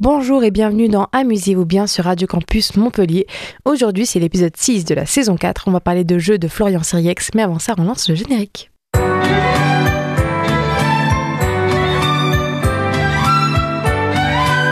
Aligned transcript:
Bonjour 0.00 0.44
et 0.44 0.52
bienvenue 0.52 0.88
dans 0.88 1.08
Amusez-vous 1.12 1.64
bien 1.64 1.88
sur 1.88 2.04
Radio 2.04 2.28
Campus 2.28 2.76
Montpellier. 2.76 3.26
Aujourd'hui, 3.64 4.06
c'est 4.06 4.20
l'épisode 4.20 4.56
6 4.56 4.84
de 4.84 4.94
la 4.94 5.06
saison 5.06 5.36
4. 5.36 5.64
On 5.66 5.72
va 5.72 5.80
parler 5.80 6.04
de 6.04 6.18
jeux 6.18 6.38
de 6.38 6.46
Florian 6.46 6.84
Siriex, 6.84 7.30
mais 7.34 7.42
avant 7.42 7.58
ça, 7.58 7.74
on 7.78 7.82
lance 7.82 8.08
le 8.08 8.14
générique. 8.14 8.70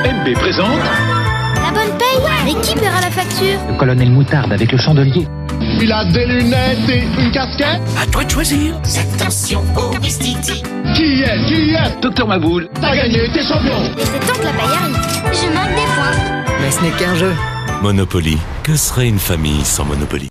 MB 0.04 0.34
présente 0.34 0.78
La 1.56 1.70
bonne 1.72 1.98
paye 1.98 2.18
Mais 2.44 2.54
qui 2.62 2.74
paiera 2.74 3.00
la 3.00 3.10
facture 3.10 3.58
Le 3.68 3.76
colonel 3.78 4.10
Moutarde 4.10 4.52
avec 4.52 4.70
le 4.70 4.78
chandelier. 4.78 5.26
Il 5.80 5.92
a 5.92 6.04
des 6.04 6.26
lunettes 6.26 6.88
et 6.88 7.02
une 7.20 7.30
casquette 7.32 7.80
À 8.00 8.06
toi 8.06 8.24
de 8.24 8.30
choisir. 8.30 8.74
Attention 9.18 9.62
au 9.76 9.98
Mistiti. 10.00 10.62
Qui 10.94 11.22
est 11.22 11.46
Qui 11.46 11.74
est? 11.74 12.00
Docteur 12.00 12.28
Maboul. 12.28 12.68
T'as 12.80 12.94
gagné, 12.96 13.28
t'es 13.32 13.42
champion 13.42 13.82
Et 13.98 14.04
c'est 14.04 14.20
temps 14.20 14.38
que 14.38 14.44
la 14.44 14.52
paye 14.52 14.60
arrive. 14.60 15.15
Je 15.32 15.48
des 15.48 15.86
points. 15.94 16.44
Mais 16.60 16.70
ce 16.70 16.82
n'est 16.82 16.96
qu'un 16.96 17.14
jeu. 17.14 17.32
Monopoly. 17.82 18.38
Que 18.62 18.76
serait 18.76 19.08
une 19.08 19.18
famille 19.18 19.64
sans 19.64 19.84
Monopoly? 19.84 20.28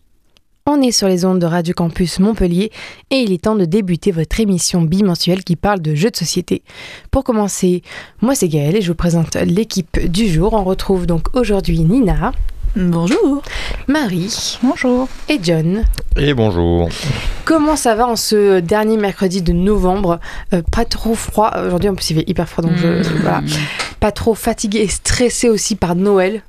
On 0.67 0.81
est 0.81 0.91
sur 0.91 1.07
les 1.07 1.25
ondes 1.25 1.39
de 1.39 1.45
Radio 1.45 1.73
Campus 1.75 2.19
Montpellier 2.19 2.71
et 3.11 3.17
il 3.17 3.31
est 3.31 3.43
temps 3.43 3.55
de 3.55 3.65
débuter 3.65 4.11
votre 4.11 4.39
émission 4.39 4.81
bimensuelle 4.81 5.43
qui 5.43 5.55
parle 5.55 5.79
de 5.79 5.93
jeux 5.93 6.09
de 6.09 6.15
société. 6.15 6.63
Pour 7.11 7.23
commencer, 7.23 7.83
moi 8.21 8.33
c'est 8.33 8.47
Gaëlle 8.47 8.75
et 8.75 8.81
je 8.81 8.87
vous 8.87 8.95
présente 8.95 9.35
l'équipe 9.35 9.99
du 10.11 10.27
jour. 10.27 10.53
On 10.53 10.63
retrouve 10.63 11.05
donc 11.05 11.35
aujourd'hui 11.35 11.81
Nina, 11.81 12.31
Bonjour. 12.75 13.41
Marie 13.87 14.57
Bonjour. 14.61 15.07
et 15.29 15.39
John. 15.41 15.83
Et 16.17 16.33
bonjour. 16.33 16.89
Comment 17.45 17.75
ça 17.75 17.95
va 17.95 18.05
en 18.07 18.15
ce 18.17 18.59
dernier 18.59 18.97
mercredi 18.97 19.41
de 19.41 19.53
novembre? 19.53 20.19
Euh, 20.53 20.61
Pas 20.71 20.83
trop 20.85 21.15
froid. 21.15 21.53
Aujourd'hui 21.65 21.89
en 21.89 21.95
plus 21.95 22.09
il 22.09 22.17
fait 22.17 22.29
hyper 22.29 22.49
froid 22.49 22.63
donc 22.63 22.75
je, 22.77 23.01
voilà. 23.21 23.41
Pas 23.99 24.11
trop 24.11 24.33
fatigué 24.35 24.79
et 24.79 24.87
stressé 24.87 25.49
aussi 25.49 25.75
par 25.75 25.95
Noël? 25.95 26.41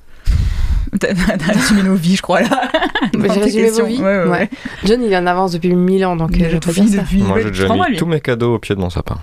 T'as 1.00 1.52
résumé 1.52 1.82
nos 1.82 1.94
vies, 1.94 2.16
je 2.16 2.22
crois, 2.22 2.40
là. 2.42 2.70
J'ai 3.14 3.40
résumé 3.40 3.70
vos 3.70 3.84
vies. 3.84 3.98
Ouais, 4.00 4.18
ouais, 4.24 4.28
ouais. 4.28 4.50
John 4.84 5.02
il 5.02 5.12
est 5.12 5.16
en 5.16 5.26
avance 5.26 5.52
depuis 5.52 5.74
1000 5.74 6.04
ans 6.06 6.16
donc 6.16 6.30
euh, 6.40 6.48
je 6.62 6.70
fini 6.72 6.88
ça. 6.92 7.02
depuis. 7.02 7.22
Moi 7.22 7.40
j'ai 7.40 7.50
déjà 7.50 7.68
mis 7.68 7.96
tous 7.96 8.06
mes 8.06 8.20
cadeaux 8.20 8.54
au 8.54 8.58
pied 8.58 8.74
de 8.74 8.80
mon 8.80 8.90
sapin. 8.90 9.16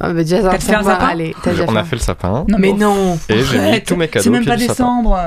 Ah, 0.00 0.12
bah, 0.12 0.22
déjà, 0.22 0.40
T'as 0.42 0.58
fait 0.60 0.74
un 0.76 0.82
sapin 0.84 1.16
déjà 1.16 1.64
On 1.66 1.72
fait 1.72 1.78
a 1.78 1.84
fait 1.84 1.96
le 1.96 2.00
sapin 2.02 2.44
Non, 2.48 2.56
Mais 2.58 2.70
bon, 2.72 2.78
non 2.78 3.18
et 3.28 3.42
j'ai 3.42 3.58
mis 3.58 3.82
tous 3.82 3.96
mes 3.96 4.04
C'est 4.06 4.10
cadeaux 4.12 4.28
au 4.28 4.32
même 4.32 4.42
pied 4.42 4.50
pas 4.52 4.56
du 4.56 4.62
sapin. 4.66 4.72
décembre. 4.74 5.18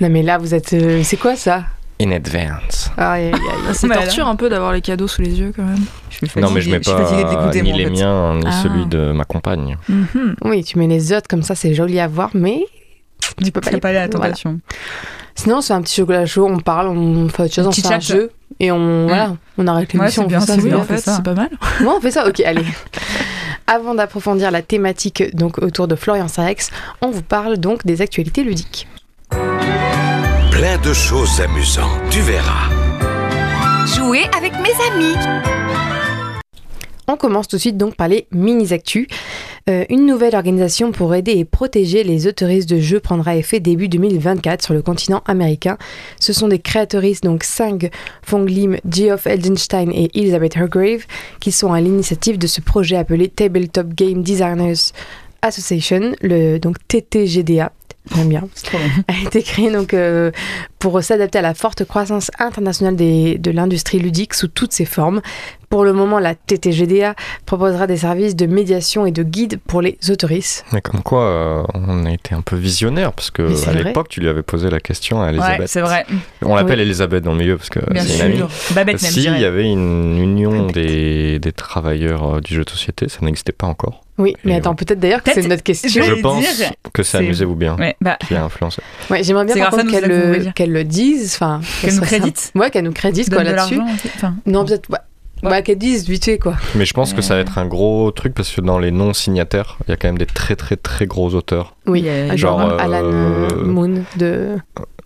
Non 0.00 0.08
mais 0.08 0.22
là 0.22 0.38
vous 0.38 0.54
êtes... 0.54 0.72
euh, 0.72 1.02
c'est 1.04 1.18
quoi 1.18 1.36
ça? 1.36 1.64
In 2.00 2.10
advance. 2.12 2.90
Aïe. 2.96 3.32
C'est 3.72 3.88
torture 3.88 4.26
un 4.26 4.36
peu 4.36 4.48
d'avoir 4.48 4.72
les 4.72 4.80
cadeaux 4.82 5.06
sous 5.08 5.22
les 5.22 5.38
yeux 5.40 5.52
quand 5.54 5.62
même. 5.64 5.84
Je 6.10 6.26
suis 6.26 6.40
Non 6.40 6.50
mais 6.50 6.60
je 6.62 6.70
mets 6.70 6.76
fatiguée- 6.78 6.94
suis 6.96 7.04
fatiguée 7.04 7.22
pas 7.24 7.30
d'écouter, 7.30 7.62
ni 7.62 7.72
les 7.72 7.84
fait. 7.84 7.90
miens 7.90 8.34
ni 8.36 8.44
Ah. 8.46 8.52
celui 8.62 8.86
de 8.86 9.12
ma 9.12 9.24
compagne. 9.24 9.76
Mhm. 9.88 10.36
Oui, 10.44 10.62
tu 10.64 10.78
mets 10.78 10.86
les 10.88 11.12
autres 11.12 11.26
comme 11.28 11.42
ça, 11.42 11.54
c'est 11.54 11.74
joli 11.74 11.98
à 12.00 12.06
voir, 12.08 12.30
mais 12.34 12.60
tu 13.42 13.50
peux 13.52 13.60
pas 13.60 13.70
aller 13.70 13.98
à 13.98 14.06
la 14.06 14.06
voilà. 14.08 14.28
tentation. 14.28 14.60
Sinon, 15.34 15.60
c'est 15.60 15.74
un 15.74 15.82
petit 15.82 15.96
chocolat 16.00 16.24
chaud, 16.26 16.46
on 16.50 16.58
parle, 16.58 16.88
on 16.88 17.28
fait 17.28 17.42
autre 17.44 17.54
chose, 17.54 17.66
Un 17.66 17.68
on 17.68 17.70
petit 17.72 17.82
fait 17.82 17.94
un 17.94 18.00
jeu 18.00 18.30
et 18.58 18.72
on 18.72 19.06
voilà, 19.06 19.36
on 19.58 19.66
arrête 19.66 19.92
Ouais, 19.92 19.98
l'émission. 20.00 20.28
ça, 20.30 20.40
c'est 20.40 20.56
bien. 20.58 20.64
bien. 20.66 20.78
en 20.78 20.84
fait, 20.84 20.96
c'est 20.98 21.10
c'est 21.10 21.22
pas 21.22 21.34
mal. 21.34 21.50
Ouais, 21.80 21.86
on 21.88 22.00
fait 22.00 22.10
ça. 22.10 22.26
Ok, 22.26 22.40
allez. 22.40 22.64
Avant 23.66 23.94
d'approfondir 23.94 24.50
la 24.50 24.62
thématique 24.62 25.34
donc 25.34 25.58
autour 25.58 25.88
de 25.88 25.96
Florian 25.96 26.28
Sarex, 26.28 26.70
on 27.02 27.10
vous 27.10 27.22
parle 27.22 27.58
donc 27.58 27.84
des 27.84 28.00
actualités 28.00 28.44
ludiques. 28.44 28.86
Plein 29.30 30.78
de 30.78 30.92
choses 30.94 31.40
amusantes. 31.40 31.90
Tu 32.10 32.20
verras. 32.20 32.70
Jouer 33.86 34.22
avec 34.36 34.52
mes 34.54 34.72
amis. 34.92 35.14
On 37.08 37.16
commence 37.16 37.48
tout 37.48 37.56
de 37.56 37.60
suite 37.60 37.76
donc 37.76 37.94
par 37.94 38.08
les 38.08 38.26
mini-actus. 38.32 39.06
Euh, 39.68 39.84
une 39.90 40.06
nouvelle 40.06 40.34
organisation 40.34 40.92
pour 40.92 41.14
aider 41.14 41.32
et 41.32 41.44
protéger 41.44 42.04
les 42.04 42.26
autoristes 42.26 42.68
de 42.68 42.78
jeux 42.78 43.00
prendra 43.00 43.36
effet 43.36 43.60
début 43.60 43.88
2024 43.88 44.64
sur 44.64 44.74
le 44.74 44.82
continent 44.82 45.22
américain. 45.26 45.78
Ce 46.20 46.32
sont 46.32 46.48
des 46.48 46.58
créatrices, 46.58 47.20
donc 47.20 47.44
Sang 47.44 47.78
Fong 48.22 48.46
Lim, 48.46 48.78
Geoff 48.88 49.26
Eldenstein 49.26 49.90
et 49.92 50.10
Elizabeth 50.14 50.56
Hargrave, 50.56 51.06
qui 51.40 51.52
sont 51.52 51.72
à 51.72 51.80
l'initiative 51.80 52.38
de 52.38 52.46
ce 52.46 52.60
projet 52.60 52.96
appelé 52.96 53.28
Tabletop 53.28 53.94
Game 53.94 54.22
Designers 54.22 54.92
Association, 55.42 56.14
le 56.22 56.58
donc 56.58 56.76
TTGDA. 56.88 57.72
J'aime 58.14 58.28
bien 58.28 58.42
trop 58.62 58.78
a 59.08 59.12
été 59.26 59.42
créé 59.42 59.70
donc 59.72 59.92
euh, 59.92 60.30
pour 60.78 61.02
s'adapter 61.02 61.38
à 61.38 61.42
la 61.42 61.54
forte 61.54 61.84
croissance 61.84 62.30
internationale 62.38 62.94
des- 62.96 63.36
de 63.38 63.50
l'industrie 63.50 63.98
ludique 63.98 64.34
sous 64.34 64.48
toutes 64.48 64.72
ses 64.72 64.84
formes. 64.84 65.20
Pour 65.68 65.84
le 65.84 65.92
moment, 65.92 66.20
la 66.20 66.36
TTGDA 66.36 67.16
proposera 67.44 67.88
des 67.88 67.96
services 67.96 68.36
de 68.36 68.46
médiation 68.46 69.04
et 69.04 69.10
de 69.10 69.24
guide 69.24 69.58
pour 69.66 69.82
les 69.82 69.98
autoristes. 70.10 70.64
Mais 70.72 70.80
comme 70.80 71.02
quoi 71.02 71.22
euh, 71.24 71.62
on 71.74 72.06
a 72.06 72.12
été 72.12 72.34
un 72.36 72.40
peu 72.42 72.54
visionnaire 72.54 73.12
parce 73.12 73.30
que 73.32 73.42
à 73.68 73.72
l'époque 73.72 74.08
tu 74.08 74.20
lui 74.20 74.28
avais 74.28 74.44
posé 74.44 74.70
la 74.70 74.78
question 74.78 75.20
à 75.22 75.30
Elisabeth. 75.30 75.58
Ouais, 75.58 75.66
c'est 75.66 75.80
vrai. 75.80 76.06
On 76.42 76.54
l'appelle 76.54 76.78
Oui. 76.78 76.84
Elisabeth 76.84 77.24
dans 77.24 77.32
le 77.32 77.38
milieu 77.38 77.56
parce 77.56 77.70
que 77.70 77.80
c'est 77.96 78.14
une 78.16 78.20
amie. 78.22 78.36
sûr. 78.36 78.48
Babette, 78.74 79.02
même, 79.02 79.10
Si 79.10 79.24
il 79.24 79.38
y 79.40 79.44
avait 79.44 79.68
une 79.70 80.16
union 80.18 80.66
des, 80.68 81.40
des 81.40 81.52
travailleurs 81.52 82.36
euh, 82.36 82.40
du 82.40 82.54
jeu 82.54 82.64
de 82.64 82.70
société, 82.70 83.08
ça 83.08 83.18
n'existait 83.22 83.52
pas 83.52 83.66
encore. 83.66 84.02
Oui, 84.18 84.34
mais 84.44 84.52
Et 84.52 84.56
attends, 84.56 84.74
peut-être 84.74 84.98
d'ailleurs 84.98 85.22
que 85.22 85.30
c'est 85.30 85.34
Peut-être- 85.40 85.48
notre 85.50 85.62
question. 85.62 86.02
Je 86.02 86.20
pense 86.22 86.40
dire, 86.40 86.70
que 86.92 87.02
c'est 87.02 87.18
c'est- 87.18 87.24
amusez-vous 87.24 87.54
bien 87.54 87.76
Ouais, 87.76 87.96
bah, 88.00 88.16
qui 88.26 88.34
a 88.34 88.44
influencé. 88.44 88.80
Ouais, 89.10 89.22
J'aimerais 89.22 89.44
bien 89.44 89.54
C'est 89.54 89.60
par 89.60 89.70
contre 89.70 89.90
qu'elle 89.90 90.08
le, 90.08 90.52
qu'elle 90.52 90.72
le 90.72 90.84
dise. 90.84 91.34
Enfin, 91.34 91.60
Qu'elle 91.82 91.92
ça 91.92 92.00
nous 92.00 92.06
crédite. 92.06 92.52
Ouais, 92.54 92.70
qu'elle 92.70 92.84
nous 92.84 92.92
crédite 92.92 93.28
quoi 93.28 93.38
donne 93.44 93.52
de 93.52 93.56
là-dessus. 93.56 93.78
Non, 94.46 94.64
peut-être. 94.64 94.88
Ouais. 94.90 94.98
Ouais. 95.42 95.50
Bah, 95.50 95.60
qu'elle 95.60 95.76
dise 95.76 96.08
vite 96.08 96.24
fait 96.24 96.38
quoi. 96.38 96.54
Mais 96.76 96.86
je 96.86 96.94
pense 96.94 97.12
que 97.12 97.20
ça 97.20 97.34
va 97.34 97.40
être 97.42 97.58
un 97.58 97.66
gros 97.66 98.10
truc 98.10 98.32
parce 98.32 98.50
que 98.50 98.62
dans 98.62 98.78
les 98.78 98.90
non 98.90 99.12
signataires, 99.12 99.76
il 99.86 99.90
y 99.90 99.92
a 99.92 99.96
quand 99.98 100.08
même 100.08 100.16
des 100.16 100.24
très 100.24 100.56
très 100.56 100.76
très 100.76 101.04
gros 101.06 101.34
auteurs 101.34 101.76
Oui, 101.86 102.00
Il 102.00 102.06
y 102.06 102.08
a- 102.08 102.34
genre, 102.36 102.58
genre, 102.58 102.80
Alan 102.80 103.02
euh, 103.04 103.48
euh, 103.52 103.64
Moon 103.66 104.02
de. 104.16 104.56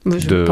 Je 0.06 0.26
de 0.28 0.46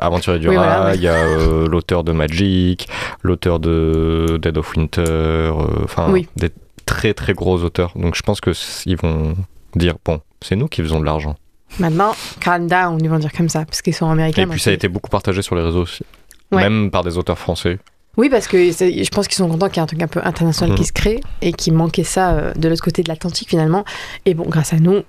Aventurier 0.00 0.38
du 0.38 0.48
Oui, 0.48 0.56
Rat, 0.56 0.64
voilà, 0.64 0.84
ouais. 0.90 0.94
il 0.96 1.02
y 1.02 1.08
a 1.08 1.14
euh, 1.14 1.66
l'auteur 1.66 2.04
de 2.04 2.12
Magic, 2.12 2.88
l'auteur 3.22 3.58
de 3.58 4.38
Dead 4.40 4.56
of 4.56 4.72
Winter, 4.76 5.02
euh, 5.02 5.52
enfin 5.82 6.06
Oui. 6.10 6.26
des 6.36 6.50
très 6.84 7.14
très 7.14 7.34
gros 7.34 7.62
auteurs. 7.62 7.92
Donc 7.96 8.14
je 8.14 8.22
pense 8.22 8.40
que 8.40 8.50
s- 8.50 8.82
ils 8.86 8.96
vont 8.96 9.34
dire 9.74 9.94
bon, 10.04 10.20
c'est 10.42 10.56
nous 10.56 10.68
qui 10.68 10.82
faisons 10.82 11.00
de 11.00 11.04
l'argent. 11.04 11.36
Maintenant, 11.80 12.14
calm 12.40 12.68
down, 12.68 12.98
ils 13.02 13.10
vont 13.10 13.18
dire 13.18 13.32
comme 13.32 13.48
ça, 13.48 13.64
parce 13.64 13.82
qu'ils 13.82 13.94
sont 13.94 14.08
américains. 14.08 14.42
Et 14.42 14.46
puis 14.46 14.60
ça 14.60 14.70
a 14.70 14.72
été 14.74 14.86
beaucoup 14.88 15.10
partagé 15.10 15.42
sur 15.42 15.56
les 15.56 15.62
réseaux 15.62 15.82
aussi. 15.82 16.04
Ouais. 16.52 16.62
Même 16.62 16.90
par 16.90 17.02
des 17.02 17.18
auteurs 17.18 17.38
français. 17.38 17.78
Oui, 18.16 18.28
parce 18.30 18.46
que 18.46 18.58
je 18.70 19.08
pense 19.10 19.26
qu'ils 19.26 19.36
sont 19.38 19.48
contents 19.48 19.66
qu'il 19.68 19.78
y 19.78 19.80
ait 19.80 19.82
un 19.82 19.86
truc 19.86 20.00
un 20.02 20.06
peu 20.06 20.20
international 20.22 20.70
Mhm. 20.72 20.76
qui 20.78 20.84
se 20.84 20.92
crée 20.92 21.20
et 21.42 21.52
qui 21.52 21.72
manquait 21.72 22.04
ça 22.04 22.30
euh, 22.34 22.52
de 22.54 22.68
l'autre 22.68 22.84
côté 22.84 23.02
de 23.02 23.08
l'Atlantique 23.08 23.48
finalement. 23.48 23.84
Et 24.24 24.34
bon, 24.34 24.44
grâce 24.48 24.72
à 24.72 24.76
nous 24.76 25.02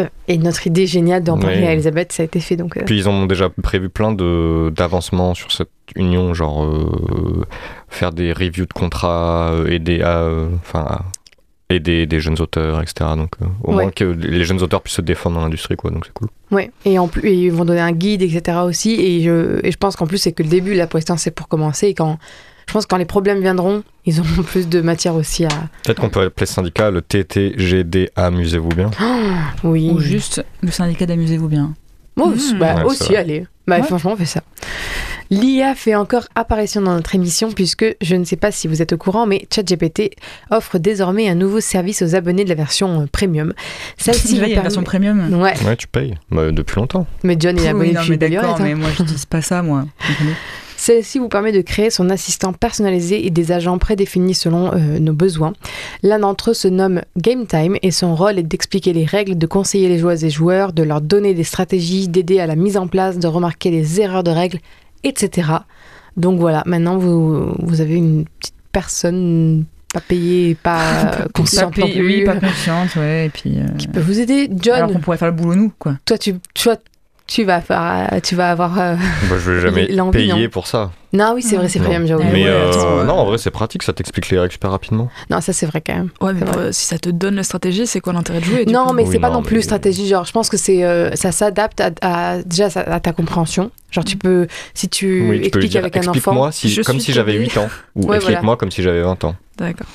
euh, 0.00 0.06
et 0.26 0.38
notre 0.38 0.66
idée 0.66 0.86
géniale 0.86 1.22
d'en 1.22 1.38
parler 1.38 1.58
Oui. 1.58 1.66
à 1.66 1.72
Elisabeth, 1.72 2.10
ça 2.12 2.22
a 2.22 2.26
été 2.26 2.40
fait. 2.40 2.56
Donc, 2.56 2.76
euh, 2.76 2.82
Puis 2.84 2.96
ils 2.96 3.08
ont 3.08 3.26
déjà 3.26 3.48
prévu 3.48 3.88
plein 3.88 4.12
d'avancements 4.12 5.34
sur 5.34 5.52
cette 5.52 5.70
union, 5.94 6.34
genre 6.34 6.66
faire 7.88 8.12
des 8.12 8.32
reviews 8.32 8.66
de 8.66 8.72
contrats, 8.72 9.52
aider 9.68 10.02
à, 10.02 10.28
enfin, 10.60 11.00
aider 11.70 12.06
des 12.06 12.20
jeunes 12.20 12.40
auteurs, 12.40 12.80
etc. 12.80 13.10
Donc 13.16 13.32
euh, 13.42 13.46
au 13.62 13.70
Ouais. 13.74 13.82
moins 13.84 13.90
que 13.90 14.04
les 14.04 14.44
jeunes 14.44 14.62
auteurs 14.62 14.80
puissent 14.82 14.96
se 14.96 15.02
défendre 15.02 15.36
dans 15.36 15.42
l'industrie, 15.42 15.76
quoi. 15.76 15.90
Donc 15.90 16.04
c'est 16.06 16.12
cool. 16.14 16.28
ouais. 16.50 16.70
Et 16.84 16.98
en 16.98 17.08
plus, 17.08 17.28
et 17.28 17.34
ils 17.34 17.52
vont 17.52 17.64
donner 17.64 17.80
un 17.80 17.92
guide, 17.92 18.22
etc. 18.22 18.58
aussi. 18.64 18.92
Et 18.94 19.22
je, 19.22 19.60
et 19.64 19.70
je 19.70 19.76
pense 19.76 19.94
qu'en 19.96 20.06
plus, 20.06 20.18
c'est 20.18 20.32
que 20.32 20.42
le 20.42 20.48
début, 20.48 20.74
là, 20.74 20.86
pour 20.86 20.96
l'instant, 20.98 21.16
c'est 21.16 21.30
pour 21.30 21.46
commencer. 21.48 21.88
Et 21.88 21.94
quand, 21.94 22.18
je 22.66 22.72
pense 22.72 22.84
que 22.86 22.88
quand 22.90 22.96
les 22.96 23.04
problèmes 23.04 23.40
viendront, 23.40 23.82
ils 24.06 24.18
auront 24.18 24.42
plus 24.46 24.68
de 24.68 24.80
matière 24.80 25.14
aussi 25.14 25.44
à. 25.44 25.48
Peut-être 25.84 26.00
qu'on 26.00 26.08
peut 26.08 26.22
appeler 26.22 26.46
ce 26.46 26.54
syndicat 26.54 26.90
le 26.90 27.02
TTGD, 27.02 28.10
amusez-vous 28.16 28.70
bien. 28.70 28.90
Oui. 29.64 29.90
Ou 29.92 29.98
juste 30.00 30.44
le 30.62 30.70
syndicat 30.70 31.04
d'Amusez-vous 31.06 31.48
bien. 31.48 31.74
Oh, 32.20 32.28
Mmh. 32.30 32.58
bah, 32.58 32.76
Ouais, 32.76 32.84
aussi, 32.84 33.14
allez. 33.14 33.44
Bah, 33.68 33.76
Ouais. 33.76 33.82
franchement, 33.84 34.12
on 34.14 34.16
fait 34.16 34.24
ça. 34.24 34.40
L'IA 35.30 35.74
fait 35.74 35.94
encore 35.94 36.24
apparition 36.34 36.80
dans 36.80 36.94
notre 36.94 37.14
émission 37.14 37.52
puisque 37.52 37.84
je 38.00 38.16
ne 38.16 38.24
sais 38.24 38.36
pas 38.36 38.50
si 38.50 38.66
vous 38.66 38.80
êtes 38.80 38.94
au 38.94 38.96
courant, 38.96 39.26
mais 39.26 39.46
ChatGPT 39.54 40.12
offre 40.50 40.78
désormais 40.78 41.28
un 41.28 41.34
nouveau 41.34 41.60
service 41.60 42.00
aux 42.00 42.14
abonnés 42.14 42.44
de 42.44 42.48
la 42.48 42.54
version 42.54 43.02
euh, 43.02 43.06
premium. 43.12 43.52
Celle-ci 43.98 44.36
il 44.36 44.38
y 44.38 44.44
a 44.44 44.48
une 44.56 44.62
version 44.62 44.82
premium. 44.82 45.34
Ouais, 45.40 45.52
Ouais, 45.66 45.76
tu 45.76 45.86
payes. 45.86 46.14
Bah, 46.30 46.50
depuis 46.50 46.76
longtemps. 46.76 47.06
mais 47.24 47.36
John 47.38 47.58
est 47.58 47.60
Oui, 47.60 47.68
abonné 47.68 47.92
non, 47.92 48.00
depuis 48.00 48.10
mais 48.12 48.16
d'accord, 48.30 48.58
mais 48.60 48.74
moi 48.74 48.88
je 48.96 49.02
dis 49.02 49.26
pas 49.28 49.42
ça, 49.42 49.60
moi. 49.62 49.84
Celle-ci 50.88 51.18
vous 51.18 51.28
permet 51.28 51.52
de 51.52 51.60
créer 51.60 51.90
son 51.90 52.08
assistant 52.08 52.54
personnalisé 52.54 53.26
et 53.26 53.28
des 53.28 53.52
agents 53.52 53.76
prédéfinis 53.76 54.32
selon 54.32 54.72
euh, 54.72 54.98
nos 54.98 55.12
besoins. 55.12 55.52
L'un 56.02 56.18
d'entre 56.20 56.52
eux 56.52 56.54
se 56.54 56.66
nomme 56.66 57.02
Game 57.18 57.46
Time 57.46 57.76
et 57.82 57.90
son 57.90 58.14
rôle 58.16 58.38
est 58.38 58.42
d'expliquer 58.42 58.94
les 58.94 59.04
règles, 59.04 59.36
de 59.36 59.46
conseiller 59.46 59.90
les 59.90 59.98
joueuses 59.98 60.24
et 60.24 60.30
joueurs, 60.30 60.72
de 60.72 60.82
leur 60.82 61.02
donner 61.02 61.34
des 61.34 61.44
stratégies, 61.44 62.08
d'aider 62.08 62.40
à 62.40 62.46
la 62.46 62.56
mise 62.56 62.78
en 62.78 62.86
place, 62.86 63.18
de 63.18 63.26
remarquer 63.28 63.70
les 63.70 64.00
erreurs 64.00 64.24
de 64.24 64.30
règles, 64.30 64.60
etc. 65.04 65.48
Donc 66.16 66.40
voilà, 66.40 66.62
maintenant 66.64 66.96
vous, 66.96 67.52
vous 67.58 67.82
avez 67.82 67.96
une 67.96 68.24
petite 68.40 68.54
personne 68.72 69.66
pas 69.92 70.00
payée, 70.00 70.54
pas 70.54 71.26
consciente 71.34 71.74
Pas 71.74 71.82
non 71.82 71.86
payé- 71.88 71.98
plus, 72.00 72.06
Oui, 72.20 72.24
pas 72.24 72.36
consciente, 72.40 72.96
ouais. 72.96 73.26
Et 73.26 73.28
puis. 73.28 73.58
euh, 73.58 73.66
qui 73.76 73.88
peut 73.88 74.00
vous 74.00 74.20
aider. 74.20 74.46
Alors 74.46 74.58
John, 74.62 74.92
qu'on 74.94 75.00
pourrait 75.00 75.18
faire 75.18 75.28
le 75.28 75.34
boulot 75.36 75.54
nous, 75.54 75.72
quoi. 75.78 75.98
toi 76.06 76.16
tu, 76.16 76.36
tu 76.54 76.64
vois, 76.64 76.78
tu 77.28 77.44
vas 77.44 77.60
faire, 77.60 78.20
tu 78.24 78.34
vas 78.34 78.50
avoir. 78.50 78.80
euh, 78.80 78.96
Bah, 79.30 79.36
je 79.38 79.52
vais 79.52 79.60
jamais 79.70 79.86
payer 80.10 80.42
non. 80.44 80.48
pour 80.50 80.66
ça. 80.66 80.90
Non, 81.12 81.32
oui, 81.34 81.42
c'est 81.42 81.56
vrai, 81.56 81.68
c'est 81.68 81.78
premium, 81.78 82.06
j'avoue. 82.06 82.22
Mais 82.24 82.44
ouais, 82.44 82.50
euh, 82.50 83.04
non, 83.04 83.14
en 83.14 83.24
vrai, 83.24 83.38
c'est 83.38 83.50
pratique, 83.50 83.82
ça 83.82 83.92
t'explique 83.94 84.28
les 84.30 84.38
règles 84.38 84.52
super 84.52 84.70
rapidement. 84.70 85.08
Non, 85.30 85.40
ça 85.40 85.52
c'est 85.54 85.64
vrai 85.66 85.80
quand 85.80 85.94
même. 85.94 86.08
Ouais, 86.20 86.32
mais 86.34 86.72
si 86.72 86.84
ça 86.84 86.98
te 86.98 87.08
donne 87.08 87.34
la 87.36 87.42
stratégie, 87.44 87.86
c'est 87.86 88.00
quoi 88.00 88.12
l'intérêt 88.12 88.40
de 88.40 88.44
jouer 88.44 88.66
Non, 88.66 88.86
coup 88.88 88.92
mais 88.94 89.04
Oui, 89.04 89.08
c'est 89.12 89.18
pas 89.18 89.30
non, 89.30 89.42
plus 89.42 89.56
mais- 89.56 89.62
stratégie. 89.62 90.06
Genre, 90.08 90.24
je 90.26 90.32
pense 90.32 90.48
que 90.50 90.56
c'est, 90.58 90.84
euh, 90.84 91.14
ça 91.14 91.32
s'adapte 91.32 91.80
à, 91.80 91.90
à- 92.02 92.42
déjà 92.42 92.66
à 92.74 93.00
ta 93.00 93.12
compréhension. 93.12 93.70
Genre, 93.90 94.04
tu 94.04 94.16
peux, 94.18 94.46
si 94.74 94.88
tu 94.90 95.06
oui, 95.06 95.20
tu 95.20 95.26
peux 95.28 95.32
lui 95.32 95.46
expliques 95.46 95.70
dire 95.70 95.80
avec 95.80 95.96
un 95.96 96.00
enfant. 96.00 96.12
explique-moi 96.12 96.52
si, 96.52 96.68
Je 96.68 96.82
comme 96.82 97.00
si 97.00 97.12
j'avais 97.12 97.32
tombée. 97.32 97.44
8 97.44 97.56
ans. 97.58 97.68
Ou 97.94 98.06
Ouais, 98.06 98.16
explique-moi 98.16 98.56
comme 98.56 98.70
si 98.70 98.82
j'avais 98.82 99.02
20 99.02 99.24
ans. 99.24 99.34
D'accord. 99.56 99.86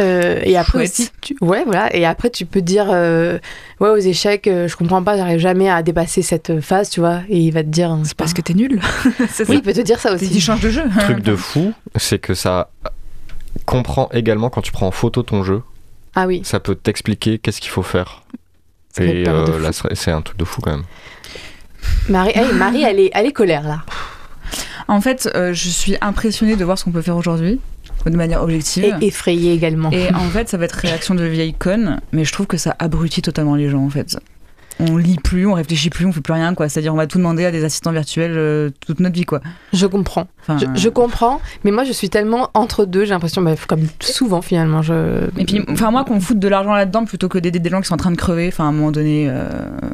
Euh, 0.00 0.40
et 0.44 0.56
après 0.56 0.78
Chouette. 0.86 0.90
aussi, 0.90 1.10
tu- 1.20 1.36
ouais, 1.40 1.64
voilà. 1.64 1.94
Et 1.96 2.04
après, 2.06 2.30
tu 2.30 2.46
peux 2.46 2.62
dire, 2.62 2.86
euh, 2.90 3.38
ouais, 3.80 3.88
aux 3.90 3.96
échecs, 3.96 4.46
euh, 4.46 4.68
je 4.68 4.76
comprends 4.76 5.02
pas, 5.02 5.16
j'arrive 5.16 5.38
jamais 5.40 5.68
à 5.68 5.82
dépasser 5.82 6.22
cette 6.22 6.60
phase, 6.60 6.88
tu 6.90 7.00
vois. 7.00 7.20
Et 7.28 7.38
il 7.38 7.50
va 7.52 7.62
te 7.62 7.68
dire, 7.68 7.96
C'est 8.04 8.16
parce 8.16 8.32
que 8.32 8.40
t'es 8.40 8.54
nul. 8.54 8.80
oui, 9.48 9.56
il 9.56 9.62
peut 9.62 9.72
te 9.72 9.80
dire 9.80 9.98
ça 9.98 10.12
aussi. 10.12 10.28
qu'il 10.30 10.40
change 10.40 10.60
de 10.60 10.70
jeu. 10.70 10.84
Truc 11.00 11.20
de 11.20 11.34
fou, 11.36 11.72
c'est 11.96 12.18
que 12.18 12.34
ça 12.34 12.70
comprend 13.64 14.08
également 14.12 14.50
quand 14.50 14.62
tu 14.62 14.72
prends 14.72 14.86
en 14.86 14.90
photo 14.92 15.22
ton 15.22 15.42
jeu, 15.42 15.62
Ah 16.14 16.26
oui. 16.26 16.42
ça 16.44 16.60
peut 16.60 16.74
t'expliquer 16.74 17.38
qu'est-ce 17.38 17.60
qu'il 17.60 17.70
faut 17.70 17.82
faire. 17.82 18.22
Ça 18.96 19.04
Et 19.04 19.28
euh, 19.28 19.60
là, 19.60 19.72
c'est 19.72 19.94
c'est 19.94 20.10
un 20.10 20.22
truc 20.22 20.38
de 20.38 20.44
fou 20.44 20.60
quand 20.60 20.70
même. 20.70 20.84
Marie, 22.08 22.32
hey, 22.34 22.52
Marie, 22.54 22.82
elle 22.82 23.00
est, 23.00 23.10
elle 23.14 23.26
est 23.26 23.32
colère 23.32 23.62
là. 23.64 23.82
En 24.88 25.00
fait, 25.02 25.28
euh, 25.34 25.52
je 25.52 25.68
suis 25.68 25.96
impressionnée 26.00 26.56
de 26.56 26.64
voir 26.64 26.78
ce 26.78 26.84
qu'on 26.84 26.90
peut 26.92 27.02
faire 27.02 27.16
aujourd'hui, 27.16 27.60
de 28.06 28.16
manière 28.16 28.42
objective. 28.42 28.84
Et 29.00 29.06
effrayée 29.06 29.52
également. 29.52 29.90
Et 29.90 30.12
en 30.14 30.28
fait, 30.30 30.48
ça 30.48 30.56
va 30.56 30.64
être 30.64 30.72
réaction 30.72 31.14
de 31.14 31.24
vieille 31.24 31.54
conne, 31.54 32.00
mais 32.12 32.24
je 32.24 32.32
trouve 32.32 32.46
que 32.46 32.56
ça 32.56 32.74
abrutit 32.78 33.22
totalement 33.22 33.54
les 33.54 33.68
gens 33.68 33.84
en 33.84 33.90
fait. 33.90 34.16
On 34.80 34.96
lit 34.96 35.16
plus, 35.16 35.44
on 35.44 35.54
réfléchit 35.54 35.90
plus, 35.90 36.06
on 36.06 36.12
fait 36.12 36.20
plus 36.20 36.32
rien 36.34 36.54
quoi. 36.54 36.68
C'est-à-dire 36.68 36.94
on 36.94 36.96
va 36.96 37.08
tout 37.08 37.18
demander 37.18 37.44
à 37.44 37.50
des 37.50 37.64
assistants 37.64 37.90
virtuels 37.90 38.34
euh, 38.36 38.70
toute 38.86 39.00
notre 39.00 39.16
vie 39.16 39.24
quoi. 39.24 39.40
Je 39.72 39.86
comprends. 39.86 40.28
Enfin, 40.42 40.56
Je, 40.56 40.80
je 40.80 40.88
comprends, 40.88 41.40
mais 41.64 41.72
moi 41.72 41.82
je 41.82 41.90
suis 41.90 42.08
tellement 42.10 42.48
entre 42.54 42.84
deux, 42.84 43.04
j'ai 43.04 43.10
l'impression, 43.10 43.42
bah, 43.42 43.54
comme 43.66 43.88
souvent 43.98 44.40
finalement. 44.40 44.80
Je... 44.82 45.24
Et 45.36 45.44
puis, 45.44 45.64
enfin 45.68 45.90
moi 45.90 46.04
qu'on 46.04 46.20
foute 46.20 46.38
de 46.38 46.46
l'argent 46.46 46.74
là-dedans 46.74 47.06
plutôt 47.06 47.28
que 47.28 47.38
d'aider 47.38 47.58
des 47.58 47.70
gens 47.70 47.80
qui 47.80 47.88
sont 47.88 47.94
en 47.94 47.98
train 47.98 48.12
de 48.12 48.16
crever. 48.16 48.46
Enfin 48.48 48.66
à 48.66 48.68
un 48.68 48.72
moment 48.72 48.92
donné. 48.92 49.26
euh, 49.28 49.48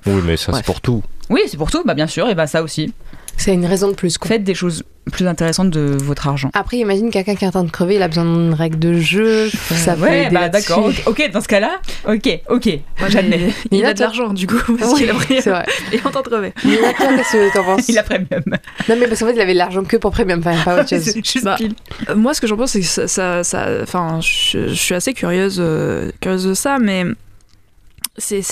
Oui, 0.07 0.21
mais 0.27 0.37
ça, 0.37 0.53
c'est 0.53 0.65
pour 0.67 0.83
tout. 0.83 1.03
Oui, 1.31 1.41
c'est 1.47 1.57
pour 1.57 1.71
tout. 1.71 1.83
Bah 1.87 1.95
bien 1.95 2.07
sûr, 2.07 2.29
et 2.29 2.35
bah 2.35 2.47
ça 2.47 2.63
aussi. 2.63 2.93
C'est 3.37 3.53
une 3.55 3.67
raison 3.67 3.89
de 3.89 3.95
plus. 3.95 4.17
quoi. 4.19 4.29
Faites 4.29 4.45
des 4.45 4.55
choses 4.55 4.85
plus 5.13 5.27
intéressantes 5.27 5.69
de 5.69 5.97
votre 6.03 6.29
argent. 6.29 6.49
Après, 6.55 6.79
imagine 6.79 7.11
quelqu'un 7.11 7.35
qui 7.35 7.45
est 7.45 7.49
en 7.49 7.51
train 7.51 7.65
de 7.65 7.71
crever, 7.71 7.97
il 7.97 8.03
a 8.03 8.09
besoin 8.09 8.25
d'une 8.25 8.55
règle 8.55 8.79
de 8.79 8.95
jeu. 8.95 9.51
Ça 9.51 9.95
peut 9.97 10.03
ouais, 10.05 10.31
bah 10.31 10.41
là-dessus. 10.43 10.69
d'accord. 10.69 10.91
Ok, 11.07 11.31
dans 11.31 11.43
ce 11.43 11.49
cas-là, 11.49 11.73
ok, 12.09 12.41
ok, 12.49 12.79
j'admets. 13.09 13.51
Il 13.71 13.77
Nina, 13.79 13.89
a 13.91 13.95
de 13.95 14.01
l'argent 14.01 14.33
du 14.33 14.47
coup, 14.47 14.57
parce 14.79 14.93
Oui, 14.95 15.01
qu'il 15.01 15.11
a 15.11 15.15
pris. 15.15 15.43
c'est 15.43 15.51
vrai. 15.51 15.67
Il 15.93 15.99
est 15.99 16.07
en 16.07 16.11
train 16.11 16.23
de 16.23 16.29
crever. 16.29 16.53
Nina, 16.65 16.93
toi, 16.97 17.07
qu'est-ce 17.17 17.33
que 17.33 17.53
t'en 17.55 17.65
penses 17.77 17.89
Il 17.89 17.99
a 17.99 18.03
premium. 18.03 18.27
Non, 18.47 18.97
mais 18.99 19.07
parce 19.07 19.21
qu'en 19.21 19.27
fait, 19.27 19.35
il 19.35 19.41
avait 19.43 19.53
l'argent 19.55 19.85
que 19.85 19.99
pour 19.99 20.11
Premium, 20.11 20.39
enfin, 20.39 20.57
pas 20.65 20.81
autre 20.81 20.89
chose. 20.89 21.05
Juste 21.15 21.45
Bah, 21.45 21.57
pile. 21.59 21.75
Euh, 22.09 22.15
Moi, 22.17 22.33
ce 22.33 22.41
que 22.41 22.47
j'en 22.47 22.57
pense, 22.57 22.71
c'est 22.71 22.81
que 22.81 22.87
ça, 22.87 23.07
ça, 23.07 23.45
ça- 23.45 23.69
enfin, 23.83 24.21
je, 24.23 24.69
je 24.69 24.75
suis 24.75 24.95
assez 24.95 25.13
curieuse, 25.13 25.59
euh, 25.61 26.11
curieuse 26.21 26.47
de 26.47 26.55
ça, 26.55 26.79
mais 26.81 27.05
c'est, 28.17 28.43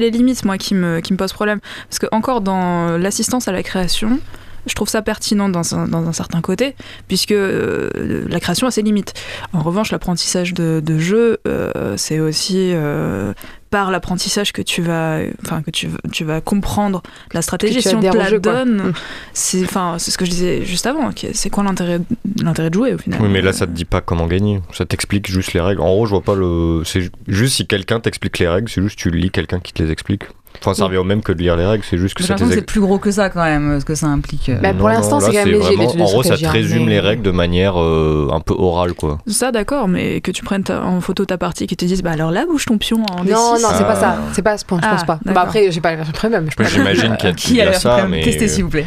les 0.00 0.10
limites, 0.10 0.44
moi, 0.44 0.58
qui 0.58 0.74
me, 0.74 1.00
qui 1.00 1.12
me 1.12 1.18
posent 1.18 1.32
problème. 1.32 1.60
Parce 1.88 1.98
que 1.98 2.06
encore 2.12 2.40
dans 2.40 2.98
l'assistance 2.98 3.48
à 3.48 3.52
la 3.52 3.62
création, 3.62 4.18
je 4.66 4.74
trouve 4.74 4.88
ça 4.88 5.02
pertinent 5.02 5.48
dans 5.48 5.74
un, 5.74 5.88
dans 5.88 6.06
un 6.08 6.12
certain 6.12 6.40
côté, 6.40 6.74
puisque 7.08 7.32
euh, 7.32 7.90
la 8.28 8.40
création 8.40 8.66
a 8.66 8.70
ses 8.70 8.82
limites. 8.82 9.12
En 9.52 9.60
revanche, 9.62 9.90
l'apprentissage 9.92 10.54
de, 10.54 10.80
de 10.84 10.98
jeu, 10.98 11.38
euh, 11.48 11.94
c'est 11.96 12.20
aussi 12.20 12.70
euh, 12.72 13.32
par 13.70 13.90
l'apprentissage 13.90 14.52
que 14.52 14.60
tu 14.62 14.82
vas, 14.82 15.20
enfin, 15.44 15.62
que 15.62 15.70
tu, 15.70 15.88
tu 16.12 16.24
vas 16.24 16.40
comprendre 16.40 17.02
la 17.32 17.40
stratégie. 17.42 17.80
Si 17.82 17.94
on 17.94 18.00
te 18.00 18.16
la 18.16 18.28
jeu, 18.28 18.38
donne, 18.38 18.82
Mm. 18.88 18.92
c'est, 19.32 19.62
enfin, 19.64 19.96
c'est 19.98 20.10
ce 20.10 20.18
que 20.18 20.24
je 20.26 20.30
disais 20.30 20.64
juste 20.64 20.86
avant. 20.86 21.10
C'est 21.32 21.50
quoi 21.50 21.64
l'intérêt, 21.64 22.00
l'intérêt 22.42 22.68
de 22.70 22.74
jouer 22.74 22.94
au 22.94 22.98
final? 22.98 23.20
Oui, 23.22 23.28
mais 23.30 23.40
là, 23.40 23.52
ça 23.52 23.66
te 23.66 23.72
dit 23.72 23.84
pas 23.86 24.00
comment 24.02 24.26
gagner. 24.26 24.60
Ça 24.72 24.84
t'explique 24.84 25.30
juste 25.30 25.54
les 25.54 25.60
règles. 25.60 25.80
En 25.80 25.86
gros, 25.94 26.04
je 26.06 26.10
vois 26.10 26.22
pas 26.22 26.34
le. 26.34 26.82
C'est 26.84 27.00
ju- 27.00 27.10
juste 27.28 27.54
si 27.56 27.66
quelqu'un 27.66 27.98
t'explique 28.00 28.38
les 28.38 28.48
règles, 28.48 28.68
c'est 28.68 28.82
juste 28.82 28.98
tu 28.98 29.10
lis 29.10 29.30
quelqu'un 29.30 29.58
qui 29.60 29.72
te 29.72 29.82
les 29.82 29.90
explique. 29.90 30.24
Enfin, 30.60 30.74
ça 30.74 30.82
Oui. 30.84 30.88
revient 30.88 30.98
au 30.98 31.04
même 31.04 31.22
que 31.22 31.32
de 31.32 31.38
lire 31.42 31.56
les 31.56 31.64
règles, 31.66 31.84
c'est 31.88 31.98
juste 31.98 32.14
que 32.14 32.22
t'es 32.22 32.34
c'est 32.50 32.62
plus 32.66 32.80
gros 32.80 32.98
que 32.98 33.10
ça 33.10 33.30
quand 33.30 33.42
même, 33.42 33.80
ce 33.80 33.84
que 33.84 33.94
ça 33.94 34.06
implique. 34.06 34.48
euh. 34.48 34.58
Bah, 34.60 34.72
pour 34.74 34.88
l'instant, 34.88 35.18
c'est 35.20 35.26
quand 35.32 35.44
même 35.44 35.48
léger, 35.48 35.76
de 35.76 36.00
En 36.00 36.04
gros, 36.04 36.22
ça 36.22 36.36
te 36.36 36.46
résume 36.46 36.84
mais- 36.84 36.92
les 36.92 37.00
règles 37.00 37.22
de 37.22 37.30
manière 37.30 37.80
euh, 37.80 38.28
un 38.32 38.40
peu 38.40 38.54
orale, 38.56 38.92
quoi. 38.94 39.18
Ça, 39.26 39.50
d'accord, 39.50 39.88
mais 39.88 40.20
que 40.20 40.30
tu 40.30 40.42
prennes 40.44 40.62
ta- 40.62 40.82
en 40.84 41.00
photo 41.00 41.24
ta 41.24 41.38
partie, 41.38 41.66
qu'ils 41.66 41.76
te 41.76 41.84
disent, 41.84 42.02
bah 42.02 42.12
alors 42.12 42.30
là, 42.30 42.46
bouge 42.46 42.64
ton 42.66 42.78
pion 42.78 43.02
en 43.10 43.24
Non, 43.24 43.54
D6. 43.56 43.62
non, 43.62 43.68
c'est 43.76 43.84
pas 43.84 43.92
Ah. 43.92 44.00
ça. 44.00 44.18
C'est 44.32 44.42
pas 44.42 44.52
à 44.52 44.58
ce 44.58 44.64
point, 44.64 44.78
je 44.80 44.86
Ah, 44.86 44.94
pense 44.94 45.04
pas. 45.04 45.18
Bah 45.24 45.40
après, 45.42 45.70
j'ai 45.72 45.80
pas 45.80 45.90
la 45.90 45.96
version 45.96 46.12
Premium. 46.12 46.46
Je 46.50 46.56
peux 46.56 46.62
pas- 46.64 46.68
J'imagine 46.70 47.16
qu'il 47.16 47.28
y 47.28 47.32
a, 47.32 47.34
Qui 47.34 47.60
a 47.60 47.72
ça, 47.72 48.06
mais. 48.08 48.20
Testez 48.22 48.46
s'il 48.48 48.64
vous 48.64 48.70
plaît. 48.70 48.86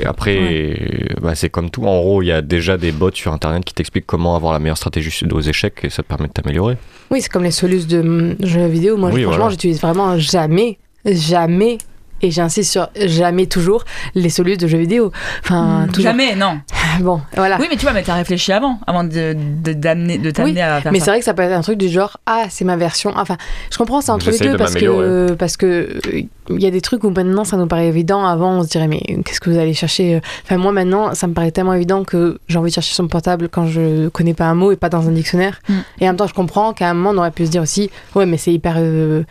Et 0.00 0.06
après, 0.06 1.12
bah, 1.20 1.34
c'est 1.34 1.50
comme 1.50 1.70
tout. 1.70 1.84
En 1.84 1.98
gros, 2.00 2.22
il 2.22 2.26
y 2.26 2.32
a 2.32 2.42
déjà 2.42 2.76
des 2.76 2.92
bots 2.92 3.10
sur 3.12 3.32
internet 3.32 3.64
qui 3.64 3.74
t'expliquent 3.74 4.06
comment 4.06 4.34
avoir 4.36 4.52
la 4.52 4.58
meilleure 4.58 4.76
stratégie 4.76 5.12
aux 5.30 5.40
échecs 5.40 5.80
et 5.84 5.90
ça 5.90 6.02
te 6.02 6.08
permet 6.08 6.28
de 6.28 6.32
t'améliorer. 6.32 6.76
Oui, 7.10 7.20
c'est 7.20 7.28
comme 7.30 7.44
les 7.44 7.50
solutions 7.50 7.88
de 7.88 8.00
hum, 8.00 8.34
jeux 8.42 8.66
vidéo. 8.66 8.96
Moi, 8.96 9.10
Oui, 9.12 9.22
franchement, 9.22 9.36
voilà. 9.38 9.50
j'utilise 9.50 9.80
vraiment 9.80 10.18
jamais, 10.18 10.78
jamais, 11.04 11.78
et 12.24 12.30
j'insiste 12.30 12.70
sur 12.70 12.88
jamais 12.94 13.46
toujours, 13.46 13.84
les 14.14 14.28
solutions 14.30 14.64
de 14.64 14.70
jeux 14.70 14.78
vidéo. 14.78 15.10
Enfin, 15.42 15.86
toujours. 15.92 16.10
Jamais, 16.12 16.34
non. 16.36 16.60
Bon, 17.00 17.22
voilà. 17.36 17.56
Oui, 17.58 17.68
mais 17.70 17.76
tu 17.78 17.82
vois, 17.86 17.94
mais 17.94 18.02
t'as 18.02 18.16
réfléchi 18.16 18.52
avant, 18.52 18.78
avant 18.86 19.02
de, 19.02 19.34
de, 19.64 19.72
d'amener- 19.72 20.18
de 20.18 20.30
t'amener 20.30 20.52
Oui, 20.52 20.60
à 20.60 20.78
faire 20.82 20.92
Mais 20.92 20.98
ça. 20.98 21.06
c'est 21.06 21.10
vrai 21.12 21.18
que 21.20 21.24
ça 21.24 21.32
peut 21.32 21.40
être 21.40 21.52
un 21.56 21.62
truc 21.62 21.78
du 21.78 21.88
genre 21.88 22.18
ah 22.26 22.44
c'est 22.50 22.66
ma 22.66 22.76
version 22.76 23.12
enfin 23.16 23.38
je 23.70 23.78
comprends 23.78 24.02
c'est 24.02 24.10
entre 24.12 24.30
les 24.30 24.38
deux 24.38 24.52
de 24.52 24.56
parce 24.58 24.74
que 24.74 25.32
parce 25.32 25.56
que 25.56 25.66
euh, 25.66 26.22
il 26.50 26.60
y 26.62 26.66
a 26.66 26.70
des 26.70 26.82
trucs 26.82 27.02
où 27.04 27.08
maintenant 27.08 27.44
ça 27.44 27.56
nous 27.56 27.66
paraît 27.66 27.86
évident 27.88 28.26
avant 28.26 28.58
on 28.58 28.62
se 28.62 28.68
dirait 28.68 28.88
mais 28.88 29.00
qu'est-ce 29.24 29.40
que 29.40 29.48
vous 29.48 29.56
allez 29.58 29.72
chercher? 29.72 30.20
Enfin 30.44 30.58
moi 30.58 30.70
maintenant 30.72 31.14
ça 31.14 31.26
me 31.28 31.32
paraît 31.32 31.50
tellement 31.50 31.72
évident 31.72 32.04
que 32.04 32.38
j'ai 32.46 32.58
envie 32.58 32.68
de 32.68 32.74
chercher 32.74 32.92
sur 32.94 33.04
mon 33.04 33.08
portable 33.08 33.48
quand 33.48 33.66
je 33.68 34.08
connais 34.08 34.34
pas 34.34 34.44
un 34.44 34.54
mot 34.54 34.70
et 34.70 34.76
pas 34.76 34.90
dans 34.90 35.08
un 35.08 35.12
dictionnaire 35.12 35.60
Mm. 35.70 35.72
et 36.00 36.04
en 36.04 36.08
même 36.08 36.16
temps 36.18 36.26
je 36.26 36.34
comprends 36.34 36.74
qu'à 36.74 36.90
un 36.90 36.94
moment 36.94 37.10
on 37.14 37.18
aurait 37.18 37.30
pu 37.30 37.46
se 37.46 37.50
dire 37.50 37.62
aussi 37.62 37.90
ouais 38.14 38.26
mais 38.26 38.36
c'est 38.36 38.52
hyper 38.52 38.74
euh, 38.76 39.22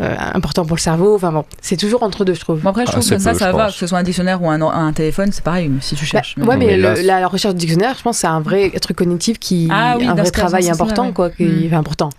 euh, 0.00 0.14
important 0.34 0.64
pour 0.64 0.76
le 0.76 0.80
cerveau 0.80 1.16
enfin 1.16 1.32
bon 1.32 1.44
c'est 1.60 1.76
toujours 1.76 2.02
entre 2.04 2.24
deux 2.24 2.34
je 2.34 2.40
trouve 2.40 2.60
Bon, 2.60 2.70
après, 2.70 2.82
je 2.86 2.90
Ah, 2.90 2.92
trouve 2.92 3.08
que 3.10 3.18
ça, 3.18 3.32
peu, 3.32 3.38
ça 3.38 3.52
va, 3.52 3.64
pense. 3.64 3.72
que 3.74 3.78
ce 3.80 3.86
soit 3.88 3.98
un 3.98 4.02
dictionnaire 4.04 4.40
ou 4.42 4.48
un, 4.48 4.60
un 4.60 4.92
téléphone, 4.92 5.30
c'est 5.32 5.42
pareil, 5.42 5.70
si 5.80 5.94
tu 5.96 6.04
Bah, 6.04 6.06
cherches. 6.06 6.36
ouais, 6.38 6.56
mais, 6.56 6.66
Mais 6.66 6.76
le- 6.76 6.82
là, 6.82 6.94
la, 7.02 7.20
la 7.20 7.26
recherche 7.28 7.54
du 7.54 7.60
dictionnaire, 7.60 7.94
je 7.98 8.02
pense, 8.02 8.16
que 8.16 8.20
c'est 8.20 8.26
un 8.28 8.40
vrai 8.40 8.70
truc 8.80 8.96
cognitif 8.96 9.38
qui, 9.38 9.68
Ah 9.72 9.96
oui, 9.98 10.06
un 10.06 10.14
vrai 10.14 10.30
travail 10.30 10.70
important, 10.70 11.06
ouais. 11.06 11.12
quoi, 11.12 11.30
qui, 11.30 11.44
Mm. 11.44 11.66
enfin, 11.66 11.78
important. 11.78 12.10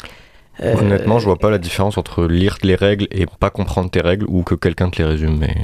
Euh, 0.62 0.76
Honnêtement, 0.76 1.20
je 1.20 1.26
vois 1.26 1.38
pas 1.38 1.50
la 1.50 1.58
différence 1.58 1.98
entre 1.98 2.26
lire 2.26 2.58
les 2.64 2.76
règles 2.76 3.08
et 3.12 3.26
pas 3.40 3.50
comprendre 3.50 3.90
tes 3.90 4.02
règles 4.02 4.26
ou 4.28 4.44
que 4.44 4.56
quelqu'un 4.56 4.90
te 4.90 4.98
les 4.98 5.06
résume. 5.08 5.38
Mais 5.40 5.56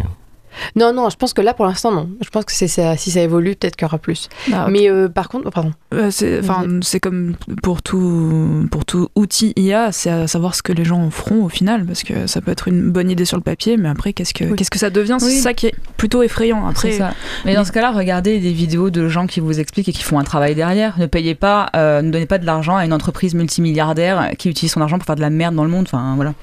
Non, 0.76 0.94
non, 0.94 1.10
je 1.10 1.16
pense 1.16 1.34
que 1.34 1.42
là, 1.42 1.54
pour 1.54 1.66
l'instant, 1.66 1.92
non. 1.92 2.10
Je 2.22 2.30
pense 2.30 2.46
que 2.46 2.52
ça, 2.54 2.98
si 2.98 3.12
ça 3.12 3.22
évolue, 3.22 3.56
peut-être 3.56 3.76
qu'il 3.76 3.86
y 3.86 3.90
aura 3.90 3.98
plus. 3.98 4.30
Ah. 4.54 4.68
Mais 4.70 4.90
euh, 4.90 5.08
par 5.10 5.30
contre, 5.30 5.46
oh, 5.48 5.52
pardon. 5.52 5.72
Euh, 5.94 6.10
c'est, 6.12 7.00
comme 7.00 7.36
pour 7.64 7.82
tout, 7.82 8.68
pour 8.72 8.86
tout 8.86 9.10
outil 9.16 9.54
IA, 9.56 9.92
c'est 9.92 10.10
à 10.10 10.28
savoir 10.28 10.56
ce 10.56 10.64
que 10.64 10.72
les 10.74 10.86
gens 10.86 11.00
en 11.02 11.10
feront 11.12 11.44
au 11.46 11.50
final, 11.50 11.86
parce 11.86 12.04
que 12.04 12.28
ça 12.28 12.42
peut 12.42 12.52
être 12.52 12.68
une 12.68 12.92
bonne 12.92 13.10
idée 13.10 13.26
sur 13.26 13.38
le 13.38 13.44
papier, 13.44 13.78
mais 13.78 13.90
après, 13.90 14.14
qu'est-ce 14.14 14.34
que, 14.34 14.46
Oui. 14.46 14.56
qu'est-ce 14.56 14.72
que 14.72 14.80
ça 14.80 14.90
devient? 14.90 15.18
C'est 15.20 15.26
Oui. 15.26 15.40
ça 15.40 15.54
qui 15.54 15.68
est 15.68 15.76
plutôt 15.98 16.24
effrayant. 16.24 16.66
Après, 16.68 16.92
ça. 16.92 17.14
Mais 17.46 17.56
dans 17.56 17.66
ce 17.66 17.72
cas-là, 17.72 17.92
regardez 17.92 18.40
des 18.40 18.52
vidéos 18.52 18.90
de 18.90 19.08
gens 19.08 19.28
qui 19.28 19.40
vous 19.40 19.60
expliquent 19.60 19.90
et 19.90 19.94
qui 19.94 20.04
font 20.04 20.20
un 20.20 20.24
travail 20.24 20.56
derrière. 20.56 20.98
Ne 21.00 21.06
payez 21.06 21.36
pas, 21.36 21.70
euh, 21.76 22.02
ne 22.02 22.12
donnez 22.12 22.26
pas 22.26 22.38
de 22.38 22.46
l'argent 22.46 22.76
à 22.76 22.86
une 22.86 22.94
entreprise 22.94 23.34
multimilliardaire 23.36 24.32
qui 24.38 24.50
utilise 24.50 24.72
son 24.72 24.82
argent 24.82 24.98
pour 24.98 25.06
faire 25.06 25.16
de 25.16 25.22
la 25.22 25.30
merde 25.30 25.56
dans 25.56 25.64
le 25.64 25.70
monde. 25.70 25.86
Enfin, 25.88 26.14
voilà. 26.16 26.34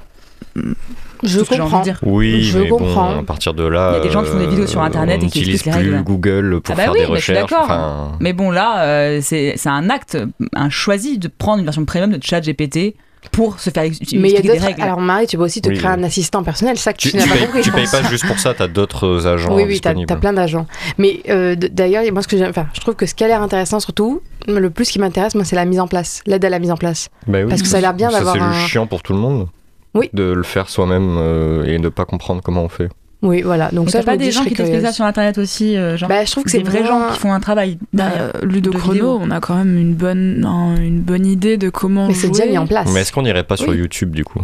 Je 1.25 1.39
Tout 1.39 1.45
ce 1.45 1.51
que 1.51 1.55
j'ai 1.57 1.61
envie 1.61 1.71
de 1.71 1.77
comprends. 1.77 1.81
dire. 1.83 1.99
oui, 2.03 2.43
Je 2.43 2.59
mais 2.59 2.69
comprends. 2.69 3.13
bon, 3.15 3.21
à 3.21 3.23
partir 3.23 3.55
de 3.55 3.63
là, 3.65 3.91
Il 3.93 3.99
y 3.99 4.01
a 4.01 4.03
des 4.03 4.11
gens 4.11 4.23
qui 4.25 4.31
font 4.31 4.39
des 4.41 4.47
vidéos 4.49 4.67
sur 4.67 4.81
euh, 4.83 4.87
Internet 4.87 5.23
et 5.23 5.27
qui 5.29 5.39
expliquent 5.39 5.67
les 5.67 5.71
plus 5.81 5.91
règles. 5.93 6.03
Google 6.05 6.61
pour 6.61 6.75
Ah 6.75 6.77
bah 6.77 6.83
faire 6.85 6.93
oui, 6.93 6.99
des 7.01 7.07
mais 7.13 7.17
je 7.19 7.23
suis 7.23 7.33
recherches. 7.33 7.51
d'accord. 7.51 7.65
Enfin, 7.65 8.13
Mais 8.19 8.33
bon, 8.33 8.51
là, 8.51 8.83
euh, 8.83 9.21
c'est 9.23 9.55
c'est 9.57 9.69
un 9.69 9.89
acte, 9.89 10.19
un 10.55 10.69
choisi 10.69 11.19
de 11.19 11.29
prendre 11.29 11.59
une 11.61 11.65
version 11.65 11.85
premium 11.85 12.11
de 12.11 12.19
ChatGPT 12.21 12.97
pour 13.31 13.61
se 13.61 13.71
faire 13.71 13.85
Mais 13.85 13.91
il 14.11 14.35
y 14.35 14.37
a 14.37 14.41
des 14.41 14.49
d'autres. 14.49 14.63
règles. 14.65 14.83
Alors, 14.83 15.01
Marie, 15.01 15.29
tu 15.29 15.37
peux 15.37 15.45
aussi 15.45 15.63
te 15.63 15.69
Oui, 15.69 15.77
créer 15.79 15.91
oui. 15.93 16.01
un 16.01 16.03
assistant 16.03 16.43
personnel. 16.43 16.77
Ça 16.77 16.93
que 16.93 16.99
tu, 16.99 17.11
tu, 17.13 17.17
n'as 17.17 17.23
tu 17.23 17.29
pas 17.29 17.35
payes, 17.37 17.45
compris. 17.47 17.63
tu 17.63 17.71
payes 17.71 17.87
pas 17.87 18.03
juste 18.11 18.27
pour 18.27 18.41
ça, 18.41 18.53
t'as 18.53 18.67
d'autres 18.67 19.29
agents 19.29 19.55
Oui, 19.55 19.63
oui, 19.65 19.81
t'as 19.81 19.91
disponibles. 19.91 20.13
as 20.13 20.17
plein 20.17 20.33
d'agents. 20.33 20.67
Mais 20.99 21.21
euh, 21.29 21.55
d'ailleurs, 21.55 22.03
moi, 22.13 22.23
ce 22.23 22.27
que 22.27 22.49
enfin, 22.51 22.67
je 22.75 22.81
trouve 22.81 22.97
que 22.97 23.07
ce 23.07 23.15
qui 23.15 23.23
a 23.23 23.29
l'air 23.29 23.41
intéressant, 23.41 23.79
surtout, 23.79 24.23
le 24.49 24.71
plus 24.71 24.91
qui 24.91 24.99
m'intéresse, 24.99 25.37
moi, 25.37 25.45
c'est 25.45 25.55
la 25.55 25.67
mise 25.67 25.79
en 25.79 25.87
place, 25.87 26.21
l'aide 26.27 26.45
à 26.45 26.51
la 26.51 26.59
mise 26.59 26.73
en 26.73 26.77
place. 26.77 27.11
Bah 27.29 27.39
oui. 27.45 27.49
Parce 27.49 27.63
que 27.63 27.69
ça 27.69 27.77
a 27.77 27.81
l'air 27.81 27.95
bien 27.95 28.11
d'avoir 28.11 28.35
c'est 28.35 28.41
un- 28.41 28.53
chiant 28.67 28.89
pour 28.89 29.05
tout 29.05 29.13
le 29.13 29.21
monde. 29.21 29.47
Oui. 29.95 30.09
De 30.13 30.25
le 30.33 30.43
faire 30.43 30.69
soi-même 30.69 31.17
euh, 31.19 31.65
et 31.65 31.79
de 31.79 31.89
pas 31.89 32.05
comprendre 32.05 32.41
comment 32.43 32.63
on 32.65 32.69
fait. 32.69 32.89
Oui, 33.21 33.43
voilà. 33.43 33.69
Donc 33.71 33.87
Mais 33.87 33.91
ça, 33.93 34.01
je 34.01 34.07
pas 34.07 34.17
dis, 34.17 34.25
des 34.25 34.31
gens 34.33 34.43
qui 34.43 34.55
t'expliquent 34.55 34.83
ça 34.83 34.93
sur 34.93 35.05
Internet 35.05 35.39
aussi, 35.39 35.77
euh, 35.77 35.97
genre 35.97 36.09
Bah, 36.09 36.25
je 36.25 36.31
trouve 36.33 36.43
que 36.45 36.51
c'est 36.51 36.59
des 36.59 36.65
vrais 36.69 36.85
gens 36.85 37.11
qui 37.13 37.19
font 37.21 37.33
un 37.33 37.39
travail. 37.41 37.79
bah, 37.93 38.09
derrière. 38.09 38.33
Ludo 38.43 38.71
de 38.71 38.77
Chrono, 38.79 38.93
vidéo. 38.95 39.19
on 39.23 39.31
a 39.31 39.39
quand 39.41 39.55
même 39.55 39.79
une 39.79 39.95
bonne, 39.95 40.45
un- 40.45 40.75
une 40.77 41.01
bonne 41.03 41.25
idée 41.27 41.57
de 41.57 41.69
comment 41.71 42.09
Mais 42.09 42.15
c'est 42.15 42.29
déjà 42.31 42.47
mis 42.47 42.59
en 42.59 42.67
place. 42.67 42.91
Mais 42.93 43.03
est-ce 43.03 43.13
qu'on 43.13 43.23
n'irait 43.23 43.45
pas 43.45 43.57
sur 43.57 43.69
Oui. 43.69 43.77
YouTube 43.79 44.11
du 44.15 44.25
coup? 44.25 44.41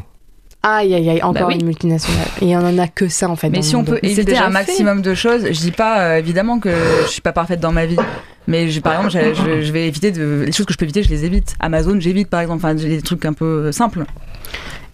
Aïe, 0.62 0.92
aïe, 0.94 1.08
aïe, 1.10 1.22
encore 1.22 1.42
Bah 1.42 1.46
oui. 1.48 1.54
une 1.58 1.66
multinationale. 1.66 2.26
Et 2.40 2.56
on 2.56 2.60
en 2.60 2.78
a 2.78 2.86
que 2.88 3.08
ça, 3.08 3.28
en 3.30 3.36
fait. 3.36 3.48
Mais 3.48 3.62
si 3.62 3.74
on 3.74 3.84
peut 3.84 3.98
éviter 4.02 4.24
déjà 4.24 4.42
un 4.42 4.46
fait. 4.48 4.52
maximum 4.52 5.02
de 5.02 5.14
choses, 5.14 5.44
je 5.46 5.58
dis 5.60 5.70
pas 5.72 6.00
euh, 6.02 6.16
évidemment 6.18 6.58
que 6.60 6.70
je 7.04 7.08
suis 7.10 7.20
pas 7.20 7.32
parfaite 7.32 7.58
dans 7.60 7.72
ma 7.72 7.86
vie, 7.86 7.96
mais 8.46 8.68
je- 8.68 8.80
par 8.80 9.04
exemple, 9.04 9.34
je, 9.34 9.34
je- 9.42 9.62
je 9.62 9.72
vais 9.72 9.88
éviter 9.88 10.10
de, 10.12 10.42
les 10.46 10.52
choses 10.52 10.66
que 10.66 10.72
je 10.72 10.78
peux 10.78 10.84
éviter, 10.84 11.02
je 11.02 11.10
les 11.10 11.24
évite. 11.24 11.54
Amazon, 11.58 11.98
j'évite 11.98 12.28
par 12.28 12.40
exemple, 12.40 12.58
enfin 12.64 12.76
j'ai 12.76 12.88
des 12.88 13.02
trucs 13.02 13.24
un 13.24 13.32
peu 13.32 13.44
euh, 13.44 13.72
simples. 13.72 14.04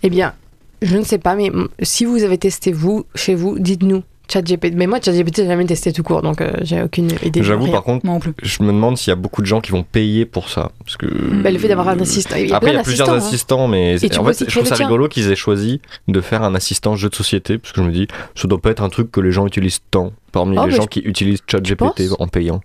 Eh 0.02 0.10
bien, 0.10 0.34
je 0.82 0.96
ne 0.96 1.02
sais 1.04 1.18
pas, 1.18 1.34
mais 1.34 1.50
si 1.82 2.04
vous 2.04 2.22
avez 2.22 2.38
testé 2.38 2.72
vous, 2.72 3.04
chez 3.14 3.34
vous, 3.34 3.58
dites-nous. 3.58 4.02
ChatGPT. 4.26 4.72
Mais 4.74 4.86
moi, 4.86 5.00
ChatGPT, 5.04 5.42
j'ai 5.42 5.46
jamais 5.46 5.66
testé 5.66 5.92
tout 5.92 6.02
court, 6.02 6.22
donc 6.22 6.40
euh, 6.40 6.50
j'ai 6.62 6.82
aucune 6.82 7.10
idée. 7.22 7.40
de 7.40 7.42
J'avoue, 7.42 7.70
par 7.70 7.82
contre, 7.82 8.06
non 8.06 8.18
je 8.42 8.62
me 8.62 8.68
demande 8.68 8.96
s'il 8.96 9.10
y 9.10 9.12
a 9.12 9.16
beaucoup 9.16 9.42
de 9.42 9.46
gens 9.46 9.60
qui 9.60 9.70
vont 9.70 9.82
payer 9.82 10.24
pour 10.24 10.48
ça. 10.48 10.72
Parce 10.82 10.96
que. 10.96 11.04
Bah, 11.42 11.50
le 11.50 11.58
fait 11.58 11.68
d'avoir 11.68 11.90
un 11.90 12.00
assistant. 12.00 12.36
Il 12.36 12.48
y 12.48 12.52
a 12.52 12.56
Après, 12.56 12.70
il 12.70 12.74
y 12.74 12.78
a 12.78 12.82
plusieurs 12.82 13.10
hein. 13.10 13.18
assistants, 13.18 13.68
mais 13.68 13.96
en 14.18 14.24
fait, 14.24 14.44
je 14.48 14.54
trouve 14.58 14.66
ça 14.66 14.76
rigolo 14.76 15.08
qu'ils 15.08 15.30
aient 15.30 15.36
choisi 15.36 15.82
de 16.08 16.20
faire 16.22 16.42
un 16.42 16.54
assistant 16.54 16.96
jeu 16.96 17.10
de 17.10 17.14
société, 17.14 17.58
parce 17.58 17.72
que 17.72 17.82
je 17.82 17.86
me 17.86 17.92
dis, 17.92 18.08
ça 18.34 18.48
doit 18.48 18.60
pas 18.60 18.70
être 18.70 18.82
un 18.82 18.88
truc 18.88 19.12
que 19.12 19.20
les 19.20 19.30
gens 19.30 19.46
utilisent 19.46 19.80
tant 19.90 20.12
parmi 20.32 20.56
Oh, 20.58 20.64
les 20.64 20.72
gens 20.72 20.84
je- 20.84 20.88
qui 20.88 21.00
utilisent 21.00 21.40
ChatGPT 21.46 22.04
en 22.18 22.26
payant. 22.26 22.62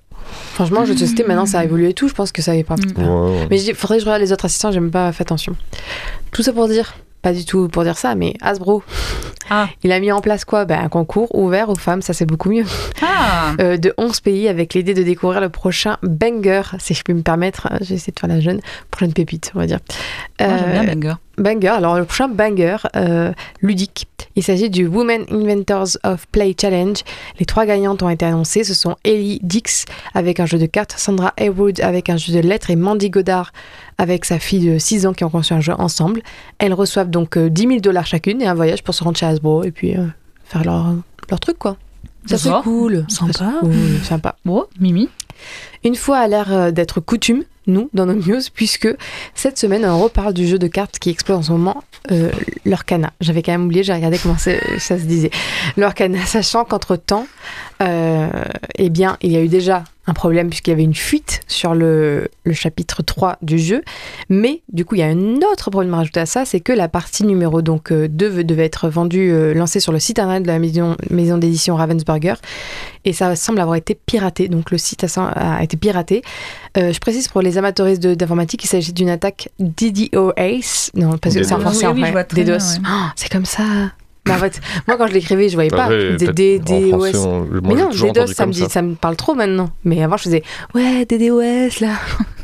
Franchement, 0.53 0.85
je 0.85 0.93
testais, 0.93 1.23
maintenant 1.23 1.45
ça 1.45 1.59
a 1.59 1.63
évolué 1.65 1.89
et 1.89 1.93
tout, 1.93 2.07
je 2.07 2.13
pense 2.13 2.31
que 2.31 2.41
ça 2.41 2.51
avait 2.51 2.63
pas. 2.63 2.75
Ouais, 2.97 3.03
ouais. 3.05 3.47
Mais 3.49 3.61
il 3.61 3.75
faudrait 3.75 3.97
que 3.97 4.03
je 4.03 4.05
regarde 4.05 4.21
les 4.21 4.31
autres 4.31 4.45
assistants, 4.45 4.71
j'ai 4.71 4.79
même 4.79 4.91
pas 4.91 5.11
fait 5.11 5.23
attention. 5.23 5.55
Tout 6.31 6.41
ça 6.43 6.53
pour 6.53 6.67
dire, 6.69 6.95
pas 7.21 7.33
du 7.33 7.45
tout 7.45 7.67
pour 7.67 7.83
dire 7.83 7.97
ça, 7.97 8.15
mais 8.15 8.33
Hasbro, 8.41 8.83
Ah. 9.49 9.67
il 9.83 9.91
a 9.91 9.99
mis 9.99 10.11
en 10.11 10.21
place 10.21 10.45
quoi? 10.45 10.65
Ben, 10.65 10.79
Un 10.79 10.89
concours 10.89 11.33
ouvert 11.35 11.69
aux 11.69 11.75
femmes, 11.75 12.01
ça 12.01 12.13
c'est 12.13 12.25
beaucoup 12.25 12.49
mieux. 12.49 12.65
Ah 13.01 13.53
Euh, 13.59 13.77
de 13.77 13.93
11 13.97 14.19
pays 14.21 14.47
avec 14.47 14.73
l'idée 14.73 14.93
de 14.93 15.03
découvrir 15.03 15.41
le 15.41 15.49
prochain 15.49 15.97
banger, 16.03 16.61
si 16.79 16.93
je 16.93 17.01
puis 17.03 17.13
me 17.13 17.21
permettre. 17.21 17.67
euh, 17.71 17.77
J'ai 17.81 17.95
essayé 17.95 18.13
de 18.13 18.19
faire 18.19 18.29
la 18.29 18.39
jeune, 18.39 18.59
prochaine 18.91 19.13
pépite, 19.13 19.51
on 19.55 19.59
va 19.59 19.65
dire. 19.67 19.79
Moi, 20.39 20.49
j'aime 20.57 20.71
bien 20.71 20.83
Euh, 20.83 20.95
Banger. 20.95 21.13
Banger, 21.37 21.67
alors 21.69 21.97
le 21.97 22.03
prochain 22.05 22.27
banger 22.27 22.77
euh, 22.97 23.31
ludique. 23.61 24.07
Il 24.35 24.43
s'agit 24.43 24.69
du 24.69 24.87
Women 24.87 25.23
Inventors 25.31 25.97
of 26.03 26.27
Play 26.27 26.53
Challenge. 26.59 26.97
Les 27.39 27.45
trois 27.45 27.65
gagnantes 27.65 28.03
ont 28.03 28.09
été 28.09 28.25
annoncées. 28.25 28.63
Ce 28.65 28.73
sont 28.73 28.95
Ellie 29.05 29.39
Dix 29.41 29.85
avec 30.13 30.39
un 30.41 30.45
jeu 30.45 30.57
de 30.59 30.65
cartes, 30.65 30.93
Sandra 30.97 31.33
Haywood 31.37 31.79
avec 31.81 32.09
un 32.09 32.17
jeu 32.17 32.33
de 32.33 32.39
lettres 32.39 32.69
et 32.69 32.75
Mandy 32.75 33.09
Godard 33.09 33.51
avec 33.99 34.25
sa 34.25 34.39
fille 34.39 34.67
de 34.67 34.79
6 34.79 35.05
ans 35.05 35.13
qui 35.13 35.23
ont 35.23 35.29
conçu 35.29 35.53
un 35.53 35.59
jeu 35.59 35.73
ensemble. 35.77 36.21
Elles 36.57 36.73
reçoivent 36.73 37.11
donc 37.11 37.37
euh, 37.37 37.49
10 37.49 37.61
000 37.67 37.79
dollars 37.81 38.07
chacune 38.07 38.41
et 38.41 38.47
un 38.47 38.55
voyage 38.55 38.81
pour 38.81 38.95
se 38.95 39.03
rendre 39.03 39.17
chez 39.17 39.27
Hasbro 39.27 39.63
et 39.63 39.71
puis 39.71 39.95
euh, 39.95 40.07
faire 40.45 40.63
leur, 40.63 40.95
leur 41.29 41.39
truc 41.39 41.59
quoi. 41.59 41.77
Ça 42.25 42.37
c'est 42.37 42.49
cool. 42.63 43.05
Sympa. 43.09 43.33
Ça, 43.33 43.51
c'est 43.61 43.67
cool, 43.67 43.99
sympa. 44.03 44.35
Bon, 44.45 44.65
Mimi. 44.79 45.09
Une 45.83 45.95
fois 45.95 46.17
à 46.17 46.27
l'air 46.27 46.51
euh, 46.51 46.71
d'être 46.71 46.99
coutume, 46.99 47.43
nous, 47.67 47.89
dans 47.93 48.05
nos 48.05 48.15
news, 48.15 48.41
puisque 48.53 48.89
cette 49.35 49.57
semaine, 49.57 49.85
on 49.85 49.99
reparle 49.99 50.33
du 50.33 50.47
jeu 50.47 50.59
de 50.59 50.67
cartes 50.67 50.99
qui 50.99 51.09
explose 51.09 51.37
en 51.37 51.41
ce 51.43 51.51
moment, 51.51 51.83
euh, 52.11 52.31
l'Orcana. 52.65 53.13
J'avais 53.21 53.41
quand 53.43 53.51
même 53.51 53.65
oublié, 53.65 53.83
j'ai 53.83 53.93
regardé 53.93 54.17
comment 54.17 54.37
ça 54.37 54.57
se 54.79 55.05
disait. 55.05 55.31
L'Orcana, 55.77 56.25
sachant 56.25 56.65
qu'entre-temps, 56.65 57.27
euh, 57.27 57.68
eh 57.81 58.89
bien, 58.89 59.17
il 59.21 59.31
y 59.31 59.37
a 59.37 59.41
eu 59.41 59.47
déjà 59.47 59.83
un 60.09 60.13
problème 60.13 60.49
puisqu'il 60.49 60.71
y 60.71 60.73
avait 60.73 60.83
une 60.83 60.95
fuite 60.95 61.41
sur 61.47 61.73
le, 61.75 62.29
le 62.43 62.53
chapitre 62.53 63.03
3 63.03 63.37
du 63.41 63.59
jeu. 63.59 63.83
Mais 64.27 64.61
du 64.73 64.83
coup, 64.83 64.95
il 64.95 64.99
y 64.99 65.03
a 65.03 65.07
un 65.07 65.37
autre 65.51 65.69
problème 65.69 65.93
à 65.93 65.97
rajouter 65.97 66.19
à 66.19 66.25
ça, 66.25 66.45
c'est 66.45 66.59
que 66.59 66.73
la 66.73 66.87
partie 66.87 67.23
numéro 67.23 67.61
donc, 67.61 67.91
euh, 67.91 68.07
2 68.09 68.43
devait 68.43 68.65
être 68.65 68.89
vendue, 68.89 69.31
euh, 69.31 69.53
lancée 69.53 69.79
sur 69.79 69.91
le 69.91 69.99
site 69.99 70.19
internet 70.19 70.43
de 70.43 70.47
la 70.47 70.59
maison, 70.59 70.97
maison 71.09 71.37
d'édition 71.37 71.75
Ravensburger. 71.75 72.35
Et 73.05 73.13
ça 73.13 73.35
semble 73.35 73.59
avoir 73.59 73.75
été 73.75 73.95
piraté. 73.95 74.47
Donc 74.47 74.71
le 74.71 74.77
site 74.77 75.05
a, 75.05 75.23
a 75.23 75.63
été 75.63 75.77
piraté. 75.77 76.23
Euh, 76.77 76.91
je 76.91 76.99
précise 76.99 77.27
pour 77.27 77.41
les 77.41 77.57
amateuristes 77.57 78.01
d'informatique, 78.01 78.63
il 78.63 78.67
s'agit 78.67 78.93
d'une 78.93 79.09
attaque 79.09 79.49
DDoS. 79.59 80.91
Non, 80.95 81.17
parce 81.17 81.35
que 81.35 81.43
c'est 81.43 81.53
en 81.53 81.59
français 81.59 81.85
en 81.85 81.93
vrai. 81.93 82.25
DDoS. 82.33 82.79
Oh, 82.83 83.05
c'est 83.15 83.31
comme 83.31 83.45
ça. 83.45 83.63
Mais 84.29 84.35
en 84.35 84.37
fait, 84.39 84.61
moi 84.87 84.97
quand 84.97 85.07
je 85.07 85.13
l'écrivais, 85.13 85.49
je 85.49 85.55
voyais 85.55 85.69
pas. 85.69 85.85
Français, 85.87 86.15
DDoS. 86.33 87.15
on- 87.17 87.39
moi, 87.45 87.59
Mais 87.63 87.75
non, 87.75 87.89
DDoS, 87.89 88.27
ça 88.33 88.45
me, 88.45 88.51
dit, 88.51 88.59
ça. 88.61 88.69
ça 88.69 88.81
me 88.81 88.95
parle 88.95 89.15
trop 89.15 89.35
maintenant. 89.35 89.69
Mais 89.83 90.01
avant, 90.03 90.17
je 90.17 90.23
faisais 90.23 90.43
ouais, 90.73 91.05
DDoS 91.05 91.79
là. 91.81 91.93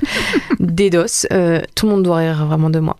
DDoS, 0.59 1.27
euh, 1.31 1.61
tout 1.75 1.85
le 1.85 1.91
monde 1.93 2.03
doit 2.03 2.17
rire 2.17 2.45
vraiment 2.45 2.69
de 2.69 2.79
moi. 2.79 2.97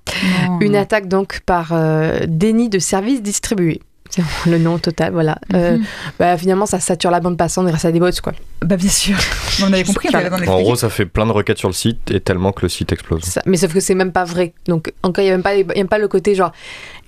Non. 0.47 0.59
Une 0.59 0.75
attaque 0.75 1.07
donc 1.07 1.41
par 1.45 1.69
euh, 1.71 2.19
déni 2.27 2.69
de 2.69 2.79
services 2.79 3.21
distribués. 3.21 3.81
C'est 4.15 4.23
le 4.49 4.57
nom 4.57 4.77
total, 4.77 5.11
voilà. 5.13 5.37
Euh, 5.53 5.77
Mhm. 5.77 5.83
bah, 6.19 6.37
finalement, 6.37 6.65
ça 6.65 6.79
sature 6.79 7.11
la 7.11 7.19
bande 7.19 7.37
passante 7.37 7.67
grâce 7.67 7.83
à 7.85 7.91
des 7.91 7.99
bots, 7.99 8.09
quoi. 8.23 8.33
Bah, 8.61 8.77
bien 8.77 8.89
sûr. 8.89 9.17
On 9.63 9.71
avait 9.73 9.83
compris, 9.83 10.09
on 10.13 10.17
avait 10.17 10.29
besoin 10.29 10.55
En 10.55 10.61
gros, 10.61 10.75
ça 10.75 10.89
fait 10.89 11.05
plein 11.05 11.25
de 11.25 11.31
requêtes 11.31 11.57
sur 11.57 11.69
le 11.69 11.73
site 11.73 12.11
et 12.11 12.19
tellement 12.19 12.51
que 12.51 12.61
le 12.63 12.69
site 12.69 12.91
explose. 12.91 13.23
Ça- 13.23 13.41
mais 13.45 13.57
sauf 13.57 13.73
que 13.73 13.79
c'est 13.79 13.95
même 13.95 14.11
pas 14.11 14.23
vrai. 14.25 14.53
Donc, 14.67 14.93
encore, 15.03 15.21
il 15.23 15.27
n'y 15.27 15.31
a, 15.31 15.35
même 15.35 15.43
pas 15.43 15.55
y 15.55 15.61
a 15.61 15.65
même 15.75 15.87
pas 15.87 15.97
le 15.97 16.07
côté 16.07 16.35
genre, 16.35 16.51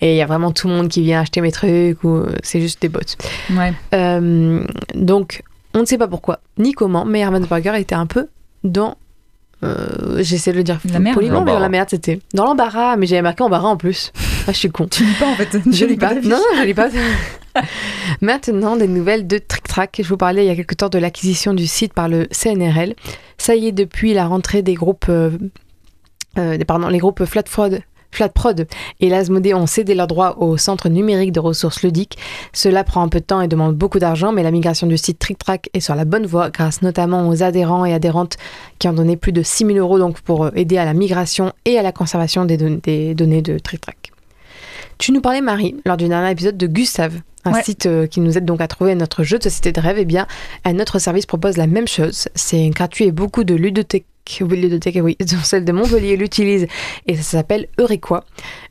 et 0.02 0.14
il 0.14 0.18
y 0.18 0.22
a 0.22 0.26
vraiment 0.26 0.52
tout 0.52 0.68
le 0.68 0.74
monde 0.74 0.88
qui 0.90 1.02
vient 1.02 1.22
acheter 1.22 1.42
mes 1.42 1.52
trucs, 1.52 2.04
ou 2.04 2.24
c'est 2.44 2.62
juste 2.62 2.82
des 2.82 2.90
bots. 2.90 3.00
Ouais. 3.52 3.74
Euh, 3.94 4.64
donc, 4.96 5.44
on 5.74 5.80
ne 5.82 5.86
sait 5.86 5.98
pas 5.98 6.08
pourquoi, 6.08 6.40
ni 6.58 6.72
comment, 6.74 7.06
mais 7.06 7.24
Ravensburger 7.26 7.76
était 7.80 7.96
un 7.96 8.06
peu 8.06 8.28
dans. 8.64 8.98
euh, 9.64 10.22
J'essaie 10.22 10.52
de 10.52 10.58
le 10.58 10.64
dire 10.64 10.80
La 10.92 11.00
merde. 11.00 11.16
poliment, 11.16 11.42
mais 11.44 11.52
dans 11.52 11.60
la 11.60 11.70
merde, 11.70 11.88
c'était. 11.90 12.20
Dans 12.34 12.46
l'embarras, 12.46 12.96
mais 12.98 13.06
j'avais 13.08 13.22
marqué 13.22 13.44
embarras 13.44 13.68
en 13.70 13.78
plus. 13.78 14.12
Ah, 14.48 14.54
je 14.54 14.58
suis 14.58 14.70
con. 14.70 14.88
Tu 14.88 15.04
lis 15.04 15.14
pas 15.20 15.28
en 15.28 15.36
fait. 15.36 15.58
Je 15.72 15.86
lis 15.86 15.98
pas. 15.98 16.14
Non, 16.16 16.40
je 16.58 16.64
lis 16.64 16.74
pas. 16.74 16.88
Maintenant, 18.22 18.76
des 18.78 18.88
nouvelles 18.88 19.28
de 19.28 19.38
Trick 19.40 19.68
Track. 19.68 20.00
Je 20.02 20.08
vous 20.08 20.18
parlais 20.18 20.46
il 20.46 20.48
y 20.48 20.52
a 20.52 20.56
quelque 20.56 20.76
temps 20.76 20.90
de 20.90 20.98
l'acquisition 21.00 21.54
du 21.54 21.68
site 21.68 21.94
par 21.94 22.08
le 22.08 22.28
CNRL. 22.32 22.96
Ça 23.38 23.56
y 23.56 23.68
est, 23.68 23.72
depuis 23.72 24.14
la 24.14 24.26
rentrée 24.28 24.62
des 24.62 24.74
groupes, 24.76 25.08
euh, 25.10 25.32
euh, 26.38 26.58
pardon, 26.66 26.88
les 26.88 27.00
groupes 27.00 27.26
Flatprod, 27.26 27.82
Flatprod 28.12 28.68
et 29.02 29.10
l'Asmodée 29.10 29.54
ont 29.54 29.66
cédé 29.68 29.94
leurs 29.96 30.08
droits 30.08 30.40
au 30.40 30.56
centre 30.58 30.88
numérique 30.88 31.32
de 31.34 31.40
ressources 31.40 31.84
ludiques. 31.84 32.18
Cela 32.54 32.84
prend 32.84 33.02
un 33.02 33.10
peu 33.10 33.20
de 33.20 33.26
temps 33.26 33.42
et 33.42 33.48
demande 33.48 33.76
beaucoup 33.76 34.00
d'argent, 34.00 34.32
mais 34.32 34.44
la 34.44 34.52
migration 34.52 34.88
du 34.88 34.98
site 34.98 35.20
Trick 35.20 35.38
Track 35.40 35.70
est 35.74 35.80
sur 35.82 35.94
la 35.96 36.06
bonne 36.06 36.26
voie 36.26 36.50
grâce 36.50 36.82
notamment 36.82 37.28
aux 37.28 37.44
adhérents 37.44 37.86
et 37.86 37.94
adhérentes 37.94 38.38
qui 38.80 38.88
ont 38.88 38.94
donné 38.94 39.18
plus 39.18 39.34
de 39.34 39.44
6000 39.44 39.78
euros 39.78 40.00
donc 40.00 40.22
pour 40.22 40.46
euh, 40.46 40.52
aider 40.56 40.78
à 40.78 40.86
la 40.86 40.94
migration 40.94 41.52
et 41.66 41.78
à 41.78 41.82
la 41.84 41.92
conservation 41.92 42.46
des, 42.46 42.58
don- 42.58 42.80
des 42.82 43.14
données 43.14 43.42
de 43.42 43.60
Trick 43.60 43.82
Track. 43.82 44.07
Tu 44.98 45.12
nous 45.12 45.22
parlais, 45.22 45.42
Marie, 45.42 45.76
lors 45.86 45.98
du 45.98 46.08
dernier 46.08 46.32
épisode 46.32 46.58
de 46.58 46.68
Gustave, 46.68 47.22
un 47.46 47.54
Ouais. 47.54 47.64
site 47.64 47.86
euh, 47.86 48.08
qui 48.08 48.20
nous 48.20 48.38
aide 48.38 48.46
donc 48.46 48.62
à 48.62 48.68
trouver 48.68 48.96
notre 48.96 49.24
jeu 49.24 49.38
de 49.38 49.44
société 49.44 49.72
de 49.72 49.80
rêve. 49.80 49.98
Eh 50.00 50.06
bien, 50.06 50.28
un 50.66 50.74
notre 50.74 51.00
service 51.00 51.26
propose 51.26 51.56
la 51.56 51.68
même 51.68 51.88
chose. 51.88 52.28
C'est 52.36 52.68
gratuit 52.70 53.06
et 53.06 53.12
beaucoup 53.12 53.44
de 53.44 53.54
ludothèques. 53.56 54.06
Oui, 54.42 55.16
dont 55.22 55.38
celle 55.44 55.64
de 55.64 55.72
Montpellier 55.72 56.18
l'utilise 56.18 56.68
et 57.08 57.16
ça 57.16 57.22
s'appelle 57.22 57.68
Eurequois. 57.80 58.26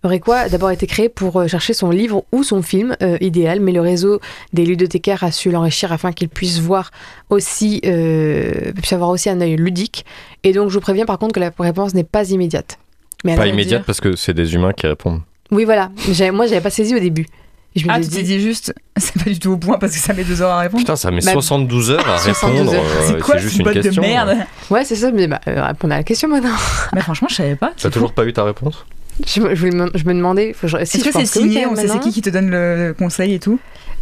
Eurequois 0.05 0.37
a 0.41 0.49
d'abord 0.51 0.71
été 0.71 0.87
créé 0.87 1.09
pour 1.09 1.41
euh, 1.41 1.47
chercher 1.47 1.73
son 1.73 1.89
livre 1.89 2.25
ou 2.31 2.43
son 2.43 2.61
film 2.61 2.95
euh, 3.03 3.17
idéal, 3.23 3.61
mais 3.61 3.73
le 3.73 3.81
réseau 3.81 4.21
des 4.53 4.67
ludothécaires 4.67 5.25
a 5.25 5.33
su 5.33 5.51
l'enrichir 5.51 5.93
afin 5.93 6.13
qu'ils 6.13 6.29
puissent 6.29 6.59
voir 6.61 6.91
aussi, 7.31 7.81
euh, 7.87 8.71
avoir 8.91 9.09
aussi 9.09 9.31
un 9.31 9.41
œil 9.41 9.57
ludique. 9.57 10.05
Et 10.45 10.53
donc, 10.53 10.69
je 10.69 10.75
vous 10.75 10.81
préviens 10.81 11.07
par 11.07 11.19
contre 11.19 11.33
que 11.33 11.41
la 11.41 11.51
réponse 11.59 11.95
n'est 11.95 12.05
pas 12.05 12.29
immédiate. 12.31 12.79
Mais 13.25 13.35
Pas 13.35 13.47
immédiate 13.47 13.81
dire- 13.81 13.87
parce 13.87 14.03
que 14.03 14.15
c'est 14.15 14.35
des 14.35 14.53
humains 14.55 14.75
qui 14.75 14.87
répondent. 14.87 15.23
Oui, 15.51 15.65
voilà. 15.65 15.91
Moi, 16.33 16.47
j'avais 16.47 16.61
pas 16.61 16.71
saisi 16.71 16.95
au 16.95 16.99
début. 16.99 17.27
Je 17.75 17.85
me 17.87 17.91
Ah, 17.93 18.01
tu 18.01 18.09
t'es 18.09 18.23
dit, 18.23 18.41
juste, 18.41 18.73
c'est 18.97 19.23
pas 19.23 19.29
du 19.31 19.39
tout 19.39 19.53
au 19.53 19.57
point 19.59 19.79
parce 19.79 19.93
que 19.93 19.99
ça 19.99 20.15
met 20.15 20.25
deux 20.25 20.41
heures 20.41 20.51
à 20.53 20.61
répondre. 20.61 20.81
Putain, 20.83 20.97
ça 20.97 21.11
met 21.11 21.21
Bah, 21.21 21.33
72 21.33 21.91
heures 21.91 22.09
à 22.09 22.19
72 22.19 22.69
répondre. 22.71 22.73
euh, 22.75 23.05
c'est 23.07 23.21
quoi 23.21 23.37
juste 23.37 23.59
une 23.59 23.65
bot 23.65 23.73
de 23.75 23.81
question. 23.83 24.01
merde 24.03 24.35
ouais, 24.71 24.85
c'est 24.85 24.97
ça. 24.97 25.09
Je 25.11 25.13
me 25.15 25.19
dis, 25.19 25.27
bah, 25.27 25.41
euh, 25.47 25.63
répondez 25.63 25.95
à 25.95 25.99
la 25.99 26.03
question 26.05 26.29
maintenant. 26.29 26.57
Mais 26.95 27.01
franchement, 27.03 27.29
je 27.31 27.35
savais 27.35 27.55
pas. 27.57 27.73
T'as 27.81 27.91
toujours 27.91 28.13
pas 28.15 28.25
eu 28.25 28.33
ta 28.33 28.45
réponse? 28.45 28.87
Je, 29.27 29.41
me- 29.41 29.55
je 29.55 29.67
je 29.95 30.05
me 30.05 30.15
demandais. 30.15 30.55
Faut 30.55 30.69
je- 30.69 30.77
si, 30.79 30.83
Est-ce 30.83 30.99
je 30.99 31.05
que 31.05 31.13
c'est 31.13 31.19
pense 31.21 31.31
que 31.33 31.39
oui, 31.41 31.51
signé 31.53 31.67
sait 31.77 31.89
c'est 31.89 32.01
qui 32.01 32.13
qui 32.13 32.23
te 32.23 32.31
donne 32.31 32.51
le 32.51 32.95
conseil 32.99 33.35
et 33.35 33.39
tout? 33.39 33.59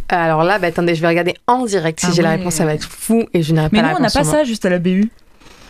Alors 0.07 0.43
là, 0.43 0.57
bah, 0.59 0.67
attendez, 0.67 0.95
je 0.95 1.01
vais 1.01 1.07
regarder 1.09 1.33
en 1.47 1.65
direct. 1.65 1.99
Si 1.99 2.05
Ah 2.09 2.13
j'ai 2.15 2.21
la 2.21 2.29
ouais. 2.29 2.35
réponse, 2.37 2.53
ça 2.55 2.65
va 2.65 2.73
être 2.75 2.87
fou 2.89 3.25
et 3.33 3.41
je 3.43 3.53
n'aurai 3.53 3.69
Mais 3.73 3.79
pas 3.79 3.87
nous, 3.87 3.89
la 3.93 3.97
on 3.97 4.01
n'a 4.01 4.07
réponse. 4.07 4.31
pas 4.31 4.37
ça 4.39 4.43
juste 4.45 4.65
à 4.65 4.69
la 4.69 4.79
BU. 4.79 5.09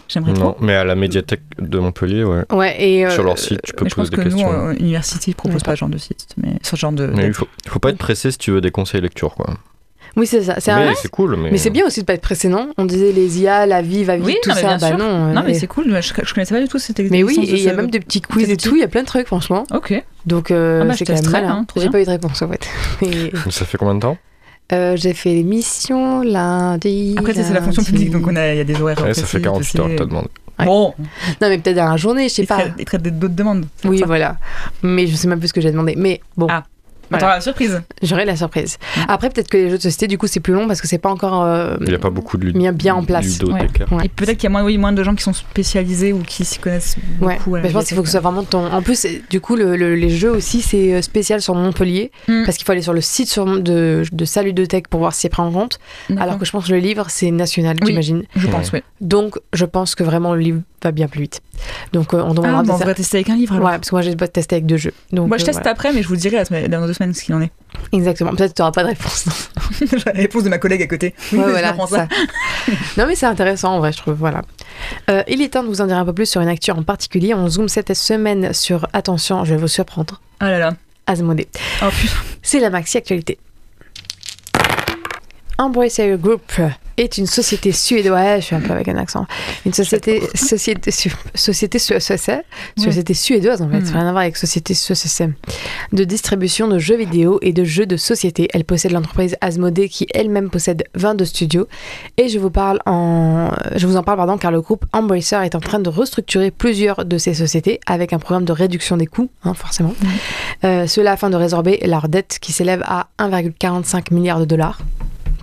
J'aimerais 0.07 0.33
Non, 0.33 0.53
trop. 0.53 0.57
mais 0.61 0.75
à 0.75 0.83
la 0.83 0.95
médiathèque 0.95 1.41
de 1.59 1.79
Montpellier, 1.79 2.23
ouais. 2.23 2.43
Ouais, 2.51 2.75
et. 2.83 3.05
euh, 3.05 3.09
Sur 3.09 3.23
leur 3.23 3.37
site, 3.39 3.61
tu 3.63 3.73
peux 3.73 3.85
Mais 3.85 3.89
je 3.89 3.95
pense 3.95 4.09
poser 4.09 4.17
que 4.17 4.21
des 4.29 4.29
nous, 4.35 4.37
questions. 4.37 4.67
euh, 4.67 4.73
université, 4.73 5.31
ils 5.31 5.35
proposent 5.35 5.55
Ouais. 5.55 5.65
pas 5.65 5.71
ce 5.71 5.79
genre 5.79 5.89
de 5.89 5.97
site, 5.97 6.27
mais 6.37 6.53
ce 6.61 6.75
genre 6.75 6.91
de. 6.91 7.07
Mais 7.07 7.25
il 7.25 7.33
faut, 7.33 7.47
il 7.65 7.71
faut 7.71 7.79
pas 7.79 7.89
être 7.89 7.97
pressé 7.97 8.31
si 8.31 8.37
tu 8.37 8.51
veux 8.51 8.61
des 8.61 8.71
conseils 8.71 9.01
lecture, 9.01 9.33
quoi. 9.35 9.55
Oui, 10.15 10.27
c'est 10.27 10.43
ça. 10.43 10.55
C'est 10.59 10.73
Mais 10.73 10.93
c'est 10.95 11.09
cool, 11.09 11.35
mais. 11.35 11.51
Mais 11.51 11.57
c'est 11.57 11.71
bien 11.71 11.85
aussi 11.85 11.99
de 12.01 12.05
pas 12.05 12.13
être 12.13 12.21
précédent. 12.21 12.67
On 12.77 12.85
disait 12.85 13.11
les 13.11 13.41
IA, 13.41 13.65
la 13.65 13.81
vie, 13.81 14.03
va 14.05 14.15
vite, 14.15 14.25
Oui, 14.25 14.37
tout 14.41 14.49
non, 14.49 14.55
mais 14.55 14.61
ça. 14.61 14.67
bien 14.67 14.77
Bah 14.77 14.87
sûr. 14.87 14.97
non. 14.97 15.33
Non, 15.33 15.43
mais 15.45 15.53
c'est 15.55 15.67
cool. 15.67 15.85
Je, 16.01 16.13
je 16.23 16.33
connaissais 16.33 16.53
pas 16.55 16.61
du 16.61 16.69
tout 16.69 16.79
cette 16.79 16.99
Mais 16.99 17.23
oui, 17.23 17.33
existence 17.33 17.49
et 17.49 17.53
il 17.61 17.63
y 17.65 17.69
a 17.69 17.73
même 17.73 17.89
des 17.89 17.99
petits 17.99 18.21
quiz 18.21 18.49
et 18.49 18.55
tout. 18.55 18.75
Il 18.75 18.79
y 18.79 18.83
a 18.83 18.87
plein 18.87 19.01
de 19.01 19.07
trucs, 19.07 19.27
franchement. 19.27 19.65
Ok. 19.73 19.93
Donc, 20.25 20.51
euh, 20.51 20.81
Ah 20.83 20.85
bah, 20.85 20.93
c'est 20.95 21.05
quand 21.05 21.31
même 21.31 21.43
hein, 21.45 21.65
trop 21.67 21.81
J'ai 21.81 21.89
pas 21.89 21.99
eu 22.01 22.05
de 22.05 22.09
réponse 22.11 22.41
en 22.41 22.49
fait. 22.49 22.65
Ça 23.49 23.65
fait 23.65 23.77
combien 23.77 23.95
de 23.95 23.99
temps? 23.99 24.17
Euh, 24.71 24.95
j'ai 24.97 25.13
fait 25.13 25.29
l'émission 25.33 26.21
lundi. 26.21 27.15
Après, 27.17 27.33
ça, 27.33 27.43
c'est 27.43 27.53
la 27.53 27.61
fonction 27.61 27.83
publique, 27.83 28.11
donc 28.11 28.25
on 28.27 28.35
a, 28.35 28.53
il 28.53 28.57
y 28.57 28.61
a 28.61 28.63
des 28.63 28.79
horaires. 28.81 29.01
Ouais, 29.03 29.13
Ça 29.13 29.21
fait 29.25 29.39
précis, 29.39 29.43
48 29.43 29.79
heures 29.79 29.87
que 29.89 29.95
t'as 29.95 30.05
demandé. 30.05 30.27
Ouais. 30.57 30.65
Bon, 30.65 30.93
Non, 30.97 31.49
mais 31.49 31.57
peut-être 31.57 31.75
dans 31.75 31.89
la 31.89 31.97
journée, 31.97 32.29
je 32.29 32.33
sais 32.35 32.43
ils 32.43 32.47
pas. 32.47 32.55
traitent, 32.59 32.73
ils 32.79 32.85
traitent 32.85 33.03
d'autres 33.19 33.33
demandes. 33.35 33.65
Oui, 33.83 33.99
ça. 33.99 34.05
voilà. 34.05 34.37
Mais 34.83 35.05
je 35.05 35.15
sais 35.15 35.27
même 35.27 35.39
plus 35.39 35.49
ce 35.49 35.53
que 35.53 35.59
j'ai 35.61 35.71
demandé. 35.71 35.95
Mais 35.97 36.21
bon, 36.37 36.47
Ah. 36.49 36.63
Voilà. 37.09 37.25
Attends, 37.27 37.35
la 37.35 37.41
surprise. 37.41 37.81
j'aurai 38.01 38.25
la 38.25 38.35
surprise. 38.35 38.77
Mm. 38.97 39.01
Après, 39.09 39.29
peut-être 39.29 39.47
que 39.49 39.57
les 39.57 39.69
jeux 39.69 39.77
de 39.77 39.81
société, 39.81 40.07
du 40.07 40.17
coup, 40.17 40.27
c'est 40.27 40.39
plus 40.39 40.53
long 40.53 40.67
parce 40.67 40.81
que 40.81 40.87
c'est 40.87 40.97
pas 40.97 41.09
encore. 41.09 41.43
euh, 41.43 41.77
Il 41.81 41.87
n'y 41.89 41.93
a 41.95 41.99
pas 41.99 42.09
beaucoup 42.09 42.37
de 42.37 42.51
Mis 42.51 42.69
bien 42.71 42.95
en 42.95 43.03
place. 43.03 43.39
Ouais. 43.43 43.67
Et 44.05 44.09
peut-être 44.09 44.37
qu'il 44.37 44.43
y 44.45 44.47
a 44.47 44.49
moins, 44.49 44.63
oui, 44.63 44.77
moins 44.77 44.93
de 44.93 45.03
gens 45.03 45.13
qui 45.15 45.23
sont 45.23 45.33
spécialisés 45.33 46.13
ou 46.13 46.19
qui 46.19 46.45
s'y 46.45 46.59
connaissent 46.59 46.95
Ouais, 47.21 47.37
beaucoup. 47.45 47.57
je 47.63 47.71
pense 47.71 47.85
qu'il 47.87 47.95
faut 47.97 48.01
que 48.03 48.07
ce 48.07 48.13
soit 48.13 48.21
vraiment 48.21 48.43
ton. 48.43 48.65
En 48.71 48.81
plus, 48.81 49.05
du 49.29 49.39
coup, 49.41 49.55
le- 49.55 49.75
le- 49.75 49.95
les 49.95 50.09
jeux 50.09 50.31
aussi, 50.31 50.61
c'est 50.61 50.93
euh, 50.95 51.01
spécial 51.01 51.41
sur 51.41 51.55
Montpellier 51.55 52.11
Mm. 52.27 52.43
parce 52.45 52.57
qu'il 52.57 52.65
faut 52.65 52.71
aller 52.71 52.81
sur 52.81 52.93
le 52.93 53.01
site 53.01 53.29
sur- 53.29 53.45
de, 53.61 54.03
de 54.11 54.25
Saludothèque 54.25 54.87
pour 54.87 54.99
voir 54.99 55.13
si 55.13 55.21
c'est 55.21 55.29
pris 55.29 55.41
en 55.41 55.51
compte. 55.51 55.79
Alors 56.17 56.37
que 56.39 56.45
je 56.45 56.51
pense 56.51 56.67
que 56.67 56.71
le 56.71 56.79
livre, 56.79 57.05
c'est 57.09 57.31
national, 57.31 57.77
Oui. 57.81 57.87
j'imagine. 57.89 58.23
je 58.35 58.47
pense, 58.47 58.71
oui. 58.71 58.81
Donc, 59.01 59.37
je 59.53 59.65
pense 59.65 59.95
que 59.95 60.03
vraiment 60.03 60.33
le 60.33 60.41
livre 60.41 60.61
va 60.83 60.91
bien 60.91 61.07
plus 61.07 61.21
vite. 61.21 61.41
Donc, 61.93 62.13
euh, 62.13 62.21
on 62.23 62.33
demandera 62.33 62.59
Ah, 62.59 62.63
bon, 62.63 62.73
on 62.89 62.93
tester 62.93 63.17
avec 63.17 63.29
un 63.29 63.35
livre 63.35 63.55
alors. 63.55 63.67
Ouais, 63.67 63.75
parce 63.75 63.89
que 63.89 63.95
moi, 63.95 64.01
j'ai 64.01 64.15
pas 64.15 64.27
testé 64.27 64.55
avec 64.55 64.65
deux 64.65 64.77
jeux. 64.77 64.93
Donc, 65.11 65.27
Moi, 65.27 65.37
je 65.37 65.43
euh, 65.43 65.45
teste 65.47 65.59
voilà. 65.59 65.71
après, 65.71 65.93
mais 65.93 66.01
je 66.03 66.07
vous 66.07 66.15
dirai 66.15 66.37
la 66.37 66.45
semaine- 66.45 66.67
dans 66.69 66.85
deux 66.85 66.93
semaines 66.93 67.13
ce 67.13 67.23
qu'il 67.23 67.33
en 67.35 67.41
est. 67.41 67.51
Exactement. 67.91 68.31
Peut-être 68.31 68.51
que 68.51 68.55
tu 68.55 68.61
n'auras 68.61 68.71
pas 68.71 68.83
de 68.83 68.89
réponse. 68.89 69.25
la 70.05 70.11
réponse 70.13 70.43
de 70.43 70.49
ma 70.49 70.57
collègue 70.57 70.81
à 70.81 70.87
côté. 70.87 71.13
Ouais, 71.33 71.39
voilà, 71.49 71.75
ça. 71.75 71.87
ça. 71.87 72.07
non, 72.97 73.05
mais 73.07 73.15
c'est 73.15 73.25
intéressant 73.25 73.75
en 73.75 73.79
vrai, 73.79 73.91
je 73.91 73.97
trouve. 73.97 74.15
Voilà. 74.15 74.41
Euh, 75.09 75.23
il 75.27 75.41
est 75.41 75.49
temps 75.49 75.63
de 75.63 75.67
vous 75.67 75.81
en 75.81 75.87
dire 75.87 75.97
un 75.97 76.05
peu 76.05 76.13
plus 76.13 76.25
sur 76.29 76.41
une 76.41 76.47
actu 76.47 76.71
en 76.71 76.83
particulier. 76.83 77.33
On 77.33 77.47
zoome 77.49 77.69
cette 77.69 77.93
semaine 77.93 78.53
sur, 78.53 78.87
attention, 78.93 79.43
je 79.45 79.53
vais 79.55 79.59
vous 79.61 79.67
surprendre, 79.67 80.21
Ah 80.39 80.51
là 80.51 80.59
là. 80.59 80.73
Asmodée. 81.07 81.47
Oh. 81.83 81.89
C'est 82.41 82.59
la 82.59 82.69
maxi 82.71 82.97
actualité. 82.97 83.37
Embracer 85.57 86.17
Group 86.17 86.41
est 86.97 87.17
une 87.17 87.25
société 87.27 87.71
suédoise, 87.73 88.39
je 88.41 88.45
suis 88.45 88.55
un 88.55 88.61
peu 88.61 88.71
avec 88.71 88.87
un 88.87 88.95
accent, 88.97 89.25
une 89.65 89.73
société, 89.73 90.21
société, 90.35 90.91
su- 90.91 91.11
société, 91.33 91.77
su- 91.77 91.93
société 92.77 93.13
suédoise 93.13 93.61
en 93.61 93.69
fait, 93.69 93.79
Mm. 93.81 93.85
ça 93.85 93.91
n'a 93.93 93.99
rien 93.99 94.07
à 94.07 94.11
voir 94.11 94.21
avec 94.23 94.37
société 94.37 94.73
su- 94.73 94.93
de 95.91 96.03
distribution 96.05 96.67
de 96.69 96.79
jeux 96.79 96.95
vidéo 96.95 97.37
et 97.41 97.51
de 97.51 97.63
jeux 97.65 97.85
de 97.85 97.97
société. 97.97 98.47
Elle 98.53 98.63
possède 98.63 98.91
l'entreprise 98.93 99.35
Asmodee 99.41 99.89
qui 99.89 100.07
elle-même 100.13 100.49
possède 100.49 100.83
22 100.95 101.25
studios 101.25 101.67
et 102.17 102.29
je 102.29 102.39
vous 102.39 102.49
parle 102.49 102.79
en, 102.85 103.51
je 103.75 103.87
vous 103.87 103.97
en 103.97 104.03
parle 104.03 104.17
pardon 104.17 104.37
car 104.37 104.51
le 104.51 104.61
groupe 104.61 104.85
Embracer 104.93 105.35
est 105.43 105.55
en 105.55 105.59
train 105.59 105.79
de 105.79 105.89
restructurer 105.89 106.49
plusieurs 106.51 107.03
de 107.05 107.17
ces 107.17 107.33
sociétés 107.33 107.79
avec 107.87 108.13
un 108.13 108.19
programme 108.19 108.45
de 108.45 108.53
réduction 108.53 108.95
des 108.95 109.05
coûts, 109.07 109.29
hein, 109.43 109.53
forcément. 109.53 109.93
Euh, 110.63 110.87
cela 110.87 111.11
afin 111.13 111.29
de 111.29 111.35
résorber 111.35 111.79
leur 111.85 112.07
dette 112.07 112.39
qui 112.39 112.53
s'élève 112.53 112.83
à 112.85 113.07
1,45 113.19 114.13
milliard 114.13 114.39
de 114.39 114.45
dollars. 114.45 114.79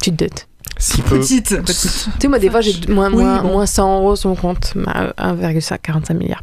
Petite 0.02 0.16
dette. 0.16 0.48
Si 0.78 1.00
peu. 1.02 1.18
Petite. 1.20 1.48
Petite. 1.62 2.08
Tu 2.14 2.20
sais, 2.20 2.28
moi, 2.28 2.38
des 2.40 2.50
fois, 2.50 2.60
j'ai 2.60 2.74
moins, 2.88 3.08
Oui, 3.12 3.22
moins, 3.22 3.42
bon. 3.42 3.48
moins 3.52 3.66
100 3.66 3.98
euros 4.00 4.16
sur 4.16 4.30
mon 4.30 4.34
compte, 4.36 4.72
bah, 4.74 5.12
1,45 5.16 6.14
milliard. 6.14 6.42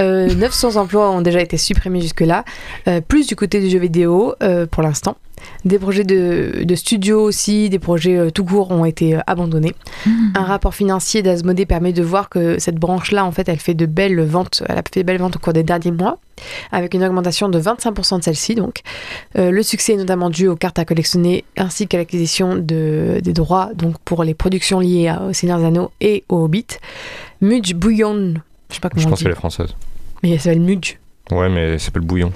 Euh, 0.00 0.32
900 0.34 0.76
emplois 0.76 1.10
ont 1.10 1.20
déjà 1.20 1.40
été 1.40 1.56
supprimés 1.56 2.00
jusque-là, 2.00 2.44
euh, 2.88 3.00
plus 3.00 3.26
du 3.28 3.36
côté 3.36 3.60
du 3.60 3.70
jeu 3.70 3.78
vidéo 3.78 4.34
euh, 4.42 4.66
pour 4.66 4.82
l'instant. 4.82 5.16
Des 5.66 5.78
projets 5.78 6.04
de, 6.04 6.62
de 6.64 6.74
studio 6.74 7.20
aussi, 7.22 7.68
des 7.68 7.78
projets 7.78 8.16
euh, 8.16 8.30
tout 8.30 8.44
court 8.44 8.70
ont 8.70 8.84
été 8.86 9.14
euh, 9.16 9.20
abandonnés. 9.26 9.74
Un 10.34 10.42
rapport 10.42 10.74
financier 10.74 11.22
d'Asmodée 11.22 11.66
permet 11.66 11.92
de 11.92 12.02
voir 12.02 12.28
que 12.30 12.58
cette 12.58 12.76
branche-là, 12.76 13.24
en 13.26 13.30
fait, 13.30 13.48
elle 13.48 13.58
fait 13.60 13.74
de 13.74 13.84
belles 13.86 14.20
ventes, 14.22 14.62
elle 14.68 14.78
a 14.78 14.82
fait 14.92 15.00
de 15.02 15.06
belles 15.06 15.18
ventes 15.20 15.36
au 15.36 15.38
cours 15.38 15.52
des 15.52 15.62
derniers 15.62 15.90
mois, 15.90 16.18
avec 16.72 16.94
une 16.94 17.04
augmentation 17.04 17.48
de 17.50 17.60
25% 17.60 18.18
de 18.20 18.24
celle-ci. 18.24 18.54
Donc, 18.54 18.80
Euh, 19.36 19.50
le 19.50 19.62
succès 19.62 19.92
est 19.94 19.96
notamment 19.96 20.30
dû 20.30 20.48
aux 20.48 20.56
cartes 20.56 20.78
à 20.78 20.84
collectionner 20.84 21.44
ainsi 21.56 21.86
qu'à 21.88 21.98
l'acquisition 21.98 22.56
de, 22.56 23.20
des 23.22 23.32
droits 23.32 23.70
donc 23.74 23.96
pour 24.04 24.24
les 24.24 24.32
productions 24.34 24.80
liées 24.80 25.08
à- 25.08 25.22
au 25.24 25.32
Seigneur 25.32 25.58
des 25.58 25.66
Anneaux 25.66 25.90
et 26.00 26.24
au 26.28 26.44
Hobbit. 26.44 26.66
Mudge 27.42 27.74
Bouillon, 27.74 28.34
je 28.70 28.74
sais 28.74 28.80
pas 28.80 28.88
comment 28.88 29.02
Je 29.02 29.06
on 29.06 29.10
pense 29.10 29.22
qu'elle 29.22 29.32
est 29.32 29.36
française. 29.36 29.74
mais 30.22 30.30
elle 30.30 30.40
s'appelle 30.40 30.60
Mudge. 30.60 30.96
Ouais, 31.30 31.48
mais 31.48 31.72
elle 31.72 31.80
s'appelle 31.80 32.02
Bouillon. 32.02 32.32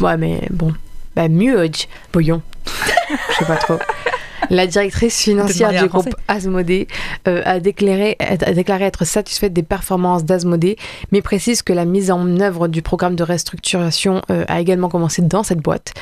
Ouais, 0.00 0.16
mais 0.16 0.40
bon. 0.50 0.72
Bah, 1.14 1.28
Mudge 1.28 1.86
Bouillon. 2.12 2.42
je 2.66 3.34
sais 3.38 3.44
pas 3.44 3.56
trop. 3.56 3.78
La 4.50 4.66
directrice 4.66 5.22
financière 5.22 5.70
du 5.70 5.88
Français. 5.88 6.10
groupe 6.10 6.14
Asmodée 6.28 6.86
euh, 7.26 7.42
a, 7.44 7.58
déclaré, 7.60 8.16
a 8.18 8.52
déclaré 8.52 8.84
être 8.84 9.06
satisfaite 9.06 9.52
des 9.52 9.62
performances 9.62 10.24
d'Asmodée, 10.24 10.76
mais 11.10 11.22
précise 11.22 11.62
que 11.62 11.72
la 11.72 11.84
mise 11.86 12.10
en 12.10 12.38
œuvre 12.40 12.68
du 12.68 12.82
programme 12.82 13.14
de 13.14 13.22
restructuration 13.22 14.20
euh, 14.30 14.44
a 14.48 14.60
également 14.60 14.88
commencé 14.90 15.22
dans 15.22 15.42
cette 15.42 15.60
boîte. 15.60 15.94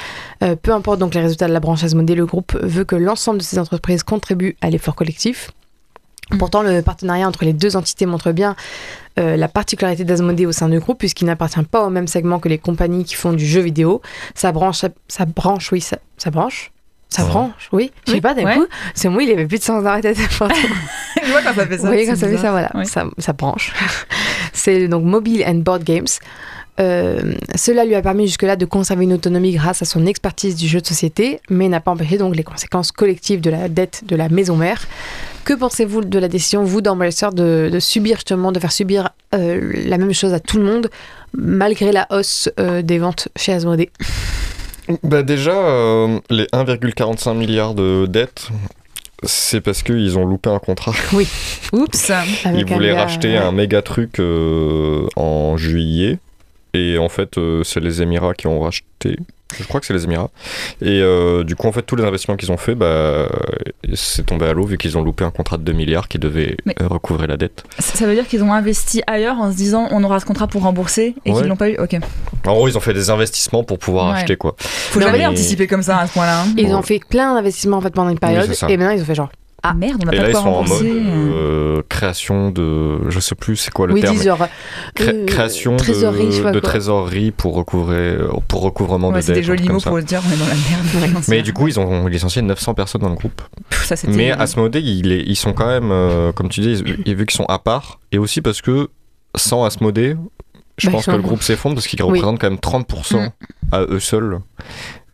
Euh, 0.43 0.57
peu 0.57 0.73
importe 0.73 0.99
donc 0.99 1.15
les 1.15 1.21
résultats 1.21 1.47
de 1.47 1.53
la 1.53 1.61
branche 1.61 1.85
Asmodée, 1.85 2.15
le 2.17 2.27
groupe 2.27 2.57
veut 2.61 2.85
que 2.85 2.97
l'ensemble 2.97 3.39
de 3.39 3.45
ces 3.45 3.59
entreprises 3.59 4.03
contribuent 4.03 4.57
à 4.63 4.71
l'effort 4.71 4.97
collectif. 4.97 5.51
Pourtant, 6.39 6.63
le 6.63 6.81
partenariat 6.83 7.27
entre 7.27 7.45
les 7.45 7.53
deux 7.53 7.77
entités 7.77 8.07
montre 8.07 8.33
bien 8.33 8.55
euh, 9.19 9.37
la 9.37 9.49
particularité 9.49 10.05
d'Asmodée 10.05 10.47
au 10.47 10.53
sein 10.53 10.69
du 10.69 10.79
groupe, 10.79 10.99
puisqu'il 10.99 11.25
n'appartient 11.27 11.63
pas 11.63 11.85
au 11.85 11.91
même 11.91 12.07
segment 12.07 12.39
que 12.39 12.49
les 12.49 12.59
compagnies 12.59 13.05
qui 13.05 13.15
font 13.15 13.33
du 13.33 13.45
jeu 13.47 13.61
vidéo. 13.61 14.01
Sa 14.35 14.53
branche, 14.53 14.85
sa 15.09 15.25
branche, 15.27 15.73
oui, 15.73 15.81
sa, 15.81 15.99
sa 16.17 16.31
branche? 16.31 16.71
Sa 17.09 17.25
Ouais. 17.25 17.29
branche, 17.29 17.69
oui. 17.73 17.91
Je 18.07 18.13
sais 18.13 18.15
Oui, 18.19 18.21
pas, 18.21 18.35
d'un 18.35 18.45
ouais. 18.45 18.55
coup, 18.55 18.67
c'est 18.95 19.09
moi, 19.09 19.23
il 19.25 19.31
avait 19.33 19.47
plus 19.47 19.59
de 19.59 19.65
sens 19.65 19.83
dans 19.83 19.93
la 19.93 20.01
tête. 20.01 20.17
Je 20.17 20.37
vois 21.33 21.43
quand 21.43 21.55
ça 21.55 21.67
fait 21.67 21.77
ça. 21.77 21.83
Vous 21.83 21.87
voyez, 21.89 22.07
quand 22.07 22.15
ça 22.17 22.29
fait 22.29 22.37
ça, 22.39 22.53
voilà, 22.53 22.71
Oui. 22.75 22.87
ça, 22.87 23.05
ça 23.19 23.33
branche. 23.33 23.73
c'est 24.53 24.87
donc 24.87 25.05
Mobile 25.05 25.43
and 25.47 25.57
Board 25.57 25.83
Games. 25.83 26.07
Euh, 26.79 27.35
cela 27.57 27.85
lui 27.85 27.95
a 27.97 28.01
permis 28.01 28.27
jusque-là 28.29 28.55
de 28.57 28.65
conserver 28.65 29.05
une 29.05 29.13
autonomie 29.13 29.53
grâce 29.53 29.83
à 29.83 29.85
son 29.85 30.07
expertise 30.07 30.55
du 30.55 30.67
jeu 30.69 30.81
de 30.81 30.87
société, 30.87 31.41
mais 31.51 31.69
n'a 31.69 31.81
pas 31.81 31.91
empêché 31.91 32.17
donc 32.17 32.37
les 32.37 32.45
conséquences 32.45 32.93
collectives 32.93 33.41
de 33.41 33.51
la 33.51 33.69
dette 33.69 34.03
de 34.07 34.15
la 34.17 34.29
maison 34.29 34.57
mère. 34.57 34.87
Que 35.45 35.55
pensez-vous 35.55 36.03
de 36.03 36.19
la 36.19 36.29
décision, 36.29 36.65
vous, 36.65 36.81
d'Embracer, 36.81 37.29
de, 37.33 37.71
de 37.73 37.81
subir 37.81 38.17
justement, 38.17 38.53
de 38.53 38.61
faire 38.61 38.73
subir 38.73 39.11
euh, 39.35 39.73
la 39.87 39.99
même 39.99 40.13
chose 40.13 40.33
à 40.35 40.41
tout 40.41 40.59
le 40.59 40.65
monde, 40.65 40.91
malgré 41.33 41.93
la 41.93 42.07
hausse 42.11 42.49
euh, 42.59 42.83
des 42.83 42.99
ventes 42.99 43.29
chez 43.37 43.53
Asmodee 43.53 43.91
Bah 45.03 45.23
déjà, 45.23 45.53
euh, 45.53 46.19
les 46.31 46.45
1,45 46.47 47.35
milliards 47.37 47.75
de 47.75 48.07
dettes, 48.07 48.49
c'est 49.23 49.61
parce 49.61 49.83
qu'ils 49.83 50.19
ont 50.19 50.25
loupé 50.25 50.51
un 50.51 50.59
contrat. 50.59 50.93
Oups. 51.73 52.13
Ils 52.47 52.65
voulaient 52.65 52.93
gars, 52.93 53.03
racheter 53.03 53.33
ouais. 53.33 53.37
un 53.37 53.53
méga 53.53 53.83
truc 53.83 54.19
euh, 54.19 55.07
en 55.17 55.57
juillet. 55.57 56.19
Et 56.73 56.99
en 56.99 57.09
fait, 57.09 57.37
euh, 57.37 57.65
c'est 57.65 57.81
les 57.81 58.03
Émirats 58.03 58.35
qui 58.35 58.47
ont 58.47 58.61
racheté. 58.61 59.17
Je 59.59 59.65
crois 59.65 59.81
que 59.81 59.87
c'est 59.87 59.93
les 59.95 60.05
Émirats. 60.05 60.31
Et 60.83 61.01
euh, 61.03 61.45
du 61.45 61.57
coup, 61.57 61.67
en 61.67 61.73
fait, 61.73 61.83
tous 61.83 61.97
les 61.97 62.05
investissements 62.05 62.37
qu'ils 62.37 62.53
ont 62.53 62.57
fait, 62.57 62.75
bah, 62.75 63.29
c'est 63.95 64.25
tombé 64.27 64.47
à 64.47 64.53
l'eau 64.53 64.65
vu 64.65 64.79
qu'ils 64.79 64.97
ont 64.99 65.03
loupé 65.03 65.25
un 65.25 65.31
contrat 65.31 65.57
de 65.59 65.63
2 65.63 65.73
milliards 65.73 66.09
qui 66.09 66.19
devait 66.19 66.57
Mais- 66.67 66.75
euh, 66.81 66.87
recouvrer 66.89 67.27
la 67.27 67.37
dette. 67.37 67.65
Ça 67.79 68.07
veut 68.07 68.15
dire 68.15 68.27
qu'ils 68.27 68.43
ont 68.43 68.53
investi 68.53 69.03
ailleurs 69.07 69.39
en 69.39 69.51
se 69.53 69.57
disant 69.57 69.89
on 69.91 70.03
aura 70.05 70.21
ce 70.21 70.25
contrat 70.25 70.47
pour 70.47 70.63
rembourser 70.63 71.15
et 71.25 71.33
Ouais. 71.33 71.39
qu'ils 71.41 71.49
l'ont 71.49 71.57
pas 71.57 71.71
eu. 71.71 71.77
Ok. 71.79 71.97
En 72.47 72.53
gros, 72.55 72.69
ils 72.69 72.77
ont 72.77 72.81
fait 72.81 72.95
des 72.95 73.11
investissements 73.11 73.65
pour 73.65 73.79
pouvoir 73.79 74.11
Ouais. 74.13 74.19
acheter 74.19 74.37
quoi. 74.37 74.55
Faut 74.59 75.01
jamais 75.01 75.19
mais- 75.19 75.27
anticiper 75.27 75.67
comme 75.67 75.83
ça 75.83 75.99
à 75.99 76.07
ce 76.07 76.13
point-là. 76.13 76.43
hein. 76.43 76.47
Ils 76.57 76.67
Ouais. 76.67 76.75
ont 76.75 76.83
fait 76.83 77.01
plein 77.09 77.35
d'investissements 77.35 77.79
en 77.79 77.81
fait 77.81 77.91
pendant 77.95 78.11
une 78.11 78.19
période, 78.19 78.51
et 78.69 78.77
maintenant 78.77 78.95
ils 78.95 79.03
ont 79.03 79.05
fait 79.05 79.15
genre. 79.15 79.31
Ah 79.63 79.75
merde, 79.75 80.03
on 80.05 80.09
a 80.09 80.13
Et 80.15 80.17
pas 80.17 80.23
là, 80.23 80.29
de 80.29 80.33
ils 80.33 80.37
sont 80.41 80.49
en 80.49 80.63
mode 80.67 80.83
euh, 80.87 81.83
création 81.89 82.51
de. 82.51 83.11
Je 83.11 83.21
sais 83.21 83.35
plus 83.35 83.57
c'est 83.57 83.71
quoi 83.71 83.87
le 83.87 83.93
oui, 83.95 84.01
ils 84.01 84.05
terme. 84.05 84.23
genre. 84.23 84.47
Cré- 84.95 85.09
euh, 85.15 85.27
création 85.27 85.77
trésorerie, 85.77 86.29
de, 86.43 86.51
de 86.51 86.61
trésorerie 86.61 87.31
pour 87.31 87.55
recouvrer 87.55 88.17
pour 88.49 88.63
recouvrement 88.63 89.09
Ouais, 89.11 89.17
de 89.17 89.21
c'est 89.21 89.33
des 89.35 89.41
dettes. 89.43 89.51
un 89.51 89.55
truc 89.57 89.59
jolis 89.69 89.73
mots 89.75 89.81
pour 89.91 89.99
se 90.01 90.05
dire 90.05 90.23
on 90.27 90.33
est 90.33 90.37
dans 90.39 90.47
la 90.47 91.09
merde. 91.13 91.25
Mais 91.29 91.43
du 91.43 91.53
coup, 91.53 91.69
ils 91.69 91.79
ont 91.79 92.07
licencié 92.07 92.41
900 92.43 92.75
personnes 92.75 93.03
dans 93.03 93.11
le 93.11 93.17
groupe. 93.17 93.43
Ça. 93.71 93.97
Mais 94.09 94.31
Asmodée, 94.31 94.81
il 94.81 95.13
est- 95.13 95.25
ils 95.27 95.37
sont 95.37 95.53
quand 95.53 95.67
même, 95.67 95.91
euh, 95.91 96.33
comme 96.33 96.49
tu 96.49 96.61
dis, 96.61 96.83
ils- 97.05 97.15
vu 97.15 97.27
qu'ils 97.27 97.37
sont 97.37 97.45
à 97.47 97.59
part, 97.59 98.01
et 98.13 98.19
aussi 98.19 98.41
parce 98.41 98.63
que 98.63 98.89
sans 99.37 99.65
Asmodée, 99.65 100.17
je 100.79 100.87
Bah, 100.87 100.93
pense 100.93 101.07
ils 101.07 101.11
que 101.13 101.17
le 101.17 101.23
groupe 101.23 101.43
s'effondre 101.43 101.75
parce 101.75 101.87
qu'ils 101.87 102.03
Oui. 102.03 102.09
représentent 102.19 102.41
quand 102.41 102.49
même 102.51 102.59
30% 102.59 103.21
Mm. 103.27 103.31
à 103.73 103.83
eux 103.83 104.01
seuls. 104.01 104.39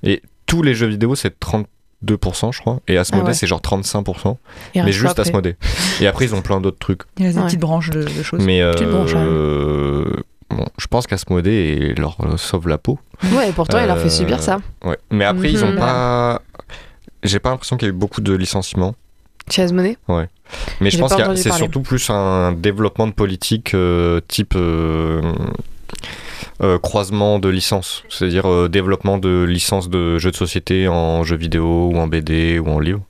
Et 0.04 0.22
tous 0.46 0.62
les 0.62 0.74
jeux 0.74 0.86
vidéo, 0.86 1.14
c'est 1.16 1.36
32%, 2.04 2.52
je 2.52 2.60
crois. 2.60 2.80
Et 2.88 2.98
Asmodée, 2.98 3.22
Ah 3.24 3.28
ouais. 3.28 3.34
c'est 3.34 3.46
genre 3.46 3.60
35%. 3.60 4.36
il 4.74 4.84
mais 4.84 4.92
juste 4.92 5.18
Asmodée. 5.18 5.56
Et 6.00 6.06
après, 6.06 6.24
ils 6.26 6.34
ont 6.34 6.42
plein 6.42 6.60
d'autres 6.60 6.78
trucs. 6.78 7.02
Il 7.18 7.24
y 7.24 7.28
a 7.28 7.32
des 7.32 7.38
Ouais. 7.38 7.44
petites 7.44 7.60
branches 7.60 7.90
de, 7.90 8.02
de 8.04 8.22
choses. 8.22 8.40
Mais 8.44 8.62
ouais. 8.62 8.72
euh, 8.80 10.04
bon, 10.50 10.66
je 10.78 10.86
pense 10.86 11.06
qu'Asmodée 11.06 11.94
leur 11.96 12.16
euh, 12.24 12.36
sauve 12.36 12.68
la 12.68 12.78
peau. 12.78 12.98
Ouais, 13.32 13.48
et 13.48 13.52
pourtant 13.52 13.78
il 13.80 13.86
leur 13.86 13.98
fait 13.98 14.06
Euh, 14.06 14.10
subir 14.10 14.42
ça. 14.42 14.58
Ouais. 14.84 14.98
Mais 15.10 15.24
après, 15.24 15.50
ils 15.50 15.64
ont 15.64 15.70
Mhm. 15.72 15.78
pas. 15.78 16.42
J'ai 17.22 17.38
pas 17.40 17.50
l'impression 17.50 17.76
qu'il 17.76 17.86
y 17.88 17.90
a 17.90 17.94
eu 17.94 17.96
beaucoup 17.96 18.20
de 18.20 18.32
licenciements. 18.34 18.94
Chez 19.50 19.62
Asmodée 19.62 19.96
Mais 20.80 20.90
je 20.90 20.98
pense 20.98 21.14
que 21.14 21.34
c'est 21.36 21.52
surtout 21.52 21.80
plus 21.80 22.10
un 22.10 22.52
développement 22.52 23.06
de 23.06 23.12
politique 23.12 23.74
euh, 23.74 24.20
type 24.28 24.54
euh, 26.62 26.78
croisement 26.78 27.38
de 27.38 27.48
licences, 27.48 28.02
c'est-à-dire 28.08 28.46
euh, 28.50 28.68
développement 28.68 29.18
de 29.18 29.44
licences 29.44 29.88
de 29.90 30.18
jeux 30.18 30.30
de 30.30 30.36
société 30.36 30.88
en 30.88 31.22
jeux 31.22 31.36
vidéo 31.36 31.90
ou 31.92 31.96
en 31.98 32.06
BD 32.06 32.58
ou 32.58 32.68
en 32.68 32.78
livre, 32.80 33.02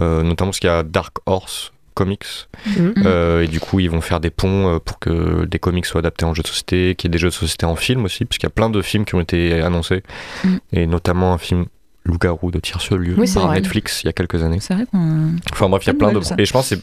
Euh, 0.00 0.22
notamment 0.22 0.50
parce 0.50 0.60
qu'il 0.60 0.68
y 0.68 0.72
a 0.72 0.82
Dark 0.82 1.16
Horse 1.26 1.72
Comics 1.94 2.48
Mhm. 2.66 3.42
et 3.42 3.48
du 3.48 3.58
coup 3.60 3.80
ils 3.80 3.90
vont 3.90 4.00
faire 4.00 4.20
des 4.20 4.30
ponts 4.30 4.78
pour 4.84 4.98
que 5.00 5.44
des 5.46 5.58
comics 5.58 5.84
soient 5.86 5.98
adaptés 6.00 6.24
en 6.24 6.32
jeux 6.34 6.42
de 6.44 6.48
société, 6.48 6.94
qu'il 6.94 7.08
y 7.08 7.10
ait 7.10 7.12
des 7.12 7.18
jeux 7.18 7.28
de 7.30 7.34
société 7.34 7.66
en 7.66 7.74
film 7.76 8.04
aussi, 8.04 8.24
parce 8.24 8.38
qu'il 8.38 8.46
y 8.46 8.52
a 8.52 8.54
plein 8.54 8.70
de 8.70 8.80
films 8.82 9.04
qui 9.04 9.14
ont 9.16 9.20
été 9.20 9.60
annoncés 9.60 10.02
Mm. 10.44 10.56
et 10.72 10.86
notamment 10.86 11.32
un 11.34 11.38
film 11.38 11.66
Loup-garou 12.04 12.50
de 12.50 12.58
Tire-sur-Lieu 12.58 13.14
Oui, 13.18 13.30
par 13.34 13.48
vrai. 13.48 13.56
Netflix 13.60 14.02
il 14.02 14.06
y 14.06 14.08
a 14.08 14.12
quelques 14.14 14.42
années. 14.42 14.60
C'est 14.60 14.72
vrai 14.74 14.86
qu'on. 14.90 15.32
Enfin 15.52 15.68
bref, 15.68 15.82
il 15.84 15.88
y 15.88 15.90
a 15.90 15.94
plein 15.94 16.10
de. 16.12 16.20
ça. 16.22 16.36
Et 16.38 16.46
je 16.46 16.52
pense 16.52 16.70
que 16.70 16.76
c'est 16.76 16.82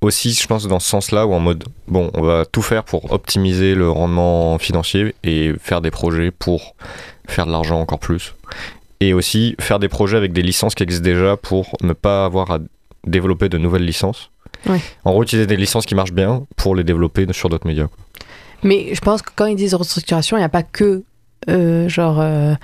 aussi, 0.00 0.32
je 0.32 0.46
pense, 0.46 0.66
dans 0.66 0.80
ce 0.80 0.88
sens-là, 0.88 1.26
où 1.26 1.32
en 1.34 1.40
mode, 1.40 1.64
bon, 1.88 2.10
on 2.14 2.22
va 2.22 2.44
tout 2.46 2.62
faire 2.62 2.84
pour 2.84 3.12
optimiser 3.12 3.74
le 3.74 3.90
rendement 3.90 4.58
financier 4.58 5.14
et 5.24 5.52
faire 5.60 5.80
des 5.80 5.90
projets 5.90 6.30
pour 6.30 6.74
faire 7.28 7.46
de 7.46 7.52
l'argent 7.52 7.80
encore 7.80 7.98
plus. 7.98 8.34
Et 9.00 9.12
aussi 9.14 9.54
faire 9.60 9.78
des 9.78 9.88
projets 9.88 10.16
avec 10.16 10.32
des 10.32 10.42
licences 10.42 10.74
qui 10.74 10.82
existent 10.82 11.04
déjà 11.04 11.36
pour 11.36 11.76
ne 11.82 11.92
pas 11.92 12.24
avoir 12.24 12.50
à 12.50 12.58
développer 13.06 13.48
de 13.48 13.58
nouvelles 13.58 13.84
licences. 13.84 14.30
Ouais. 14.66 14.80
En 15.04 15.12
gros, 15.12 15.22
utiliser 15.22 15.46
des 15.46 15.56
licences 15.56 15.86
qui 15.86 15.94
marchent 15.94 16.12
bien 16.12 16.44
pour 16.56 16.74
les 16.74 16.84
développer 16.84 17.26
sur 17.32 17.48
d'autres 17.48 17.66
médias. 17.66 17.86
quoi. 17.86 17.96
Mais 18.62 18.94
je 18.94 19.00
pense 19.00 19.22
que 19.22 19.30
quand 19.34 19.46
ils 19.46 19.56
disent 19.56 19.74
restructuration, 19.74 20.36
il 20.36 20.40
n'y 20.40 20.44
a 20.44 20.50
pas 20.50 20.62
que 20.62 21.02
euh, 21.48 21.88
genre 21.88 22.20
euh, 22.20 22.54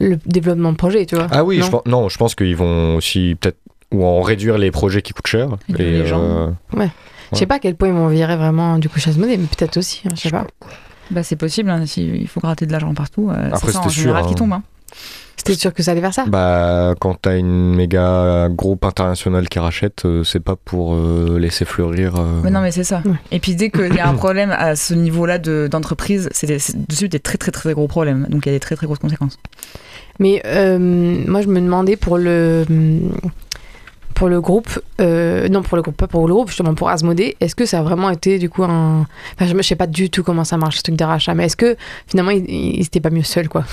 le 0.00 0.16
développement 0.26 0.70
de 0.70 0.76
projet, 0.76 1.06
tu 1.06 1.16
vois. 1.16 1.26
Ah 1.32 1.42
oui, 1.42 1.58
Non? 1.58 1.82
je 1.84 1.90
non, 1.90 2.08
je 2.08 2.18
pense 2.18 2.36
qu'ils 2.36 2.54
vont 2.54 2.94
aussi 2.96 3.36
peut-être 3.40 3.58
ou 3.92 4.04
en 4.04 4.20
réduire 4.22 4.58
les 4.58 4.70
projets 4.70 5.02
qui 5.02 5.12
coûtent 5.12 5.26
cher. 5.26 5.48
Réduire 5.68 6.02
les 6.02 6.06
gens. 6.06 6.54
Je 7.32 7.38
sais 7.38 7.46
pas 7.46 7.56
à 7.56 7.58
quel 7.58 7.74
point 7.74 7.88
ils 7.88 7.94
vont 7.94 8.08
virer 8.08 8.36
vraiment 8.36 8.78
du 8.78 8.88
coup 8.88 8.98
chez 9.00 9.10
Asmodée, 9.10 9.36
mais 9.36 9.46
peut-être 9.46 9.76
aussi, 9.76 10.02
hein, 10.06 10.10
je 10.14 10.20
sais 10.20 10.30
pas. 10.30 10.46
Bah 11.10 11.22
c'est 11.22 11.36
possible, 11.36 11.68
hein, 11.70 11.84
si- 11.86 12.06
il 12.06 12.28
faut 12.28 12.40
gratter 12.40 12.64
de 12.66 12.72
l'argent 12.72 12.94
partout. 12.94 13.28
euh, 13.30 13.50
Après, 13.52 13.72
c'est 13.72 13.78
en 13.78 13.82
c'était 13.82 13.94
sûr, 13.94 14.02
général 14.02 14.24
qui 14.26 14.32
hein. 14.32 14.36
tombe. 14.36 14.52
hein. 14.52 14.62
T'es 15.44 15.52
sûr 15.54 15.74
que 15.74 15.82
ça 15.82 15.90
allait 15.90 16.00
faire 16.00 16.14
ça 16.14 16.24
Bah, 16.26 16.94
quand 16.98 17.16
t'as 17.20 17.36
une 17.36 17.74
méga 17.74 18.48
groupe 18.48 18.82
international 18.86 19.46
qui 19.50 19.58
rachète, 19.58 20.06
euh, 20.06 20.24
c'est 20.24 20.40
pas 20.40 20.56
pour 20.56 20.94
euh, 20.94 21.36
laisser 21.38 21.66
fleurir. 21.66 22.14
euh, 22.16 22.40
Mais 22.42 22.50
non, 22.50 22.60
mais 22.62 22.70
c'est 22.70 22.84
ça. 22.84 23.02
Ouais. 23.04 23.12
Et 23.30 23.40
puis 23.40 23.54
dès 23.54 23.68
qu'il 23.68 23.94
y 23.94 24.00
a 24.00 24.08
un 24.08 24.14
problème 24.14 24.50
à 24.56 24.74
ce 24.74 24.94
niveau-là 24.94 25.36
de- 25.38 25.68
d'entreprise, 25.70 26.30
c'est 26.32 26.46
des- 26.46 26.58
c'est 26.58 26.86
dessus 26.88 27.10
des 27.10 27.20
très 27.20 27.36
très 27.36 27.50
très 27.50 27.74
gros 27.74 27.88
problèmes. 27.88 28.26
Donc 28.30 28.46
il 28.46 28.48
y 28.48 28.52
a 28.52 28.54
des 28.56 28.60
très 28.60 28.74
très 28.74 28.86
grosses 28.86 29.00
conséquences. 29.00 29.38
Mais 30.18 30.40
euh, 30.46 30.78
moi, 30.78 31.42
je 31.42 31.48
me 31.48 31.60
demandais 31.60 31.96
pour 31.96 32.16
le 32.16 32.64
pour 34.14 34.28
le 34.28 34.40
groupe, 34.40 34.80
euh, 35.00 35.48
non 35.48 35.62
pour 35.62 35.76
le 35.76 35.82
groupe, 35.82 35.96
pas 35.96 36.06
pour 36.06 36.26
le 36.26 36.34
groupe, 36.34 36.48
justement 36.48 36.74
pour 36.74 36.88
Asmodée, 36.88 37.36
est-ce 37.40 37.54
que 37.54 37.66
ça 37.66 37.80
a 37.80 37.82
vraiment 37.82 38.10
été 38.10 38.38
du 38.38 38.48
coup 38.48 38.62
un, 38.64 39.06
je, 39.40 39.46
je 39.46 39.62
sais 39.62 39.76
pas 39.76 39.86
du 39.86 40.10
tout 40.10 40.22
comment 40.22 40.44
ça 40.44 40.56
marche 40.56 40.78
ce 40.78 40.82
truc 40.82 40.96
de 40.96 41.34
mais 41.34 41.46
est-ce 41.46 41.56
que 41.56 41.76
finalement 42.06 42.30
ils, 42.30 42.48
ils 42.48 42.82
étaient 42.82 43.00
pas 43.00 43.10
mieux 43.10 43.22
seuls 43.22 43.48
quoi? 43.48 43.64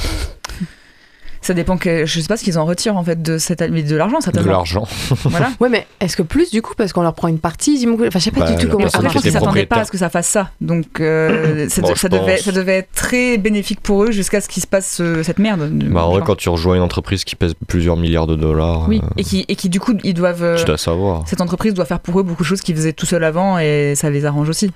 Ça 1.43 1.55
dépend 1.55 1.75
que 1.77 2.05
je 2.05 2.19
sais 2.21 2.27
pas 2.27 2.37
ce 2.37 2.43
qu'ils 2.43 2.59
en 2.59 2.65
retirent 2.65 2.95
en 2.97 3.03
fait 3.03 3.19
de 3.21 3.39
cette 3.39 3.61
mais 3.71 3.81
de 3.81 3.95
l'argent 3.95 4.19
de 4.19 4.23
certainement. 4.23 4.51
l'argent. 4.51 4.87
Voilà. 5.25 5.49
Ouais, 5.59 5.69
mais 5.69 5.87
est-ce 5.99 6.15
que 6.15 6.21
plus 6.21 6.51
du 6.51 6.61
coup 6.61 6.73
parce 6.77 6.93
qu'on 6.93 7.01
leur 7.01 7.15
prend 7.15 7.27
une 7.29 7.39
partie, 7.39 7.83
enfin 7.89 8.19
je 8.19 8.19
sais 8.19 8.29
pas 8.31 8.41
Bah, 8.41 8.51
du 8.51 8.57
tout 8.57 8.67
la 8.67 8.71
comment 8.73 8.85
Après, 8.85 9.07
je 9.09 9.13
pense 9.13 9.21
qu'ils 9.23 9.31
s'attendaient 9.31 9.65
pas 9.65 9.77
à 9.77 9.85
ce 9.85 9.91
que 9.91 9.97
ça 9.97 10.09
fasse 10.09 10.27
ça. 10.27 10.51
Donc, 10.61 10.99
euh, 10.99 11.67
ça, 11.69 11.81
Bon, 11.81 11.87
ça 11.87 11.93
je 11.95 12.07
devait, 12.09 12.35
pense. 12.35 12.45
ça 12.45 12.51
devait 12.51 12.75
être 12.77 12.91
très 12.93 13.39
bénéfique 13.39 13.79
pour 13.81 14.03
eux 14.03 14.11
jusqu'à 14.11 14.39
ce 14.39 14.47
qu'il 14.49 14.61
se 14.61 14.67
passe 14.67 14.99
euh, 15.01 15.23
cette 15.23 15.39
merde. 15.39 15.67
Bah, 15.71 16.03
en 16.05 16.11
vrai, 16.11 16.21
quand 16.23 16.35
tu 16.35 16.49
rejoins 16.49 16.75
une 16.75 16.81
entreprise 16.83 17.23
qui 17.23 17.35
pèse 17.35 17.53
plusieurs 17.67 17.97
milliards 17.97 18.27
de 18.27 18.35
dollars, 18.35 18.87
Oui, 18.87 19.01
euh, 19.03 19.07
et 19.17 19.23
qui, 19.23 19.43
et 19.47 19.55
qui 19.55 19.67
du 19.69 19.79
coup, 19.79 19.93
ils 20.03 20.13
doivent. 20.13 20.43
euh, 20.43 20.57
tu 20.57 20.65
dois 20.65 20.77
savoir. 20.77 21.23
cette 21.27 21.41
entreprise 21.41 21.73
doit 21.73 21.85
faire 21.85 21.99
pour 21.99 22.19
eux 22.19 22.23
beaucoup 22.23 22.43
de 22.43 22.47
choses 22.47 22.61
qu'ils 22.61 22.75
faisaient 22.75 22.93
tout 22.93 23.07
seuls 23.07 23.23
avant 23.23 23.57
et 23.57 23.93
ça 23.95 24.09
les 24.11 24.25
arrange 24.25 24.47
aussi. 24.49 24.71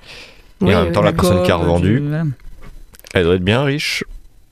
Et 0.66 0.74
en 0.74 0.82
même 0.84 0.92
temps, 0.92 1.02
la 1.02 1.12
personne 1.12 1.42
qui 1.44 1.50
a 1.52 1.56
revendu, 1.56 2.00
du- 2.00 2.08
voilà. 2.08 2.24
elle 3.14 3.24
doit 3.24 3.34
être 3.36 3.44
bien 3.44 3.62
riche. 3.62 4.02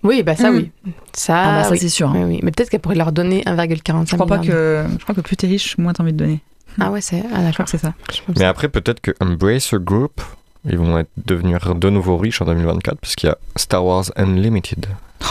Oui, 0.04 0.22
bah 0.22 0.36
ça 0.36 0.50
Mm. 0.50 0.56
oui, 0.56 0.70
ça, 1.12 1.36
Ah, 1.36 1.56
bah, 1.58 1.64
ça 1.64 1.70
oui. 1.72 1.78
c'est 1.78 1.88
sûr. 1.88 2.08
hein. 2.10 2.14
Oui, 2.16 2.24
oui. 2.24 2.40
Mais 2.42 2.50
peut-être 2.52 2.70
qu'elle 2.70 2.80
pourrait 2.80 2.94
leur 2.94 3.10
donner 3.12 3.42
1,45 3.46 4.10
Je 4.10 4.14
crois 4.14 4.26
pas 4.26 4.38
que 4.38 4.84
je 4.98 5.02
crois 5.02 5.14
que 5.14 5.20
plus 5.22 5.36
t'es 5.36 5.46
riche, 5.46 5.76
moins 5.78 5.92
t'as 5.92 6.02
envie 6.02 6.12
de 6.12 6.18
donner. 6.18 6.40
Ah 6.80 6.90
ouais, 6.90 7.00
c'est 7.00 7.22
ah 7.32 7.38
Je 7.48 7.52
crois 7.52 7.64
que 7.64 7.70
c'est 7.70 7.78
ça. 7.78 7.94
Mais 8.36 8.44
après, 8.44 8.68
peut-être 8.68 9.00
que 9.00 9.12
Embracer 9.20 9.76
Group, 9.80 10.20
ils 10.64 10.76
vont 10.76 10.98
être, 10.98 11.10
devenir 11.24 11.74
de 11.76 11.88
nouveau 11.90 12.16
riches 12.16 12.42
en 12.42 12.46
2024 12.46 12.98
parce 12.98 13.14
qu'il 13.14 13.28
y 13.28 13.32
a 13.32 13.38
Star 13.56 13.84
Wars 13.84 14.04
Unlimited 14.16 14.86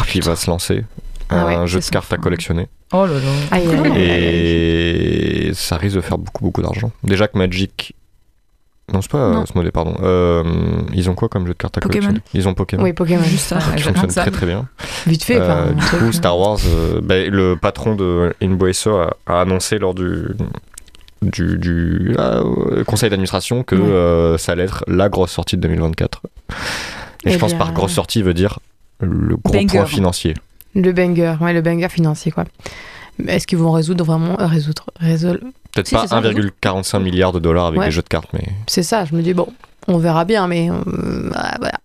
qui 0.07 0.21
va 0.21 0.35
se 0.37 0.49
lancer. 0.49 0.85
Ah 1.29 1.45
ouais, 1.45 1.55
un 1.55 1.65
jeu 1.65 1.79
de 1.79 1.85
cartes 1.85 2.13
à 2.13 2.17
collectionner. 2.17 2.67
Oh 2.93 3.05
là 3.05 3.13
là. 3.13 3.19
Aïe, 3.51 3.67
aïe, 3.67 3.75
aïe, 3.75 3.91
aïe, 3.91 4.09
aïe. 4.11 5.47
Et 5.49 5.51
ça 5.53 5.77
risque 5.77 5.95
de 5.95 6.01
faire 6.01 6.17
beaucoup, 6.17 6.43
beaucoup 6.43 6.61
d'argent. 6.61 6.91
Déjà 7.03 7.27
que 7.27 7.37
Magic. 7.37 7.95
Non, 8.91 9.01
c'est 9.01 9.09
pas 9.11 9.29
Non. 9.31 9.45
ce 9.45 9.53
modèle, 9.55 9.71
pardon. 9.71 9.95
Euh, 10.01 10.43
ils 10.93 11.09
ont 11.09 11.15
quoi 11.15 11.29
comme 11.29 11.45
jeu 11.47 11.53
de 11.53 11.57
cartes 11.57 11.77
à 11.77 11.81
Pokémon. 11.81 12.07
collectionner? 12.07 12.21
Ils 12.33 12.47
ont 12.49 12.53
Pokémon. 12.53 12.83
Oui, 12.83 12.91
Pokémon. 12.93 13.23
Juste 13.23 13.47
ça. 13.47 13.59
qui 13.77 13.83
fonctionne 13.83 14.09
très 14.09 14.29
très 14.31 14.45
bien. 14.45 14.67
Vite 15.07 15.23
fait. 15.23 15.37
Euh, 15.39 15.71
du 15.71 15.85
coup, 15.85 15.95
euh. 16.05 16.11
Star 16.11 16.37
Wars, 16.37 16.57
euh, 16.67 16.99
bah, 17.01 17.19
le 17.25 17.55
patron 17.55 17.95
de 17.95 18.33
Embracer 18.43 18.89
a, 18.89 19.15
a 19.25 19.41
annoncé 19.41 19.79
lors 19.79 19.93
du, 19.93 20.25
du, 21.21 21.57
du 21.57 22.15
euh, 22.19 22.83
conseil 22.83 23.09
d'administration 23.09 23.63
que 23.63 23.75
euh, 23.75 24.37
ça 24.37 24.51
allait 24.51 24.63
être 24.63 24.83
la 24.87 25.07
grosse 25.07 25.31
sortie 25.31 25.55
de 25.55 25.61
2024. 25.61 26.21
Et 26.25 26.53
Eh 27.25 27.31
je 27.31 27.37
pense 27.37 27.51
bien, 27.51 27.59
par 27.59 27.71
grosse 27.73 27.93
sortie 27.93 28.21
veut 28.21 28.33
dire 28.33 28.59
le 28.99 29.37
gros 29.37 29.53
Banger. 29.53 29.65
point 29.67 29.85
financier. 29.85 30.33
Le 30.75 30.91
banger, 30.91 31.35
ouais, 31.39 31.53
le 31.53 31.61
banger 31.61 31.87
financier, 31.89 32.31
quoi. 32.31 32.43
Est-ce 33.27 33.45
qu'ils 33.47 33.59
vont 33.59 33.71
résoudre 33.71 34.03
vraiment 34.03 34.39
euh, 34.41 34.45
résoudre, 34.47 34.87
résoudre 34.99 35.37
Peut-être 35.73 35.87
Si, 35.87 35.95
pas 35.95 36.01
c'est 36.03 36.07
ça, 36.09 36.21
1,45 36.21 36.99
milliard 37.01 37.31
de 37.31 37.39
dollars 37.39 37.65
avec 37.67 37.79
Ouais. 37.79 37.85
des 37.87 37.91
jeux 37.91 38.01
de 38.03 38.07
cartes, 38.07 38.29
mais 38.33 38.43
C'est 38.67 38.83
ça, 38.83 39.05
je 39.05 39.15
me 39.15 39.21
dis 39.21 39.33
bon, 39.33 39.47
on 39.87 39.97
verra 39.97 40.23
bien, 40.25 40.47
mais 40.47 40.69
euh, 40.69 41.29
ah, 41.35 41.55
voilà. 41.59 41.77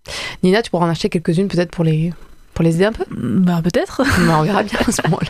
Nina, 0.43 0.61
tu 0.61 0.69
pourras 0.69 0.85
en 0.85 0.89
acheter 0.89 1.09
quelques-unes 1.09 1.47
peut-être 1.47 1.71
pour 1.71 1.83
les 1.83 2.13
pour 2.53 2.63
les 2.65 2.75
aider 2.75 2.85
un 2.85 2.91
peu? 2.91 3.05
Bah 3.09 3.61
peut-être. 3.63 4.01
Mais 4.19 4.33
on 4.33 4.41
verra 4.41 4.63
bien 4.63 4.77
à 4.85 4.91
ce 4.91 5.01
moment-là. 5.05 5.29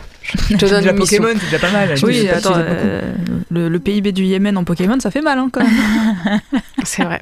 Je 0.50 0.56
te 0.56 0.66
donne 0.68 0.80
Déjà. 0.80 0.92
Pokémon, 0.92 1.28
c'est 1.38 1.44
déjà 1.44 1.58
pas 1.60 1.70
mal. 1.70 1.94
Oui, 2.02 2.28
attends, 2.28 2.54
euh, 2.56 3.12
le, 3.50 3.68
le 3.68 3.78
PIB 3.78 4.10
du 4.10 4.24
Yémen 4.24 4.56
en 4.58 4.64
Pokémon, 4.64 4.98
ça 4.98 5.12
fait 5.12 5.20
mal 5.22 5.38
hein, 5.38 5.48
quand 5.52 5.60
même. 5.62 6.40
C'est 6.84 7.04
vrai. 7.04 7.20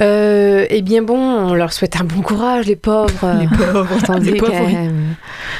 Euh, 0.00 0.66
eh 0.70 0.82
bien 0.82 1.02
bon, 1.02 1.16
on 1.18 1.54
leur 1.54 1.72
souhaite 1.72 1.96
un 2.00 2.04
bon 2.04 2.20
courage, 2.22 2.66
les 2.66 2.76
pauvres. 2.76 3.36
Les 3.40 3.48
pauvres. 3.48 3.88
Attendez, 4.02 4.32
les 4.32 4.38
pauvres, 4.38 4.52
quand 4.52 4.64
oui. 4.66 4.74
même. 4.74 5.14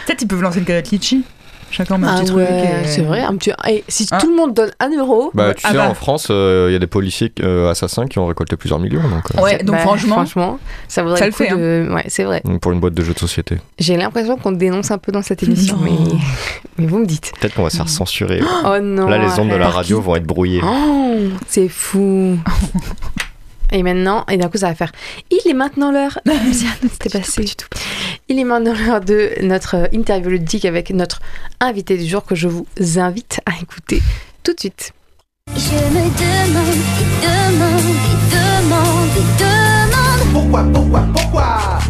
Peut-être 0.07 0.23
ils 0.23 0.29
peuvent 0.29 0.43
lancer 0.43 0.59
une 0.59 0.65
canette 0.67 0.91
litchi. 0.91 1.25
Chacun 1.71 1.99
met 1.99 2.07
un 2.07 2.17
Ah 2.17 2.21
petit 2.23 2.33
ouais, 2.33 2.47
truc. 2.47 2.85
et- 2.85 2.89
c'est 2.89 3.03
vrai. 3.03 3.21
Un 3.21 3.37
petit... 3.37 3.53
Et 3.69 3.85
si 3.89 4.07
Hein 4.11 4.19
tout 4.21 4.29
le 4.31 4.37
monde 4.37 4.55
donne 4.55 4.71
un 4.81 4.91
euro, 4.97 5.31
bah, 5.35 5.49
Ouais. 5.49 5.55
tu 5.55 5.63
Ah 5.65 5.71
sais, 5.71 5.77
bah. 5.77 5.89
en 5.89 5.95
France, 5.95 6.29
euh, 6.31 6.67
il 6.69 6.73
y 6.73 6.77
a 6.77 6.79
des 6.79 6.87
policiers 6.87 7.33
euh, 7.43 7.71
assassins 7.71 8.07
qui 8.07 8.19
ont 8.19 8.27
récolté 8.27 8.57
plusieurs 8.57 8.79
millions. 8.81 9.03
Donc, 9.03 9.23
euh, 9.37 9.41
Ouais, 9.43 9.59
donc 9.63 9.77
bah, 9.77 9.83
franchement, 9.83 10.17
franchement, 10.17 10.59
ça 10.89 11.03
vaudrait 11.03 11.19
ça 11.19 11.25
le 11.27 11.31
le 11.31 11.37
coup 11.37 11.45
fait, 11.45 11.57
de... 11.57 11.95
Ouais, 11.95 12.05
c'est 12.09 12.25
vrai. 12.25 12.43
donc 12.45 12.61
pour 12.61 12.73
une 12.73 12.81
boîte 12.81 12.95
de 12.95 13.03
jeux 13.05 13.15
de 13.15 13.19
société. 13.19 13.59
J'ai 13.79 13.97
l'impression 13.97 14.37
qu'on 14.37 14.53
dénonce 14.53 14.91
un 14.91 14.99
peu 14.99 15.13
dans 15.13 15.23
cette 15.23 15.43
émission, 15.43 15.79
mais... 15.83 15.93
mais 16.79 16.87
vous 16.87 16.99
me 16.99 17.07
dites. 17.07 17.33
Peut-être 17.41 17.55
qu'on 17.55 17.63
va 17.63 17.71
se 17.71 17.77
faire 17.77 17.89
censurer. 17.89 18.41
Oh 18.65 18.79
non. 18.83 19.07
Là, 19.09 19.19
les 19.19 19.39
ondes 19.39 19.51
de 19.51 19.57
la 19.57 19.69
radio 19.71 20.01
vont 20.01 20.17
être 20.17 20.27
brouillées. 20.27 20.63
Oh, 20.65 21.17
c'est 21.47 21.69
fou. 21.69 22.37
Et 23.73 23.83
maintenant, 23.83 24.25
et 24.31 24.37
d'un 24.37 24.49
coup, 24.49 24.59
ça 24.59 24.69
va 24.69 24.75
faire. 24.75 24.93
Il 25.31 25.41
est 25.49 25.55
maintenant 25.55 25.93
l'heure. 25.93 26.19
C'était 26.93 27.19
passé. 27.19 27.45
Il 28.29 28.39
est 28.39 28.45
maintenant 28.45 28.75
l'heure 28.75 29.01
de 29.01 29.31
notre 29.43 29.77
euh, 29.77 29.87
interview 29.93 30.31
ludique 30.31 30.65
avec 30.65 30.91
notre 30.91 31.21
invité 31.61 31.97
du 31.97 32.07
jour 32.07 32.25
que 32.25 32.35
je 32.35 32.49
vous 32.49 32.67
invite 32.97 33.41
à 33.47 33.53
écouter 33.61 34.03
tout 34.43 34.53
de 34.53 34.61
suite. 34.61 34.93
Je 35.55 35.75
me 35.75 35.91
demande, 35.91 36.77
et 37.01 37.05
demande, 37.27 37.97
et 38.07 38.17
demande, 38.35 39.17
et 39.17 39.27
demande. 39.39 40.23
Pourquoi, 40.33 40.63
pourquoi, 40.73 41.03
pourquoi? 41.13 41.49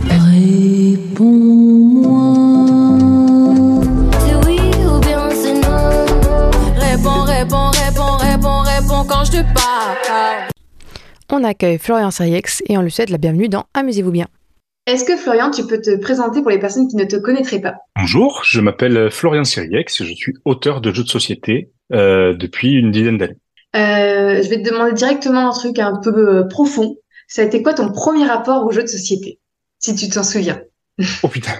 C'est 0.08 0.18
oui 4.46 4.60
ou 4.86 4.98
bien 5.00 5.28
c'est 5.30 5.54
non? 5.54 5.90
Réponds, 6.78 7.24
réponds, 7.24 7.70
réponds, 7.70 8.16
réponds, 8.16 8.62
réponds 8.62 9.04
quand 9.06 9.24
je 9.24 9.32
te 9.32 9.42
parle. 9.52 9.99
On 11.32 11.44
accueille 11.44 11.78
Florian 11.78 12.10
Seriex 12.10 12.60
et 12.68 12.76
on 12.76 12.82
lui 12.82 12.90
souhaite 12.90 13.10
la 13.10 13.18
bienvenue 13.18 13.48
dans 13.48 13.66
Amusez-vous 13.74 14.10
bien. 14.10 14.26
Est-ce 14.86 15.04
que 15.04 15.16
Florian, 15.16 15.52
tu 15.52 15.64
peux 15.64 15.80
te 15.80 15.96
présenter 15.96 16.40
pour 16.40 16.50
les 16.50 16.58
personnes 16.58 16.88
qui 16.88 16.96
ne 16.96 17.04
te 17.04 17.14
connaîtraient 17.14 17.60
pas? 17.60 17.74
Bonjour, 17.96 18.42
je 18.44 18.60
m'appelle 18.60 19.10
Florian 19.12 19.44
Siriex, 19.44 20.02
je 20.02 20.12
suis 20.12 20.34
auteur 20.44 20.80
de 20.80 20.92
jeux 20.92 21.04
de 21.04 21.08
société 21.08 21.70
euh, 21.92 22.34
depuis 22.34 22.72
une 22.72 22.90
dizaine 22.90 23.16
d'années. 23.16 23.38
Euh, 23.76 24.42
Je 24.42 24.48
vais 24.48 24.60
te 24.60 24.68
demander 24.68 24.92
directement 24.92 25.48
un 25.48 25.52
truc 25.52 25.78
un 25.78 26.00
peu 26.02 26.38
euh, 26.38 26.44
profond. 26.48 26.96
Ça 27.28 27.42
a 27.42 27.44
été 27.44 27.62
quoi 27.62 27.74
ton 27.74 27.92
premier 27.92 28.24
rapport 28.26 28.66
aux 28.66 28.72
jeux 28.72 28.82
de 28.82 28.88
société? 28.88 29.38
Si 29.78 29.94
tu 29.94 30.08
t'en 30.08 30.24
souviens. 30.24 30.60
Oh 31.22 31.28
putain 31.28 31.54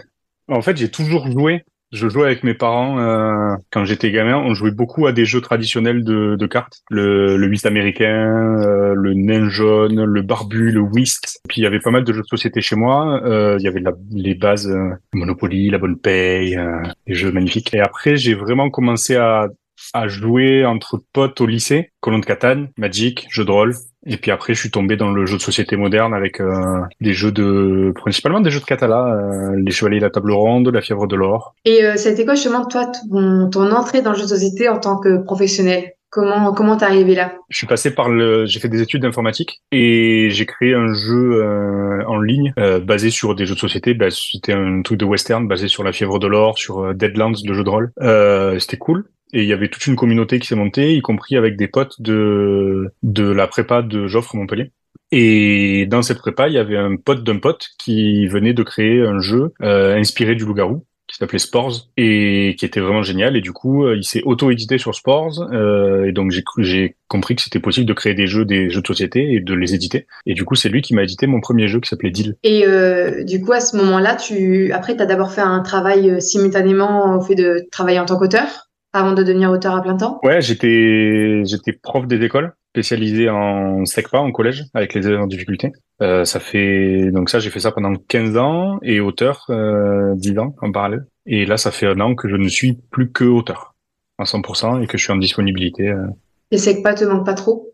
En 0.48 0.62
fait, 0.62 0.76
j'ai 0.76 0.90
toujours 0.90 1.30
joué. 1.30 1.62
Je 1.92 2.08
jouais 2.08 2.26
avec 2.26 2.44
mes 2.44 2.54
parents 2.54 3.00
euh, 3.00 3.56
quand 3.70 3.84
j'étais 3.84 4.12
gamin. 4.12 4.36
On 4.36 4.54
jouait 4.54 4.70
beaucoup 4.70 5.08
à 5.08 5.12
des 5.12 5.24
jeux 5.24 5.40
traditionnels 5.40 6.04
de, 6.04 6.36
de 6.36 6.46
cartes. 6.46 6.82
Le, 6.88 7.36
le 7.36 7.46
whist 7.48 7.66
américain, 7.66 8.60
euh, 8.60 8.94
le 8.94 9.14
nain 9.14 9.48
jaune, 9.48 10.04
le 10.04 10.22
barbu, 10.22 10.70
le 10.70 10.80
whist. 10.80 11.40
Puis 11.48 11.60
il 11.60 11.64
y 11.64 11.66
avait 11.66 11.80
pas 11.80 11.90
mal 11.90 12.04
de 12.04 12.12
jeux 12.12 12.22
de 12.22 12.26
société 12.26 12.60
chez 12.60 12.76
moi. 12.76 13.20
Euh, 13.24 13.56
il 13.58 13.64
y 13.64 13.68
avait 13.68 13.80
la- 13.80 13.90
les 14.12 14.36
bases 14.36 14.68
euh, 14.68 14.90
Monopoly, 15.14 15.70
La 15.70 15.78
Bonne 15.78 15.98
Paye, 15.98 16.56
euh, 16.56 16.80
des 17.08 17.14
jeux 17.14 17.32
magnifiques. 17.32 17.74
Et 17.74 17.80
après, 17.80 18.16
j'ai 18.16 18.34
vraiment 18.34 18.70
commencé 18.70 19.16
à, 19.16 19.48
à 19.94 20.08
jouer 20.08 20.64
entre 20.64 21.00
potes 21.12 21.40
au 21.40 21.46
lycée. 21.46 21.90
Colon 22.00 22.18
de 22.18 22.26
Catane, 22.26 22.68
Magic, 22.76 23.26
jeux 23.30 23.44
de 23.44 23.50
rôle. 23.50 23.74
Et 24.06 24.16
puis 24.16 24.30
après, 24.30 24.54
je 24.54 24.60
suis 24.60 24.70
tombé 24.70 24.96
dans 24.96 25.10
le 25.10 25.26
jeu 25.26 25.36
de 25.36 25.42
société 25.42 25.76
moderne 25.76 26.14
avec 26.14 26.40
euh, 26.40 26.80
des 27.00 27.12
jeux 27.12 27.32
de, 27.32 27.92
principalement 27.94 28.40
des 28.40 28.50
jeux 28.50 28.60
de 28.60 28.64
Catala, 28.64 29.06
euh, 29.06 29.56
les 29.62 29.70
Chevaliers 29.70 29.98
de 29.98 30.04
la 30.04 30.10
Table 30.10 30.32
Ronde, 30.32 30.68
la 30.68 30.80
Fièvre 30.80 31.06
de 31.06 31.16
l'Or. 31.16 31.54
Et 31.66 31.84
euh, 31.84 31.96
ça 31.96 32.08
a 32.08 32.12
été 32.12 32.24
quoi 32.24 32.34
justement 32.34 32.64
toi 32.64 32.86
ton, 32.86 33.50
ton 33.50 33.70
entrée 33.72 34.00
dans 34.00 34.12
le 34.12 34.16
jeu 34.16 34.22
de 34.22 34.28
société 34.28 34.68
en 34.68 34.78
tant 34.78 34.98
que 34.98 35.22
professionnel? 35.22 35.92
Comment 36.12 36.52
comment 36.52 36.76
t'es 36.76 36.86
arrivé 36.86 37.14
là? 37.14 37.34
Je 37.50 37.58
suis 37.58 37.68
passé 37.68 37.94
par 37.94 38.08
le, 38.08 38.44
j'ai 38.44 38.58
fait 38.58 38.68
des 38.68 38.82
études 38.82 39.02
d'informatique 39.02 39.62
et 39.70 40.28
j'ai 40.30 40.44
créé 40.44 40.74
un 40.74 40.92
jeu 40.92 41.40
euh, 41.40 42.02
en 42.08 42.20
ligne 42.20 42.52
euh, 42.58 42.80
basé 42.80 43.10
sur 43.10 43.36
des 43.36 43.46
jeux 43.46 43.54
de 43.54 43.60
société. 43.60 43.94
Bah, 43.94 44.10
c'était 44.10 44.54
un 44.54 44.82
truc 44.82 44.98
de 44.98 45.04
western 45.04 45.46
basé 45.46 45.68
sur 45.68 45.84
la 45.84 45.92
Fièvre 45.92 46.18
de 46.18 46.26
l'Or, 46.26 46.58
sur 46.58 46.80
euh, 46.80 46.94
Deadlands, 46.94 47.34
le 47.44 47.54
jeu 47.54 47.62
de 47.62 47.70
rôle. 47.70 47.92
Euh, 48.00 48.58
c'était 48.58 48.78
cool. 48.78 49.04
Et 49.32 49.42
il 49.42 49.48
y 49.48 49.52
avait 49.52 49.68
toute 49.68 49.86
une 49.86 49.96
communauté 49.96 50.38
qui 50.38 50.48
s'est 50.48 50.56
montée, 50.56 50.94
y 50.94 51.02
compris 51.02 51.36
avec 51.36 51.56
des 51.56 51.68
potes 51.68 52.00
de 52.00 52.92
de 53.02 53.30
la 53.30 53.46
prépa 53.46 53.82
de 53.82 54.06
Joffre 54.06 54.36
Montpellier. 54.36 54.72
Et 55.12 55.86
dans 55.86 56.02
cette 56.02 56.18
prépa, 56.18 56.48
il 56.48 56.54
y 56.54 56.58
avait 56.58 56.76
un 56.76 56.96
pote 56.96 57.24
d'un 57.24 57.38
pote 57.38 57.68
qui 57.78 58.26
venait 58.28 58.54
de 58.54 58.62
créer 58.62 59.02
un 59.02 59.20
jeu 59.20 59.52
euh, 59.62 59.96
inspiré 59.96 60.34
du 60.34 60.44
loup-garou 60.44 60.84
qui 61.10 61.16
s'appelait 61.16 61.38
Spores 61.38 61.88
et 61.96 62.54
qui 62.58 62.64
était 62.64 62.80
vraiment 62.80 63.02
génial. 63.02 63.36
Et 63.36 63.40
du 63.40 63.52
coup, 63.52 63.84
euh, 63.84 63.96
il 63.96 64.04
s'est 64.04 64.22
auto-édité 64.24 64.78
sur 64.78 64.94
Spores. 64.94 65.42
euh, 65.52 66.04
et 66.04 66.12
donc, 66.12 66.30
j'ai 66.30 66.44
j'ai 66.58 66.96
compris 67.08 67.34
que 67.34 67.42
c'était 67.42 67.58
possible 67.58 67.86
de 67.86 67.92
créer 67.92 68.14
des 68.14 68.28
jeux, 68.28 68.44
des 68.44 68.70
jeux 68.70 68.80
de 68.80 68.86
société 68.86 69.32
et 69.32 69.40
de 69.40 69.54
les 69.54 69.74
éditer. 69.74 70.06
Et 70.26 70.34
du 70.34 70.44
coup, 70.44 70.54
c'est 70.54 70.68
lui 70.68 70.82
qui 70.82 70.94
m'a 70.94 71.02
édité 71.02 71.26
mon 71.26 71.40
premier 71.40 71.66
jeu 71.66 71.80
qui 71.80 71.88
s'appelait 71.88 72.12
Deal. 72.12 72.36
Et 72.44 72.64
euh, 72.66 73.24
du 73.24 73.42
coup 73.42 73.52
à 73.52 73.60
ce 73.60 73.76
moment-là, 73.76 74.14
tu 74.14 74.72
après 74.72 74.96
t'as 74.96 75.06
d'abord 75.06 75.32
fait 75.32 75.40
un 75.40 75.60
travail 75.60 76.10
euh, 76.10 76.20
simultanément 76.20 77.16
au 77.16 77.20
fait 77.20 77.34
de 77.34 77.66
travailler 77.72 77.98
en 77.98 78.06
tant 78.06 78.16
qu'auteur? 78.16 78.69
Avant 78.92 79.12
de 79.12 79.22
devenir 79.22 79.50
auteur 79.50 79.74
à 79.76 79.82
plein 79.82 79.96
temps? 79.96 80.18
Ouais, 80.22 80.40
j'étais 80.40 81.42
j'étais 81.44 81.72
prof 81.72 82.06
des 82.06 82.22
écoles, 82.24 82.52
spécialisé 82.72 83.28
en 83.30 83.84
SECPA 83.84 84.18
en 84.20 84.32
collège 84.32 84.64
avec 84.74 84.94
les 84.94 85.06
élèves 85.06 85.20
en 85.20 85.26
difficulté. 85.26 85.72
Euh, 86.02 86.24
ça 86.24 86.40
fait 86.40 87.10
donc 87.12 87.30
ça 87.30 87.38
j'ai 87.38 87.50
fait 87.50 87.60
ça 87.60 87.72
pendant 87.72 87.94
15 88.08 88.36
ans 88.36 88.78
et 88.82 89.00
auteur 89.00 89.46
euh, 89.50 90.14
10 90.16 90.38
ans 90.38 90.54
en 90.60 90.72
parallèle. 90.72 91.06
Et 91.26 91.46
là, 91.46 91.56
ça 91.56 91.70
fait 91.70 91.86
un 91.86 92.00
an 92.00 92.14
que 92.14 92.28
je 92.28 92.36
ne 92.36 92.48
suis 92.48 92.78
plus 92.90 93.12
que 93.12 93.24
auteur 93.24 93.74
à 94.18 94.24
100% 94.24 94.82
et 94.82 94.86
que 94.86 94.98
je 94.98 95.04
suis 95.04 95.12
en 95.12 95.16
disponibilité. 95.16 95.88
euh. 95.88 96.06
Que 96.50 96.82
pas 96.82 96.94
te 96.94 97.04
manque 97.04 97.24
pas 97.26 97.34
trop? 97.34 97.72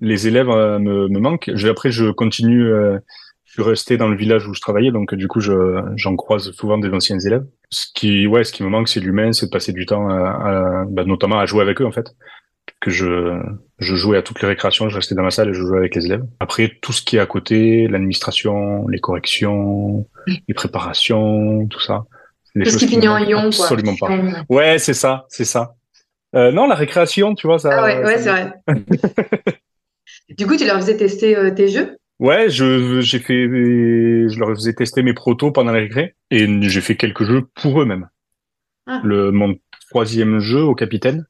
Les 0.00 0.26
élèves 0.28 0.48
euh, 0.50 0.78
me, 0.78 1.08
me 1.08 1.18
manquent. 1.18 1.50
Je- 1.54 1.68
après, 1.68 1.90
je 1.90 2.10
continue. 2.10 2.70
Je 3.54 3.60
suis 3.60 3.68
resté 3.68 3.98
dans 3.98 4.08
le 4.08 4.16
village 4.16 4.48
où 4.48 4.54
je 4.54 4.62
travaillais, 4.62 4.90
donc 4.92 5.14
du 5.14 5.28
coup, 5.28 5.40
je, 5.40 5.52
j'en 5.96 6.16
croise 6.16 6.52
souvent 6.52 6.78
des 6.78 6.88
anciens 6.88 7.18
élèves. 7.18 7.44
Ce 7.68 7.84
qui, 7.94 8.26
ouais, 8.26 8.44
ce 8.44 8.52
qui 8.52 8.62
me 8.62 8.70
manque, 8.70 8.88
c'est 8.88 8.98
l'humain, 9.00 9.32
c'est 9.34 9.44
de 9.44 9.50
passer 9.50 9.72
du 9.72 9.84
temps, 9.84 10.08
à, 10.08 10.14
à- 10.30 10.84
bah, 10.88 11.04
notamment 11.04 11.38
à 11.38 11.44
jouer 11.44 11.60
avec 11.60 11.78
eux, 11.82 11.84
en 11.84 11.92
fait. 11.92 12.14
Que 12.80 12.90
je, 12.90 13.38
je 13.78 13.94
jouais 13.94 14.16
à 14.16 14.22
toutes 14.22 14.40
les 14.40 14.48
récréations, 14.48 14.88
je 14.88 14.96
restais 14.96 15.14
dans 15.14 15.22
ma 15.22 15.30
salle 15.30 15.50
et 15.50 15.52
je 15.52 15.60
jouais 15.60 15.76
avec 15.76 15.94
les 15.94 16.06
élèves. 16.06 16.24
Après, 16.40 16.78
tout 16.80 16.92
ce 16.94 17.02
qui 17.02 17.16
est 17.16 17.20
à 17.20 17.26
côté, 17.26 17.88
l'administration, 17.88 18.88
les 18.88 19.00
corrections, 19.00 20.06
les 20.26 20.54
préparations, 20.54 21.66
tout 21.66 21.80
ça. 21.80 22.04
des 22.54 22.64
Tout 22.64 22.70
ce 22.70 22.78
qui 22.78 22.88
finit 22.88 23.06
en 23.08 23.18
ion, 23.18 23.50
quoi. 23.50 23.66
Absolument 23.66 23.96
pas. 24.00 24.18
Ouais. 24.48 24.78
C'est 24.78 24.94
ça, 24.94 25.26
c'est 25.28 25.44
ça. 25.44 25.74
Euh, 26.34 26.52
non, 26.52 26.66
la 26.66 26.74
récréation, 26.74 27.34
tu 27.34 27.46
vois, 27.46 27.58
ça. 27.58 27.68
Ah 27.70 27.84
ouais, 27.84 28.02
ouais, 28.02 28.16
c'est 28.16 28.30
vrai. 28.30 28.52
du 30.38 30.46
coup, 30.46 30.56
tu 30.56 30.64
leur 30.64 30.76
faisais 30.76 30.96
tester 30.96 31.36
euh, 31.36 31.50
tes 31.50 31.68
jeux? 31.68 31.98
Ouais, 32.22 32.48
je 32.50 33.00
j'ai 33.00 33.18
fait, 33.18 33.48
je 33.48 34.38
leur 34.38 34.50
faisais 34.50 34.74
tester 34.74 35.02
mes 35.02 35.12
protos 35.12 35.50
pendant 35.50 35.72
la 35.72 35.80
récré 35.80 36.14
et 36.30 36.46
j'ai 36.62 36.80
fait 36.80 36.96
quelques 36.96 37.24
jeux 37.24 37.48
pour 37.60 37.82
eux 37.82 37.84
même. 37.84 38.08
Ah. 38.86 39.00
Le 39.02 39.32
mon 39.32 39.56
troisième 39.90 40.38
jeu 40.38 40.62
au 40.62 40.76
capitaine, 40.76 41.26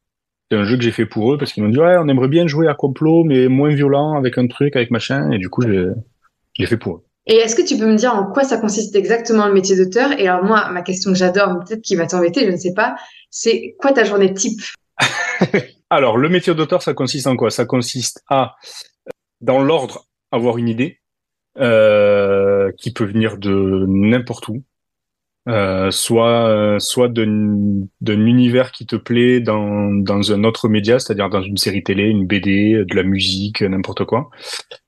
c'est 0.51 0.59
un 0.59 0.65
jeu 0.65 0.77
que 0.77 0.83
j'ai 0.83 0.93
fait 0.93 1.07
pour 1.07 1.33
eux 1.33 1.39
parce 1.39 1.55
qu'ils 1.55 1.63
m'ont 1.63 1.71
dit 1.71 1.79
ouais, 1.79 1.97
on 1.99 2.09
aimerait 2.09 2.29
bien 2.29 2.47
jouer 2.47 2.69
à 2.69 2.75
complot 2.75 3.25
mais 3.25 3.49
moins 3.49 3.75
violent 3.75 4.19
avec 4.19 4.37
un 4.37 4.47
truc 4.47 4.77
avec 4.77 4.91
machin 4.91 5.31
et 5.31 5.39
du 5.39 5.49
coup 5.49 5.63
j'ai 5.63 5.87
j'ai 6.59 6.67
fait 6.67 6.77
pour 6.77 6.97
eux. 6.97 7.05
Et 7.27 7.37
est-ce 7.37 7.57
que 7.57 7.67
tu 7.67 7.79
peux 7.79 7.87
me 7.87 7.97
dire 7.97 8.15
en 8.15 8.31
quoi 8.31 8.45
ça 8.45 8.59
consiste 8.59 8.95
exactement 8.95 9.47
le 9.47 9.55
métier 9.55 9.77
d'auteur? 9.77 10.13
Et 10.21 10.29
alors 10.29 10.45
moi, 10.45 10.69
ma 10.73 10.83
question 10.83 11.13
que 11.13 11.17
j'adore, 11.17 11.59
peut-être 11.61 11.81
qui 11.81 11.97
va 11.97 12.07
t'embêter, 12.07 12.45
je 12.45 12.51
ne 12.51 12.59
sais 12.59 12.75
pas, 12.75 12.97
c'est 13.31 13.77
quoi 13.79 13.95
ta 13.95 14.05
journée 14.05 14.35
type? 14.35 14.61
Alors, 15.89 16.19
le 16.19 16.29
métier 16.29 16.55
d'auteur, 16.55 16.83
ça 16.83 16.95
consiste 16.95 17.27
en 17.27 17.37
quoi? 17.37 17.51
Ça 17.51 17.65
consiste 17.65 18.23
à, 18.29 18.57
dans 19.41 19.63
l'ordre, 19.63 20.07
avoir 20.33 20.59
une 20.59 20.69
idée 20.69 21.01
euh, 21.59 22.73
qui 22.79 22.93
peut 22.93 23.05
venir 23.05 23.39
de 23.39 23.85
n'importe 23.89 24.49
où, 24.49 24.65
euh, 25.49 25.91
soit 25.91 26.49
euh, 26.49 26.79
soit 26.79 27.09
d'un 27.09 27.87
univers 28.27 28.73
qui 28.73 28.87
te 28.87 28.97
plaît 28.97 29.41
dans 29.41 29.91
dans 29.93 30.33
un 30.33 30.45
autre 30.45 30.69
média, 30.69 30.99
c'est-à-dire 30.99 31.31
dans 31.31 31.43
une 31.43 31.57
série 31.57 31.83
télé, 31.83 32.05
une 32.05 32.27
BD, 32.27 32.85
de 32.85 32.95
la 32.95 33.03
musique, 33.03 33.63
n'importe 33.63 34.05
quoi, 34.05 34.31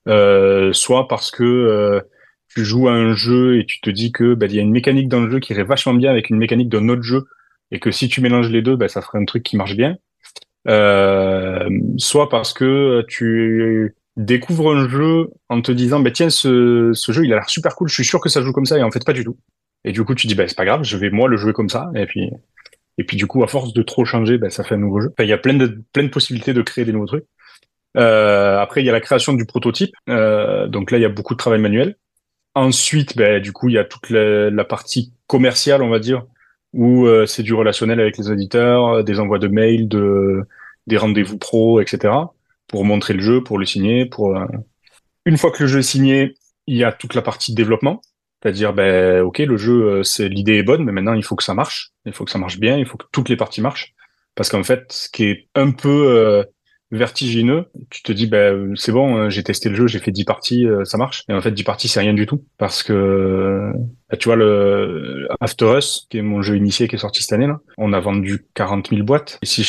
euh, 0.08 0.72
soit 0.72 1.08
parce 1.08 1.30
que 1.30 1.44
euh, 1.44 2.00
tu 2.48 2.64
joues 2.64 2.88
à 2.88 2.92
un 2.92 3.14
jeu 3.14 3.58
et 3.58 3.66
tu 3.66 3.80
te 3.80 3.90
dis 3.90 4.12
que 4.12 4.34
bah, 4.34 4.46
il 4.46 4.54
y 4.54 4.58
a 4.60 4.62
une 4.62 4.70
mécanique 4.70 5.08
dans 5.08 5.20
le 5.20 5.30
jeu 5.30 5.40
qui 5.40 5.52
irait 5.52 5.64
vachement 5.64 5.94
bien 5.94 6.10
avec 6.10 6.30
une 6.30 6.36
mécanique 6.38 6.68
d'un 6.68 6.88
autre 6.88 7.02
jeu 7.02 7.24
et 7.70 7.80
que 7.80 7.90
si 7.90 8.08
tu 8.08 8.20
mélanges 8.20 8.50
les 8.50 8.62
deux, 8.62 8.76
bah, 8.76 8.88
ça 8.88 9.02
ferait 9.02 9.18
un 9.18 9.24
truc 9.24 9.42
qui 9.42 9.56
marche 9.56 9.76
bien. 9.76 9.96
Euh, 10.68 11.68
soit 11.98 12.28
parce 12.28 12.52
que 12.54 13.04
tu 13.08 13.94
découvres 14.16 14.74
un 14.74 14.88
jeu 14.88 15.30
en 15.48 15.60
te 15.60 15.72
disant 15.72 16.00
bah, 16.00 16.10
tiens 16.10 16.30
ce, 16.30 16.92
ce 16.94 17.12
jeu 17.12 17.24
il 17.24 17.32
a 17.32 17.36
l'air 17.36 17.50
super 17.50 17.74
cool, 17.74 17.88
je 17.88 17.94
suis 17.94 18.04
sûr 18.04 18.20
que 18.20 18.28
ça 18.28 18.42
joue 18.42 18.52
comme 18.52 18.66
ça 18.66 18.78
et 18.78 18.82
en 18.82 18.90
fait 18.90 19.04
pas 19.04 19.12
du 19.12 19.24
tout. 19.24 19.36
Et 19.84 19.92
du 19.92 20.04
coup 20.04 20.14
tu 20.14 20.26
dis 20.26 20.34
bah 20.34 20.46
c'est 20.48 20.56
pas 20.56 20.64
grave, 20.64 20.82
je 20.84 20.96
vais 20.96 21.10
moi 21.10 21.28
le 21.28 21.36
jouer 21.36 21.52
comme 21.52 21.68
ça 21.68 21.90
et 21.94 22.06
puis 22.06 22.30
et 22.98 23.04
puis 23.04 23.16
du 23.16 23.26
coup 23.26 23.42
à 23.42 23.48
force 23.48 23.72
de 23.72 23.82
trop 23.82 24.04
changer, 24.04 24.38
bah, 24.38 24.50
ça 24.50 24.64
fait 24.64 24.76
un 24.76 24.78
nouveau 24.78 25.00
jeu. 25.00 25.08
Enfin, 25.12 25.24
il 25.24 25.30
y 25.30 25.32
a 25.32 25.38
plein 25.38 25.54
de 25.54 25.82
plein 25.92 26.04
de 26.04 26.08
possibilités 26.08 26.54
de 26.54 26.62
créer 26.62 26.84
des 26.84 26.92
nouveaux 26.92 27.06
trucs. 27.06 27.26
Euh, 27.96 28.58
après 28.58 28.82
il 28.82 28.86
y 28.86 28.90
a 28.90 28.92
la 28.92 29.00
création 29.00 29.32
du 29.34 29.46
prototype, 29.46 29.94
euh, 30.08 30.66
donc 30.68 30.90
là 30.90 30.98
il 30.98 31.02
y 31.02 31.06
a 31.06 31.10
beaucoup 31.10 31.34
de 31.34 31.38
travail 31.38 31.60
manuel. 31.60 31.96
Ensuite, 32.56 33.16
ben, 33.16 33.42
du 33.42 33.52
coup, 33.52 33.68
il 33.68 33.74
y 33.74 33.78
a 33.78 33.84
toute 33.84 34.10
la, 34.10 34.64
partie 34.64 35.12
commerciale, 35.26 35.82
on 35.82 35.88
va 35.88 35.98
dire, 35.98 36.24
où 36.72 37.06
euh, 37.06 37.26
c'est 37.26 37.42
du 37.42 37.52
relationnel 37.52 38.00
avec 38.00 38.16
les 38.16 38.30
éditeurs, 38.30 39.02
des 39.02 39.18
envois 39.18 39.40
de 39.40 39.48
mails, 39.48 39.88
de, 39.88 40.42
des 40.86 40.96
rendez-vous 40.96 41.38
pro, 41.38 41.80
etc., 41.80 42.14
pour 42.66 42.84
montrer 42.84 43.14
le 43.14 43.20
jeu, 43.20 43.42
pour 43.42 43.58
le 43.58 43.66
signer. 43.66 44.06
Pour 44.06 44.36
euh, 44.36 44.46
une 45.26 45.36
fois 45.36 45.50
que 45.50 45.62
le 45.62 45.68
jeu 45.68 45.80
est 45.80 45.82
signé, 45.82 46.34
il 46.66 46.76
y 46.76 46.84
a 46.84 46.92
toute 46.92 47.14
la 47.14 47.22
partie 47.22 47.54
développement, 47.54 48.00
c'est-à-dire, 48.44 48.74
ben, 48.74 49.22
ok, 49.22 49.38
le 49.38 49.56
jeu, 49.56 49.84
euh, 49.84 50.02
c'est 50.02 50.28
l'idée 50.28 50.56
est 50.56 50.62
bonne, 50.62 50.84
mais 50.84 50.92
maintenant 50.92 51.14
il 51.14 51.24
faut 51.24 51.34
que 51.34 51.42
ça 51.42 51.54
marche, 51.54 51.92
il 52.04 52.12
faut 52.12 52.26
que 52.26 52.30
ça 52.30 52.38
marche 52.38 52.58
bien, 52.58 52.76
il 52.76 52.84
faut 52.84 52.98
que 52.98 53.06
toutes 53.10 53.30
les 53.30 53.36
parties 53.36 53.62
marchent, 53.62 53.94
parce 54.34 54.50
qu'en 54.50 54.62
fait, 54.62 54.84
ce 54.92 55.08
qui 55.08 55.24
est 55.24 55.48
un 55.54 55.70
peu 55.70 56.08
euh, 56.08 56.44
vertigineux, 56.90 57.64
tu 57.88 58.02
te 58.02 58.12
dis 58.12 58.26
ben 58.26 58.74
c'est 58.76 58.92
bon, 58.92 59.16
euh, 59.16 59.30
j'ai 59.30 59.42
testé 59.42 59.70
le 59.70 59.74
jeu, 59.74 59.86
j'ai 59.86 59.98
fait 59.98 60.10
10 60.10 60.24
parties, 60.24 60.66
ça 60.84 60.98
marche. 60.98 61.24
Et 61.30 61.32
en 61.32 61.40
fait 61.40 61.52
10 61.52 61.64
parties 61.64 61.88
c'est 61.88 62.00
rien 62.00 62.12
du 62.12 62.26
tout 62.26 62.44
parce 62.58 62.82
que 62.82 63.72
bah, 64.10 64.18
tu 64.18 64.28
vois 64.28 64.36
le 64.36 65.26
After 65.40 65.78
Us 65.78 66.06
qui 66.10 66.18
est 66.18 66.22
mon 66.22 66.42
jeu 66.42 66.56
initié 66.56 66.86
qui 66.86 66.96
est 66.96 66.98
sorti 66.98 67.22
cette 67.22 67.32
année 67.32 67.46
là, 67.46 67.60
on 67.78 67.94
a 67.94 68.00
vendu 68.00 68.44
40 68.54 68.90
000 68.90 69.04
boîtes 69.04 69.38
et 69.42 69.46
si 69.46 69.64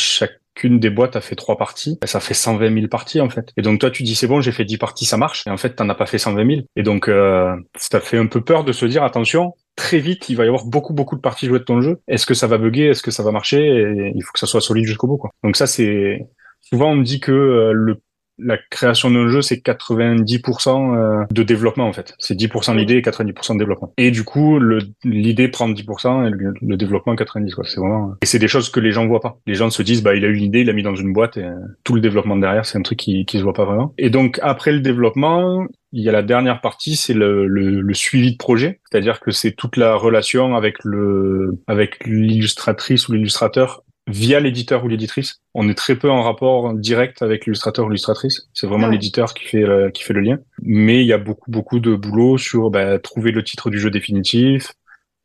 chacune 0.56 0.80
des 0.80 0.90
boîtes 0.90 1.16
a 1.16 1.20
fait 1.20 1.36
trois 1.36 1.56
parties, 1.56 1.98
ça 2.04 2.20
fait 2.20 2.34
120 2.34 2.72
000 2.72 2.88
parties 2.88 3.20
en 3.20 3.28
fait. 3.28 3.52
Et 3.56 3.62
donc 3.62 3.80
toi 3.80 3.90
tu 3.90 4.02
dis 4.02 4.14
c'est 4.14 4.26
bon, 4.26 4.40
j'ai 4.40 4.52
fait 4.52 4.64
10 4.64 4.78
parties, 4.78 5.04
ça 5.04 5.16
marche. 5.16 5.46
Et 5.46 5.50
en 5.50 5.56
fait 5.56 5.74
t'en 5.74 5.88
as 5.88 5.94
pas 5.94 6.06
fait 6.06 6.18
120 6.18 6.46
000. 6.48 6.60
Et 6.76 6.82
donc 6.82 7.08
euh, 7.08 7.54
ça 7.76 8.00
fait 8.00 8.18
un 8.18 8.26
peu 8.26 8.40
peur 8.40 8.64
de 8.64 8.72
se 8.72 8.86
dire 8.86 9.02
attention, 9.02 9.54
très 9.76 9.98
vite, 9.98 10.28
il 10.28 10.36
va 10.36 10.44
y 10.44 10.48
avoir 10.48 10.64
beaucoup, 10.64 10.94
beaucoup 10.94 11.16
de 11.16 11.20
parties 11.20 11.46
jouées 11.46 11.58
de 11.58 11.64
ton 11.64 11.80
jeu. 11.80 12.00
Est-ce 12.08 12.26
que 12.26 12.34
ça 12.34 12.46
va 12.46 12.58
bugger? 12.58 12.88
Est-ce 12.88 13.02
que 13.02 13.10
ça 13.10 13.22
va 13.22 13.32
marcher? 13.32 14.12
Il 14.14 14.22
faut 14.22 14.32
que 14.32 14.38
ça 14.38 14.46
soit 14.46 14.60
solide 14.60 14.86
jusqu'au 14.86 15.06
bout, 15.06 15.18
quoi. 15.18 15.30
Donc 15.44 15.56
ça, 15.56 15.66
c'est, 15.66 16.26
souvent 16.60 16.92
on 16.92 16.96
me 16.96 17.04
dit 17.04 17.20
que 17.20 17.32
euh, 17.32 17.72
le, 17.72 18.00
la 18.38 18.58
création 18.70 19.10
d'un 19.10 19.28
jeu, 19.28 19.42
c'est 19.42 19.56
90% 19.56 20.96
euh, 20.96 21.24
de 21.30 21.42
développement, 21.42 21.86
en 21.86 21.92
fait. 21.92 22.14
C'est 22.18 22.34
10% 22.34 22.76
l'idée 22.76 22.94
et 22.94 23.02
90% 23.02 23.54
de 23.54 23.58
développement. 23.58 23.92
Et 23.96 24.10
du 24.10 24.24
coup, 24.24 24.58
l'idée 25.04 25.48
prend 25.48 25.68
10% 25.68 26.26
et 26.26 26.30
le, 26.30 26.76
développement 26.76 27.14
90%, 27.14 27.54
quoi. 27.54 27.64
C'est 27.66 27.80
vraiment, 27.80 28.14
et 28.22 28.26
c'est 28.26 28.38
des 28.38 28.48
choses 28.48 28.70
que 28.70 28.80
les 28.80 28.92
gens 28.92 29.06
voient 29.06 29.20
pas. 29.20 29.38
Les 29.46 29.54
gens 29.54 29.70
se 29.70 29.82
disent, 29.82 30.02
bah, 30.02 30.14
il 30.14 30.24
a 30.24 30.28
eu 30.28 30.36
une 30.36 30.44
idée, 30.44 30.60
il 30.60 30.66
l'a 30.66 30.72
mis 30.72 30.82
dans 30.82 30.94
une 30.94 31.12
boîte 31.12 31.36
et 31.36 31.44
euh, 31.44 31.54
tout 31.84 31.94
le 31.94 32.00
développement 32.00 32.36
derrière, 32.36 32.66
c'est 32.66 32.78
un 32.78 32.82
truc 32.82 32.98
qui, 32.98 33.24
qui 33.24 33.38
se 33.38 33.42
voit 33.42 33.54
pas 33.54 33.64
vraiment. 33.64 33.94
Et 33.98 34.10
donc, 34.10 34.38
après 34.42 34.72
le 34.72 34.80
développement, 34.80 35.66
il 35.92 36.02
y 36.02 36.08
a 36.08 36.12
la 36.12 36.22
dernière 36.22 36.60
partie, 36.60 36.96
c'est 36.96 37.14
le, 37.14 37.46
le, 37.46 37.80
le 37.80 37.94
suivi 37.94 38.32
de 38.32 38.36
projet, 38.36 38.80
c'est-à-dire 38.90 39.20
que 39.20 39.30
c'est 39.30 39.52
toute 39.52 39.76
la 39.76 39.94
relation 39.94 40.54
avec 40.56 40.84
le, 40.84 41.58
avec 41.66 42.04
l'illustratrice 42.04 43.08
ou 43.08 43.12
l'illustrateur 43.12 43.82
via 44.08 44.40
l'éditeur 44.40 44.84
ou 44.84 44.88
l'éditrice. 44.88 45.40
On 45.54 45.68
est 45.68 45.74
très 45.74 45.96
peu 45.96 46.10
en 46.10 46.22
rapport 46.22 46.74
direct 46.74 47.22
avec 47.22 47.46
l'illustrateur 47.46 47.86
ou 47.86 47.88
l'illustratrice. 47.88 48.48
C'est 48.54 48.66
vraiment 48.66 48.86
ouais. 48.86 48.92
l'éditeur 48.92 49.34
qui 49.34 49.44
fait 49.44 49.62
le, 49.62 49.90
qui 49.90 50.04
fait 50.04 50.14
le 50.14 50.20
lien. 50.20 50.38
Mais 50.62 51.00
il 51.00 51.06
y 51.06 51.12
a 51.12 51.18
beaucoup 51.18 51.50
beaucoup 51.50 51.80
de 51.80 51.94
boulot 51.94 52.38
sur 52.38 52.70
bah, 52.70 52.98
trouver 52.98 53.32
le 53.32 53.42
titre 53.42 53.70
du 53.70 53.78
jeu 53.78 53.90
définitif, 53.90 54.72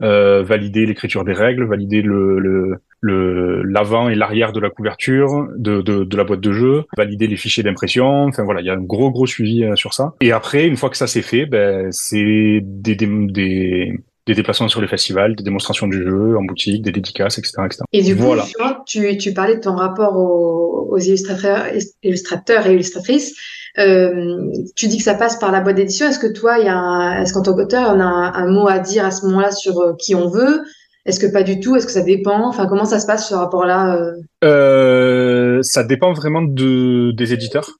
euh, 0.01 0.41
valider 0.41 0.85
l'écriture 0.85 1.23
des 1.23 1.33
règles, 1.33 1.65
valider 1.65 2.01
le 2.01 2.39
le 2.39 2.77
le 3.01 3.63
l'avant 3.63 4.09
et 4.09 4.15
l'arrière 4.15 4.51
de 4.51 4.59
la 4.59 4.69
couverture 4.69 5.47
de, 5.57 5.81
de 5.81 6.03
de 6.03 6.17
la 6.17 6.23
boîte 6.23 6.41
de 6.41 6.51
jeu, 6.51 6.85
valider 6.97 7.27
les 7.27 7.37
fichiers 7.37 7.63
d'impression. 7.63 8.25
Enfin 8.25 8.43
voilà, 8.43 8.61
il 8.61 8.65
y 8.65 8.69
a 8.69 8.73
un 8.73 8.81
gros 8.81 9.11
gros 9.11 9.27
suivi 9.27 9.63
euh, 9.63 9.75
sur 9.75 9.93
ça. 9.93 10.13
Et 10.21 10.31
après, 10.31 10.65
une 10.67 10.75
fois 10.75 10.89
que 10.89 10.97
ça 10.97 11.07
c'est 11.07 11.21
fait, 11.21 11.45
ben 11.45 11.91
c'est 11.91 12.61
des, 12.63 12.95
des 12.95 13.07
des 13.27 13.99
des 14.31 14.35
déplacements 14.35 14.67
sur 14.67 14.81
les 14.81 14.87
festivals, 14.87 15.35
des 15.35 15.43
démonstrations 15.43 15.87
du 15.87 16.03
jeu 16.03 16.37
en 16.37 16.43
boutique, 16.43 16.81
des 16.81 16.91
dédicaces, 16.91 17.37
etc. 17.37 17.53
etc. 17.65 17.81
Et 17.91 18.01
du 18.01 18.15
coup, 18.15 18.23
voilà. 18.23 18.45
tu, 18.85 19.17
tu 19.17 19.33
parlais 19.33 19.55
de 19.55 19.61
ton 19.61 19.75
rapport 19.75 20.15
aux, 20.15 20.87
aux 20.89 20.97
illustrateurs, 20.97 21.65
illustrateurs 22.03 22.67
et 22.67 22.73
illustratrices. 22.73 23.35
Euh, 23.77 24.49
tu 24.75 24.87
dis 24.87 24.97
que 24.97 25.03
ça 25.03 25.15
passe 25.15 25.37
par 25.39 25.51
la 25.51 25.61
boîte 25.61 25.75
d'édition. 25.75 26.07
Est-ce 26.07 26.19
que 26.19 26.31
toi, 26.31 26.59
est-ce 26.59 27.33
qu'en 27.33 27.41
tant 27.41 27.55
qu'auteur, 27.55 27.93
on 27.95 27.99
a 27.99 28.03
un, 28.03 28.33
un 28.33 28.51
mot 28.51 28.67
à 28.67 28.79
dire 28.79 29.05
à 29.05 29.11
ce 29.11 29.25
moment-là 29.25 29.51
sur 29.51 29.79
euh, 29.79 29.93
qui 29.99 30.15
on 30.15 30.29
veut? 30.29 30.61
Est-ce 31.05 31.19
que 31.19 31.31
pas 31.31 31.43
du 31.43 31.59
tout? 31.59 31.75
Est-ce 31.75 31.85
que 31.85 31.91
ça 31.91 32.03
dépend? 32.03 32.47
Enfin, 32.47 32.67
comment 32.67 32.85
ça 32.85 32.99
se 32.99 33.07
passe 33.07 33.27
ce 33.27 33.33
rapport-là 33.33 33.97
euh? 33.97 34.11
Euh, 34.43 35.61
ça 35.63 35.83
dépend 35.83 36.13
vraiment 36.13 36.41
de, 36.41 37.11
des 37.11 37.33
éditeurs. 37.33 37.71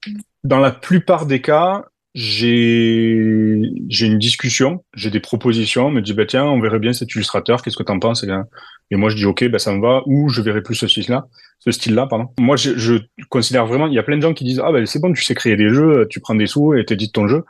Dans 0.44 0.58
la 0.58 0.72
plupart 0.72 1.26
des 1.26 1.40
cas, 1.40 1.84
j'ai 2.14 3.62
j'ai 3.88 4.06
une 4.06 4.18
discussion, 4.18 4.84
j'ai 4.94 5.10
des 5.10 5.20
propositions, 5.20 5.86
on 5.86 5.90
me 5.90 6.02
dit 6.02 6.12
bah 6.12 6.26
tiens, 6.26 6.44
on 6.44 6.60
verrait 6.60 6.78
bien 6.78 6.92
cet 6.92 7.14
illustrateur, 7.14 7.62
qu'est-ce 7.62 7.76
que 7.76 7.82
t'en 7.82 7.98
penses? 7.98 8.22
Et, 8.22 8.26
bien, 8.26 8.44
et 8.90 8.96
moi 8.96 9.08
je 9.08 9.16
dis 9.16 9.24
ok, 9.24 9.48
bah 9.48 9.58
ça 9.58 9.72
me 9.74 9.80
va, 9.80 10.02
ou 10.06 10.28
je 10.28 10.42
verrai 10.42 10.62
plus 10.62 10.74
ce 10.74 10.86
style-là, 10.86 11.26
ce 11.58 11.70
style-là, 11.70 12.06
pardon. 12.06 12.28
Moi 12.38 12.56
je, 12.56 12.76
je 12.76 12.98
considère 13.30 13.66
vraiment, 13.66 13.86
il 13.86 13.94
y 13.94 13.98
a 13.98 14.02
plein 14.02 14.16
de 14.16 14.22
gens 14.22 14.34
qui 14.34 14.44
disent 14.44 14.60
ah 14.62 14.72
ben 14.72 14.84
c'est 14.84 15.00
bon, 15.00 15.12
tu 15.12 15.22
sais 15.22 15.34
créer 15.34 15.56
des 15.56 15.70
jeux, 15.70 16.06
tu 16.10 16.20
prends 16.20 16.34
des 16.34 16.46
sous 16.46 16.74
et 16.74 16.84
t'édites 16.84 17.14
ton 17.14 17.28
jeu. 17.28 17.44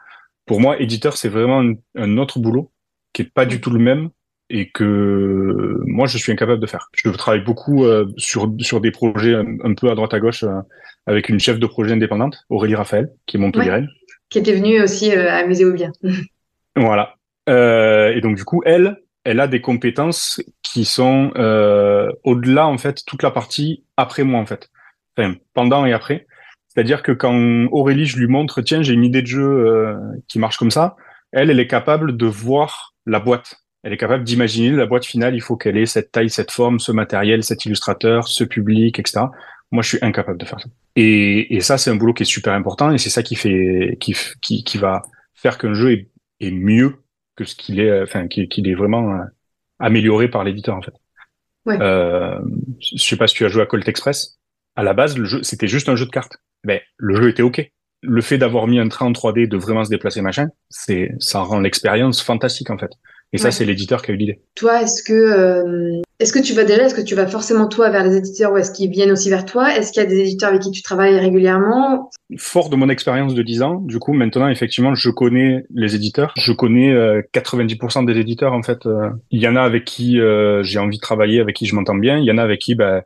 Pour 0.46 0.60
moi, 0.60 0.80
éditeur 0.80 1.16
c'est 1.16 1.28
vraiment 1.28 1.60
un, 1.60 1.74
un 1.96 2.16
autre 2.18 2.38
boulot 2.38 2.70
qui 3.12 3.22
est 3.22 3.32
pas 3.32 3.46
du 3.46 3.60
tout 3.60 3.70
le 3.70 3.80
même 3.80 4.10
et 4.48 4.70
que 4.70 5.80
moi 5.86 6.06
je 6.06 6.18
suis 6.18 6.30
incapable 6.30 6.60
de 6.60 6.66
faire. 6.66 6.88
Je 6.94 7.10
travaille 7.10 7.42
beaucoup 7.42 7.84
euh, 7.84 8.06
sur 8.16 8.52
sur 8.60 8.80
des 8.80 8.90
projets 8.90 9.34
un, 9.34 9.46
un 9.64 9.74
peu 9.74 9.90
à 9.90 9.94
droite 9.94 10.14
à 10.14 10.20
gauche 10.20 10.44
euh, 10.44 10.60
avec 11.06 11.28
une 11.28 11.40
chef 11.40 11.58
de 11.58 11.66
projet 11.66 11.92
indépendante, 11.92 12.44
Aurélie 12.48 12.76
Raphaël, 12.76 13.10
qui 13.26 13.36
est 13.36 13.40
montpelliéraine. 13.40 13.88
Qui 14.32 14.38
était 14.38 14.54
venu 14.54 14.82
aussi 14.82 15.12
à 15.12 15.44
ou 15.44 15.72
bien 15.72 15.92
Voilà. 16.74 17.16
Euh, 17.48 18.14
et 18.14 18.20
donc 18.20 18.36
du 18.36 18.44
coup, 18.44 18.62
elle, 18.64 18.96
elle 19.24 19.40
a 19.40 19.46
des 19.46 19.60
compétences 19.60 20.40
qui 20.62 20.84
sont 20.84 21.32
euh, 21.36 22.10
au-delà 22.24 22.66
en 22.66 22.78
fait 22.78 23.04
toute 23.06 23.22
la 23.22 23.30
partie 23.30 23.84
après 23.96 24.24
moi 24.24 24.40
en 24.40 24.46
fait, 24.46 24.70
enfin 25.16 25.34
pendant 25.54 25.84
et 25.84 25.92
après. 25.92 26.26
C'est-à-dire 26.68 27.02
que 27.02 27.12
quand 27.12 27.66
Aurélie, 27.70 28.06
je 28.06 28.18
lui 28.18 28.28
montre, 28.28 28.62
tiens, 28.62 28.80
j'ai 28.80 28.94
une 28.94 29.04
idée 29.04 29.20
de 29.20 29.26
jeu 29.26 29.42
euh, 29.44 29.94
qui 30.26 30.38
marche 30.38 30.56
comme 30.56 30.70
ça, 30.70 30.96
elle, 31.30 31.50
elle 31.50 31.60
est 31.60 31.66
capable 31.66 32.16
de 32.16 32.26
voir 32.26 32.94
la 33.04 33.20
boîte 33.20 33.61
Elle 33.82 33.92
est 33.92 33.98
capable 33.98 34.24
d'imaginer 34.24 34.70
la 34.70 34.86
boîte 34.86 35.04
finale, 35.04 35.34
il 35.34 35.40
faut 35.40 35.56
qu'elle 35.56 35.76
ait 35.76 35.86
cette 35.86 36.12
taille, 36.12 36.30
cette 36.30 36.50
forme, 36.50 36.78
ce 36.78 36.92
matériel, 36.92 37.42
cet 37.42 37.64
illustrateur, 37.64 38.28
ce 38.28 38.44
public, 38.44 38.98
etc. 38.98 39.26
Moi, 39.72 39.82
je 39.82 39.88
suis 39.88 39.98
incapable 40.02 40.38
de 40.38 40.44
faire 40.44 40.60
ça. 40.60 40.68
Et, 40.94 41.56
et 41.56 41.60
ça, 41.60 41.78
c'est 41.78 41.90
un 41.90 41.96
boulot 41.96 42.12
qui 42.12 42.22
est 42.22 42.26
super 42.26 42.52
important 42.52 42.92
et 42.92 42.98
c'est 42.98 43.10
ça 43.10 43.22
qui 43.22 43.34
fait, 43.34 43.96
qui, 44.00 44.14
qui, 44.40 44.62
qui 44.62 44.78
va 44.78 45.02
faire 45.34 45.58
qu'un 45.58 45.74
jeu 45.74 45.92
est, 45.92 46.08
est 46.40 46.50
mieux 46.50 46.98
que 47.36 47.44
ce 47.44 47.56
qu'il 47.56 47.80
est, 47.80 48.02
enfin, 48.02 48.28
qu'il 48.28 48.48
qu'il 48.48 48.68
est 48.68 48.74
vraiment 48.74 49.14
euh, 49.14 49.24
amélioré 49.78 50.28
par 50.28 50.44
l'éditeur, 50.44 50.76
en 50.76 50.82
fait. 50.82 50.94
Ouais. 51.66 51.78
Euh, 51.80 52.38
je 52.80 53.02
sais 53.02 53.16
pas 53.16 53.26
si 53.26 53.34
tu 53.34 53.44
as 53.44 53.48
joué 53.48 53.62
à 53.62 53.66
Colt 53.66 53.86
Express. 53.88 54.38
À 54.76 54.82
la 54.82 54.94
base, 54.94 55.18
le 55.18 55.24
jeu, 55.24 55.42
c'était 55.42 55.68
juste 55.68 55.88
un 55.88 55.96
jeu 55.96 56.06
de 56.06 56.10
cartes. 56.10 56.36
Mais 56.64 56.82
le 56.96 57.16
jeu 57.16 57.28
était 57.28 57.42
OK. 57.42 57.70
Le 58.02 58.20
fait 58.20 58.38
d'avoir 58.38 58.66
mis 58.66 58.78
un 58.78 58.88
train 58.88 59.06
en 59.06 59.12
3D, 59.12 59.48
de 59.48 59.56
vraiment 59.56 59.84
se 59.84 59.90
déplacer, 59.90 60.22
machin, 60.22 60.48
c'est, 60.70 61.12
ça 61.18 61.40
rend 61.40 61.60
l'expérience 61.60 62.22
fantastique, 62.22 62.70
en 62.70 62.78
fait. 62.78 62.90
Et 63.32 63.38
ça, 63.38 63.50
c'est 63.50 63.64
l'éditeur 63.64 64.02
qui 64.02 64.10
a 64.10 64.14
eu 64.14 64.18
l'idée. 64.18 64.40
Toi, 64.54 64.82
est-ce 64.82 65.02
que, 65.02 65.12
euh, 65.12 66.02
est-ce 66.18 66.32
que 66.32 66.38
tu 66.38 66.52
vas 66.52 66.64
déjà, 66.64 66.84
est-ce 66.84 66.94
que 66.94 67.00
tu 67.00 67.14
vas 67.14 67.26
forcément 67.26 67.66
toi 67.66 67.88
vers 67.88 68.04
les 68.04 68.16
éditeurs 68.16 68.52
ou 68.52 68.58
est-ce 68.58 68.70
qu'ils 68.70 68.90
viennent 68.90 69.10
aussi 69.10 69.30
vers 69.30 69.46
toi? 69.46 69.74
Est-ce 69.74 69.90
qu'il 69.90 70.02
y 70.02 70.06
a 70.06 70.08
des 70.08 70.20
éditeurs 70.20 70.50
avec 70.50 70.60
qui 70.60 70.70
tu 70.70 70.82
travailles 70.82 71.18
régulièrement? 71.18 72.10
Fort 72.36 72.68
de 72.68 72.76
mon 72.76 72.88
expérience 72.90 73.34
de 73.34 73.42
10 73.42 73.62
ans, 73.62 73.80
du 73.80 73.98
coup, 73.98 74.12
maintenant, 74.12 74.48
effectivement, 74.48 74.94
je 74.94 75.08
connais 75.10 75.64
les 75.74 75.94
éditeurs. 75.94 76.34
Je 76.36 76.52
connais 76.52 76.92
euh, 76.92 77.22
90% 77.32 78.04
des 78.04 78.18
éditeurs, 78.18 78.52
en 78.52 78.62
fait. 78.62 78.84
Euh, 78.86 79.08
Il 79.30 79.40
y 79.40 79.48
en 79.48 79.56
a 79.56 79.62
avec 79.62 79.84
qui 79.84 80.20
euh, 80.20 80.62
j'ai 80.62 80.78
envie 80.78 80.98
de 80.98 81.02
travailler, 81.02 81.40
avec 81.40 81.56
qui 81.56 81.66
je 81.66 81.74
m'entends 81.74 81.96
bien. 81.96 82.18
Il 82.18 82.24
y 82.24 82.30
en 82.30 82.38
a 82.38 82.42
avec 82.42 82.60
qui, 82.60 82.74
ben, 82.74 83.02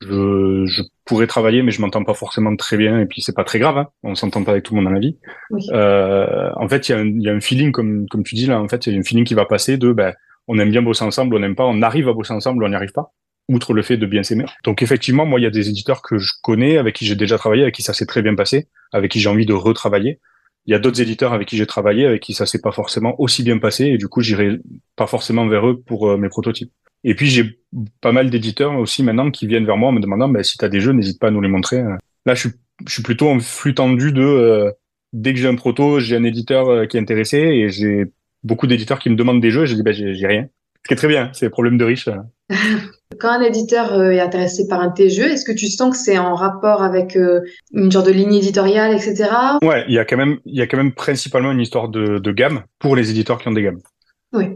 je, 0.00 0.64
je 0.66 0.82
pourrais 1.04 1.26
travailler, 1.26 1.62
mais 1.62 1.70
je 1.72 1.80
m'entends 1.80 2.04
pas 2.04 2.14
forcément 2.14 2.54
très 2.56 2.76
bien. 2.76 3.00
Et 3.00 3.06
puis, 3.06 3.22
c'est 3.22 3.34
pas 3.34 3.44
très 3.44 3.58
grave. 3.58 3.78
Hein. 3.78 3.88
On 4.02 4.14
s'entend 4.14 4.42
pas 4.44 4.52
avec 4.52 4.64
tout 4.64 4.74
le 4.74 4.80
monde 4.80 4.86
dans 4.86 4.94
la 4.94 5.00
vie. 5.00 5.18
Oui. 5.50 5.62
Euh, 5.72 6.50
en 6.56 6.68
fait, 6.68 6.88
il 6.88 6.92
y, 6.92 6.94
a 6.94 6.98
un- 6.98 7.20
y 7.20 7.28
a 7.28 7.32
un 7.32 7.40
feeling, 7.40 7.70
comme, 7.72 8.06
comme 8.08 8.22
tu 8.22 8.34
dis 8.34 8.46
là, 8.46 8.60
en 8.60 8.68
fait, 8.68 8.86
il 8.86 8.94
y 8.94 8.96
a 8.96 8.98
un 8.98 9.02
feeling 9.02 9.24
qui 9.24 9.34
va 9.34 9.44
passer 9.44 9.76
de, 9.76 9.92
ben, 9.92 10.14
on 10.48 10.58
aime 10.58 10.70
bien 10.70 10.82
bosser 10.82 11.04
ensemble, 11.04 11.36
on 11.36 11.38
n'aime 11.38 11.54
pas, 11.54 11.66
on 11.66 11.82
arrive 11.82 12.08
à 12.08 12.12
bosser 12.12 12.32
ensemble, 12.32 12.64
on 12.64 12.68
n'y 12.68 12.74
arrive 12.74 12.92
pas, 12.92 13.12
outre 13.48 13.72
le 13.74 13.82
fait 13.82 13.96
de 13.98 14.06
bien 14.06 14.22
s'aimer. 14.22 14.46
Donc 14.64 14.82
effectivement, 14.82 15.26
moi, 15.26 15.38
il 15.38 15.42
y 15.42 15.46
a 15.46 15.50
des 15.50 15.68
éditeurs 15.68 16.02
que 16.02 16.18
je 16.18 16.32
connais, 16.42 16.78
avec 16.78 16.94
qui 16.96 17.04
j'ai 17.06 17.14
déjà 17.14 17.36
travaillé, 17.38 17.62
avec 17.62 17.74
qui 17.74 17.82
ça 17.82 17.92
s'est 17.92 18.06
très 18.06 18.22
bien 18.22 18.34
passé, 18.34 18.68
avec 18.92 19.10
qui 19.12 19.20
j'ai 19.20 19.28
envie 19.28 19.46
de 19.46 19.52
retravailler. 19.52 20.18
Il 20.66 20.72
y 20.72 20.74
a 20.74 20.78
d'autres 20.78 21.00
éditeurs 21.00 21.32
avec 21.32 21.46
qui 21.48 21.56
j'ai 21.56 21.66
travaillé, 21.66 22.06
avec 22.06 22.22
qui 22.22 22.34
ça 22.34 22.46
s'est 22.46 22.60
pas 22.60 22.72
forcément 22.72 23.14
aussi 23.20 23.42
bien 23.42 23.58
passé, 23.58 23.84
et 23.86 23.98
du 23.98 24.08
coup, 24.08 24.22
j'irai 24.22 24.58
pas 24.96 25.06
forcément 25.06 25.46
vers 25.46 25.66
eux 25.68 25.80
pour 25.80 26.08
euh, 26.10 26.16
mes 26.16 26.28
prototypes. 26.28 26.72
Et 27.04 27.14
puis, 27.14 27.26
j'ai 27.28 27.60
pas 28.00 28.12
mal 28.12 28.30
d'éditeurs 28.30 28.76
aussi 28.78 29.02
maintenant 29.02 29.30
qui 29.30 29.46
viennent 29.46 29.66
vers 29.66 29.76
moi 29.76 29.88
en 29.88 29.92
me 29.92 30.00
demandant, 30.00 30.28
ben, 30.28 30.42
si 30.42 30.58
tu 30.58 30.64
as 30.64 30.68
des 30.68 30.80
jeux, 30.80 30.92
n'hésite 30.92 31.20
pas 31.20 31.28
à 31.28 31.30
nous 31.30 31.40
les 31.40 31.48
montrer. 31.48 31.82
Là, 32.26 32.34
je 32.34 32.40
suis, 32.40 32.50
je 32.86 32.92
suis 32.92 33.02
plutôt 33.02 33.28
en 33.28 33.40
flux 33.40 33.74
tendu 33.74 34.12
de, 34.12 34.22
euh, 34.22 34.70
dès 35.12 35.32
que 35.32 35.40
j'ai 35.40 35.48
un 35.48 35.54
proto, 35.54 36.00
j'ai 36.00 36.16
un 36.16 36.24
éditeur 36.24 36.68
euh, 36.68 36.86
qui 36.86 36.96
est 36.96 37.00
intéressé, 37.00 37.38
et 37.38 37.68
j'ai 37.70 38.04
beaucoup 38.42 38.66
d'éditeurs 38.66 38.98
qui 38.98 39.10
me 39.10 39.16
demandent 39.16 39.40
des 39.40 39.50
jeux, 39.50 39.62
et 39.62 39.66
je 39.66 39.74
dis, 39.74 39.82
ben, 39.82 39.92
j'ai 39.92 40.26
rien. 40.26 40.48
Ce 40.82 40.88
qui 40.88 40.94
est 40.94 40.96
très 40.96 41.08
bien, 41.08 41.30
c'est 41.32 41.46
le 41.46 41.50
problème 41.50 41.78
de 41.78 41.84
riche. 41.84 42.08
Quand 43.18 43.30
un 43.30 43.42
éditeur 43.42 43.92
euh, 43.92 44.10
est 44.10 44.20
intéressé 44.20 44.66
par 44.68 44.80
un 44.80 44.88
de 44.88 44.94
tes 44.94 45.10
jeux, 45.10 45.30
est-ce 45.30 45.44
que 45.44 45.52
tu 45.52 45.66
sens 45.66 45.90
que 45.90 46.02
c'est 46.02 46.16
en 46.16 46.34
rapport 46.34 46.82
avec 46.82 47.16
euh, 47.16 47.40
une 47.74 47.90
genre 47.90 48.02
de 48.02 48.12
ligne 48.12 48.34
éditoriale, 48.34 48.94
etc. 48.94 49.28
Ouais, 49.62 49.84
il 49.88 49.94
y 49.94 49.98
a 49.98 50.04
quand 50.04 50.16
même, 50.16 50.38
il 50.46 50.56
y 50.56 50.62
a 50.62 50.66
quand 50.66 50.76
même 50.76 50.92
principalement 50.92 51.52
une 51.52 51.60
histoire 51.60 51.88
de, 51.88 52.18
de 52.18 52.32
gamme 52.32 52.62
pour 52.78 52.96
les 52.96 53.10
éditeurs 53.10 53.38
qui 53.38 53.48
ont 53.48 53.52
des 53.52 53.62
gammes. 53.62 53.80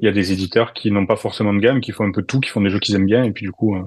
Il 0.01 0.05
y 0.05 0.09
a 0.09 0.13
des 0.13 0.33
éditeurs 0.33 0.73
qui 0.73 0.91
n'ont 0.91 1.07
pas 1.07 1.17
forcément 1.17 1.53
de 1.53 1.59
gamme, 1.59 1.81
qui 1.81 1.93
font 1.93 2.05
un 2.05 2.13
peu 2.13 2.23
tout, 2.23 2.41
qui 2.41 2.51
font 2.51 2.61
des 2.61 2.71
jeux 2.71 2.79
qu'ils 2.79 2.95
aiment 2.95 3.07
bien, 3.07 3.25
et 3.25 3.33
puis 3.33 3.45
du 3.45 3.53
coup. 3.53 3.75
euh, 3.75 3.83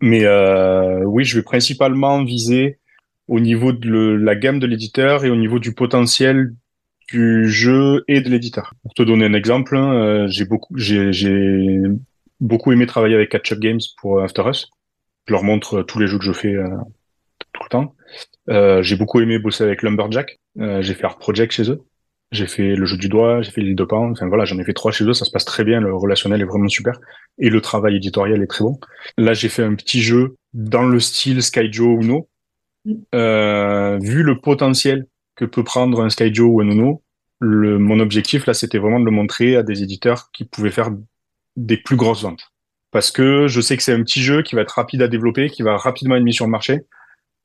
Mais 0.00 0.24
euh, 0.24 1.02
oui, 1.04 1.24
je 1.24 1.36
vais 1.36 1.42
principalement 1.42 2.22
viser 2.24 2.78
au 3.28 3.40
niveau 3.40 3.72
de 3.72 4.18
la 4.20 4.34
gamme 4.34 4.58
de 4.58 4.66
l'éditeur 4.66 5.24
et 5.24 5.30
au 5.30 5.36
niveau 5.36 5.58
du 5.58 5.74
potentiel 5.74 6.52
du 7.08 7.48
jeu 7.48 8.04
et 8.08 8.20
de 8.20 8.28
l'éditeur. 8.28 8.72
Pour 8.82 8.94
te 8.94 9.02
donner 9.02 9.24
un 9.24 9.34
exemple, 9.34 9.76
hein, 9.76 9.92
euh, 9.94 10.26
j'ai 10.28 10.44
beaucoup, 10.44 10.76
aimé 12.72 12.86
travailler 12.86 13.16
avec 13.16 13.30
Catch 13.30 13.52
Up 13.52 13.58
Games 13.58 13.80
pour 14.00 14.22
After 14.22 14.42
Us. 14.48 14.70
Je 15.26 15.32
leur 15.32 15.42
montre 15.42 15.78
euh, 15.78 15.82
tous 15.82 15.98
les 15.98 16.06
jeux 16.06 16.18
que 16.18 16.24
je 16.24 16.32
fais 16.32 16.54
euh, 16.54 16.68
tout 17.52 17.62
le 17.64 17.68
temps. 17.68 17.94
Euh, 18.48 18.82
j'ai 18.82 18.96
beaucoup 18.96 19.20
aimé 19.20 19.38
bosser 19.38 19.64
avec 19.64 19.82
Lumberjack. 19.82 20.38
Euh, 20.58 20.82
j'ai 20.82 20.94
fait 20.94 21.04
Art 21.04 21.18
Project 21.18 21.52
chez 21.52 21.70
eux. 21.70 21.82
J'ai 22.32 22.46
fait 22.46 22.76
le 22.76 22.86
jeu 22.86 22.96
du 22.96 23.08
doigt, 23.08 23.42
j'ai 23.42 23.50
fait 23.50 23.60
l'île 23.60 23.74
de 23.74 23.84
Pan. 23.84 24.10
Enfin 24.10 24.28
voilà, 24.28 24.44
j'en 24.44 24.58
ai 24.58 24.64
fait 24.64 24.72
trois 24.72 24.92
chez 24.92 25.04
eux. 25.04 25.12
Ça 25.12 25.24
se 25.24 25.30
passe 25.30 25.44
très 25.44 25.64
bien. 25.64 25.80
Le 25.80 25.94
relationnel 25.94 26.40
est 26.40 26.44
vraiment 26.44 26.68
super. 26.68 27.00
Et 27.38 27.50
le 27.50 27.60
travail 27.60 27.96
éditorial 27.96 28.42
est 28.42 28.46
très 28.46 28.64
bon. 28.64 28.78
Là, 29.18 29.32
j'ai 29.32 29.48
fait 29.48 29.64
un 29.64 29.74
petit 29.74 30.00
jeu 30.00 30.36
dans 30.52 30.86
le 30.86 31.00
style 31.00 31.42
Skyjo 31.42 32.00
Uno. 32.00 32.28
Euh, 33.14 33.98
vu 34.00 34.22
le 34.22 34.40
potentiel 34.40 35.06
que 35.34 35.44
peut 35.44 35.64
prendre 35.64 36.02
un 36.02 36.08
Skyjo 36.08 36.46
ou 36.46 36.60
un 36.60 36.70
Uno, 36.70 37.02
le, 37.40 37.78
mon 37.78 37.98
objectif 38.00 38.46
là, 38.46 38.54
c'était 38.54 38.78
vraiment 38.78 39.00
de 39.00 39.04
le 39.04 39.10
montrer 39.10 39.56
à 39.56 39.62
des 39.62 39.82
éditeurs 39.82 40.30
qui 40.32 40.44
pouvaient 40.44 40.70
faire 40.70 40.90
des 41.56 41.78
plus 41.78 41.96
grosses 41.96 42.22
ventes. 42.22 42.52
Parce 42.90 43.10
que 43.10 43.48
je 43.48 43.60
sais 43.60 43.76
que 43.76 43.82
c'est 43.82 43.92
un 43.92 44.02
petit 44.02 44.22
jeu 44.22 44.42
qui 44.42 44.54
va 44.54 44.62
être 44.62 44.72
rapide 44.72 45.02
à 45.02 45.08
développer, 45.08 45.48
qui 45.48 45.62
va 45.62 45.76
rapidement 45.76 46.16
être 46.16 46.22
mis 46.22 46.32
sur 46.32 46.44
le 46.44 46.50
marché. 46.50 46.80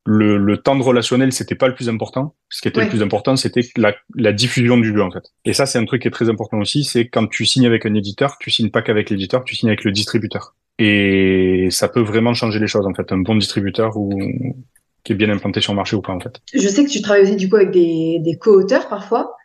Le, 0.08 0.38
le 0.38 0.58
temps 0.58 0.76
de 0.76 0.84
relationnel, 0.84 1.32
c'était 1.34 1.56
pas 1.56 1.68
le 1.68 1.74
plus 1.74 1.90
important. 1.90 2.36
Ce 2.50 2.62
qui 2.62 2.68
était 2.68 2.78
Ouais. 2.78 2.84
le 2.86 2.90
plus 2.92 3.02
important, 3.02 3.36
c'était 3.36 3.62
la, 3.76 3.96
la 4.16 4.34
diffusion 4.34 4.78
du 4.78 4.94
jeu, 4.94 5.02
en 5.02 5.10
fait. 5.10 5.24
Et 5.46 5.54
ça, 5.54 5.66
c'est 5.66 5.80
un 5.80 5.86
truc 5.86 6.04
qui 6.04 6.08
est 6.08 6.12
très 6.12 6.30
important 6.30 6.60
aussi, 6.60 6.84
c'est 6.84 7.08
quand 7.08 7.26
tu 7.28 7.46
signes 7.46 7.66
avec 7.66 7.86
un 7.88 7.94
éditeur, 7.96 8.38
tu 8.40 8.52
signes 8.52 8.70
pas 8.70 8.84
qu'avec 8.84 9.10
l'éditeur, 9.10 9.44
tu 9.44 9.56
signes 9.56 9.70
avec 9.70 9.84
le 9.84 9.92
distributeur. 9.92 10.56
Et 10.78 11.70
ça 11.72 11.88
peut 11.88 12.02
vraiment 12.02 12.34
changer 12.36 12.60
les 12.60 12.68
choses, 12.68 12.86
en 12.86 12.94
fait. 12.94 13.12
Un 13.12 13.18
bon 13.20 13.36
distributeur 13.36 13.98
ou 13.98 14.12
qui 15.04 15.14
est 15.14 15.16
bien 15.16 15.30
implanté 15.30 15.60
sur 15.62 15.74
le 15.74 15.78
marché 15.78 15.96
ou 15.96 16.02
pas, 16.02 16.14
en 16.14 16.20
fait. 16.20 16.40
Je 16.54 16.68
sais 16.68 16.84
que 16.86 16.90
tu 16.90 17.02
travailles 17.02 17.24
aussi 17.24 17.36
du 17.36 17.50
coup 17.50 17.56
avec 17.56 17.72
des, 17.72 18.20
des 18.20 18.38
co-auteurs 18.38 18.88
parfois. 18.90 19.36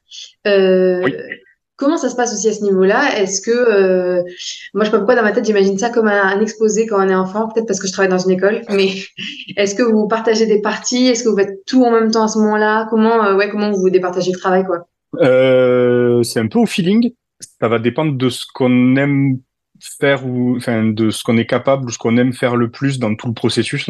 Euh, 0.46 1.02
Oui. 1.04 1.14
Comment 1.80 1.96
ça 1.96 2.10
se 2.10 2.14
passe 2.14 2.34
aussi 2.34 2.46
à 2.46 2.52
ce 2.52 2.62
niveau-là? 2.62 3.18
Est-ce 3.18 3.40
que 3.40 3.50
euh, 3.50 4.22
moi 4.74 4.84
je 4.84 4.90
sais 4.90 4.90
pas 4.90 4.98
pourquoi 4.98 5.14
dans 5.14 5.22
ma 5.22 5.32
tête 5.32 5.46
j'imagine 5.46 5.78
ça 5.78 5.88
comme 5.88 6.08
un, 6.08 6.38
exposé 6.38 6.86
quand 6.86 7.02
on 7.02 7.08
est 7.08 7.14
enfant, 7.14 7.48
peut-être 7.48 7.66
parce 7.66 7.80
que 7.80 7.86
je 7.86 7.92
travaille 7.92 8.10
dans 8.10 8.18
une 8.18 8.32
école, 8.32 8.60
mais 8.68 8.90
est-ce 9.56 9.74
que 9.74 9.82
vous 9.82 10.06
partagez 10.06 10.44
des 10.44 10.60
parties? 10.60 11.06
Est-ce 11.06 11.24
que 11.24 11.30
vous 11.30 11.38
faites 11.38 11.64
tout 11.64 11.82
en 11.82 11.90
même 11.90 12.10
temps 12.10 12.24
à 12.24 12.28
ce 12.28 12.38
moment-là? 12.38 12.86
Comment 12.90 13.24
euh, 13.24 13.34
ouais 13.34 13.48
comment 13.48 13.70
vous 13.70 13.88
départagez 13.88 14.30
le 14.30 14.38
travail 14.38 14.66
quoi? 14.66 14.88
Euh, 15.20 16.22
c'est 16.22 16.38
un 16.38 16.48
peu 16.48 16.58
au 16.58 16.66
feeling. 16.66 17.12
Ça 17.40 17.68
va 17.68 17.78
dépendre 17.78 18.14
de 18.14 18.28
ce 18.28 18.44
qu'on 18.52 18.96
aime 18.96 19.38
faire 19.80 20.26
ou 20.26 20.56
enfin 20.58 20.84
de 20.84 21.08
ce 21.08 21.22
qu'on 21.24 21.38
est 21.38 21.46
capable 21.46 21.86
ou 21.86 21.90
ce 21.90 21.96
qu'on 21.96 22.18
aime 22.18 22.34
faire 22.34 22.56
le 22.56 22.70
plus 22.70 22.98
dans 22.98 23.14
tout 23.14 23.26
le 23.26 23.32
processus. 23.32 23.88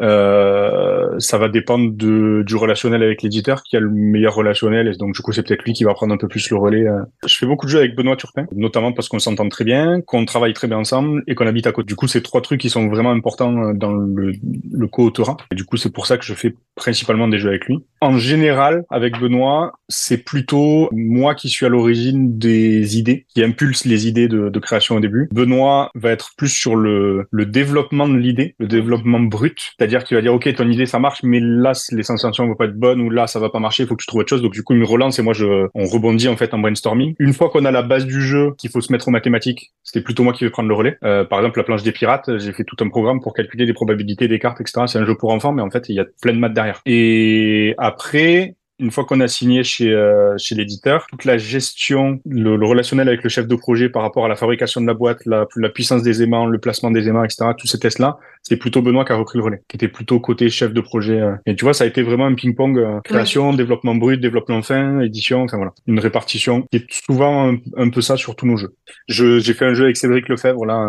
Euh, 0.00 1.18
ça 1.18 1.38
va 1.38 1.48
dépendre 1.48 1.90
de, 1.92 2.42
du 2.46 2.56
relationnel 2.56 3.02
avec 3.02 3.22
l'éditeur 3.22 3.62
qui 3.62 3.76
a 3.76 3.80
le 3.80 3.90
meilleur 3.90 4.34
relationnel 4.34 4.88
et 4.88 4.96
donc 4.96 5.14
du 5.14 5.22
coup 5.22 5.32
c'est 5.32 5.42
peut-être 5.46 5.64
lui 5.64 5.72
qui 5.72 5.84
va 5.84 5.94
prendre 5.94 6.14
un 6.14 6.16
peu 6.16 6.28
plus 6.28 6.48
le 6.50 6.56
relais. 6.56 6.86
euh. 6.86 7.02
Je 7.26 7.34
fais 7.36 7.46
beaucoup 7.46 7.66
de 7.66 7.70
jeux 7.70 7.78
avec 7.78 7.96
Benoît 7.96 8.16
Turpin, 8.16 8.46
notamment 8.54 8.92
parce 8.92 9.08
qu'on 9.08 9.18
s'entend 9.18 9.48
très 9.48 9.64
bien, 9.64 10.00
qu'on 10.00 10.24
travaille 10.24 10.52
très 10.52 10.68
bien 10.68 10.78
ensemble 10.78 11.22
et 11.26 11.34
qu'on 11.34 11.46
habite 11.46 11.66
à 11.66 11.72
côté. 11.72 11.86
Du 11.86 11.96
coup 11.96 12.06
c'est 12.06 12.22
trois 12.22 12.40
trucs 12.40 12.60
qui 12.60 12.70
sont 12.70 12.88
vraiment 12.88 13.10
importants 13.10 13.56
euh, 13.62 13.72
dans 13.74 13.92
le, 13.92 14.32
le 14.70 14.86
co-autorat. 14.86 15.36
Du 15.52 15.64
coup 15.64 15.76
c'est 15.76 15.92
pour 15.92 16.06
ça 16.06 16.16
que 16.18 16.24
je 16.24 16.34
fais 16.34 16.54
principalement 16.78 17.28
des 17.28 17.38
jeux 17.38 17.50
avec 17.50 17.66
lui. 17.66 17.84
En 18.00 18.16
général 18.16 18.84
avec 18.90 19.18
Benoît 19.18 19.72
c'est 19.88 20.24
plutôt 20.24 20.88
moi 20.92 21.34
qui 21.34 21.48
suis 21.48 21.66
à 21.66 21.68
l'origine 21.68 22.38
des 22.38 22.98
idées, 22.98 23.26
qui 23.28 23.42
impulse 23.42 23.84
les 23.84 24.06
idées 24.06 24.28
de, 24.28 24.58
création 24.58 24.96
au 24.96 25.00
début. 25.00 25.28
Benoît 25.32 25.90
va 25.94 26.10
être 26.10 26.30
plus 26.36 26.48
sur 26.48 26.74
le, 26.74 27.26
le 27.30 27.46
développement 27.46 28.08
de 28.08 28.16
l'idée, 28.16 28.56
le 28.58 28.66
développement 28.66 29.20
brut, 29.20 29.72
c'est-à-dire 29.78 30.04
qu'il 30.04 30.16
va 30.16 30.20
dire 30.20 30.34
ok 30.34 30.52
ton 30.54 30.68
idée 30.68 30.84
ça 30.84 30.98
marche, 30.98 31.22
mais 31.22 31.40
là 31.40 31.72
les 31.92 32.02
sensations 32.02 32.46
vont 32.46 32.56
pas 32.56 32.66
être 32.66 32.78
bonnes 32.78 33.00
ou 33.00 33.08
là 33.08 33.26
ça 33.26 33.38
va 33.38 33.50
pas 33.50 33.60
marcher, 33.60 33.84
il 33.84 33.86
faut 33.86 33.94
que 33.94 34.02
tu 34.02 34.06
trouves 34.06 34.20
autre 34.20 34.28
chose. 34.28 34.42
Donc 34.42 34.52
du 34.52 34.62
coup 34.62 34.74
il 34.74 34.80
me 34.80 34.84
relance 34.84 35.18
et 35.18 35.22
moi 35.22 35.32
je 35.32 35.68
on 35.74 35.84
rebondit 35.84 36.28
en 36.28 36.36
fait 36.36 36.52
en 36.54 36.58
brainstorming. 36.58 37.14
Une 37.18 37.32
fois 37.32 37.50
qu'on 37.50 37.64
a 37.64 37.70
la 37.70 37.82
base 37.82 38.04
du 38.04 38.20
jeu, 38.20 38.52
qu'il 38.58 38.70
faut 38.70 38.80
se 38.80 38.92
mettre 38.92 39.08
aux 39.08 39.12
mathématiques, 39.12 39.72
c'était 39.84 40.02
plutôt 40.02 40.22
moi 40.22 40.32
qui 40.32 40.44
vais 40.44 40.50
prendre 40.50 40.68
le 40.68 40.74
relais. 40.74 40.98
Euh, 41.04 41.24
par 41.24 41.38
exemple 41.38 41.58
la 41.58 41.64
planche 41.64 41.82
des 41.82 41.92
pirates, 41.92 42.38
j'ai 42.38 42.52
fait 42.52 42.64
tout 42.64 42.76
un 42.80 42.88
programme 42.88 43.20
pour 43.20 43.32
calculer 43.32 43.64
les 43.64 43.72
probabilités 43.72 44.28
des 44.28 44.38
cartes, 44.38 44.60
etc. 44.60 44.82
C'est 44.86 44.98
un 44.98 45.06
jeu 45.06 45.14
pour 45.14 45.30
enfants, 45.32 45.52
mais 45.52 45.62
en 45.62 45.70
fait 45.70 45.88
il 45.88 45.94
y 45.94 46.00
a 46.00 46.04
plein 46.20 46.32
de 46.32 46.38
maths 46.38 46.54
derrière. 46.54 46.67
Et 46.86 47.74
après 47.78 48.54
une 48.80 48.92
fois 48.92 49.04
qu'on 49.04 49.18
a 49.18 49.26
signé 49.26 49.64
chez 49.64 49.92
euh, 49.92 50.36
chez 50.38 50.54
l'éditeur, 50.54 51.06
toute 51.10 51.24
la 51.24 51.36
gestion, 51.36 52.20
le, 52.24 52.54
le 52.56 52.66
relationnel 52.66 53.08
avec 53.08 53.24
le 53.24 53.28
chef 53.28 53.48
de 53.48 53.56
projet 53.56 53.88
par 53.88 54.02
rapport 54.02 54.24
à 54.24 54.28
la 54.28 54.36
fabrication 54.36 54.80
de 54.80 54.86
la 54.86 54.94
boîte, 54.94 55.18
la, 55.26 55.46
la 55.56 55.68
puissance 55.68 56.02
des 56.04 56.22
aimants, 56.22 56.46
le 56.46 56.58
placement 56.60 56.92
des 56.92 57.08
aimants, 57.08 57.24
etc. 57.24 57.46
Tous 57.58 57.66
ces 57.66 57.80
tests-là, 57.80 58.18
c'est 58.42 58.56
plutôt 58.56 58.80
Benoît 58.80 59.04
qui 59.04 59.10
a 59.10 59.16
repris 59.16 59.38
le 59.38 59.44
relais, 59.44 59.62
qui 59.68 59.76
était 59.76 59.88
plutôt 59.88 60.20
côté 60.20 60.48
chef 60.48 60.72
de 60.72 60.80
projet. 60.80 61.20
euh. 61.20 61.34
Et 61.46 61.56
tu 61.56 61.64
vois, 61.64 61.74
ça 61.74 61.82
a 61.82 61.86
été 61.88 62.02
vraiment 62.02 62.26
un 62.26 62.34
ping-pong 62.34 62.78
euh, 62.78 63.00
création, 63.02 63.52
développement 63.52 63.96
brut, 63.96 64.20
développement 64.20 64.62
fin, 64.62 65.00
édition, 65.00 65.42
enfin 65.42 65.56
voilà, 65.56 65.72
une 65.88 65.98
répartition 65.98 66.62
qui 66.70 66.76
est 66.76 66.86
souvent 66.88 67.50
un, 67.52 67.56
un 67.76 67.90
peu 67.90 68.00
ça 68.00 68.16
sur 68.16 68.36
tous 68.36 68.46
nos 68.46 68.56
jeux. 68.56 68.74
Je 69.08 69.40
j'ai 69.40 69.54
fait 69.54 69.64
un 69.64 69.74
jeu 69.74 69.84
avec 69.84 69.96
Cédric 69.96 70.28
Lefebvre 70.28 70.64
là. 70.64 70.88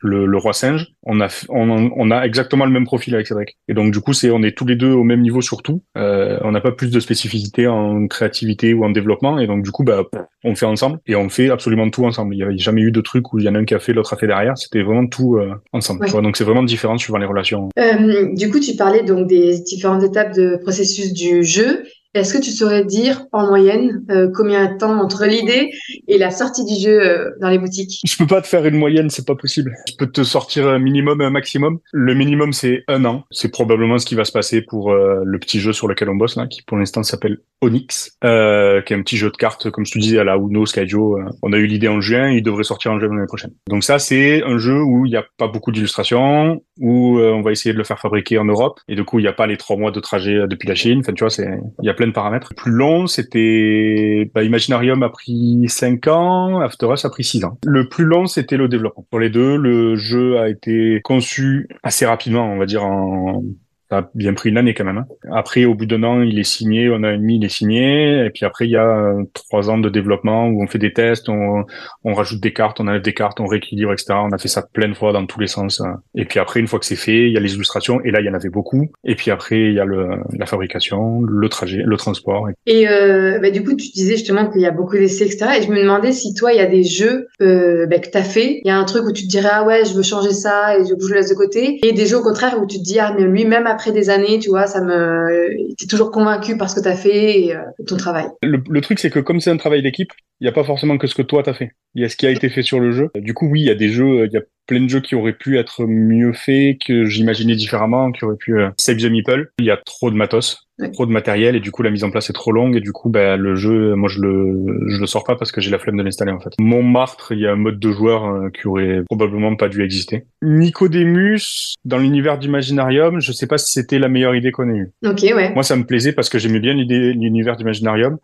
Le, 0.00 0.26
le 0.26 0.36
roi 0.38 0.52
singe, 0.52 0.88
on 1.02 1.20
a 1.20 1.28
on, 1.48 1.90
on 1.94 2.10
a 2.10 2.24
exactement 2.24 2.64
le 2.64 2.70
même 2.70 2.84
profil 2.84 3.14
avec 3.14 3.26
Cédric. 3.26 3.56
Et 3.68 3.74
donc 3.74 3.92
du 3.92 4.00
coup, 4.00 4.12
c'est 4.12 4.30
on 4.30 4.42
est 4.42 4.56
tous 4.56 4.66
les 4.66 4.76
deux 4.76 4.92
au 4.92 5.04
même 5.04 5.20
niveau 5.20 5.40
sur 5.40 5.62
tout. 5.62 5.82
Euh, 5.96 6.38
on 6.42 6.52
n'a 6.52 6.60
pas 6.60 6.72
plus 6.72 6.90
de 6.90 7.00
spécificité 7.00 7.66
en 7.66 8.06
créativité 8.06 8.74
ou 8.74 8.84
en 8.84 8.90
développement. 8.90 9.38
Et 9.38 9.46
donc 9.46 9.64
du 9.64 9.70
coup, 9.70 9.84
bah 9.84 10.04
on 10.44 10.54
fait 10.54 10.66
ensemble 10.66 11.00
et 11.06 11.16
on 11.16 11.28
fait 11.28 11.50
absolument 11.50 11.90
tout 11.90 12.04
ensemble. 12.04 12.34
Il 12.34 12.38
y 12.38 12.42
a 12.42 12.56
jamais 12.56 12.82
eu 12.82 12.92
de 12.92 13.00
truc 13.00 13.32
où 13.32 13.38
il 13.38 13.44
y 13.44 13.48
en 13.48 13.54
a 13.54 13.58
un 13.58 13.64
qui 13.64 13.74
a 13.74 13.78
fait, 13.78 13.92
l'autre 13.92 14.12
a 14.12 14.16
fait 14.16 14.26
derrière. 14.26 14.56
C'était 14.56 14.82
vraiment 14.82 15.06
tout 15.06 15.36
euh, 15.36 15.54
ensemble. 15.72 16.00
Ouais. 16.00 16.06
Tu 16.06 16.12
vois, 16.12 16.22
donc 16.22 16.36
c'est 16.36 16.44
vraiment 16.44 16.62
différent 16.62 16.96
suivant 16.98 17.18
les 17.18 17.26
relations. 17.26 17.68
Euh, 17.78 18.34
du 18.34 18.50
coup, 18.50 18.60
tu 18.60 18.76
parlais 18.76 19.02
donc 19.02 19.26
des 19.26 19.60
différentes 19.60 20.02
étapes 20.02 20.34
de 20.34 20.58
processus 20.62 21.12
du 21.12 21.44
jeu. 21.44 21.84
Est-ce 22.14 22.32
que 22.32 22.42
tu 22.42 22.50
saurais 22.50 22.84
dire 22.84 23.26
en 23.32 23.46
moyenne 23.46 24.02
euh, 24.10 24.30
combien 24.34 24.72
de 24.72 24.78
temps 24.78 24.98
entre 24.98 25.26
l'idée 25.26 25.70
et 26.08 26.16
la 26.16 26.30
sortie 26.30 26.64
du 26.64 26.74
jeu 26.80 27.00
euh, 27.00 27.30
dans 27.40 27.50
les 27.50 27.58
boutiques? 27.58 28.00
Je 28.02 28.16
peux 28.16 28.26
pas 28.26 28.40
te 28.40 28.46
faire 28.46 28.64
une 28.64 28.78
moyenne, 28.78 29.10
c'est 29.10 29.26
pas 29.26 29.34
possible. 29.34 29.74
Je 29.88 29.94
peux 29.98 30.10
te 30.10 30.22
sortir 30.22 30.66
un 30.68 30.78
minimum 30.78 31.20
un 31.20 31.28
maximum. 31.28 31.80
Le 31.92 32.14
minimum, 32.14 32.54
c'est 32.54 32.84
un 32.88 33.04
an. 33.04 33.24
C'est 33.30 33.50
probablement 33.50 33.98
ce 33.98 34.06
qui 34.06 34.14
va 34.14 34.24
se 34.24 34.32
passer 34.32 34.62
pour 34.62 34.90
euh, 34.90 35.20
le 35.22 35.38
petit 35.38 35.60
jeu 35.60 35.74
sur 35.74 35.86
lequel 35.86 36.08
on 36.08 36.14
bosse 36.14 36.38
qui 36.50 36.62
pour 36.62 36.78
l'instant 36.78 37.02
s'appelle 37.02 37.38
Onyx, 37.60 38.16
qui 38.22 38.26
est 38.26 38.96
un 38.96 39.02
petit 39.02 39.16
jeu 39.16 39.30
de 39.30 39.36
cartes, 39.36 39.68
comme 39.70 39.84
je 39.84 39.92
te 39.92 39.98
disais, 39.98 40.18
à 40.18 40.24
la 40.24 40.36
Uno, 40.36 40.64
Skyjo. 40.64 41.18
On 41.42 41.52
a 41.52 41.56
eu 41.56 41.66
l'idée 41.66 41.88
en 41.88 42.00
juin, 42.00 42.30
il 42.30 42.42
devrait 42.42 42.62
sortir 42.62 42.92
en 42.92 43.00
juin 43.00 43.08
l'année 43.08 43.26
prochaine. 43.26 43.50
Donc 43.68 43.82
ça, 43.82 43.98
c'est 43.98 44.44
un 44.44 44.58
jeu 44.58 44.80
où 44.80 45.04
il 45.06 45.10
n'y 45.10 45.16
a 45.16 45.24
pas 45.36 45.48
beaucoup 45.48 45.72
d'illustrations, 45.72 46.62
où 46.78 47.18
on 47.18 47.42
va 47.42 47.50
essayer 47.50 47.72
de 47.72 47.78
le 47.78 47.82
faire 47.82 47.98
fabriquer 47.98 48.38
en 48.38 48.44
Europe, 48.44 48.78
et 48.86 48.94
du 48.94 49.02
coup, 49.02 49.18
il 49.18 49.22
n'y 49.22 49.28
a 49.28 49.32
pas 49.32 49.48
les 49.48 49.56
trois 49.56 49.76
mois 49.76 49.90
de 49.90 49.98
trajet 49.98 50.46
depuis 50.48 50.68
la 50.68 50.76
Chine. 50.76 51.00
Enfin, 51.00 51.12
tu 51.12 51.24
vois, 51.24 51.34
il 51.36 51.86
y 51.86 51.90
a 51.90 51.94
plein 51.98 52.06
de 52.06 52.12
paramètres. 52.12 52.54
Plus 52.54 52.70
long, 52.70 53.08
c'était, 53.08 54.30
bah, 54.32 54.44
Imaginarium 54.44 55.02
a 55.02 55.08
pris 55.08 55.64
5 55.66 56.06
ans, 56.06 56.60
After 56.60 56.86
Us 56.92 57.04
a 57.04 57.10
pris 57.10 57.24
6 57.24 57.44
ans. 57.44 57.58
Le 57.66 57.88
plus 57.88 58.04
long, 58.04 58.26
c'était 58.26 58.56
le 58.56 58.68
développement. 58.68 59.04
Pour 59.10 59.18
les 59.18 59.30
deux, 59.30 59.56
le 59.56 59.96
jeu 59.96 60.38
a 60.38 60.48
été 60.48 61.00
conçu 61.02 61.68
assez 61.82 62.06
rapidement, 62.06 62.52
on 62.52 62.56
va 62.56 62.66
dire 62.66 62.84
en 62.84 63.42
ça 63.90 63.98
a 63.98 64.10
bien 64.14 64.34
pris 64.34 64.50
une 64.50 64.58
année 64.58 64.74
quand 64.74 64.84
même. 64.84 64.98
hein. 64.98 65.06
Après, 65.32 65.64
au 65.64 65.74
bout 65.74 65.86
d'un 65.86 66.02
an, 66.02 66.22
il 66.22 66.38
est 66.38 66.42
signé, 66.44 66.86
un 66.88 67.04
an 67.04 67.10
et 67.10 67.16
demi, 67.18 67.36
il 67.36 67.44
est 67.44 67.48
signé. 67.48 68.24
Et 68.26 68.30
puis 68.30 68.44
après, 68.44 68.66
il 68.66 68.70
y 68.70 68.76
a 68.76 68.84
euh, 68.86 69.22
trois 69.34 69.70
ans 69.70 69.78
de 69.78 69.88
développement 69.88 70.46
où 70.48 70.62
on 70.62 70.66
fait 70.66 70.78
des 70.78 70.92
tests, 70.92 71.28
on, 71.28 71.64
on 72.04 72.14
rajoute 72.14 72.40
des 72.42 72.52
cartes, 72.52 72.80
on 72.80 72.86
enlève 72.88 73.02
des 73.02 73.14
cartes, 73.14 73.40
on 73.40 73.46
rééquilibre, 73.46 73.92
etc. 73.92 74.14
On 74.22 74.32
a 74.32 74.38
fait 74.38 74.48
ça 74.48 74.62
plein 74.72 74.88
de 74.88 74.94
fois 74.94 75.12
dans 75.12 75.24
tous 75.26 75.40
les 75.40 75.46
sens. 75.46 75.80
hein. 75.80 76.00
Et 76.14 76.24
puis 76.24 76.38
après, 76.38 76.60
une 76.60 76.66
fois 76.66 76.78
que 76.78 76.84
c'est 76.86 76.96
fait, 76.96 77.28
il 77.28 77.32
y 77.32 77.36
a 77.36 77.40
les 77.40 77.54
illustrations. 77.54 78.00
Et 78.04 78.10
là, 78.10 78.20
il 78.20 78.26
y 78.26 78.30
en 78.30 78.34
avait 78.34 78.48
beaucoup. 78.50 78.86
Et 79.04 79.14
puis 79.14 79.30
après, 79.30 79.58
il 79.58 79.74
y 79.74 79.80
a 79.80 79.84
le, 79.84 80.08
la 80.38 80.46
fabrication, 80.46 81.22
le 81.22 81.48
trajet, 81.48 81.82
le 81.84 81.96
transport. 81.96 82.48
Et 82.66 82.88
euh, 82.88 83.38
bah, 83.40 83.50
du 83.50 83.62
coup, 83.64 83.74
tu 83.74 83.88
disais 83.90 84.16
justement 84.16 84.48
qu'il 84.50 84.60
y 84.60 84.66
a 84.66 84.70
beaucoup 84.70 84.96
d'essais, 84.96 85.24
etc. 85.26 85.58
Et 85.58 85.62
je 85.62 85.70
me 85.70 85.80
demandais 85.80 86.12
si 86.12 86.34
toi, 86.34 86.52
il 86.52 86.56
y 86.58 86.60
a 86.60 86.66
des 86.66 86.82
jeux 86.84 87.26
euh, 87.40 87.86
bah, 87.86 87.98
que 87.98 88.10
tu 88.10 88.18
as 88.18 88.22
fait. 88.22 88.60
Il 88.64 88.68
y 88.68 88.70
a 88.70 88.76
un 88.78 88.84
truc 88.84 89.04
où 89.04 89.12
tu 89.12 89.24
te 89.24 89.28
dirais, 89.28 89.48
ah 89.50 89.64
ouais, 89.64 89.84
je 89.84 89.94
veux 89.94 90.02
changer 90.02 90.32
ça 90.32 90.76
et 90.78 90.82
je, 90.84 90.94
je 91.00 91.08
le 91.08 91.14
laisse 91.14 91.30
de 91.30 91.34
côté. 91.34 91.78
Et 91.82 91.92
des 91.92 92.06
jeux 92.06 92.18
au 92.18 92.22
contraire 92.22 92.58
où 92.60 92.66
tu 92.66 92.78
te 92.78 92.82
dis, 92.82 92.98
ah 92.98 93.14
mais 93.16 93.24
lui, 93.24 93.44
même 93.44 93.66
des 93.92 94.10
années, 94.10 94.38
tu 94.38 94.48
vois, 94.48 94.66
ça 94.66 94.82
me... 94.82 95.74
T'es 95.76 95.86
toujours 95.86 96.10
convaincu 96.10 96.56
par 96.56 96.68
ce 96.70 96.76
que 96.76 96.80
tu 96.80 96.88
as 96.88 96.96
fait 96.96 97.40
et 97.40 97.56
euh, 97.56 97.60
ton 97.86 97.96
travail. 97.96 98.26
Le, 98.42 98.80
truc, 98.80 98.98
c'est 98.98 99.10
que 99.10 99.20
comme 99.20 99.40
c'est 99.40 99.50
un 99.50 99.56
travail 99.56 99.82
d'équipe, 99.82 100.12
il 100.40 100.44
n'y 100.44 100.48
a 100.48 100.52
pas 100.52 100.64
forcément 100.64 100.98
que 100.98 101.06
ce 101.06 101.14
que 101.14 101.22
toi 101.22 101.42
t'as 101.42 101.54
fait. 101.54 101.72
Il 101.94 102.02
y 102.02 102.04
a 102.04 102.08
ce 102.08 102.16
qui 102.16 102.26
a 102.26 102.30
été 102.30 102.48
fait 102.48 102.62
sur 102.62 102.80
le 102.80 102.92
jeu. 102.92 103.10
Du 103.14 103.34
coup, 103.34 103.46
oui, 103.46 103.60
il 103.60 103.66
y 103.66 103.70
a 103.70 103.74
des 103.74 103.88
jeux, 103.88 104.28
plein 104.68 104.80
de 104.80 104.88
jeux 104.88 105.00
qui 105.00 105.16
auraient 105.16 105.32
pu 105.32 105.58
être 105.58 105.86
mieux 105.86 106.32
faits, 106.32 106.78
que 106.86 107.06
j'imaginais 107.06 107.56
différemment, 107.56 108.12
qui 108.12 108.24
auraient 108.24 108.36
pu 108.36 108.60
euh, 108.60 108.68
save 108.78 108.98
the 108.98 109.10
meeple. 109.10 109.50
Il 109.58 109.64
y 109.64 109.70
a 109.70 109.78
trop 109.78 110.10
de 110.10 110.14
matos, 110.14 110.68
trop 110.92 111.06
de 111.06 111.10
matériel, 111.10 111.56
et 111.56 111.60
du 111.60 111.72
coup, 111.72 111.82
la 111.82 111.90
mise 111.90 112.04
en 112.04 112.10
place 112.10 112.30
est 112.30 112.34
trop 112.34 112.52
longue, 112.52 112.76
et 112.76 112.80
du 112.80 112.92
coup, 112.92 113.08
ben, 113.08 113.40
le 113.40 113.56
jeu, 113.56 113.94
moi, 113.94 114.08
je 114.08 114.20
le, 114.20 114.84
je 114.88 115.00
le 115.00 115.06
sors 115.06 115.24
pas 115.24 115.34
parce 115.36 115.50
que 115.50 115.60
j'ai 115.60 115.70
la 115.70 115.78
flemme 115.78 115.96
de 115.96 116.02
l'installer, 116.02 116.32
en 116.32 116.38
fait. 116.38 116.50
Montmartre, 116.60 117.32
il 117.32 117.40
y 117.40 117.46
a 117.46 117.52
un 117.52 117.56
mode 117.56 117.80
de 117.80 117.90
joueur 117.90 118.26
euh, 118.26 118.50
qui 118.50 118.68
aurait 118.68 119.00
probablement 119.06 119.56
pas 119.56 119.68
dû 119.68 119.82
exister. 119.82 120.26
Nicodemus, 120.42 121.74
dans 121.84 121.98
l'univers 121.98 122.38
d'Imaginarium, 122.38 123.20
je 123.20 123.32
sais 123.32 123.46
pas 123.46 123.58
si 123.58 123.72
c'était 123.72 123.98
la 123.98 124.08
meilleure 124.08 124.36
idée 124.36 124.52
qu'on 124.52 124.70
ait 124.70 124.76
eue. 124.76 124.92
Ok, 125.04 125.22
ouais. 125.22 125.52
Moi, 125.54 125.62
ça 125.62 125.76
me 125.76 125.84
plaisait 125.84 126.12
parce 126.12 126.28
que 126.28 126.38
j'aimais 126.38 126.60
bien 126.60 126.74
l'idée, 126.74 127.14
l'univers 127.14 127.56
d'Imaginarium. 127.56 128.18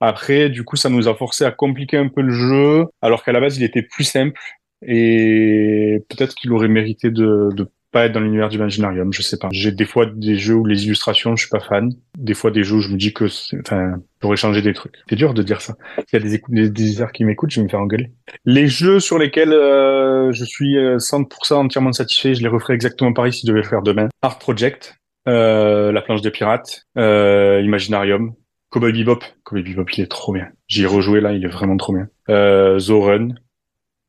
Après, 0.00 0.50
du 0.50 0.62
coup, 0.62 0.76
ça 0.76 0.90
nous 0.90 1.08
a 1.08 1.14
forcé 1.14 1.44
à 1.46 1.50
compliquer 1.50 1.96
un 1.96 2.08
peu 2.08 2.20
le 2.20 2.32
jeu, 2.32 2.84
alors 3.00 3.24
qu'à 3.24 3.32
la 3.32 3.40
base, 3.40 3.56
il 3.56 3.64
était 3.64 3.82
plus 3.82 4.04
simple. 4.04 4.38
Et 4.82 6.04
peut-être 6.08 6.34
qu'il 6.34 6.52
aurait 6.52 6.68
mérité 6.68 7.10
de, 7.10 7.48
de 7.54 7.68
pas 7.92 8.06
être 8.06 8.12
dans 8.12 8.20
l'univers 8.20 8.48
d'Imaginarium, 8.48 9.12
je 9.12 9.22
sais 9.22 9.38
pas. 9.38 9.48
J'ai 9.52 9.72
des 9.72 9.84
fois 9.84 10.06
des 10.06 10.36
jeux 10.36 10.54
où 10.54 10.66
les 10.66 10.84
illustrations, 10.84 11.34
je 11.34 11.44
suis 11.44 11.50
pas 11.50 11.60
fan. 11.60 11.90
Des 12.18 12.34
fois 12.34 12.50
des 12.50 12.62
jeux 12.62 12.76
où 12.76 12.80
je 12.80 12.90
me 12.90 12.96
dis 12.96 13.14
que, 13.14 13.24
enfin, 13.60 13.94
j'aurais 14.20 14.36
changé 14.36 14.60
des 14.60 14.74
trucs. 14.74 14.96
C'est 15.08 15.16
dur 15.16 15.32
de 15.34 15.42
dire 15.42 15.60
ça. 15.60 15.74
S'il 16.06 16.20
y 16.20 16.26
a 16.26 16.38
des, 16.50 16.68
des, 16.68 17.04
qui 17.14 17.24
m'écoutent, 17.24 17.50
je 17.50 17.60
vais 17.60 17.64
me 17.64 17.70
faire 17.70 17.80
engueuler. 17.80 18.12
Les 18.44 18.66
jeux 18.66 19.00
sur 19.00 19.18
lesquels 19.18 19.52
euh, 19.52 20.30
je 20.32 20.44
suis 20.44 20.76
euh, 20.76 20.98
100% 20.98 21.54
entièrement 21.54 21.92
satisfait, 21.92 22.34
je 22.34 22.42
les 22.42 22.48
referais 22.48 22.74
exactement 22.74 23.12
pareil 23.12 23.32
si 23.32 23.46
je 23.46 23.52
devais 23.52 23.62
le 23.62 23.68
faire 23.68 23.82
demain. 23.82 24.08
Art 24.20 24.38
Project, 24.38 24.96
euh, 25.28 25.90
La 25.92 26.02
planche 26.02 26.22
des 26.22 26.30
pirates, 26.30 26.82
euh, 26.98 27.62
Imaginarium, 27.64 28.34
Cowboy 28.70 28.92
Bebop. 28.92 29.24
Cowboy 29.44 29.62
Bebop, 29.62 29.88
il 29.96 30.02
est 30.02 30.10
trop 30.10 30.32
bien. 30.32 30.48
J'y 30.68 30.82
ai 30.82 30.86
rejoué 30.86 31.20
là, 31.20 31.32
il 31.32 31.44
est 31.44 31.48
vraiment 31.48 31.76
trop 31.76 31.94
bien. 31.94 32.08
Euh, 32.28 32.78
Zoran, 32.78 33.28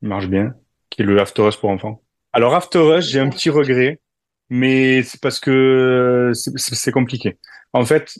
marche 0.01 0.27
bien, 0.27 0.53
qui 0.89 1.01
est 1.01 1.05
le 1.05 1.19
After 1.19 1.47
Us 1.47 1.55
pour 1.57 1.69
enfants. 1.69 2.01
Alors 2.33 2.53
After 2.55 2.97
Us, 2.97 3.05
j'ai 3.09 3.19
un 3.19 3.29
petit 3.29 3.49
regret, 3.49 3.99
mais 4.49 5.03
c'est 5.03 5.19
parce 5.21 5.39
que 5.39 6.31
c'est- 6.33 6.91
compliqué. 6.91 7.37
En 7.73 7.85
fait, 7.85 8.17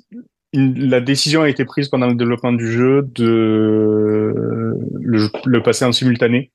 une- 0.54 0.90
la 0.90 1.02
décision 1.02 1.42
a 1.44 1.50
été 1.50 1.66
prise 1.66 1.90
pendant 1.90 2.08
le 2.08 2.16
développement 2.16 2.54
du 2.54 2.72
jeu 2.72 3.04
de 3.04 4.74
le, 5.02 5.30
le 5.46 5.64
passer 5.64 5.86
en 5.86 5.92
simultané, 5.92 6.52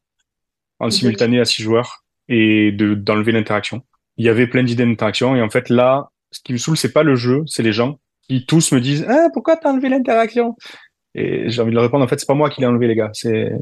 en 0.80 0.86
Ok. 0.86 0.92
simultané 0.92 1.40
à 1.40 1.44
six 1.44 1.62
joueurs 1.62 2.04
et 2.28 2.72
de 2.72 2.94
d'enlever 2.94 3.32
l'interaction. 3.32 3.82
Il 4.16 4.26
y 4.26 4.28
avait 4.28 4.46
plein 4.46 4.62
d'idées 4.62 4.84
d'interaction 4.86 5.36
et 5.36 5.42
en 5.42 5.50
fait 5.50 5.68
là, 5.68 6.10
ce 6.30 6.40
qui 6.42 6.52
me 6.52 6.58
saoule, 6.58 6.76
c'est 6.76 6.92
pas 6.92 7.02
le 7.02 7.14
jeu, 7.14 7.42
c'est 7.46 7.62
les 7.62 7.72
gens 7.72 7.98
qui 8.28 8.46
tous 8.46 8.72
me 8.72 8.80
disent 8.80 9.06
ah 9.08 9.28
pourquoi 9.32 9.56
t'as 9.56 9.70
enlevé 9.72 9.88
l'interaction? 9.88 10.56
Et 11.14 11.50
j'ai 11.50 11.60
envie 11.60 11.70
de 11.70 11.74
leur 11.74 11.84
répondre 11.84 12.04
en 12.04 12.08
fait 12.08 12.18
c'est 12.18 12.26
pas 12.26 12.34
moi 12.34 12.50
qui 12.50 12.60
l'ai 12.60 12.66
enlevé 12.66 12.88
les 12.88 12.94
gars, 12.96 13.10
c'est 13.12 13.52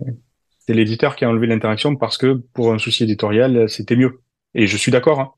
c'est 0.61 0.75
l'éditeur 0.75 1.17
qui 1.17 1.25
a 1.25 1.29
enlevé 1.29 1.47
l'interaction 1.47 1.97
parce 1.97 2.17
que 2.19 2.35
pour 2.55 2.73
un 2.73 2.79
souci 2.79 3.05
éditorial 3.05 3.69
c'était 3.69 3.97
mieux. 3.97 4.21
Et 4.55 4.67
je 4.67 4.77
suis 4.77 4.93
d'accord. 4.93 5.21
Hein. 5.21 5.31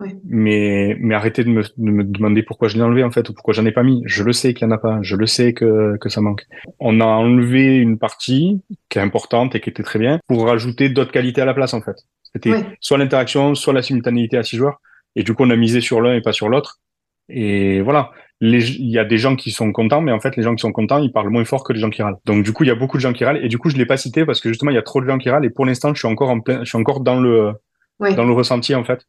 Ouais. 0.00 0.14
Mais 0.24 0.96
mais 1.00 1.14
arrêtez 1.16 1.42
de 1.42 1.48
me, 1.50 1.62
de 1.62 1.90
me 1.90 2.04
demander 2.04 2.44
pourquoi 2.44 2.68
je 2.68 2.76
l'ai 2.76 2.82
enlevé 2.82 3.02
en 3.02 3.10
fait 3.10 3.28
ou 3.28 3.34
pourquoi 3.34 3.52
j'en 3.54 3.66
ai 3.66 3.72
pas 3.72 3.82
mis. 3.82 4.02
Je 4.06 4.22
le 4.22 4.32
sais 4.32 4.54
qu'il 4.54 4.64
y 4.66 4.70
en 4.70 4.72
a 4.74 4.78
pas, 4.78 5.00
je 5.02 5.16
le 5.16 5.26
sais 5.26 5.52
que 5.54 5.96
que 5.98 6.08
ça 6.08 6.20
manque. 6.20 6.46
On 6.78 7.00
a 7.00 7.04
enlevé 7.06 7.78
une 7.78 7.98
partie 7.98 8.62
qui 8.88 8.98
est 8.98 9.02
importante 9.02 9.56
et 9.56 9.60
qui 9.60 9.70
était 9.70 9.82
très 9.82 9.98
bien 9.98 10.20
pour 10.28 10.46
rajouter 10.46 10.88
d'autres 10.88 11.10
qualités 11.10 11.40
à 11.40 11.44
la 11.46 11.54
place 11.54 11.74
en 11.74 11.82
fait. 11.82 11.96
C'était 12.32 12.50
Ouais. 12.52 12.64
soit 12.80 12.98
l'interaction, 12.98 13.54
soit 13.56 13.72
la 13.72 13.82
simultanéité 13.82 14.36
à 14.36 14.44
six 14.44 14.56
joueurs. 14.56 14.80
Et 15.16 15.24
du 15.24 15.34
coup, 15.34 15.42
on 15.44 15.50
a 15.50 15.56
misé 15.56 15.80
sur 15.80 16.00
l'un 16.00 16.14
et 16.14 16.20
pas 16.20 16.32
sur 16.32 16.48
l'autre. 16.48 16.78
Et 17.28 17.80
voilà. 17.80 18.10
Les- 18.40 18.70
Il 18.76 18.90
y 18.90 18.98
a 18.98 19.04
des 19.04 19.18
gens 19.18 19.34
qui 19.36 19.50
sont 19.50 19.72
contents, 19.72 20.00
mais 20.00 20.12
en 20.12 20.20
fait, 20.20 20.36
les 20.36 20.42
gens 20.44 20.54
qui 20.54 20.60
sont 20.62 20.70
contents, 20.72 20.98
ils 21.02 21.12
parlent 21.12 21.28
moins 21.30 21.44
fort 21.44 21.64
que 21.64 21.72
les 21.72 21.80
gens 21.80 21.90
qui 21.90 22.02
râlent. 22.02 22.16
Donc, 22.24 22.44
du 22.44 22.52
coup, 22.52 22.62
il 22.64 22.68
y 22.68 22.70
a 22.70 22.76
beaucoup 22.76 22.96
de 22.96 23.02
gens 23.02 23.12
qui 23.12 23.24
râlent. 23.24 23.44
Et 23.44 23.48
du 23.48 23.58
coup, 23.58 23.68
je 23.70 23.76
l'ai 23.76 23.86
pas 23.86 23.96
cité 23.96 24.24
parce 24.24 24.40
que 24.40 24.48
justement, 24.48 24.70
il 24.70 24.74
y 24.74 24.78
a 24.78 24.82
trop 24.82 25.00
de 25.00 25.06
gens 25.06 25.18
qui 25.18 25.28
râlent. 25.30 25.44
Et 25.44 25.50
pour 25.50 25.66
l'instant, 25.66 25.92
je 25.94 25.98
suis 25.98 26.08
encore 26.08 26.30
en 26.30 26.40
plein, 26.40 26.60
je 26.60 26.68
suis 26.68 26.78
encore 26.78 27.00
dans 27.00 27.18
le, 27.20 27.52
dans 28.14 28.24
le 28.24 28.32
ressenti, 28.32 28.74
en 28.76 28.84
fait. 28.84 29.06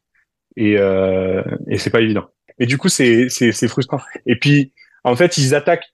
Et, 0.56 0.76
euh, 0.78 1.42
et 1.68 1.78
c'est 1.78 1.90
pas 1.90 2.00
évident. 2.00 2.26
Et 2.58 2.66
du 2.66 2.78
coup, 2.78 2.88
c'est, 2.88 3.28
c'est, 3.28 3.52
c'est 3.52 3.68
frustrant. 3.68 4.00
Et 4.26 4.36
puis, 4.36 4.72
en 5.04 5.16
fait, 5.16 5.38
ils 5.38 5.54
attaquent, 5.54 5.86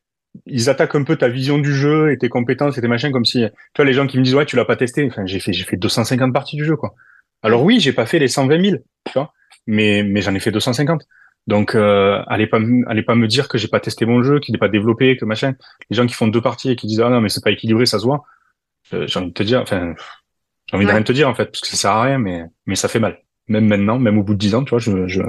ils 0.46 0.68
attaquent 0.70 0.94
un 0.96 1.04
peu 1.04 1.16
ta 1.16 1.28
vision 1.28 1.58
du 1.58 1.74
jeu 1.74 2.12
et 2.12 2.18
tes 2.18 2.28
compétences 2.28 2.78
et 2.78 2.80
tes 2.80 2.88
machins 2.88 3.12
comme 3.12 3.24
si, 3.24 3.40
tu 3.44 3.50
vois, 3.76 3.84
les 3.84 3.92
gens 3.92 4.06
qui 4.06 4.18
me 4.18 4.22
disent, 4.24 4.34
ouais, 4.34 4.46
tu 4.46 4.56
l'as 4.56 4.64
pas 4.64 4.76
testé. 4.76 5.06
Enfin, 5.10 5.26
j'ai 5.26 5.40
fait, 5.40 5.52
j'ai 5.52 5.64
fait 5.64 5.76
250 5.76 6.32
parties 6.32 6.56
du 6.56 6.64
jeu, 6.64 6.76
quoi. 6.76 6.94
Alors 7.42 7.62
oui, 7.62 7.80
j'ai 7.80 7.92
pas 7.92 8.06
fait 8.06 8.18
les 8.18 8.28
120 8.28 8.58
000, 8.60 8.78
tu 9.04 9.12
vois, 9.14 9.32
mais, 9.66 10.02
mais 10.02 10.22
j'en 10.22 10.34
ai 10.34 10.40
fait 10.40 10.50
250. 10.50 11.02
Donc, 11.46 11.74
euh, 11.74 12.22
allez 12.26 12.46
pas, 12.46 12.58
me- 12.58 12.88
allez 12.88 13.02
pas 13.02 13.14
me 13.14 13.26
dire 13.28 13.48
que 13.48 13.58
j'ai 13.58 13.68
pas 13.68 13.80
testé 13.80 14.04
mon 14.06 14.22
jeu, 14.22 14.40
qu'il 14.40 14.52
n'est 14.52 14.58
pas 14.58 14.68
développé, 14.68 15.16
que 15.16 15.24
machin. 15.24 15.54
Les 15.90 15.96
gens 15.96 16.06
qui 16.06 16.14
font 16.14 16.28
deux 16.28 16.40
parties 16.40 16.70
et 16.70 16.76
qui 16.76 16.86
disent, 16.86 17.00
ah 17.00 17.08
non, 17.10 17.20
mais 17.20 17.28
c'est 17.28 17.42
pas 17.44 17.50
équilibré, 17.52 17.86
ça 17.86 17.98
se 17.98 18.04
voit. 18.04 18.24
Euh, 18.94 19.06
j'ai 19.06 19.18
envie 19.20 19.28
de 19.28 19.34
te 19.34 19.42
dire, 19.42 19.60
enfin, 19.62 19.94
j'ai 20.68 20.76
envie 20.76 20.86
de 20.86 20.90
rien 20.92 21.02
te 21.02 21.12
dire, 21.12 21.28
en 21.28 21.34
fait, 21.34 21.46
parce 21.46 21.60
que 21.60 21.68
ça 21.68 21.76
sert 21.76 21.90
à 21.92 22.02
rien, 22.02 22.18
mais, 22.18 22.44
mais 22.66 22.76
ça 22.76 22.88
fait 22.88 23.00
mal. 23.00 23.22
Même 23.48 23.66
maintenant, 23.66 23.98
même 23.98 24.18
au 24.18 24.24
bout 24.24 24.34
de 24.34 24.38
10 24.38 24.54
ans, 24.54 24.64
tu 24.64 24.70
vois, 24.70 24.80
je, 24.80 25.06
je, 25.08 25.22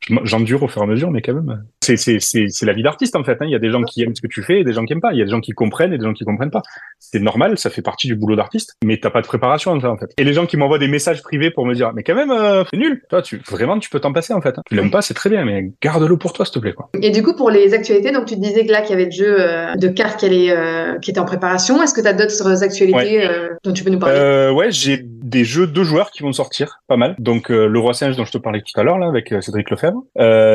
je- 0.00 0.14
j'endure 0.24 0.62
au 0.62 0.68
fur 0.68 0.82
et 0.82 0.84
à 0.84 0.88
mesure, 0.88 1.10
mais 1.10 1.22
quand 1.22 1.34
même. 1.34 1.66
C'est, 1.84 1.96
c'est, 1.96 2.18
c'est, 2.20 2.46
c'est 2.48 2.66
la 2.66 2.72
vie 2.72 2.82
d'artiste, 2.82 3.14
en 3.16 3.24
fait, 3.24 3.32
hein. 3.40 3.44
Il 3.46 3.50
y 3.50 3.54
a 3.54 3.58
des 3.58 3.70
gens 3.70 3.82
qui 3.82 4.02
aiment 4.02 4.14
ce 4.14 4.22
que 4.22 4.26
tu 4.26 4.42
fais 4.42 4.60
et 4.60 4.64
des 4.64 4.72
gens 4.72 4.84
qui 4.84 4.92
aiment 4.94 5.00
pas. 5.00 5.12
Il 5.12 5.18
y 5.18 5.22
a 5.22 5.24
des 5.24 5.30
gens 5.30 5.40
qui 5.40 5.52
comprennent 5.52 5.92
et 5.92 5.98
des 5.98 6.04
gens 6.04 6.12
qui 6.14 6.24
comprennent 6.24 6.50
pas. 6.50 6.62
C'est 6.98 7.20
normal, 7.20 7.58
ça 7.58 7.70
fait 7.70 7.82
partie 7.82 8.06
du 8.06 8.16
boulot 8.16 8.36
d'artiste, 8.36 8.74
mais 8.84 8.98
t'as 8.98 9.10
pas 9.10 9.20
de 9.20 9.26
préparation 9.26 9.72
en 9.72 9.80
fait. 9.98 10.06
Et 10.18 10.24
les 10.24 10.32
gens 10.32 10.46
qui 10.46 10.56
m'envoient 10.56 10.78
des 10.78 10.88
messages 10.88 11.22
privés 11.22 11.50
pour 11.50 11.66
me 11.66 11.74
dire, 11.74 11.92
mais 11.94 12.02
quand 12.02 12.14
même, 12.14 12.30
euh, 12.30 12.64
c'est 12.70 12.78
nul. 12.78 13.02
Toi, 13.10 13.22
tu, 13.22 13.40
vraiment, 13.50 13.78
tu 13.78 13.90
peux 13.90 14.00
t'en 14.00 14.12
passer, 14.12 14.32
en 14.32 14.40
fait. 14.40 14.56
hein. 14.58 14.62
Tu 14.66 14.74
l'aimes 14.74 14.90
pas, 14.90 15.02
c'est 15.02 15.14
très 15.14 15.28
bien, 15.30 15.44
mais 15.44 15.70
garde-le 15.82 16.16
pour 16.16 16.32
toi, 16.32 16.44
s'il 16.44 16.54
te 16.54 16.58
plaît, 16.60 16.72
quoi. 16.72 16.88
Et 17.02 17.10
du 17.10 17.22
coup, 17.22 17.36
pour 17.36 17.50
les 17.50 17.74
actualités, 17.74 18.10
donc 18.12 18.24
tu 18.26 18.36
disais 18.36 18.64
que 18.66 18.72
là, 18.72 18.80
qu'il 18.80 18.90
y 18.90 18.94
avait 18.94 19.04
le 19.06 19.10
jeu 19.10 19.36
euh, 19.38 19.74
de 19.76 19.88
cartes 19.88 20.20
qui, 20.20 20.26
allait, 20.26 20.50
euh, 20.50 20.98
qui 21.00 21.10
était 21.10 21.20
en 21.20 21.24
préparation. 21.24 21.82
Est-ce 21.82 21.92
que 21.94 22.00
tu 22.00 22.06
as 22.08 22.12
d'autres 22.14 22.62
actualités 22.62 22.94
Ouais. 22.94 23.28
dont 23.64 23.72
tu 23.72 23.84
peux 23.84 23.90
nous 23.90 23.98
parler? 23.98 24.50
Ouais, 24.54 24.70
j'ai 24.70 25.00
des 25.04 25.44
jeux 25.44 25.66
de 25.66 25.82
joueurs 25.82 26.10
qui 26.10 26.22
vont 26.22 26.32
sortir, 26.32 26.80
pas 26.86 26.96
mal. 26.96 27.16
Donc 27.18 27.48
le 27.48 27.78
roi 27.78 27.92
singe 27.92 28.16
dont 28.16 28.24
je 28.24 28.32
te 28.32 28.38
parlais 28.38 28.60
tout 28.60 28.78
à 28.80 28.84
l'heure 28.84 28.98
là 28.98 29.08
avec 29.08 29.34
Cédric 29.40 29.70
Lefebvre. 29.70 30.02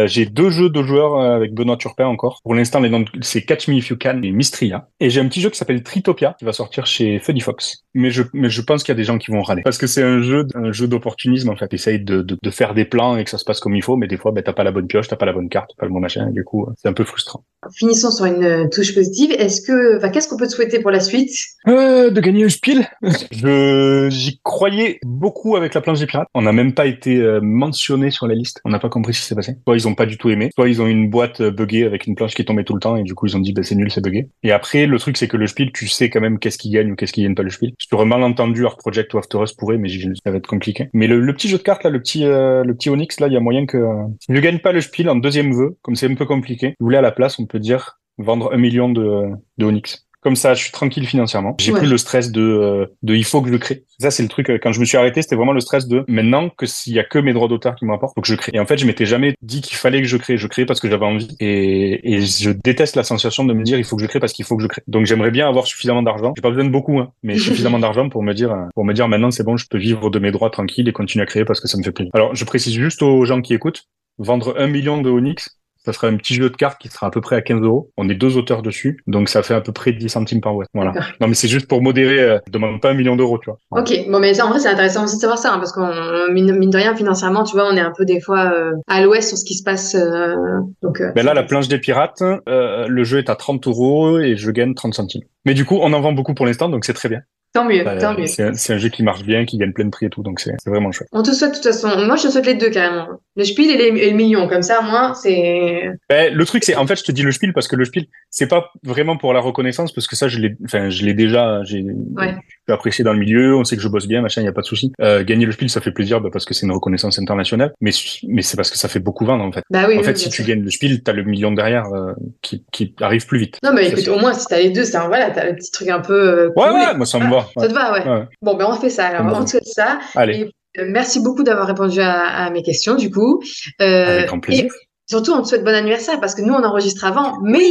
J'ai 0.07 0.25
deux 0.25 0.49
jeux 0.49 0.69
de 0.69 0.81
joueurs 0.81 1.18
euh, 1.19 1.35
avec 1.35 1.53
Benoît 1.53 1.77
Turpin 1.77 2.05
encore. 2.05 2.41
Pour 2.43 2.53
l'instant, 2.53 2.79
les 2.79 2.89
noms 2.89 3.05
c'est 3.21 3.41
Catch 3.43 3.67
Me 3.67 3.75
If 3.75 3.89
You 3.89 3.97
Can 3.99 4.21
et 4.23 4.31
Mystria. 4.31 4.87
Et 4.99 5.09
j'ai 5.09 5.21
un 5.21 5.27
petit 5.27 5.41
jeu 5.41 5.49
qui 5.49 5.57
s'appelle 5.57 5.83
Tritopia 5.83 6.35
qui 6.37 6.45
va 6.45 6.53
sortir 6.53 6.85
chez 6.85 7.19
Funny 7.19 7.41
Fox. 7.41 7.83
Mais 7.93 8.11
je 8.11 8.23
mais 8.33 8.49
je 8.49 8.61
pense 8.61 8.83
qu'il 8.83 8.93
y 8.93 8.97
a 8.97 8.97
des 8.97 9.03
gens 9.03 9.17
qui 9.17 9.31
vont 9.31 9.41
râler 9.41 9.61
parce 9.63 9.77
que 9.77 9.87
c'est 9.87 10.03
un 10.03 10.21
jeu 10.21 10.45
un 10.55 10.71
jeu 10.71 10.87
d'opportunisme 10.87 11.49
en 11.49 11.55
fait. 11.55 11.73
Essaye 11.73 11.99
de, 11.99 12.21
de 12.21 12.37
de 12.41 12.49
faire 12.51 12.73
des 12.73 12.85
plans 12.85 13.17
et 13.17 13.23
que 13.23 13.29
ça 13.29 13.37
se 13.37 13.45
passe 13.45 13.59
comme 13.59 13.75
il 13.75 13.83
faut, 13.83 13.95
mais 13.97 14.07
des 14.07 14.17
fois 14.17 14.31
ben 14.31 14.43
t'as 14.43 14.53
pas 14.53 14.63
la 14.63 14.71
bonne 14.71 14.87
pioche, 14.87 15.07
t'as 15.07 15.15
pas 15.15 15.25
la 15.25 15.33
bonne 15.33 15.49
carte, 15.49 15.71
t'as 15.75 15.81
pas 15.81 15.85
le 15.87 15.93
bon 15.93 15.99
machin. 15.99 16.27
Et 16.29 16.33
du 16.33 16.43
coup, 16.43 16.67
c'est 16.77 16.87
un 16.87 16.93
peu 16.93 17.03
frustrant. 17.03 17.43
Finissons 17.75 18.11
sur 18.11 18.25
une 18.25 18.43
euh, 18.43 18.67
touche 18.69 18.95
positive. 18.95 19.31
Est-ce 19.31 19.61
que, 19.61 19.97
enfin, 19.97 20.09
qu'est-ce 20.09 20.29
qu'on 20.29 20.37
peut 20.37 20.47
te 20.47 20.53
souhaiter 20.53 20.79
pour 20.79 20.91
la 20.91 21.01
suite? 21.01 21.31
Euh, 21.67 22.09
de 22.09 22.21
gagner 22.21 22.45
un 22.45 22.49
spiel? 22.49 22.87
Je 23.31 24.07
j'y 24.09 24.39
croyais 24.43 24.99
beaucoup 25.03 25.57
avec 25.57 25.73
la 25.73 25.81
planche 25.81 25.99
des 25.99 26.05
pirates. 26.05 26.29
On 26.33 26.41
n'a 26.41 26.53
même 26.53 26.73
pas 26.73 26.85
été 26.85 27.21
mentionné 27.41 28.11
sur 28.11 28.27
la 28.27 28.35
liste. 28.35 28.61
On 28.63 28.69
n'a 28.69 28.79
pas 28.79 28.89
compris 28.89 29.13
ce 29.13 29.21
qui 29.21 29.27
s'est 29.27 29.35
passé. 29.35 29.57
Soit 29.65 29.75
ils 29.75 29.87
ont 29.87 29.95
pas 29.95 30.05
du 30.05 30.17
tout 30.17 30.29
aimé, 30.29 30.51
soit 30.55 30.69
ils 30.69 30.81
ont 30.81 30.87
eu 30.87 30.91
boîte 31.09 31.41
euh, 31.41 31.51
buggée 31.51 31.85
avec 31.85 32.07
une 32.07 32.15
planche 32.15 32.33
qui 32.33 32.45
tombait 32.45 32.63
tout 32.63 32.73
le 32.73 32.79
temps 32.79 32.95
et 32.95 33.03
du 33.03 33.13
coup 33.13 33.25
ils 33.27 33.35
ont 33.35 33.39
dit 33.39 33.53
bah, 33.53 33.63
c'est 33.63 33.75
nul, 33.75 33.91
c'est 33.91 34.03
buggé. 34.03 34.29
Et 34.43 34.51
après 34.51 34.85
le 34.85 34.99
truc 34.99 35.17
c'est 35.17 35.27
que 35.27 35.37
le 35.37 35.47
spiel, 35.47 35.71
tu 35.71 35.87
sais 35.87 36.09
quand 36.09 36.21
même 36.21 36.39
qu'est-ce 36.39 36.57
qui 36.57 36.69
gagne 36.69 36.91
ou 36.91 36.95
qu'est-ce 36.95 37.13
qui 37.13 37.23
gagne 37.23 37.35
pas 37.35 37.43
le 37.43 37.49
spiel. 37.49 37.71
Sur 37.79 38.01
un 38.01 38.05
malentendu, 38.05 38.65
Art 38.65 38.77
Project 38.77 39.13
ou 39.13 39.17
After 39.17 39.41
Us 39.41 39.53
pourrait, 39.53 39.77
mais 39.77 39.89
ça 39.89 40.31
va 40.31 40.37
être 40.37 40.47
compliqué. 40.47 40.89
Mais 40.93 41.07
le, 41.07 41.33
petit 41.33 41.47
jeu 41.47 41.57
de 41.57 41.63
cartes 41.63 41.83
là, 41.83 41.89
le 41.89 41.99
petit 41.99 42.25
euh, 42.25 42.63
le 42.63 42.73
petit 42.73 42.89
Onyx 42.89 43.19
là, 43.19 43.27
il 43.27 43.33
y 43.33 43.37
a 43.37 43.39
moyen 43.39 43.65
que 43.65 43.77
euh, 43.77 44.03
je 44.27 44.39
gagne 44.39 44.59
pas 44.59 44.71
le 44.71 44.81
spiel 44.81 45.09
en 45.09 45.15
deuxième 45.15 45.53
vœu, 45.53 45.77
comme 45.81 45.95
c'est 45.95 46.09
un 46.09 46.15
peu 46.15 46.25
compliqué. 46.25 46.75
Vous 46.79 46.85
voulez 46.85 46.97
à 46.97 47.01
la 47.01 47.11
place, 47.11 47.39
on 47.39 47.45
peut 47.45 47.59
dire 47.59 47.99
vendre 48.17 48.51
un 48.53 48.57
million 48.57 48.89
de, 48.89 49.29
de 49.57 49.65
Onyx. 49.65 50.08
Comme 50.21 50.35
ça, 50.35 50.53
je 50.53 50.61
suis 50.63 50.71
tranquille 50.71 51.07
financièrement. 51.07 51.55
J'ai 51.59 51.71
Ouais. 51.71 51.79
plus 51.79 51.87
le 51.89 51.97
stress 51.97 52.29
de, 52.31 52.41
euh, 52.41 52.85
de 53.03 53.15
il 53.15 53.23
faut 53.23 53.41
que 53.41 53.49
je 53.49 53.55
crée. 53.55 53.85
Ça, 53.99 54.11
c'est 54.11 54.21
le 54.23 54.27
truc. 54.29 54.49
euh, 54.49 54.57
Quand 54.61 54.73
je 54.73 54.79
me 54.81 54.85
suis 54.85 54.97
arrêté, 54.97 55.21
c'était 55.21 55.35
vraiment 55.37 55.53
le 55.53 55.61
stress 55.61 55.87
de 55.87 56.03
maintenant 56.09 56.49
que 56.49 56.65
s'il 56.65 56.93
y 56.93 56.99
a 56.99 57.05
que 57.05 57.19
mes 57.19 57.31
droits 57.31 57.47
d'auteur 57.47 57.75
qui 57.75 57.85
me 57.85 57.91
rapportent, 57.91 58.15
faut 58.15 58.21
que 58.21 58.27
je 58.27 58.35
crée. 58.35 58.51
Et 58.53 58.59
en 58.59 58.65
fait, 58.65 58.77
je 58.77 58.85
m'étais 58.85 59.05
jamais 59.05 59.33
dit 59.41 59.61
qu'il 59.61 59.77
fallait 59.77 60.01
que 60.01 60.07
je 60.07 60.17
crée. 60.17 60.37
Je 60.37 60.47
créais 60.47 60.65
parce 60.65 60.81
que 60.81 60.89
j'avais 60.89 61.05
envie. 61.05 61.35
Et, 61.39 62.15
et 62.15 62.21
je 62.21 62.49
déteste 62.51 62.95
la 62.97 63.03
sensation 63.03 63.45
de 63.45 63.53
me 63.53 63.63
dire 63.63 63.77
il 63.77 63.85
faut 63.85 63.95
que 63.95 64.01
je 64.01 64.07
crée 64.07 64.19
parce 64.19 64.33
qu'il 64.33 64.43
faut 64.43 64.57
que 64.57 64.63
je 64.63 64.67
crée. 64.67 64.81
Donc, 64.87 65.05
j'aimerais 65.05 65.31
bien 65.31 65.47
avoir 65.47 65.65
suffisamment 65.67 66.01
d'argent. 66.03 66.33
J'ai 66.35 66.41
pas 66.41 66.49
besoin 66.49 66.65
de 66.65 66.69
beaucoup, 66.69 66.99
hein, 66.99 67.11
mais 67.23 67.37
suffisamment 67.37 67.79
d'argent 67.79 68.09
pour 68.09 68.21
me 68.23 68.33
dire, 68.33 68.51
euh, 68.51 68.65
pour 68.75 68.83
me 68.83 68.93
dire 68.93 69.07
maintenant 69.07 69.31
c'est 69.31 69.43
bon, 69.43 69.55
je 69.55 69.67
peux 69.69 69.77
vivre 69.77 70.09
de 70.09 70.19
mes 70.19 70.31
droits 70.31 70.49
tranquille 70.49 70.87
et 70.89 70.91
continuer 70.91 71.23
à 71.23 71.27
créer 71.27 71.45
parce 71.45 71.61
que 71.61 71.67
ça 71.69 71.77
me 71.77 71.83
fait 71.83 71.91
plaisir. 71.93 72.11
Alors, 72.13 72.35
je 72.35 72.43
précise 72.43 72.73
juste 72.73 73.01
aux 73.03 73.23
gens 73.23 73.41
qui 73.41 73.53
écoutent, 73.53 73.83
vendre 74.17 74.53
un 74.57 74.67
million 74.67 75.01
de 75.01 75.09
Onyx, 75.09 75.58
ça 75.89 75.93
sera 75.93 76.07
un 76.07 76.17
petit 76.17 76.35
jeu 76.35 76.49
de 76.49 76.55
cartes 76.55 76.79
qui 76.79 76.87
sera 76.87 77.07
à 77.07 77.09
peu 77.09 77.19
près 77.19 77.35
à 77.35 77.41
15 77.41 77.61
euros. 77.61 77.89
On 77.97 78.07
est 78.09 78.13
deux 78.13 78.37
auteurs 78.37 78.61
dessus, 78.61 79.01
donc 79.07 79.27
ça 79.27 79.41
fait 79.41 79.55
à 79.55 79.61
peu 79.61 79.71
près 79.71 79.91
10 79.91 80.07
centimes 80.07 80.39
par 80.41 80.53
boîte. 80.53 80.67
Voilà. 80.75 80.93
Non, 81.19 81.27
mais 81.27 81.33
c'est 81.33 81.47
juste 81.47 81.67
pour 81.67 81.81
modérer. 81.81 82.19
Euh, 82.19 82.37
demande 82.51 82.79
pas 82.79 82.91
un 82.91 82.93
million 82.93 83.15
d'euros, 83.15 83.39
tu 83.39 83.49
vois. 83.49 83.57
Ok, 83.81 83.91
bon, 84.07 84.19
mais 84.19 84.35
ça, 84.35 84.45
en 84.45 84.49
vrai, 84.49 84.59
c'est 84.59 84.69
intéressant 84.69 85.05
aussi 85.05 85.15
de 85.15 85.21
savoir 85.21 85.39
ça, 85.39 85.53
hein, 85.53 85.57
parce 85.57 85.71
qu'on, 85.71 85.89
mine, 86.31 86.55
mine 86.57 86.69
de 86.69 86.77
rien, 86.77 86.95
financièrement, 86.95 87.43
tu 87.43 87.55
vois, 87.55 87.67
on 87.67 87.75
est 87.75 87.81
un 87.81 87.93
peu 87.97 88.05
des 88.05 88.21
fois 88.21 88.51
euh, 88.53 88.73
à 88.87 89.01
l'ouest 89.01 89.29
sur 89.29 89.37
ce 89.37 89.45
qui 89.45 89.55
se 89.55 89.63
passe. 89.63 89.95
euh, 89.95 90.35
donc, 90.83 91.01
euh, 91.01 91.11
Ben 91.15 91.25
là, 91.25 91.33
la 91.33 91.43
planche 91.43 91.67
des 91.67 91.79
pirates, 91.79 92.21
le 92.47 93.03
jeu 93.03 93.17
est 93.17 93.29
à 93.29 93.35
30 93.35 93.67
euros 93.67 94.19
et 94.19 94.35
je 94.35 94.51
gagne 94.51 94.75
30 94.75 94.93
centimes. 94.93 95.23
Mais 95.45 95.53
du 95.53 95.65
coup, 95.65 95.79
on 95.81 95.91
en 95.93 96.01
vend 96.01 96.11
beaucoup 96.13 96.33
pour 96.33 96.45
l'instant, 96.45 96.69
donc 96.69 96.85
c'est 96.85 96.93
très 96.93 97.09
bien. 97.09 97.21
Tant 97.53 97.65
mieux, 97.65 97.83
tant 97.99 98.17
mieux. 98.17 98.27
c'est 98.27 98.73
un, 98.73 98.77
jeu 98.77 98.89
qui 98.89 99.03
marche 99.03 99.23
bien, 99.23 99.45
qui 99.45 99.57
gagne 99.57 99.73
plein 99.73 99.85
de 99.85 99.89
prix 99.89 100.05
et 100.05 100.09
tout, 100.09 100.21
donc 100.23 100.39
c'est 100.39 100.53
vraiment 100.65 100.91
chouette. 100.91 101.09
On 101.11 101.23
te 101.23 101.31
souhaite, 101.31 101.51
de 101.51 101.55
toute 101.55 101.63
façon, 101.65 101.89
moi, 102.05 102.15
je 102.15 102.23
te 102.23 102.27
souhaite 102.31 102.45
les 102.45 102.55
deux 102.55 102.69
carrément. 102.69 103.07
Le 103.35 103.43
spiel 103.43 103.69
et, 103.71 103.77
les, 103.91 103.99
et 104.01 104.09
le 104.11 104.15
million, 104.17 104.47
comme 104.47 104.61
ça, 104.61 104.81
moi, 104.81 105.13
c'est. 105.15 105.91
Ben, 106.09 106.33
le 106.33 106.45
truc, 106.45 106.63
c'est, 106.63 106.75
en 106.75 106.85
fait, 106.85 106.97
je 106.97 107.03
te 107.03 107.11
dis 107.11 107.21
le 107.23 107.31
spiel 107.31 107.53
parce 107.53 107.67
que 107.67 107.75
le 107.75 107.85
spiel, 107.85 108.05
c'est 108.29 108.47
pas 108.47 108.71
vraiment 108.83 109.17
pour 109.17 109.33
la 109.33 109.39
reconnaissance, 109.39 109.91
parce 109.93 110.07
que 110.07 110.15
ça, 110.15 110.27
je 110.27 110.39
l'ai, 110.39 110.55
enfin, 110.65 110.89
je 110.89 111.05
l'ai 111.05 111.13
déjà, 111.13 111.61
j'ai, 111.63 111.81
Ouais. 111.81 112.31
je 112.31 112.33
suis 112.33 112.73
apprécié 112.73 113.03
dans 113.03 113.13
le 113.13 113.19
milieu, 113.19 113.55
on 113.55 113.63
sait 113.63 113.75
que 113.77 113.81
je 113.81 113.87
bosse 113.87 114.07
bien, 114.07 114.21
machin, 114.21 114.41
y 114.41 114.47
a 114.47 114.51
pas 114.51 114.61
de 114.61 114.65
souci. 114.65 114.91
Euh, 115.01 115.23
gagner 115.23 115.45
le 115.45 115.51
spiel, 115.51 115.69
ça 115.69 115.81
fait 115.81 115.91
plaisir, 115.91 116.21
ben, 116.21 116.29
parce 116.31 116.45
que 116.45 116.53
c'est 116.53 116.65
une 116.65 116.71
reconnaissance 116.73 117.17
internationale, 117.19 117.73
mais, 117.81 117.91
mais 118.27 118.41
c'est 118.41 118.57
parce 118.57 118.69
que 118.69 118.77
ça 118.77 118.87
fait 118.89 118.99
beaucoup 118.99 119.25
vendre, 119.25 119.43
en 119.43 119.51
fait. 119.51 119.63
Bah 119.69 119.85
oui, 119.87 119.95
en 119.95 119.99
oui, 119.99 120.03
fait, 120.03 120.17
si 120.17 120.29
tu 120.29 120.43
sûr. 120.43 120.45
gagnes 120.45 120.63
le 120.63 120.69
spiel, 120.71 121.01
t'as 121.01 121.13
le 121.13 121.23
million 121.23 121.51
derrière, 121.51 121.85
euh, 121.93 122.13
qui, 122.41 122.63
qui 122.71 122.93
arrive 123.01 123.25
plus 123.25 123.39
vite. 123.39 123.57
Non, 123.63 123.71
mais 123.73 123.87
écoute, 123.89 124.07
au 124.09 124.19
moins, 124.19 124.33
si 124.33 124.45
t'as 124.47 124.59
les 124.59 124.69
deux, 124.69 124.83
c'est 124.83 124.97
un, 124.97 125.07
voilà, 125.07 125.31
t'as 125.31 125.45
le 125.45 125.55
petit 125.55 125.71
truc 125.71 125.87
un 125.89 125.99
peu. 126.01 126.13
euh, 126.13 126.47
Ouais, 126.55 126.67
cool. 126.67 126.73
ouais, 126.73 126.95
moi, 126.95 127.05
ça 127.05 127.19
me 127.19 127.29
va. 127.29 127.38
Ça 127.57 127.67
te 127.67 127.73
va, 127.73 127.93
ouais. 127.93 128.07
Ouais. 128.07 128.27
Bon, 128.41 128.55
ben, 128.55 128.67
on 128.69 128.73
fait 128.73 128.89
ça. 128.89 129.07
Alors, 129.07 129.37
on 129.37 129.43
te 129.43 129.49
souhaite 129.49 129.65
ça. 129.65 129.99
Allez, 130.15 130.51
Et, 130.75 130.81
euh, 130.81 130.85
merci 130.87 131.19
beaucoup 131.19 131.43
d'avoir 131.43 131.67
répondu 131.67 131.99
à, 131.99 132.27
à 132.27 132.49
mes 132.49 132.63
questions, 132.63 132.95
du 132.95 133.09
coup. 133.11 133.41
Euh, 133.81 134.17
avec 134.17 134.27
grand 134.27 134.39
plaisir. 134.39 134.65
Et 134.65 134.69
surtout, 135.09 135.33
on 135.33 135.41
te 135.41 135.47
souhaite 135.47 135.63
bon 135.63 135.73
anniversaire 135.73 136.19
parce 136.19 136.35
que 136.35 136.41
nous, 136.41 136.53
on 136.53 136.63
enregistre 136.63 137.05
avant, 137.05 137.39
mais 137.41 137.65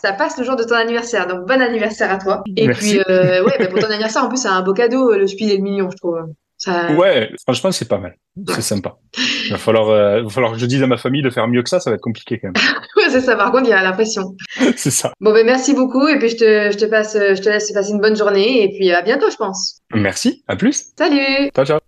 ça 0.00 0.12
passe 0.12 0.36
le 0.38 0.44
jour 0.44 0.56
de 0.56 0.64
ton 0.64 0.74
anniversaire. 0.74 1.26
Donc, 1.26 1.46
bon 1.46 1.60
anniversaire 1.60 2.10
à 2.12 2.18
toi. 2.18 2.42
Et 2.56 2.66
Merci. 2.66 2.98
puis, 2.98 3.02
euh, 3.08 3.44
ouais, 3.44 3.56
bah, 3.58 3.66
pour 3.66 3.78
ton 3.78 3.86
anniversaire, 3.90 4.24
en 4.24 4.28
plus, 4.28 4.38
c'est 4.42 4.48
un 4.48 4.62
beau 4.62 4.74
cadeau, 4.74 5.12
le 5.12 5.26
spiel 5.26 5.50
et 5.50 5.56
le 5.56 5.62
million, 5.62 5.90
je 5.90 5.96
trouve. 5.96 6.18
Ça... 6.58 6.92
Ouais, 6.92 7.30
franchement, 7.42 7.70
c'est 7.70 7.88
pas 7.88 7.98
mal. 7.98 8.16
C'est 8.48 8.62
sympa. 8.62 8.96
Il 9.44 9.52
va 9.52 9.58
falloir, 9.58 9.88
euh, 9.88 10.22
va 10.22 10.28
falloir 10.28 10.52
que 10.52 10.58
je 10.58 10.66
dise 10.66 10.82
à 10.82 10.86
ma 10.86 10.96
famille 10.96 11.22
de 11.22 11.30
faire 11.30 11.48
mieux 11.48 11.62
que 11.62 11.68
ça, 11.68 11.80
ça 11.80 11.90
va 11.90 11.96
être 11.96 12.02
compliqué 12.02 12.38
quand 12.38 12.48
même. 12.48 12.54
Ouais, 12.96 13.10
c'est 13.10 13.20
ça. 13.20 13.36
Par 13.36 13.52
contre, 13.52 13.64
il 13.64 13.70
y 13.70 13.72
a 13.72 13.82
la 13.82 13.92
pression. 13.92 14.34
c'est 14.76 14.90
ça. 14.90 15.12
Bon, 15.20 15.32
ben, 15.32 15.44
merci 15.44 15.74
beaucoup. 15.74 16.08
Et 16.08 16.18
puis, 16.18 16.30
je 16.30 16.36
te, 16.36 16.70
je 16.72 16.78
te 16.78 16.86
passe, 16.86 17.12
je 17.14 17.40
te 17.40 17.48
laisse 17.48 17.70
passer 17.72 17.90
une 17.90 18.00
bonne 18.00 18.16
journée. 18.16 18.64
Et 18.64 18.68
puis, 18.70 18.90
à 18.90 19.02
bientôt, 19.02 19.30
je 19.30 19.36
pense. 19.36 19.80
Merci, 19.94 20.42
à 20.48 20.56
plus. 20.56 20.86
Salut! 20.96 21.50
Ciao, 21.54 21.66
ciao. 21.66 21.85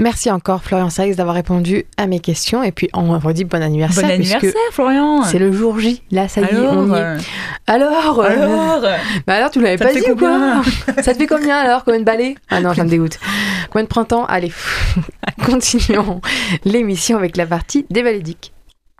Merci 0.00 0.30
encore 0.30 0.62
Florian 0.62 0.90
Serix 0.90 1.16
d'avoir 1.16 1.34
répondu 1.34 1.84
à 1.96 2.06
mes 2.06 2.20
questions 2.20 2.62
et 2.62 2.70
puis 2.70 2.88
on 2.94 3.18
redit 3.18 3.44
bon 3.44 3.60
anniversaire. 3.60 4.04
Bon 4.04 4.10
anniversaire, 4.14 4.52
Florian 4.70 5.22
C'est 5.24 5.40
le 5.40 5.50
jour 5.52 5.80
J, 5.80 6.02
là 6.12 6.28
ça 6.28 6.40
y 6.40 6.44
est, 6.44 6.54
Alors, 6.54 6.74
on 6.76 6.94
y 6.94 6.96
est. 6.96 7.02
euh, 7.02 7.18
Alors, 7.66 8.20
alors, 8.22 8.22
alors 8.22 8.80
bah 9.26 9.34
alors 9.34 9.50
tu 9.50 9.60
l'avais 9.60 9.76
pas 9.76 9.92
dit 9.92 10.00
quoi 10.16 10.62
Ça 11.02 11.14
te 11.14 11.18
fait 11.18 11.26
combien 11.26 11.56
alors 11.58 11.82
Combien 11.84 11.98
de 11.98 12.04
balais? 12.04 12.36
Ah 12.48 12.60
non, 12.60 12.74
ça 12.74 12.84
me 12.84 12.88
dégoûte. 12.88 13.18
Combien 13.70 13.82
de 13.84 13.88
printemps? 13.88 14.24
Allez, 14.26 14.52
continuons 15.44 16.20
l'émission 16.64 17.18
avec 17.18 17.36
la 17.36 17.46
partie 17.46 17.84
des 17.90 18.04
balédiques. 18.04 18.52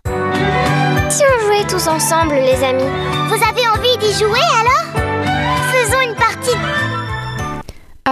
Si 0.05 1.23
on 1.23 1.45
jouait 1.45 1.65
tous 1.67 1.87
ensemble, 1.87 2.35
les 2.35 2.61
amis 2.63 2.83
Vous 3.29 3.35
avez 3.35 3.67
envie 3.69 3.97
d'y 3.99 4.13
jouer 4.19 4.39
alors 4.59 4.78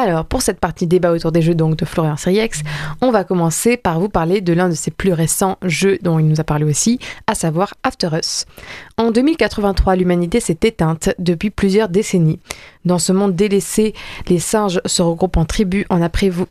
Alors, 0.03 0.25
pour 0.25 0.43
cette 0.43 0.59
partie 0.59 0.85
débat 0.85 1.11
autour 1.11 1.31
des 1.31 1.41
jeux 1.41 1.55
donc 1.55 1.75
de 1.75 1.83
Florian 1.83 2.17
Seriex, 2.17 2.61
on 3.01 3.09
va 3.09 3.23
commencer 3.23 3.77
par 3.77 3.99
vous 3.99 4.09
parler 4.09 4.41
de 4.41 4.53
l'un 4.53 4.69
de 4.69 4.75
ses 4.75 4.91
plus 4.91 5.11
récents 5.11 5.57
jeux 5.63 5.97
dont 6.03 6.19
il 6.19 6.27
nous 6.27 6.39
a 6.39 6.43
parlé 6.43 6.65
aussi, 6.65 6.99
à 7.25 7.33
savoir 7.33 7.73
After 7.81 8.09
Us. 8.13 8.45
En 8.97 9.09
2083, 9.09 9.95
l'humanité 9.95 10.39
s'est 10.39 10.59
éteinte 10.61 11.09
depuis 11.17 11.49
plusieurs 11.49 11.89
décennies. 11.89 12.39
Dans 12.85 12.99
ce 12.99 13.11
monde 13.11 13.35
délaissé, 13.35 13.93
les 14.27 14.37
singes 14.37 14.81
se 14.85 15.01
regroupent 15.01 15.37
en 15.37 15.45
tribus 15.45 15.85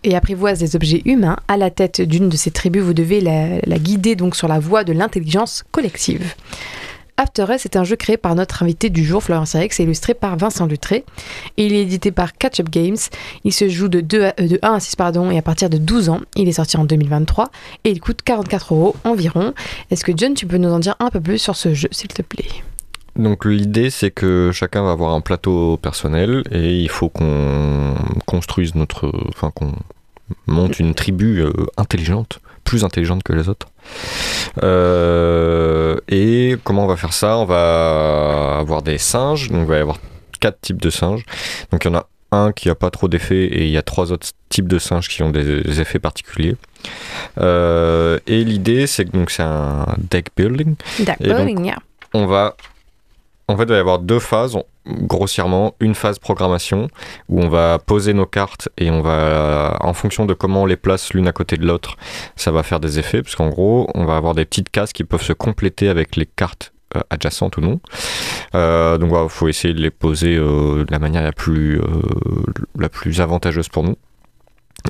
et 0.03 0.17
apprivoisent 0.17 0.59
des 0.59 0.75
objets 0.75 1.03
humains. 1.05 1.37
À 1.47 1.57
la 1.57 1.71
tête 1.71 2.01
d'une 2.01 2.29
de 2.29 2.37
ces 2.37 2.51
tribus, 2.51 2.83
vous 2.83 2.95
devez 2.95 3.21
la, 3.21 3.61
la 3.65 3.79
guider 3.79 4.17
donc 4.17 4.35
sur 4.35 4.49
la 4.49 4.59
voie 4.59 4.83
de 4.83 4.93
l'intelligence 4.93 5.63
collective. 5.71 6.35
After 7.19 7.47
Us 7.51 7.65
est 7.65 7.77
un 7.77 7.85
jeu 7.85 7.97
créé 7.97 8.17
par 8.19 8.35
notre 8.35 8.63
invité 8.63 8.91
du 8.91 9.05
jour, 9.05 9.23
Florence 9.23 9.55
Rex, 9.55 9.81
et 9.81 9.85
illustré 9.85 10.13
par 10.15 10.37
Vincent 10.37 10.67
Dutré. 10.67 11.05
Et 11.57 11.65
il 11.67 11.73
est 11.73 11.83
édité 11.83 12.11
par 12.13 12.37
Catch 12.37 12.61
Up 12.61 12.69
Games. 12.69 12.97
Il 13.45 13.53
se 13.55 13.69
joue 13.69 13.89
de, 13.89 14.01
2 14.03 14.25
à- 14.25 14.35
euh, 14.41 14.49
de 14.49 14.59
1 14.63 14.75
à 14.75 14.81
6 14.81 14.97
pardon, 14.97 15.31
et 15.31 15.39
à 15.39 15.43
partir 15.43 15.71
de 15.71 15.79
12 15.79 16.09
ans. 16.11 16.21
Il 16.37 16.47
est 16.49 16.53
sorti 16.53 16.77
en 16.77 16.85
2023 16.85 17.51
et 17.85 17.91
il 17.91 18.01
coûte 18.01 18.21
44 18.23 18.75
euros 18.75 18.97
environ. 19.05 19.55
Est-ce 19.91 20.05
que 20.05 20.13
John, 20.15 20.35
tu 20.35 20.47
peux 20.47 20.59
nous 20.59 20.69
en 20.71 20.79
dire 20.79 20.95
un 21.01 21.09
peu 21.11 21.21
plus 21.21 21.39
sur 21.39 21.57
ce 21.57 21.73
jeu, 21.73 21.89
s'il 21.91 22.09
te 22.09 22.23
plaît? 22.23 22.45
Donc 23.17 23.47
l'idée 23.47 23.89
c'est 23.89 24.11
que 24.11 24.51
chacun 24.53 24.83
va 24.83 24.91
avoir 24.91 25.15
un 25.15 25.23
plateau 25.23 25.79
personnel 25.79 26.43
et 26.51 26.77
il 26.79 26.91
faut 26.91 27.09
qu'on 27.09 27.95
construise 28.27 28.75
notre, 28.75 29.11
enfin 29.31 29.51
qu'on 29.55 29.73
monte 30.47 30.79
une 30.81 30.93
tribu 30.95 31.41
euh, 31.41 31.51
intelligente, 31.79 32.41
plus 32.65 32.85
intelligente 32.85 33.23
que 33.23 33.33
les 33.33 33.49
autres. 33.49 33.69
Euh, 34.63 35.97
et 36.09 36.57
comment 36.65 36.85
on 36.85 36.89
va 36.89 36.97
faire 36.97 37.13
ça? 37.13 37.37
On 37.39 37.45
va 37.45 38.59
avoir 38.59 38.83
des 38.83 38.99
singes, 38.99 39.51
donc 39.51 39.63
il 39.63 39.67
va 39.67 39.77
y 39.77 39.81
avoir 39.81 39.99
quatre 40.41 40.61
types 40.61 40.81
de 40.81 40.91
singes. 40.91 41.25
Donc 41.71 41.85
il 41.85 41.89
y 41.89 41.95
en 41.95 41.99
a 41.99 42.07
un 42.33 42.53
qui 42.53 42.69
a 42.71 42.75
pas 42.75 42.91
trop 42.91 43.09
d'effets 43.09 43.45
et 43.45 43.65
il 43.65 43.71
y 43.71 43.77
a 43.77 43.83
trois 43.83 44.13
autres 44.13 44.29
types 44.49 44.69
de 44.69 44.79
singes 44.79 45.09
qui 45.09 45.23
ont 45.23 45.31
des, 45.31 45.81
effets 45.81 45.99
particuliers. 45.99 46.57
Euh, 47.39 48.19
et 48.27 48.45
l'idée 48.45 48.87
c'est 48.87 49.05
que 49.05 49.11
donc 49.11 49.31
c'est 49.31 49.43
un 49.43 49.87
deck 49.99 50.29
building 50.37 50.77
D'accord, 51.01 51.39
donc, 51.39 51.49
Igna. 51.49 51.77
on 52.15 52.27
va 52.27 52.57
en 53.49 53.57
fait 53.57 53.65
il 53.65 53.71
va 53.71 53.77
y 53.77 53.81
avoir 53.81 53.99
deux 53.99 54.21
phases 54.21 54.57
grossièrement 54.87 55.75
une 55.81 55.95
phase 55.95 56.19
programmation 56.19 56.89
où 57.29 57.41
on 57.41 57.49
va 57.49 57.79
poser 57.79 58.13
nos 58.15 58.27
cartes 58.27 58.69
et 58.79 58.91
on 58.91 59.03
va 59.03 59.77
en 59.81 59.93
fonction 59.93 60.27
de 60.27 60.35
comment 60.35 60.63
on 60.63 60.67
les 60.67 60.77
place 60.77 61.13
l'une 61.15 61.29
à 61.29 61.33
côté 61.33 61.57
de 61.57 61.67
l'autre 61.67 61.97
ça 62.37 62.51
va 62.51 62.63
faire 62.63 62.81
des 62.81 62.99
effets. 62.99 63.23
Parce 63.23 63.37
qu'en 63.37 63.49
gros 63.49 63.89
on 63.95 64.05
va 64.05 64.17
avoir 64.17 64.35
des 64.35 64.45
petites 64.45 64.71
cases 64.71 64.93
qui 64.93 65.05
peuvent 65.05 65.23
se 65.23 65.33
compléter 65.33 65.89
avec 65.89 66.17
les 66.17 66.27
cartes 66.27 66.73
euh, 66.97 67.01
adjacentes 67.11 67.57
ou 67.57 67.61
non. 67.61 67.81
Euh, 68.55 68.97
donc 68.97 69.11
il 69.13 69.29
faut 69.29 69.49
essayer 69.49 69.75
de 69.75 69.81
les 69.81 69.91
poser 69.91 70.37
euh, 70.37 70.85
de 70.85 70.93
la 70.93 70.99
manière 70.99 71.23
la 71.23 71.33
plus, 71.33 71.81
la 72.79 72.89
plus 72.89 73.21
avantageuse 73.21 73.69
pour 73.69 73.83
nous 73.83 73.97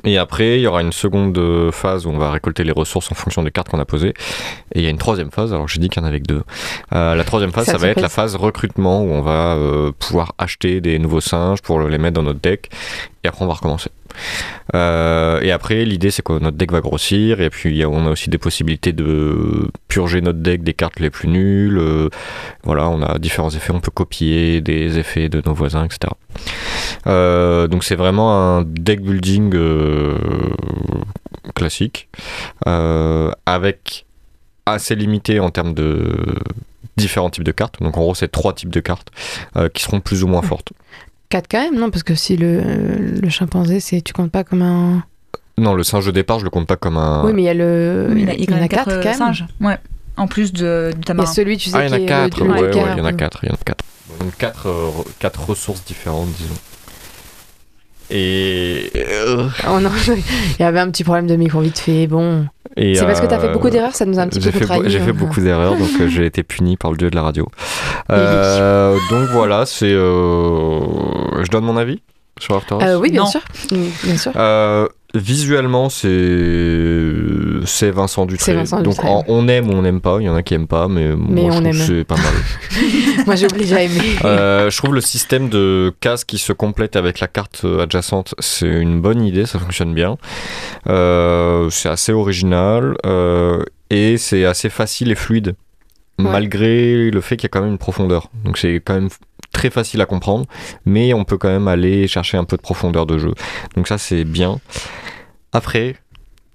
et 0.03 0.17
après, 0.17 0.57
il 0.57 0.61
y 0.61 0.67
aura 0.67 0.81
une 0.81 0.91
seconde 0.91 1.37
euh, 1.37 1.71
phase 1.71 2.05
où 2.05 2.09
on 2.09 2.17
va 2.17 2.31
récolter 2.31 2.63
les 2.63 2.71
ressources 2.71 3.11
en 3.11 3.15
fonction 3.15 3.43
des 3.43 3.51
cartes 3.51 3.69
qu'on 3.69 3.79
a 3.79 3.85
posées. 3.85 4.13
Et 4.73 4.79
il 4.79 4.83
y 4.83 4.87
a 4.87 4.89
une 4.89 4.97
troisième 4.97 5.31
phase, 5.31 5.53
alors 5.53 5.67
j'ai 5.67 5.79
dit 5.79 5.89
qu'il 5.89 6.01
y 6.01 6.05
en 6.05 6.07
avait 6.07 6.19
que 6.19 6.27
deux. 6.27 6.43
Euh, 6.93 7.15
la 7.15 7.23
troisième 7.23 7.51
phase, 7.51 7.65
Ça 7.65 7.73
ça, 7.73 7.77
va 7.77 7.87
être 7.87 8.01
la 8.01 8.09
phase 8.09 8.35
recrutement 8.35 9.01
où 9.01 9.09
on 9.09 9.21
va 9.21 9.55
euh, 9.55 9.91
pouvoir 9.97 10.33
acheter 10.37 10.81
des 10.81 10.99
nouveaux 10.99 11.21
singes 11.21 11.61
pour 11.61 11.81
les 11.81 11.97
mettre 11.97 12.15
dans 12.15 12.23
notre 12.23 12.39
deck. 12.39 12.69
Et 13.23 13.27
après, 13.27 13.43
on 13.43 13.47
va 13.47 13.55
recommencer. 13.55 13.89
Euh, 14.73 15.41
et 15.41 15.51
après, 15.51 15.83
l'idée, 15.83 16.11
c'est 16.11 16.21
que 16.21 16.33
notre 16.33 16.57
deck 16.57 16.71
va 16.71 16.81
grossir. 16.81 17.41
Et 17.41 17.49
puis, 17.49 17.83
on 17.85 18.05
a 18.07 18.11
aussi 18.11 18.29
des 18.29 18.37
possibilités 18.37 18.93
de 18.93 19.69
purger 19.87 20.21
notre 20.21 20.39
deck 20.39 20.63
des 20.63 20.73
cartes 20.73 20.99
les 20.99 21.09
plus 21.09 21.27
nulles. 21.27 22.09
Voilà, 22.63 22.87
on 22.89 23.01
a 23.01 23.17
différents 23.19 23.49
effets. 23.49 23.73
On 23.73 23.81
peut 23.81 23.91
copier 23.91 24.61
des 24.61 24.97
effets 24.97 25.29
de 25.29 25.41
nos 25.45 25.53
voisins, 25.53 25.85
etc. 25.85 26.13
Euh, 27.07 27.67
donc 27.67 27.83
c'est 27.83 27.95
vraiment 27.95 28.57
un 28.57 28.63
deck 28.63 29.01
building 29.01 29.53
euh, 29.55 30.17
classique 31.55 32.09
euh, 32.67 33.31
avec 33.45 34.05
assez 34.65 34.95
limité 34.95 35.39
en 35.39 35.49
termes 35.49 35.73
de 35.73 36.15
différents 36.97 37.29
types 37.29 37.43
de 37.43 37.51
cartes. 37.51 37.81
Donc 37.81 37.97
en 37.97 38.01
gros 38.01 38.15
c'est 38.15 38.27
trois 38.31 38.53
types 38.53 38.69
de 38.69 38.79
cartes 38.79 39.09
euh, 39.55 39.69
qui 39.69 39.83
seront 39.83 39.99
plus 39.99 40.23
ou 40.23 40.27
moins 40.27 40.41
fortes. 40.41 40.73
4 41.29 41.45
quand 41.49 41.61
même, 41.61 41.77
non 41.77 41.89
Parce 41.89 42.03
que 42.03 42.15
si 42.15 42.37
le, 42.37 42.61
le 43.21 43.29
chimpanzé, 43.29 43.79
c'est 43.81 44.01
tu 44.01 44.13
comptes 44.13 44.31
pas 44.31 44.43
comme 44.43 44.61
un. 44.61 45.03
Non, 45.57 45.73
le 45.73 45.83
singe 45.83 46.05
de 46.05 46.11
départ, 46.11 46.39
je 46.39 46.43
le 46.45 46.49
compte 46.49 46.67
pas 46.67 46.77
comme 46.77 46.95
un. 46.97 47.25
Oui, 47.25 47.33
mais 47.33 47.41
il 47.41 47.45
y 47.45 47.49
a 47.49 47.53
le. 47.53 48.07
Oui, 48.13 48.21
il 48.21 48.29
y, 48.29 48.43
il 48.43 48.51
y 48.51 48.53
en 48.53 48.61
a 48.61 48.67
quatre, 48.67 48.85
4 48.85 48.91
euh, 48.91 49.01
quand 49.03 49.09
même. 49.09 49.17
singes. 49.17 49.45
Ouais. 49.59 49.77
En 50.15 50.27
plus 50.27 50.53
de, 50.53 50.91
Il 51.07 51.15
y 51.17 51.21
a 51.21 51.25
celui, 51.25 51.57
tu 51.57 51.69
sais, 51.69 51.77
Ah, 51.77 51.85
il 51.85 51.89
y 51.89 51.91
en 51.91 51.95
a 51.95 51.99
est 51.99 52.05
4, 52.05 52.43
le- 52.43 52.49
ouais, 52.49 52.61
ouais, 52.61 52.69
il 52.71 52.97
y 52.97 53.01
en 53.01 53.05
a 53.05 53.13
4, 53.13 53.39
il 53.43 53.49
y 53.49 53.51
en 53.51 53.55
a 53.55 53.57
4. 53.65 53.83
Donc 54.21 54.37
4, 54.37 54.67
quatre 55.19 55.45
ressources 55.49 55.83
différentes, 55.83 56.29
disons. 56.29 56.53
Et. 58.09 58.91
euh, 58.95 59.47
Oh 59.69 59.79
non, 59.79 59.89
il 60.07 60.61
y 60.61 60.63
avait 60.63 60.79
un 60.79 60.89
petit 60.89 61.03
problème 61.03 61.27
de 61.27 61.35
micro 61.35 61.59
vite 61.61 61.79
fait. 61.79 62.07
Bon, 62.07 62.45
c'est 62.75 63.05
parce 63.05 63.19
que 63.21 63.25
t'as 63.25 63.39
fait 63.39 63.47
euh, 63.47 63.53
beaucoup 63.53 63.69
d'erreurs, 63.69 63.95
ça 63.95 64.05
nous 64.05 64.17
a 64.19 64.21
un 64.21 64.27
petit 64.27 64.39
peu 64.39 64.45
j'ai 64.51 64.99
fait 64.99 65.09
hein. 65.09 65.13
beaucoup 65.13 65.41
d'erreurs, 65.41 65.75
donc 65.75 65.89
euh, 65.99 66.07
j'ai 66.07 66.25
été 66.25 66.43
puni 66.43 66.77
par 66.77 66.91
le 66.91 66.97
dieu 66.97 67.09
de 67.09 67.15
la 67.15 67.23
radio. 67.23 67.47
Euh, 68.09 68.95
donc 69.09 69.27
voilà, 69.31 69.65
c'est. 69.65 69.91
euh, 69.91 70.79
Je 71.43 71.49
donne 71.49 71.65
mon 71.65 71.75
avis 71.75 72.01
sur 72.39 72.55
After 72.55 72.75
Us 72.75 72.83
Euh, 72.83 72.97
oui, 72.97 73.11
bien 73.11 73.23
Non. 73.23 73.27
sûr. 73.27 73.41
Bien 74.03 74.17
sûr. 74.17 74.31
Visuellement, 75.17 75.89
c'est 75.89 77.65
c'est 77.65 77.91
Vincent 77.91 78.25
Dutré. 78.25 78.53
Vincent 78.53 78.81
Donc 78.81 78.93
Dutré. 78.95 79.07
en- 79.09 79.23
on 79.27 79.47
aime 79.47 79.69
ou 79.69 79.73
on 79.73 79.81
n'aime 79.81 80.01
pas. 80.01 80.17
Il 80.19 80.25
y 80.25 80.29
en 80.29 80.35
a 80.35 80.43
qui 80.43 80.53
aiment 80.53 80.67
pas, 80.67 80.87
mais, 80.87 81.09
Mais 81.15 81.41
moi 81.43 81.51
je 81.51 81.57
on 81.57 81.61
trouve 81.61 81.65
aime. 81.67 81.71
que 81.73 81.77
c'est 81.79 82.03
pas 82.03 82.15
mal. 82.15 82.33
Moi, 83.25 83.35
j'ai 83.35 83.47
obligé 83.47 83.75
à 83.75 83.81
aimer. 83.83 84.15
Euh, 84.23 84.69
je 84.69 84.77
trouve 84.77 84.93
le 84.93 85.01
système 85.01 85.49
de 85.49 85.91
cases 85.99 86.23
qui 86.23 86.37
se 86.37 86.53
complète 86.53 86.95
avec 86.95 87.19
la 87.19 87.27
carte 87.27 87.61
euh, 87.65 87.83
adjacente, 87.83 88.35
c'est 88.39 88.67
une 88.67 89.01
bonne 89.01 89.21
idée, 89.21 89.45
ça 89.45 89.59
fonctionne 89.59 89.93
bien. 89.93 90.17
Euh, 90.87 91.69
c'est 91.69 91.89
assez 91.89 92.13
original 92.13 92.95
euh, 93.05 93.61
et 93.89 94.17
c'est 94.17 94.45
assez 94.45 94.69
facile 94.69 95.11
et 95.11 95.15
fluide, 95.15 95.55
Ouais. 96.19 96.25
malgré 96.31 97.11
le 97.11 97.21
fait 97.21 97.35
qu'il 97.37 97.43
y 97.45 97.47
a 97.47 97.49
quand 97.49 97.61
même 97.61 97.71
une 97.71 97.77
profondeur. 97.77 98.29
Donc 98.45 98.57
c'est 98.57 98.75
quand 98.83 98.93
même 98.95 99.09
très 99.51 99.69
facile 99.69 100.01
à 100.01 100.05
comprendre, 100.05 100.45
mais 100.85 101.13
on 101.13 101.25
peut 101.25 101.37
quand 101.37 101.49
même 101.49 101.67
aller 101.67 102.07
chercher 102.07 102.37
un 102.37 102.43
peu 102.43 102.55
de 102.57 102.61
profondeur 102.61 103.05
de 103.05 103.17
jeu. 103.17 103.33
Donc 103.75 103.87
ça 103.87 103.97
c'est 103.97 104.23
bien. 104.23 104.59
Après, 105.57 105.95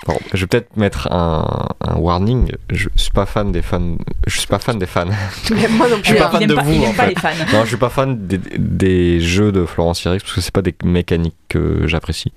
bon, 0.07 0.17
je 0.33 0.41
vais 0.41 0.47
peut-être 0.47 0.77
mettre 0.77 1.11
un, 1.13 1.69
un 1.81 1.97
warning. 1.97 2.53
Je 2.71 2.89
suis 2.97 3.11
pas 3.11 3.27
fan 3.27 3.51
des 3.53 3.63
fans. 3.63 3.97
Je 4.27 4.39
suis 4.39 4.47
pas 4.47 4.59
fan 4.59 4.79
des 4.79 4.87
fans. 4.87 5.07
Mais 5.51 5.69
moi 5.69 5.89
non 5.89 5.97
Je 6.03 6.07
suis 6.07 6.15
plus. 6.15 6.19
pas 6.21 6.27
hein. 6.29 6.31
fan 6.33 6.43
il 6.43 6.47
de 6.49 6.55
pas, 6.55 6.63
vous, 6.63 6.85
en 6.85 6.93
pas. 6.93 7.07
Non, 7.53 7.63
je 7.63 7.69
suis 7.69 7.77
pas 7.77 7.89
fan 7.89 8.27
des, 8.27 8.39
des 8.59 9.21
jeux 9.21 9.51
de 9.53 9.65
Florence 9.65 10.05
Irix 10.05 10.21
parce 10.23 10.35
que 10.35 10.41
c'est 10.41 10.53
pas 10.55 10.63
des 10.63 10.75
mécaniques 10.85 11.37
que 11.49 11.87
j'apprécie. 11.87 12.33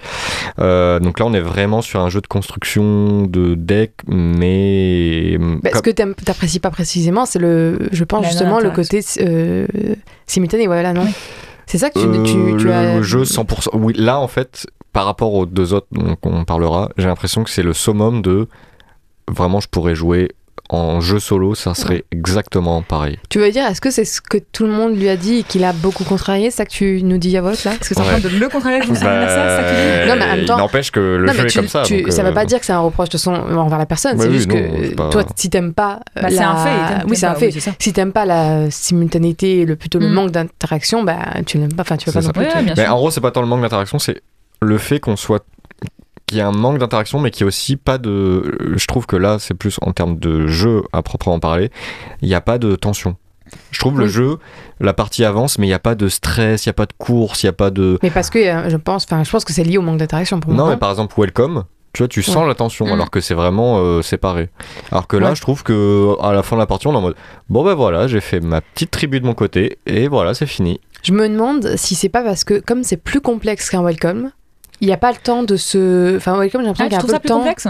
Euh, 0.60 1.00
donc 1.00 1.20
là, 1.20 1.26
on 1.26 1.34
est 1.34 1.40
vraiment 1.40 1.82
sur 1.82 2.00
un 2.02 2.10
jeu 2.10 2.22
de 2.22 2.28
construction 2.28 3.24
de 3.28 3.56
deck, 3.56 3.94
mais 4.08 5.38
Bah, 5.64 5.70
ce 5.76 5.82
que 5.82 5.90
t'aimes- 5.92 6.16
t'apprécies 6.16 6.60
pas 6.60 6.72
précisément, 6.72 7.26
c'est 7.26 7.40
le, 7.40 7.90
je 7.92 8.04
pense 8.04 8.24
La 8.24 8.30
justement 8.30 8.60
le 8.60 8.72
côté 8.72 9.02
euh, 9.22 9.68
simultané. 10.28 10.68
Voilà, 10.68 10.94
non? 10.94 11.08
C'est 11.68 11.80
ça 11.80 11.90
que 11.90 11.98
tu, 12.00 12.06
euh, 12.06 12.24
tu, 12.24 12.58
tu 12.60 12.66
le, 12.66 12.74
as. 12.74 12.96
le 12.98 13.02
jeu 13.04 13.24
100%. 13.24 13.70
Oui, 13.74 13.94
là, 13.98 14.20
en 14.20 14.28
fait, 14.28 14.68
par 14.96 15.06
rapport 15.06 15.34
aux 15.34 15.46
deux 15.46 15.74
autres 15.74 15.88
dont 15.92 16.16
on 16.24 16.46
parlera, 16.46 16.90
j'ai 16.98 17.08
l'impression 17.08 17.44
que 17.44 17.50
c'est 17.50 17.64
le 17.64 17.74
summum 17.74 18.22
de 18.22 18.48
vraiment, 19.30 19.60
je 19.60 19.68
pourrais 19.68 19.94
jouer 19.94 20.30
en 20.70 21.00
jeu 21.02 21.20
solo, 21.20 21.54
ça 21.54 21.76
serait 21.76 22.06
exactement 22.12 22.82
pareil. 22.82 23.20
Tu 23.30 23.38
veux 23.40 23.52
dire, 23.52 23.66
est-ce 23.68 23.82
que 23.82 23.92
c'est 23.92 24.06
ce 24.06 24.20
que 24.22 24.38
tout 24.38 24.64
le 24.66 24.72
monde 24.72 24.98
lui 24.98 25.10
a 25.10 25.18
dit 25.18 25.40
et 25.40 25.44
qu'il 25.44 25.64
a 25.66 25.74
beaucoup 25.74 26.06
contrarié, 26.06 26.50
c'est 26.50 26.58
ça 26.58 26.66
que 26.66 26.72
tu 26.72 27.02
nous 27.04 27.18
dis 27.20 27.36
à 27.38 27.42
vote 27.42 27.62
là? 27.66 27.74
Est-ce 27.74 27.90
que 27.90 27.94
c'est 27.96 28.00
en 28.00 28.04
train 28.06 28.20
de 28.20 28.30
le 28.30 28.48
contrarier 28.50 28.78
avec 28.78 28.90
anniversaire, 28.90 29.28
c'est 29.28 29.58
ça 29.58 29.64
que 29.64 29.70
tu 29.70 29.76
dis 30.06 30.10
Non, 30.10 30.16
mais 30.18 30.24
en 30.32 30.36
même 30.38 30.46
temps- 30.46 30.56
il 30.56 30.60
n'empêche 30.62 30.92
que 30.92 31.00
le 31.00 31.26
non, 31.28 31.34
jeu 31.34 31.46
est 31.46 31.56
comme 31.56 31.68
ça. 31.68 31.84
tu- 31.84 32.02
donc, 32.02 32.12
ça 32.12 32.22
euh, 32.22 32.26
veut 32.30 32.34
pas 32.34 32.46
dire 32.46 32.60
que 32.62 32.66
c'est 32.66 32.74
un 32.74 32.80
reproche 32.80 33.10
de 33.10 33.18
son 33.18 33.34
envers 33.34 33.78
la 33.78 33.86
personne, 33.86 34.16
Bah 34.18 34.24
c'est 34.24 34.30
oui, 34.30 34.38
juste 34.38 34.50
non, 34.50 34.56
que 34.56 34.96
pas- 34.96 35.10
toi, 35.10 35.24
si 35.36 35.50
t'aimes 35.50 35.74
pas. 35.74 36.00
euh, 36.18 36.22
Bah, 36.22 36.30
c'est 36.32 36.40
un 36.40 36.56
fait, 36.56 37.06
Oui, 37.10 37.16
c'est 37.18 37.26
un 37.28 37.34
pas, 37.34 37.40
fait. 37.40 37.52
oui, 37.54 37.62
ça. 37.62 37.72
si 37.78 37.92
t'aimes 37.94 38.14
pas 38.14 38.26
la 38.26 38.72
simultanéité, 38.72 39.60
et 39.60 39.66
le, 39.66 39.76
plutôt 39.76 40.00
le 40.00 40.08
Mm. 40.08 40.14
manque 40.14 40.32
d'interaction, 40.32 41.04
bah 41.04 41.18
tu 41.46 41.58
l'aimes 41.60 41.74
pas. 41.74 41.82
Enfin, 41.82 41.98
tu 41.98 42.10
veux 42.10 42.14
C'est 42.14 42.32
pas 42.34 42.40
non 42.42 42.50
ça. 42.50 42.60
plus. 42.62 42.70
Ouais, 42.70 42.74
Mais 42.78 42.88
en 42.88 42.96
gros, 42.96 43.12
c'est 43.12 43.22
pas 43.22 43.32
tant 43.32 43.42
le 43.42 43.48
manque 43.48 43.62
d'interaction, 43.62 44.00
c'est 44.00 44.22
le 44.62 44.78
fait 44.78 45.00
qu'on 45.00 45.16
soit 45.16 45.46
qu'il 46.28 46.40
y 46.40 46.42
a 46.42 46.48
un 46.48 46.52
manque 46.52 46.80
d'interaction, 46.80 47.20
mais 47.20 47.30
qu'il 47.30 47.42
y 47.42 47.44
a 47.44 47.48
aussi 47.48 47.76
pas 47.76 47.98
de. 47.98 48.58
Je 48.76 48.88
trouve 48.88 49.06
que 49.06 49.16
là, 49.16 49.38
c'est 49.40 49.54
plus 49.54 49.78
en 49.82 49.92
termes 49.92 50.18
de 50.18 50.48
jeu 50.48 50.84
à 50.92 51.02
proprement 51.04 51.40
parler, 51.40 51.70
il 52.22 52.28
n'y 52.28 52.34
a 52.36 52.42
pas 52.42 52.58
de 52.58 52.76
tension. 52.76 53.16
Je 53.70 53.80
trouve 53.80 54.00
le 54.00 54.08
jeu, 54.08 54.40
la 54.80 54.94
partie 54.94 55.24
avance, 55.24 55.60
mais 55.60 55.68
il 55.68 55.70
n'y 55.70 55.76
a 55.76 55.80
pas 55.80 55.94
de 55.94 56.08
stress, 56.10 56.66
il 56.66 56.70
n'y 56.70 56.72
a 56.72 56.74
pas 56.74 56.88
de 56.88 56.94
course, 56.98 57.44
il 57.44 57.46
n'y 57.46 57.50
a 57.52 57.54
pas 57.54 57.70
de. 57.70 58.00
Mais 58.02 58.10
parce 58.10 58.32
que 58.32 58.40
euh, 58.40 58.70
je 58.72 58.78
pense, 58.78 59.06
enfin, 59.06 59.24
je 59.24 59.30
pense 59.30 59.46
que 59.46 59.54
c'est 59.54 59.64
lié 59.64 59.78
au 59.78 59.84
manque 59.84 59.98
d'interaction 60.00 60.40
pour 60.40 60.52
Non, 60.52 60.64
moi. 60.66 60.70
mais 60.74 60.78
par 60.78 60.90
exemple, 60.90 61.14
Welcome, 61.16 61.64
tu 61.94 62.02
vois, 62.02 62.08
tu 62.08 62.24
sens 62.24 62.38
Ouais. 62.38 62.48
la 62.48 62.56
tension, 62.56 62.88
Mm. 62.88 62.94
alors 62.94 63.12
que 63.12 63.22
c'est 63.22 63.36
vraiment 63.36 63.78
euh, 63.78 64.02
séparé. 64.02 64.50
Alors 64.92 65.06
que 65.06 65.16
là, 65.16 65.30
Ouais. 65.30 65.36
je 65.36 65.42
trouve 65.42 65.62
que 65.62 66.16
à 66.24 66.34
la 66.34 66.42
fin 66.42 66.56
de 66.56 66.62
la 66.62 66.66
partie, 66.66 66.88
on 66.88 66.94
est 66.94 66.98
en 66.98 67.02
mode 67.02 67.16
bon, 67.50 67.64
ben 67.64 67.76
voilà, 67.76 68.08
j'ai 68.08 68.20
fait 68.20 68.40
ma 68.40 68.62
petite 68.62 68.90
tribu 68.90 69.20
de 69.20 69.28
mon 69.28 69.36
côté, 69.36 69.78
et 69.86 70.08
voilà, 70.08 70.34
c'est 70.34 70.48
fini. 70.48 70.82
Je 71.04 71.14
me 71.14 71.30
demande 71.30 71.76
si 71.76 71.94
c'est 71.94 72.10
pas 72.10 72.24
parce 72.24 72.44
que 72.44 72.60
comme 72.60 72.84
c'est 72.84 72.98
plus 72.98 73.22
complexe 73.22 73.70
qu'un 73.70 73.84
welcome, 73.84 74.32
il 74.82 74.88
n'y 74.88 74.94
a 74.94 74.98
pas 74.98 75.12
le 75.12 75.18
temps 75.18 75.44
de 75.44 75.56
se. 75.58 76.16
Enfin, 76.18 76.38
welcome, 76.38 76.62
j'ai 76.62 76.68
l'impression 76.68 76.86
Ah, 76.86 76.90
qu'il 76.90 76.94
y 76.94 76.96
a 76.96 77.00
un 77.00 77.02
peu 77.02 77.08
ça 77.08 77.14
le 77.14 77.20
plus 77.20 77.28
temps. 77.30 77.38
complexe 77.38 77.68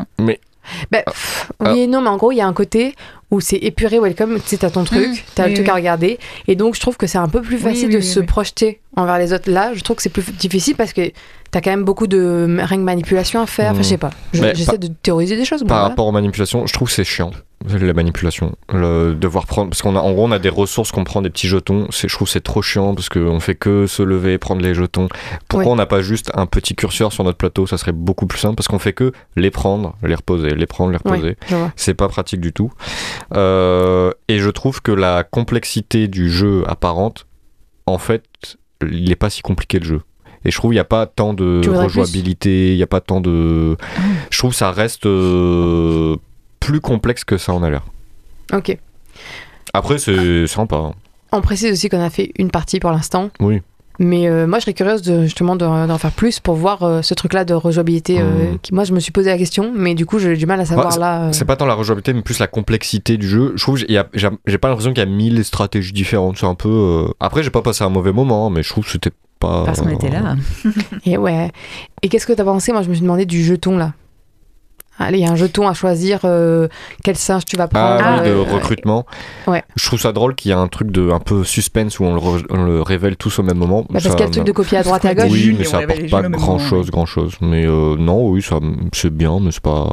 Bah, 0.91 1.03
pff, 1.05 1.51
Ah. 1.59 1.73
oui 1.73 1.81
et 1.81 1.87
non, 1.87 2.01
mais 2.01 2.09
en 2.09 2.17
gros, 2.17 2.31
il 2.31 2.37
y 2.37 2.41
a 2.41 2.47
un 2.47 2.53
côté 2.53 2.95
où 3.31 3.39
c'est 3.39 3.57
épuré, 3.57 3.99
welcome, 3.99 4.35
tu 4.41 4.47
sais, 4.49 4.57
t'as 4.57 4.69
ton 4.71 4.83
truc, 4.83 5.07
Mmh, 5.09 5.15
t'as 5.35 5.43
oui, 5.43 5.49
le 5.49 5.55
truc 5.55 5.67
oui. 5.67 5.71
à 5.71 5.75
regarder, 5.75 6.19
et 6.47 6.55
donc 6.55 6.75
je 6.75 6.79
trouve 6.79 6.97
que 6.97 7.05
c'est 7.07 7.17
un 7.19 7.27
peu 7.27 7.41
plus 7.41 7.57
Oui, 7.57 7.61
facile 7.61 7.87
oui, 7.89 7.93
de 7.93 7.99
oui, 7.99 8.03
se 8.03 8.19
oui. 8.19 8.25
projeter 8.25 8.79
envers 8.95 9.17
les 9.19 9.31
autres. 9.33 9.51
Là, 9.51 9.71
je 9.73 9.81
trouve 9.81 9.97
que 9.97 10.01
c'est 10.01 10.09
plus 10.09 10.23
difficile 10.31 10.75
parce 10.75 10.93
que 10.93 11.11
t'as 11.55 11.61
quand 11.61 11.71
même 11.71 11.85
beaucoup 11.85 12.07
de 12.07 12.57
rien 12.59 12.77
que 12.77 12.83
manipulation 12.83 13.39
à 13.39 13.45
faire, 13.45 13.71
enfin, 13.71 13.81
je 13.81 13.87
sais 13.87 13.97
pas. 13.97 14.09
J'essaie 14.33 14.77
de 14.77 14.87
théoriser 14.87 15.37
des 15.37 15.45
choses. 15.45 15.61
bon, 15.61 15.67
Par 15.67 15.77
voilà. 15.77 15.89
rapport 15.89 16.05
aux 16.05 16.11
manipulations, 16.11 16.67
je 16.67 16.73
trouve 16.73 16.89
que 16.89 16.93
c'est 16.93 17.05
chiant. 17.05 17.31
La 17.69 17.93
manipulation, 17.93 18.57
le 18.73 19.13
devoir 19.13 19.45
prendre, 19.45 19.69
parce 19.69 19.81
qu'on 19.81 19.95
a, 19.95 20.01
en 20.01 20.11
gros, 20.11 20.25
on 20.25 20.33
a 20.33 20.37
des 20.37 20.49
ressources 20.49 20.91
qu'on 20.91 21.05
prend 21.05 21.21
des 21.21 21.29
petits 21.29 21.47
jetons. 21.47 21.87
C'est, 21.91 22.09
je 22.09 22.13
trouve, 22.13 22.27
que 22.27 22.33
c'est 22.33 22.43
trop 22.43 22.61
chiant 22.61 22.93
parce 22.93 23.07
qu'on 23.07 23.39
fait 23.39 23.55
que 23.55 23.87
se 23.87 24.03
lever, 24.03 24.37
prendre 24.37 24.61
les 24.61 24.73
jetons. 24.73 25.07
Pourquoi 25.47 25.71
on 25.71 25.77
n'a 25.77 25.85
pas 25.85 26.01
juste 26.01 26.29
un 26.35 26.45
petit 26.45 26.75
curseur 26.75 27.13
sur 27.13 27.23
notre 27.23 27.37
plateau? 27.37 27.65
Ça 27.65 27.77
serait 27.77 27.93
beaucoup 27.93 28.27
plus 28.27 28.39
simple 28.39 28.55
parce 28.55 28.67
qu'on 28.67 28.77
fait 28.77 28.91
que 28.91 29.13
les 29.37 29.49
prendre, 29.49 29.95
les 30.03 30.15
reposer, 30.15 30.49
les 30.49 30.65
prendre, 30.65 30.91
les 30.91 30.97
reposer. 30.97 31.37
C'est 31.77 31.93
pas 31.93 32.09
pratique 32.09 32.41
du 32.41 32.51
tout. 32.51 32.73
Euh, 33.33 34.11
et 34.27 34.39
je 34.39 34.49
trouve 34.49 34.81
que 34.81 34.91
la 34.91 35.23
complexité 35.23 36.09
du 36.09 36.29
jeu 36.29 36.65
apparente, 36.67 37.27
en 37.85 37.97
fait, 37.97 38.25
il 38.81 39.07
n'est 39.07 39.15
pas 39.15 39.29
si 39.29 39.41
compliqué 39.41 39.79
le 39.79 39.85
jeu. 39.85 40.01
Et 40.45 40.51
je 40.51 40.57
trouve 40.57 40.69
qu'il 40.71 40.75
n'y 40.75 40.79
a 40.79 40.83
pas 40.85 41.05
tant 41.07 41.33
de 41.33 41.61
rejouabilité, 41.67 42.71
il 42.73 42.77
n'y 42.77 42.83
a 42.83 42.87
pas 42.87 43.01
tant 43.01 43.19
de. 43.21 43.75
Je 44.29 44.37
trouve 44.37 44.51
que 44.51 44.57
ça 44.57 44.71
reste 44.71 45.05
euh, 45.05 46.15
plus 46.59 46.79
complexe 46.81 47.23
que 47.23 47.37
ça 47.37 47.53
en 47.53 47.63
a 47.63 47.69
l'air. 47.69 47.81
Ok. 48.53 48.77
Après, 49.73 49.97
c'est 49.97 50.47
sympa. 50.47 50.75
hein. 50.77 50.93
On 51.31 51.41
précise 51.41 51.71
aussi 51.71 51.89
qu'on 51.89 51.99
a 51.99 52.09
fait 52.09 52.31
une 52.37 52.51
partie 52.51 52.79
pour 52.79 52.91
l'instant. 52.91 53.29
Oui. 53.39 53.61
Mais 53.97 54.27
euh, 54.27 54.45
moi, 54.45 54.59
je 54.59 54.63
serais 54.65 54.73
curieuse 54.73 55.01
de, 55.01 55.23
justement 55.23 55.55
de- 55.55 55.87
d'en 55.87 55.97
faire 55.97 56.11
plus 56.11 56.39
pour 56.41 56.55
voir 56.55 56.83
euh, 56.83 57.01
ce 57.01 57.13
truc-là 57.13 57.45
de 57.45 57.53
rejouabilité. 57.53 58.17
euh, 58.19 58.53
Mm. 58.53 58.59
qui, 58.61 58.73
moi, 58.73 58.83
je 58.83 58.91
me 58.93 58.99
suis 58.99 59.11
posé 59.13 59.29
la 59.29 59.37
question, 59.37 59.71
mais 59.73 59.95
du 59.95 60.05
coup, 60.05 60.19
j'ai 60.19 60.35
du 60.35 60.45
mal 60.45 60.59
à 60.59 60.65
savoir 60.65 60.93
Ouais, 60.93 60.99
là. 60.99 61.31
C'est 61.31 61.45
pas 61.45 61.55
tant 61.55 61.65
la 61.65 61.73
rejouabilité, 61.75 62.13
mais 62.13 62.21
plus 62.21 62.39
la 62.39 62.47
complexité 62.47 63.15
du 63.17 63.27
jeu. 63.27 63.53
Je 63.55 63.61
trouve 63.63 63.77
j'ai 63.77 64.57
pas 64.57 64.67
l'impression 64.67 64.91
qu'il 64.93 64.99
y 65.03 65.07
a 65.07 65.09
mille 65.09 65.43
stratégies 65.45 65.93
différentes. 65.93 66.37
C'est 66.37 66.45
un 66.45 66.55
peu. 66.55 67.07
Après, 67.21 67.41
j'ai 67.41 67.49
pas 67.51 67.61
passé 67.61 67.83
un 67.85 67.89
mauvais 67.89 68.11
moment, 68.11 68.47
hein, 68.47 68.49
mais 68.53 68.63
je 68.63 68.69
trouve 68.69 68.83
que 68.85 68.91
c'était 68.91 69.11
pas. 69.45 69.63
Parce 69.65 69.81
qu'on 69.81 69.89
était 69.89 70.09
là. 70.09 70.35
Et 71.05 71.17
ouais. 71.17 71.51
Et 72.01 72.09
qu'est-ce 72.09 72.27
que 72.27 72.33
t'as 72.33 72.43
pensé? 72.43 72.71
Moi, 72.71 72.81
je 72.81 72.89
me 72.89 72.93
suis 72.93 73.01
demandé 73.03 73.25
du 73.25 73.43
jeton 73.43 73.77
là. 73.77 73.93
Allez, 74.97 75.17
il 75.19 75.25
y 75.25 75.27
a 75.27 75.31
un 75.31 75.35
jeton 75.35 75.67
à 75.67 75.73
choisir. 75.73 76.21
euh, 76.23 76.67
quel 77.03 77.17
singe 77.17 77.43
tu 77.45 77.57
vas 77.57 77.67
prendre 77.67 78.01
Ah 78.03 78.19
oui, 78.21 78.29
de 78.29 78.33
euh, 78.33 78.43
recrutement. 78.43 79.05
Ouais. 79.45 79.61
Je 79.75 79.85
trouve 79.85 79.99
ça 79.99 80.13
drôle 80.13 80.35
qu'il 80.35 80.51
y 80.51 80.53
a 80.53 80.57
un 80.57 80.67
truc 80.69 80.89
de 80.91 81.11
un 81.11 81.19
peu 81.19 81.43
suspense 81.43 81.99
où 81.99 82.05
on 82.05 82.13
le, 82.15 82.21
re- 82.21 82.45
on 82.49 82.63
le 82.63 82.81
révèle 82.81 83.17
tous 83.17 83.37
au 83.39 83.43
même 83.43 83.57
moment. 83.57 83.81
bah, 83.81 83.99
parce 84.01 84.05
qu'il 84.05 84.19
y 84.19 84.23
a 84.23 84.25
le 84.27 84.31
truc 84.31 84.45
de 84.45 84.51
copier 84.53 84.77
à 84.77 84.83
droite 84.83 85.03
et 85.03 85.09
à 85.09 85.15
gauche. 85.15 85.27
Oui, 85.29 85.53
mais 85.57 85.65
ça 85.65 85.79
apporte 85.79 86.09
pas 86.09 86.21
grand 86.21 86.53
moment, 86.53 86.59
chose, 86.59 86.89
grand 86.91 87.05
chose. 87.05 87.33
Mais 87.41 87.65
euh, 87.65 87.97
non, 87.97 88.27
oui, 88.29 88.41
ça 88.41 88.59
c'est 88.93 89.13
bien, 89.13 89.39
mais 89.41 89.51
c'est 89.51 89.61
pas, 89.63 89.85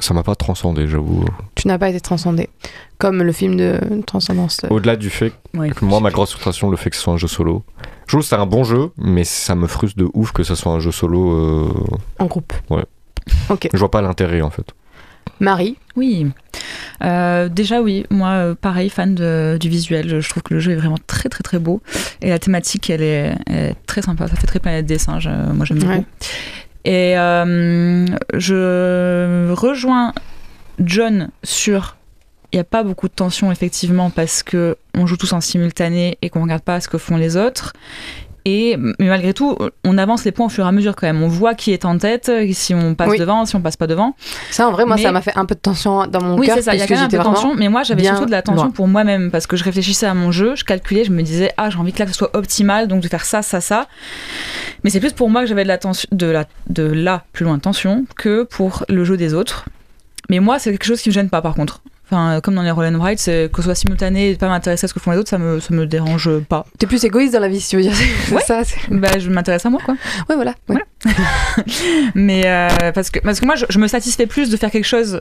ça 0.00 0.12
m'a 0.12 0.22
pas 0.22 0.34
transcendé, 0.34 0.86
j'avoue. 0.86 1.24
Tu 1.54 1.66
n'as 1.66 1.78
pas 1.78 1.88
été 1.88 2.00
transcendé. 2.00 2.50
Comme 2.98 3.22
le 3.22 3.30
film 3.32 3.56
de 3.56 3.78
Transcendance. 4.06 4.60
euh, 4.64 4.68
Au-delà 4.74 4.96
du 4.96 5.08
fait 5.08 5.32
que 5.54 5.84
moi, 5.84 6.00
ma 6.00 6.10
grosse 6.10 6.32
frustration, 6.32 6.68
le 6.68 6.76
fait 6.76 6.90
que 6.90 6.96
ce 6.96 7.02
soit 7.02 7.12
un 7.12 7.16
jeu 7.16 7.28
solo. 7.28 7.62
Je 8.06 8.12
trouve 8.12 8.22
que 8.22 8.26
c'est 8.26 8.34
un 8.36 8.44
bon 8.46 8.64
jeu, 8.64 8.90
mais 8.98 9.22
ça 9.22 9.54
me 9.54 9.66
frustre 9.68 9.96
de 9.98 10.08
ouf 10.14 10.32
que 10.32 10.42
ce 10.42 10.54
soit 10.56 10.72
un 10.72 10.80
jeu 10.80 10.90
solo. 10.90 11.32
euh, 11.32 11.72
En 12.18 12.26
groupe. 12.26 12.52
Ouais. 12.70 12.84
Ok. 13.50 13.68
Je 13.72 13.78
vois 13.78 13.90
pas 13.90 14.02
l'intérêt 14.02 14.40
en 14.40 14.50
fait. 14.50 14.66
Marie. 15.40 15.76
Oui. 15.94 16.26
Euh, 17.04 17.48
déjà, 17.48 17.80
oui. 17.80 18.04
Moi, 18.10 18.28
euh, 18.30 18.54
pareil, 18.54 18.90
fan 18.90 19.14
de- 19.14 19.56
du 19.60 19.68
visuel. 19.68 20.08
Je, 20.08 20.20
je 20.20 20.28
trouve 20.28 20.42
que 20.42 20.54
le 20.54 20.58
jeu 20.60 20.72
est 20.72 20.76
vraiment 20.76 20.98
très, 21.06 21.28
très, 21.28 21.42
très 21.42 21.58
beau. 21.60 21.80
Et 22.22 22.28
la 22.30 22.38
thématique, 22.40 22.90
elle 22.90 23.02
est, 23.02 23.36
elle 23.46 23.56
est 23.70 23.76
très 23.86 24.02
sympa. 24.02 24.26
Ça 24.26 24.34
fait 24.36 24.46
très 24.48 24.58
planète 24.58 24.86
des 24.86 24.98
singes. 24.98 25.28
euh, 25.30 25.52
moi, 25.52 25.64
j'aime 25.64 25.78
Ouais. 25.78 25.84
beaucoup. 25.98 26.06
Et 26.84 27.16
euh, 27.18 28.06
je 28.34 29.52
rejoins 29.52 30.12
John 30.80 31.30
sur. 31.44 31.96
Il 32.52 32.56
n'y 32.56 32.60
a 32.60 32.64
pas 32.64 32.82
beaucoup 32.82 33.08
de 33.08 33.12
tension, 33.12 33.52
effectivement, 33.52 34.08
parce 34.10 34.42
que 34.42 34.76
on 34.94 35.06
joue 35.06 35.18
tous 35.18 35.34
en 35.34 35.40
simultané 35.42 36.16
et 36.22 36.30
qu'on 36.30 36.42
regarde 36.42 36.62
pas 36.62 36.80
ce 36.80 36.88
que 36.88 36.96
font 36.96 37.18
les 37.18 37.36
autres. 37.36 37.74
Et 38.44 38.76
mais 38.78 39.06
malgré 39.08 39.34
tout, 39.34 39.56
on 39.84 39.98
avance 39.98 40.24
les 40.24 40.32
points 40.32 40.46
au 40.46 40.48
fur 40.48 40.64
et 40.64 40.68
à 40.68 40.72
mesure 40.72 40.96
quand 40.96 41.06
même. 41.06 41.22
On 41.22 41.28
voit 41.28 41.54
qui 41.54 41.72
est 41.72 41.84
en 41.84 41.98
tête, 41.98 42.30
si 42.52 42.74
on 42.74 42.94
passe 42.94 43.10
Oui. 43.10 43.18
devant, 43.18 43.44
si 43.44 43.56
on 43.56 43.60
passe 43.60 43.76
pas 43.76 43.86
devant. 43.86 44.14
Ça, 44.50 44.68
en 44.68 44.72
vrai, 44.72 44.84
moi, 44.86 44.96
Mais- 44.96 45.02
ça 45.02 45.12
m'a 45.12 45.20
fait 45.20 45.36
un 45.36 45.44
peu 45.44 45.54
de 45.54 45.60
tension 45.60 46.06
dans 46.06 46.22
mon 46.22 46.38
Oui, 46.38 46.46
cœur. 46.46 46.56
c'est 46.56 46.62
ça, 46.62 46.74
il 46.74 46.78
y 46.78 46.82
a 46.82 46.86
quand 46.86 46.94
même 46.94 47.04
un 47.04 47.08
peu 47.08 47.18
de 47.18 47.22
tension, 47.22 47.54
mais 47.54 47.68
moi 47.68 47.82
j'avais 47.82 48.04
surtout 48.04 48.26
de 48.26 48.30
la 48.30 48.42
tension 48.42 48.64
loin. 48.64 48.70
pour 48.72 48.88
moi-même 48.88 49.30
parce 49.30 49.46
que 49.46 49.56
je 49.56 49.64
réfléchissais 49.64 50.06
à 50.06 50.14
mon 50.14 50.30
jeu, 50.32 50.54
je 50.56 50.64
calculais, 50.64 51.04
je 51.04 51.10
me 51.12 51.22
disais, 51.22 51.52
ah, 51.56 51.68
j'ai 51.70 51.78
envie 51.78 51.92
que 51.92 51.98
là 51.98 52.06
que 52.06 52.12
ce 52.12 52.18
soit 52.18 52.34
optimal, 52.36 52.88
donc 52.88 53.02
de 53.02 53.08
faire 53.08 53.24
ça, 53.24 53.42
ça, 53.42 53.60
ça. 53.60 53.86
Mais 54.84 54.90
c'est 54.90 55.00
plus 55.00 55.12
pour 55.12 55.28
moi 55.30 55.42
que 55.42 55.48
j'avais 55.48 55.64
de 55.64 55.68
la 55.68 55.78
tension, 55.78 56.08
de 56.12 56.26
la, 56.26 56.44
de 56.70 56.84
là 56.84 57.24
plus 57.32 57.44
loin 57.44 57.58
tension 57.58 58.04
que 58.16 58.44
pour 58.44 58.84
le 58.88 59.04
jeu 59.04 59.16
des 59.16 59.34
autres. 59.34 59.66
Mais 60.30 60.40
moi, 60.40 60.58
c'est 60.58 60.70
quelque 60.70 60.84
chose 60.84 61.00
qui 61.00 61.08
me 61.08 61.14
gêne 61.14 61.30
pas 61.30 61.42
par 61.42 61.54
contre. 61.54 61.80
Enfin, 62.10 62.40
comme 62.42 62.54
dans 62.54 62.62
les 62.62 62.70
roll 62.70 62.86
and 62.86 62.98
write, 62.98 63.18
c'est 63.18 63.50
que 63.52 63.58
ce 63.58 63.64
soit 63.64 63.74
simultané 63.74 64.30
et 64.30 64.34
pas 64.36 64.48
m'intéresser 64.48 64.86
à 64.86 64.88
ce 64.88 64.94
que 64.94 65.00
font 65.00 65.10
les 65.10 65.18
autres, 65.18 65.28
ça 65.28 65.36
me, 65.36 65.60
ça 65.60 65.74
me 65.74 65.86
dérange 65.86 66.30
pas. 66.48 66.64
T'es 66.78 66.86
plus 66.86 67.04
égoïste 67.04 67.34
dans 67.34 67.40
la 67.40 67.48
vie, 67.48 67.60
si 67.60 67.68
tu 67.70 67.76
veux 67.76 67.82
dire. 67.82 67.92
Ouais. 68.32 68.40
ça. 68.40 68.62
Bah, 68.90 69.18
je 69.18 69.28
m'intéresse 69.28 69.66
à 69.66 69.70
moi, 69.70 69.80
quoi. 69.84 69.94
Ouais, 70.30 70.34
voilà. 70.34 70.54
ouais. 70.70 70.82
Mais 72.14 72.42
euh, 72.46 72.92
parce, 72.92 73.10
que, 73.10 73.18
parce 73.20 73.40
que 73.40 73.46
moi, 73.46 73.56
je, 73.56 73.66
je 73.68 73.78
me 73.78 73.86
satisfais 73.88 74.26
plus 74.26 74.48
de 74.50 74.56
faire 74.56 74.70
quelque 74.70 74.86
chose 74.86 75.20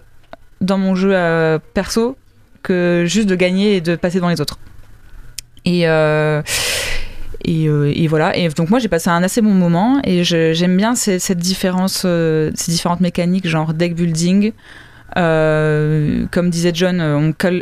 dans 0.62 0.78
mon 0.78 0.96
jeu 0.96 1.12
euh, 1.14 1.60
perso 1.74 2.18
que 2.64 3.04
juste 3.06 3.28
de 3.28 3.36
gagner 3.36 3.76
et 3.76 3.82
de 3.82 3.96
passer 3.96 4.18
devant 4.18 4.30
les 4.30 4.40
autres. 4.42 4.58
Et, 5.66 5.88
euh, 5.90 6.42
et, 7.44 7.68
euh, 7.68 7.92
et 7.94 8.08
voilà. 8.08 8.36
Et 8.38 8.48
donc 8.50 8.70
moi, 8.70 8.80
j'ai 8.80 8.88
passé 8.88 9.10
un 9.10 9.24
assez 9.24 9.42
bon 9.42 9.54
moment 9.54 10.00
et 10.04 10.24
j'aime 10.24 10.78
bien 10.78 10.96
ces- 10.96 11.20
cette 11.20 11.38
différence, 11.40 12.04
euh, 12.06 12.52
ces 12.56 12.72
différentes 12.72 13.02
mécaniques, 13.02 13.48
genre 13.48 13.74
deck 13.74 13.94
building. 13.94 14.54
Euh, 15.16 16.26
comme 16.32 16.49
disait 16.49 16.72
John, 16.74 16.99
euh, 16.99 17.18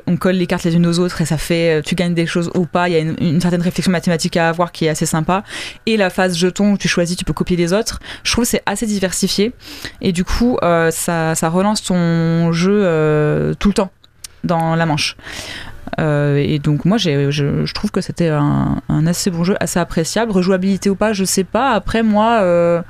on 0.07 0.17
colle, 0.17 0.35
les 0.35 0.47
cartes 0.47 0.63
les 0.63 0.75
unes 0.75 0.87
aux 0.87 0.99
autres 0.99 1.21
et 1.21 1.25
ça 1.25 1.37
fait, 1.37 1.79
euh, 1.79 1.81
tu 1.81 1.95
gagnes 1.95 2.13
des 2.13 2.25
choses 2.25 2.51
ou 2.55 2.65
pas. 2.65 2.89
Il 2.89 2.93
y 2.93 2.95
a 2.95 2.99
une, 2.99 3.39
certaine 3.39 3.61
réflexion 3.61 3.91
mathématique 3.91 4.35
à 4.37 4.49
avoir 4.49 4.71
qui 4.71 4.85
est 4.85 4.89
assez 4.89 5.05
sympa. 5.05 5.43
Et 5.85 5.97
la 5.97 6.09
phase 6.09 6.37
jeton 6.37 6.73
où 6.73 6.77
tu 6.77 6.87
choisis, 6.87 7.15
tu 7.15 7.23
peux 7.23 7.33
copier 7.33 7.55
les 7.55 7.73
autres. 7.73 7.99
Je 8.23 8.31
trouve 8.31 8.45
c'est 8.45 8.63
assez 8.65 8.85
diversifié 8.85 9.53
et 10.01 10.11
du 10.11 10.23
coup, 10.23 10.57
ça, 10.61 11.33
relance 11.43 11.83
ton 11.83 12.51
jeu 12.51 13.55
tout 13.59 13.67
le 13.69 13.73
temps 13.73 13.91
dans 14.43 14.75
la 14.75 14.85
manche. 14.85 15.15
Et 15.97 16.59
donc 16.59 16.83
moi 16.85 16.97
je, 16.97 17.71
trouve 17.73 17.91
que 17.91 18.01
c'était 18.01 18.29
un, 18.29 18.81
assez 19.05 19.29
bon 19.29 19.43
jeu, 19.43 19.55
assez 19.59 19.79
appréciable. 19.79 20.31
Rejouabilité 20.31 20.89
ou 20.89 20.95
pas, 20.95 21.13
je 21.13 21.23
sais 21.23 21.43
pas. 21.43 21.71
Après 21.71 22.03
moi, 22.03 22.83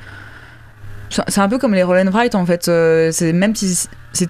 c'est 1.10 1.40
un 1.40 1.50
peu 1.50 1.58
comme 1.58 1.74
les 1.74 1.84
roll 1.84 1.98
and 1.98 2.12
write 2.12 2.36
en 2.36 2.46
fait. 2.46 2.68
Euh, 2.68 3.12
c'est 3.12 3.34
même 3.34 3.56
si 3.56 3.88
c'est 4.14 4.30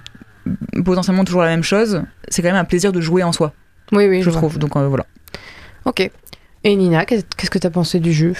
potentiellement 0.84 1.24
toujours 1.24 1.42
la 1.42 1.48
même 1.48 1.64
chose, 1.64 2.02
c'est 2.28 2.42
quand 2.42 2.48
même 2.48 2.56
un 2.56 2.64
plaisir 2.64 2.92
de 2.92 3.00
jouer 3.00 3.22
en 3.22 3.32
soi, 3.32 3.52
Oui, 3.92 4.06
oui, 4.06 4.22
je 4.22 4.30
trouve. 4.30 4.58
Donc 4.58 4.76
euh, 4.76 4.86
voilà. 4.86 5.06
Ok. 5.84 6.10
Et 6.68 6.74
Nina, 6.74 7.04
qu'est- 7.06 7.32
qu'est-ce 7.36 7.50
que 7.50 7.58
t'as 7.60 7.70
pensé 7.70 8.00
du 8.00 8.12
jeu? 8.12 8.32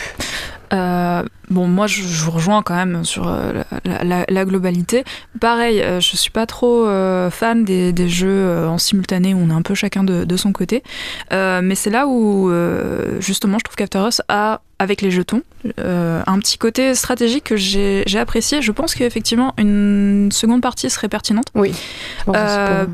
Euh, 0.72 1.22
bon, 1.48 1.68
moi, 1.68 1.86
je, 1.86 2.02
je 2.02 2.24
vous 2.24 2.32
rejoins 2.32 2.60
quand 2.64 2.74
même 2.74 3.04
sur 3.04 3.28
euh, 3.28 3.62
la, 3.84 4.02
la- 4.02 4.24
la 4.28 4.44
globalité. 4.44 5.04
Pareil, 5.40 5.80
euh, 5.80 6.00
je 6.00 6.16
suis 6.16 6.32
pas 6.32 6.44
trop 6.44 6.88
euh, 6.88 7.30
fan 7.30 7.64
des, 7.64 7.92
des 7.92 8.08
jeux 8.08 8.66
en 8.66 8.76
simultané 8.78 9.32
où 9.32 9.38
on 9.38 9.50
est 9.50 9.52
un 9.54 9.62
peu 9.62 9.76
chacun 9.76 10.02
de, 10.02 10.24
de 10.24 10.36
son 10.36 10.50
côté. 10.52 10.82
Mais 11.30 11.76
c'est 11.76 11.90
là 11.90 12.08
où, 12.08 12.50
justement, 13.20 13.58
je 13.60 13.64
trouve 13.64 13.76
qu'After 13.76 14.02
Us 14.08 14.20
a, 14.28 14.60
avec 14.80 15.02
les 15.02 15.12
jetons, 15.12 15.42
un 15.78 16.38
petit 16.40 16.58
côté 16.58 16.96
stratégique 16.96 17.44
que 17.44 17.56
j'ai 17.56 18.18
apprécié. 18.18 18.60
Je 18.60 18.72
pense 18.72 18.96
qu'effectivement, 18.96 19.54
une 19.56 20.30
seconde 20.32 20.62
partie 20.62 20.90
serait 20.90 21.08
pertinente. 21.08 21.46
Oui. 21.54 21.72
pour- 22.24 22.34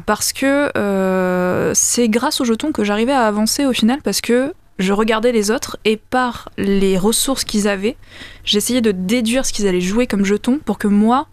parce 0.04 0.34
que 0.34 1.72
c'est 1.74 2.10
grâce 2.10 2.42
aux 2.42 2.44
jetons 2.44 2.70
que 2.72 2.84
j'arrivais 2.84 3.12
à 3.12 3.22
avancer 3.22 3.64
au 3.64 3.72
final 3.72 4.00
parce 4.04 4.20
que 4.20 4.52
je 4.78 4.92
regardais 4.92 5.32
les 5.32 5.50
autres 5.50 5.78
et 5.84 5.96
par 5.96 6.50
les 6.56 6.98
ressources 6.98 7.44
qu'ils 7.44 7.68
avaient, 7.68 7.96
j'essayais 8.44 8.80
de 8.80 8.92
déduire 8.92 9.46
ce 9.46 9.52
qu'ils 9.52 9.66
allaient 9.66 9.80
jouer 9.80 10.06
comme 10.06 10.24
jetons 10.24 10.58
pour 10.58 10.78
que 10.78 10.88
moi 10.88 11.26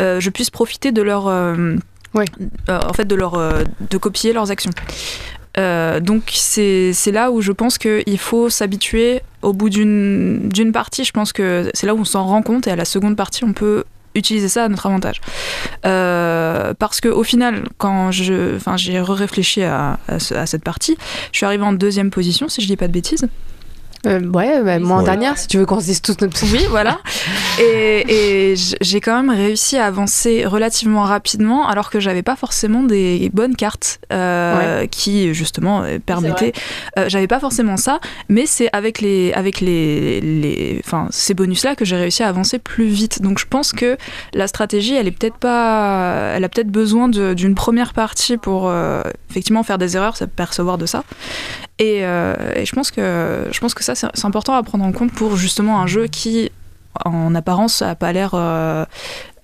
euh, 0.00 0.20
je 0.20 0.30
puisse 0.30 0.50
profiter 0.50 0.92
de 0.92 1.02
leur 1.02 1.28
euh, 1.28 1.76
euh, 2.16 2.24
en 2.68 2.92
fait 2.92 3.04
de 3.04 3.14
leur 3.14 3.32
de 3.36 3.98
copier 3.98 4.32
leurs 4.32 4.50
actions. 4.50 4.70
Donc 5.56 6.30
c'est 6.32 7.12
là 7.12 7.30
où 7.30 7.40
je 7.40 7.52
pense 7.52 7.78
qu'il 7.78 8.18
faut 8.18 8.48
s'habituer 8.48 9.22
au 9.42 9.52
bout 9.52 9.70
d'une 9.70 10.48
d'une 10.48 10.72
partie. 10.72 11.04
Je 11.04 11.12
pense 11.12 11.32
que 11.32 11.70
c'est 11.74 11.86
là 11.86 11.94
où 11.94 12.00
on 12.00 12.04
s'en 12.04 12.24
rend 12.24 12.42
compte 12.42 12.66
et 12.66 12.70
à 12.70 12.76
la 12.76 12.84
seconde 12.84 13.16
partie 13.16 13.44
on 13.44 13.52
peut 13.52 13.84
utiliser 14.18 14.48
ça 14.48 14.64
à 14.64 14.68
notre 14.68 14.86
avantage. 14.86 15.20
Euh, 15.86 16.74
parce 16.78 17.00
que 17.00 17.08
au 17.08 17.22
final, 17.24 17.64
quand 17.78 18.10
je, 18.10 18.56
enfin, 18.56 18.76
j'ai 18.76 19.00
réfléchi 19.00 19.62
à, 19.62 19.98
à, 20.08 20.18
ce- 20.18 20.34
à 20.34 20.46
cette 20.46 20.64
partie, 20.64 20.96
je 21.32 21.36
suis 21.38 21.46
arrivée 21.46 21.64
en 21.64 21.72
deuxième 21.72 22.10
position, 22.10 22.48
si 22.48 22.60
je 22.60 22.66
dis 22.66 22.76
pas 22.76 22.88
de 22.88 22.92
bêtises. 22.92 23.26
Euh, 24.06 24.20
ouais, 24.30 24.62
bah, 24.62 24.78
moi 24.78 24.96
en 24.96 24.98
Ouais. 25.00 25.04
dernière, 25.04 25.36
si 25.38 25.48
tu 25.48 25.58
veux 25.58 25.66
qu'on 25.66 25.80
se 25.80 25.86
dise 25.86 26.00
tous 26.00 26.16
notre 26.20 26.40
Oui, 26.52 26.64
voilà. 26.70 26.98
Et, 27.58 28.54
j'ai 28.80 29.00
quand 29.00 29.16
même 29.22 29.34
réussi 29.36 29.76
à 29.76 29.86
avancer 29.86 30.44
relativement 30.46 31.02
rapidement, 31.02 31.66
alors 31.68 31.90
que 31.90 32.00
j'avais 32.00 32.22
pas 32.22 32.36
forcément 32.36 32.82
des 32.82 33.30
bonnes 33.32 33.56
cartes 33.56 33.98
euh, 34.12 34.86
qui 34.86 35.34
justement 35.34 35.82
euh, 35.82 35.98
permettaient. 36.04 36.52
Euh, 36.98 37.08
j'avais 37.08 37.26
pas 37.26 37.40
forcément 37.40 37.76
ça, 37.76 38.00
mais 38.28 38.46
c'est 38.46 38.68
avec 38.72 39.00
les, 39.00 39.32
avec 39.32 39.60
les, 39.60 40.20
les, 40.20 40.80
enfin, 40.84 41.08
ces 41.10 41.34
bonus-là 41.34 41.74
que 41.74 41.84
j'ai 41.84 41.96
réussi 41.96 42.22
à 42.22 42.28
avancer 42.28 42.58
plus 42.58 42.86
vite. 42.86 43.20
Donc 43.22 43.38
je 43.38 43.46
pense 43.46 43.72
que 43.72 43.96
la 44.32 44.46
stratégie, 44.46 44.94
elle 44.94 45.06
est 45.08 45.12
peut-être 45.12 45.36
pas, 45.38 46.32
elle 46.34 46.44
a 46.44 46.48
peut-être 46.48 46.70
besoin 46.70 47.08
d'une 47.08 47.54
première 47.54 47.92
partie 47.92 48.36
pour 48.36 48.68
euh, 48.68 49.02
effectivement 49.30 49.62
faire 49.62 49.78
des 49.78 49.96
erreurs, 49.96 50.16
s'apercevoir 50.16 50.78
de 50.78 50.86
ça. 50.86 51.04
Et, 51.78 52.00
euh, 52.04 52.34
et 52.56 52.64
je 52.66 52.72
pense 52.74 52.90
que 52.90 53.46
je 53.52 53.60
pense 53.60 53.72
que 53.74 53.84
ça 53.84 53.94
c'est 53.94 54.24
important 54.24 54.54
à 54.54 54.62
prendre 54.62 54.84
en 54.84 54.92
compte 54.92 55.12
pour 55.12 55.36
justement 55.36 55.80
un 55.80 55.86
jeu 55.86 56.06
qui 56.08 56.50
en 57.04 57.34
apparence 57.36 57.82
a 57.82 57.94
pas 57.94 58.12
l'air 58.12 58.32
euh, 58.34 58.84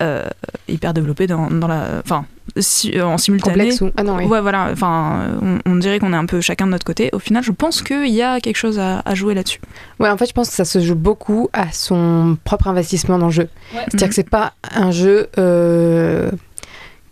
euh, 0.03 0.25
hyper 0.67 0.93
développé 0.95 1.29
dans, 1.29 1.49
dans 1.49 1.69
la 1.69 2.01
enfin 2.05 2.25
si- 2.59 3.01
en 3.01 3.17
simultané 3.19 3.55
complexe 3.71 3.81
ou. 3.83 3.91
Ah 3.97 4.03
non, 4.03 4.17
oui. 4.17 4.25
ouais 4.25 4.41
voilà 4.41 4.71
enfin 4.73 5.39
on, 5.41 5.59
on 5.65 5.77
dirait 5.77 6.01
qu'on 6.01 6.13
est 6.13 6.17
un 6.17 6.27
peu 6.27 6.41
chacun 6.41 6.67
de 6.67 6.73
notre 6.73 6.85
côté 6.85 7.11
au 7.13 7.21
final 7.21 7.45
je 7.45 7.53
pense 7.53 7.81
qu'il 7.83 8.09
y 8.11 8.23
a 8.23 8.41
quelque 8.41 8.57
chose 8.57 8.81
à, 8.81 9.03
à 9.05 9.15
jouer 9.15 9.35
là-dessus 9.35 9.61
Ouais, 10.01 10.11
en 10.11 10.17
fait, 10.17 10.27
je 10.27 10.33
pense 10.33 10.49
que 10.49 10.57
ça 10.57 10.65
se 10.65 10.81
joue 10.81 10.97
beaucoup 10.97 11.49
à 11.53 11.71
son 11.71 12.37
propre 12.43 12.67
investissement 12.67 13.19
dans 13.19 13.27
le 13.27 13.33
jeu. 13.33 13.49
C'est-à-dire 13.73 14.09
que 14.09 14.15
c'est 14.17 14.29
pas 14.29 14.55
un 14.75 14.91
jeu 14.91 15.29
euh, 15.39 16.33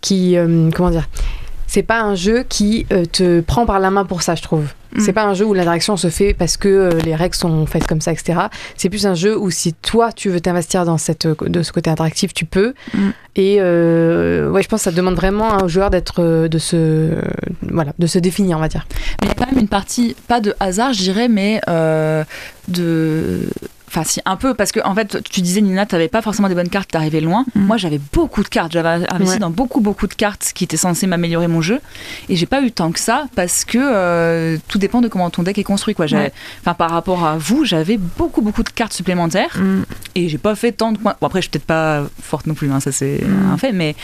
qui. 0.01 0.35
comment 0.75 0.89
dire 0.89 1.07
C'est 1.67 1.83
pas 1.83 2.01
un 2.01 2.15
jeu 2.15 2.43
qui 2.43 2.85
te 3.13 3.39
prend 3.39 3.65
par 3.65 3.79
la 3.79 3.89
main 3.89 4.03
pour 4.03 4.21
ça, 4.21 4.35
je 4.35 4.41
trouve. 4.41 4.65
C'est 4.99 5.13
pas 5.13 5.25
un 5.25 5.33
jeu 5.33 5.45
où 5.45 5.53
l'interaction 5.53 5.97
se 5.97 6.09
fait 6.09 6.33
parce 6.33 6.57
que 6.57 6.67
euh, 6.67 6.99
les 7.03 7.15
règles 7.15 7.35
sont 7.35 7.65
faites 7.65 7.87
comme 7.87 8.01
ça, 8.01 8.11
etc. 8.11 8.41
C'est 8.77 8.89
plus 8.89 9.05
un 9.05 9.15
jeu 9.15 9.37
où 9.37 9.49
si 9.49 9.73
toi 9.73 10.11
tu 10.11 10.29
veux 10.29 10.39
t'investir 10.39 10.85
dans 10.85 10.97
cette, 10.97 11.27
de 11.27 11.63
ce 11.63 11.71
côté 11.71 11.89
interactif, 11.89 12.33
tu 12.33 12.45
peux. 12.45 12.73
Mhm. 12.93 13.13
Et 13.35 13.57
euh, 13.59 14.49
ouais, 14.49 14.61
je 14.61 14.67
pense 14.67 14.81
que 14.81 14.83
ça 14.83 14.91
demande 14.91 15.15
vraiment 15.15 15.49
à 15.57 15.63
un 15.63 15.67
joueur 15.67 15.89
d'être, 15.89 16.21
euh, 16.21 16.47
de 16.47 16.59
se, 16.59 17.15
voilà, 17.61 17.93
de 17.97 18.05
se 18.05 18.19
définir, 18.19 18.57
on 18.57 18.61
va 18.61 18.67
dire. 18.67 18.85
Mais 19.21 19.27
il 19.27 19.29
y 19.29 19.31
a 19.31 19.33
quand 19.33 19.51
même 19.51 19.59
une 19.59 19.67
partie, 19.67 20.15
pas 20.27 20.39
de 20.39 20.53
hasard, 20.59 20.93
je 20.93 20.99
dirais, 20.99 21.27
mais 21.27 21.59
euh, 21.67 22.23
de. 22.67 23.49
Enfin, 23.95 24.03
si, 24.05 24.21
un 24.25 24.35
peu, 24.37 24.55
parce 24.55 24.71
que 24.71 24.79
en 24.83 24.95
fait, 24.95 25.21
tu 25.29 25.41
disais, 25.41 25.61
Nina, 25.61 25.85
tu 25.85 25.93
n'avais 25.93 26.07
pas 26.07 26.23
forcément 26.23 26.49
des 26.49 26.55
bonnes 26.55 26.69
cartes, 26.69 26.89
t'arrivais 26.89 27.21
loin. 27.21 27.45
Mhm. 27.53 27.65
Moi, 27.65 27.77
j'avais 27.77 27.99
beaucoup 28.11 28.41
de 28.41 28.47
cartes. 28.47 28.71
J'avais 28.71 28.89
investi 29.11 29.33
Ouais. 29.35 29.39
dans 29.39 29.51
beaucoup, 29.51 29.81
beaucoup 29.81 30.07
de 30.07 30.13
cartes 30.15 30.51
qui 30.55 30.63
étaient 30.63 30.77
censées 30.77 31.05
m'améliorer 31.05 31.47
mon 31.47 31.61
jeu. 31.61 31.79
Et 32.27 32.35
j'ai 32.35 32.47
pas 32.47 32.61
eu 32.63 32.71
tant 32.71 32.91
que 32.91 32.99
ça, 32.99 33.25
parce 33.35 33.65
que 33.65 33.77
euh, 33.79 34.57
tout 34.67 34.79
dépend 34.79 35.01
de 35.01 35.07
comment 35.09 35.29
ton 35.29 35.43
deck 35.43 35.57
est 35.59 35.63
construit. 35.63 35.93
Quoi. 35.93 36.07
Ouais. 36.07 36.31
Enfin, 36.61 36.73
par 36.73 36.89
rapport 36.89 37.23
à 37.25 37.37
vous, 37.37 37.65
j'avais 37.65 37.97
beaucoup, 37.97 38.41
beaucoup 38.41 38.63
de 38.63 38.69
cartes 38.69 38.93
supplémentaires. 38.93 39.61
Et 40.15 40.27
j'ai 40.27 40.37
pas 40.39 40.55
fait 40.55 40.71
tant 40.71 40.91
de 40.91 40.97
points. 40.97 41.15
Bon, 41.21 41.27
après, 41.27 41.39
je 41.41 41.43
suis 41.43 41.51
peut-être 41.51 41.65
pas 41.65 42.03
forte 42.21 42.47
non 42.47 42.53
plus, 42.55 42.71
hein, 42.71 42.79
ça 42.79 42.91
c'est 42.91 43.21
Mm. 43.23 43.51
un 43.53 43.57
fait, 43.57 43.71
mais 43.73 43.95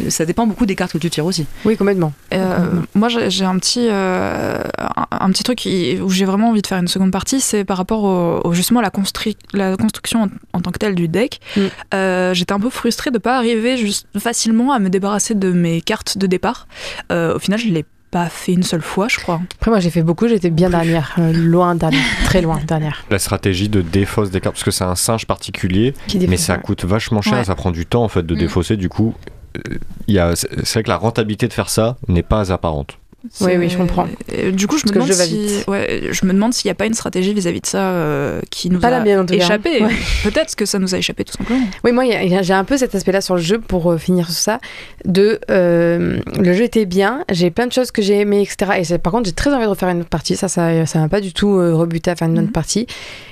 euh, 0.00 0.10
ça 0.10 0.24
dépend 0.26 0.46
beaucoup 0.46 0.66
des 0.66 0.74
cartes 0.76 0.92
que 0.92 0.98
tu 0.98 1.08
tires 1.10 1.24
aussi. 1.24 1.46
Oui, 1.64 1.76
complètement. 1.78 2.12
Euh, 2.34 2.56
moi, 2.94 3.08
j'ai 3.08 3.44
un 3.44 3.58
petit, 3.58 3.86
euh, 3.90 4.62
un, 4.78 5.06
un 5.26 5.30
petit 5.30 5.42
truc 5.44 5.66
où 6.02 6.10
j'ai 6.10 6.24
vraiment 6.24 6.50
envie 6.50 6.60
de 6.62 6.66
faire 6.66 6.78
une 6.78 6.88
seconde 6.88 7.10
partie, 7.10 7.40
c'est 7.40 7.64
par 7.64 7.76
rapport 7.78 8.04
au, 8.04 8.40
au- 8.44 8.52
justement 8.52 8.80
à 8.80 8.82
la, 8.82 8.90
constru- 9.32 9.56
la 9.56 9.76
construction 9.76 10.22
en, 10.22 10.28
en 10.52 10.60
tant 10.60 10.70
que 10.70 10.78
telle 10.78 10.94
du 10.94 11.08
deck. 11.08 11.40
Mm. 11.56 11.60
Euh, 11.94 12.34
J'étais 12.34 12.52
un 12.52 12.60
peu 12.60 12.70
frustrée 12.70 13.10
de 13.10 13.18
pas 13.18 13.36
arriver 13.36 13.76
juste 13.76 14.06
facilement 14.18 14.72
à 14.72 14.78
me 14.78 14.88
débarrasser 14.90 15.34
de 15.34 15.52
mes 15.52 15.80
cartes 15.80 16.18
de 16.18 16.26
départ. 16.26 16.66
Euh, 17.12 17.34
au 17.36 17.38
final, 17.38 17.58
je 17.58 17.68
l'ai 17.68 17.84
pas 18.10 18.28
fait 18.28 18.52
une 18.52 18.64
seule 18.64 18.82
fois, 18.82 19.06
je 19.08 19.18
crois. 19.18 19.40
Après, 19.56 19.70
moi 19.70 19.78
j'ai 19.78 19.90
fait 19.90 20.02
beaucoup, 20.02 20.26
j'étais 20.26 20.50
bien 20.50 20.68
dernière, 20.70 21.14
euh, 21.18 21.32
loin 21.32 21.76
dernière, 21.76 22.02
très 22.24 22.42
loin 22.42 22.58
dernière. 22.66 23.04
La 23.08 23.20
stratégie 23.20 23.68
de 23.68 23.82
défausse 23.82 24.30
des 24.32 24.40
cartes, 24.40 24.56
parce 24.56 24.64
que 24.64 24.72
c'est 24.72 24.82
un 24.82 24.96
singe 24.96 25.26
particulier, 25.26 25.94
Qui 26.08 26.18
mais 26.26 26.36
ça 26.36 26.54
ouais. 26.56 26.60
coûte 26.60 26.84
vachement 26.84 27.22
cher, 27.22 27.34
Ouais. 27.38 27.44
ça 27.44 27.54
prend 27.54 27.70
du 27.70 27.86
temps 27.86 28.02
en 28.02 28.08
fait 28.08 28.24
de 28.26 28.34
Mm. 28.34 28.38
défausser, 28.38 28.76
du 28.76 28.88
coup, 28.88 29.14
euh, 29.56 29.76
il 30.08 30.14
y 30.14 30.18
a- 30.18 30.34
c'est 30.34 30.48
c'est 30.64 30.72
vrai 30.74 30.82
que 30.82 30.88
la 30.88 30.96
rentabilité 30.96 31.46
de 31.46 31.52
faire 31.52 31.68
ça 31.70 31.98
n'est 32.08 32.24
pas 32.24 32.50
apparente. 32.52 32.98
Oui, 33.42 33.52
oui, 33.58 33.68
je 33.68 33.76
comprends. 33.76 34.06
Et 34.32 34.50
du 34.50 34.66
coup, 34.66 34.78
je 34.78 34.86
me, 34.86 34.92
Parce 34.92 35.10
demande 35.10 35.22
si... 35.22 35.64
ouais, 35.68 36.08
je 36.10 36.24
me 36.24 36.32
demande 36.32 36.54
s'il 36.54 36.68
n'y 36.68 36.72
a 36.72 36.74
pas 36.74 36.86
une 36.86 36.94
stratégie 36.94 37.34
vis-à-vis 37.34 37.60
de 37.60 37.66
ça 37.66 37.90
euh, 37.90 38.40
qui 38.50 38.70
nous 38.70 38.80
Pas 38.80 38.88
a 38.88 39.04
la 39.04 39.24
échappé. 39.34 39.82
Ouais. 39.82 39.94
Peut-être 40.24 40.54
que 40.56 40.64
ça 40.64 40.78
nous 40.78 40.94
a 40.94 40.98
échappé 40.98 41.24
tout 41.24 41.34
simplement. 41.36 41.66
Oui, 41.84 41.92
moi, 41.92 42.04
j'ai 42.42 42.54
un 42.54 42.64
peu 42.64 42.78
cet 42.78 42.94
aspect-là 42.94 43.20
sur 43.20 43.34
le 43.34 43.42
jeu 43.42 43.60
pour 43.60 43.92
euh, 43.92 43.98
finir 43.98 44.30
sur 44.30 44.40
ça. 44.40 44.58
De 45.04 45.38
euh, 45.50 46.18
le 46.38 46.52
jeu 46.54 46.64
était 46.64 46.86
bien, 46.86 47.24
j'ai 47.30 47.50
plein 47.50 47.66
de 47.66 47.72
choses 47.72 47.90
que 47.90 48.00
j'ai 48.00 48.20
aimées, 48.20 48.42
etc. 48.42 48.82
Et 48.94 48.98
par 48.98 49.12
contre, 49.12 49.26
j'ai 49.26 49.34
très 49.34 49.52
envie 49.52 49.64
de 49.64 49.70
refaire 49.70 49.90
une 49.90 50.00
autre 50.00 50.08
partie. 50.08 50.36
Ça, 50.36 50.48
ça, 50.48 50.86
ça 50.86 50.98
m'a 50.98 51.08
pas 51.08 51.20
du 51.20 51.34
tout 51.34 51.56
rebuté 51.56 52.10
à 52.10 52.16
faire 52.16 52.28
une 52.28 52.38
autre 52.38 52.52
partie. 52.52 52.86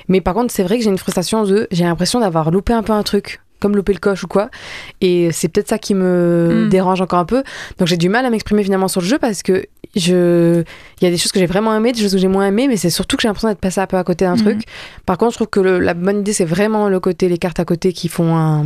Mais 0.07 0.21
par 0.21 0.35
contre, 0.35 0.53
c'est 0.53 0.63
vrai 0.63 0.77
que 0.77 0.83
j'ai 0.83 0.89
une 0.89 0.97
frustration 0.97 1.43
de, 1.43 1.67
j'ai 1.71 1.83
l'impression 1.83 2.19
d'avoir 2.19 2.51
loupé 2.51 2.73
un 2.73 2.83
peu 2.83 2.93
un 2.93 3.03
truc. 3.03 3.39
Comme 3.59 3.75
louper 3.75 3.93
le 3.93 3.99
coche 3.99 4.23
ou 4.23 4.27
quoi. 4.27 4.49
Et 5.01 5.31
c'est 5.31 5.49
peut-être 5.49 5.67
ça 5.69 5.77
qui 5.77 5.93
me 5.93 6.65
Mm. 6.65 6.69
dérange 6.69 7.01
encore 7.01 7.19
un 7.19 7.25
peu. 7.25 7.43
Donc 7.77 7.87
j'ai 7.87 7.97
du 7.97 8.07
mal 8.09 8.25
à 8.25 8.29
m'exprimer 8.29 8.63
finalement 8.63 8.87
sur 8.87 9.01
le 9.01 9.07
jeu 9.07 9.17
parce 9.19 9.43
que 9.43 9.65
je... 9.95 10.63
il 11.01 11.03
y 11.03 11.07
a 11.07 11.09
des 11.11 11.17
choses 11.17 11.31
que 11.31 11.39
j'ai 11.39 11.45
vraiment 11.47 11.75
aimées, 11.75 11.91
des 11.91 11.99
choses 12.01 12.11
que 12.13 12.17
j'ai 12.19 12.27
moins 12.27 12.45
aimées, 12.47 12.67
mais 12.67 12.77
c'est 12.77 12.89
surtout 12.89 13.15
que 13.17 13.21
j'ai 13.23 13.27
l'impression 13.27 13.49
d'être 13.49 13.59
passé 13.59 13.81
un 13.81 13.87
peu 13.87 13.97
à 13.97 14.03
côté 14.03 14.23
d'un 14.25 14.35
Mhm. 14.35 14.41
truc. 14.43 14.61
Par 15.05 15.17
contre, 15.17 15.31
je 15.33 15.37
trouve 15.37 15.47
que 15.47 15.59
le- 15.59 15.79
la 15.79 15.93
bonne 15.93 16.19
idée, 16.19 16.31
c'est 16.33 16.45
vraiment 16.45 16.87
le 16.89 16.99
côté, 16.99 17.27
les 17.27 17.37
cartes 17.37 17.59
à 17.59 17.65
côté 17.65 17.91
qui 17.91 18.07
font 18.07 18.35
un, 18.35 18.63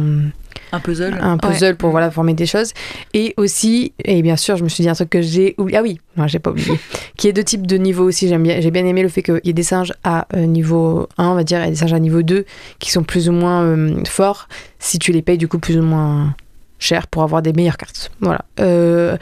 Un 0.71 0.79
puzzle. 0.79 1.17
un 1.21 1.37
puzzle 1.37 1.75
pour 1.75 1.91
voilà, 1.91 2.11
former 2.11 2.33
des 2.33 2.45
choses. 2.45 2.73
Et 3.13 3.33
aussi, 3.37 3.93
et 4.03 4.21
bien 4.21 4.35
sûr, 4.35 4.57
je 4.57 4.63
me 4.63 4.69
suis 4.69 4.83
dit 4.83 4.89
un 4.89 4.93
truc 4.93 5.09
que 5.09 5.21
j'ai 5.21 5.55
oublié. 5.57 5.77
Ah 5.77 5.83
oui, 5.83 5.99
non, 6.17 6.27
j'ai 6.27 6.39
pas 6.39 6.51
oublié. 6.51 6.79
qui 7.17 7.27
est 7.27 7.33
deux 7.33 7.43
types 7.43 7.67
de 7.67 7.77
niveaux 7.77 8.05
aussi. 8.05 8.27
J'aime 8.27 8.43
bien, 8.43 8.59
j'ai 8.61 8.71
bien 8.71 8.85
aimé 8.85 9.03
le 9.03 9.09
fait 9.09 9.23
qu'il 9.23 9.41
y 9.43 9.49
ait 9.49 9.53
des 9.53 9.63
singes 9.63 9.93
à 10.03 10.27
euh, 10.35 10.45
niveau 10.45 11.07
1, 11.17 11.27
on 11.27 11.35
va 11.35 11.43
dire, 11.43 11.63
et 11.63 11.69
des 11.69 11.75
singes 11.75 11.93
à 11.93 11.99
niveau 11.99 12.21
2 12.21 12.45
qui 12.79 12.91
sont 12.91 13.03
plus 13.03 13.29
ou 13.29 13.31
moins 13.31 13.63
euh, 13.63 14.03
forts 14.05 14.47
si 14.79 14.99
tu 14.99 15.11
les 15.11 15.21
payes 15.21 15.37
du 15.37 15.47
coup 15.47 15.59
plus 15.59 15.77
ou 15.77 15.83
moins 15.83 16.35
cher 16.83 17.07
pour 17.07 17.23
avoir 17.23 17.41
des 17.41 17.53
meilleures 17.53 17.77
cartes. 17.77 18.11
Voilà. 18.19 18.41
Euh, 18.59 19.17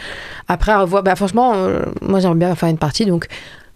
après, 0.48 0.72
à 0.72 0.82
revoir, 0.82 1.04
bah, 1.04 1.16
franchement, 1.16 1.54
euh, 1.56 1.86
moi 2.02 2.20
j'aimerais 2.20 2.38
bien 2.38 2.56
faire 2.56 2.70
une 2.70 2.78
partie 2.78 3.06
donc. 3.06 3.28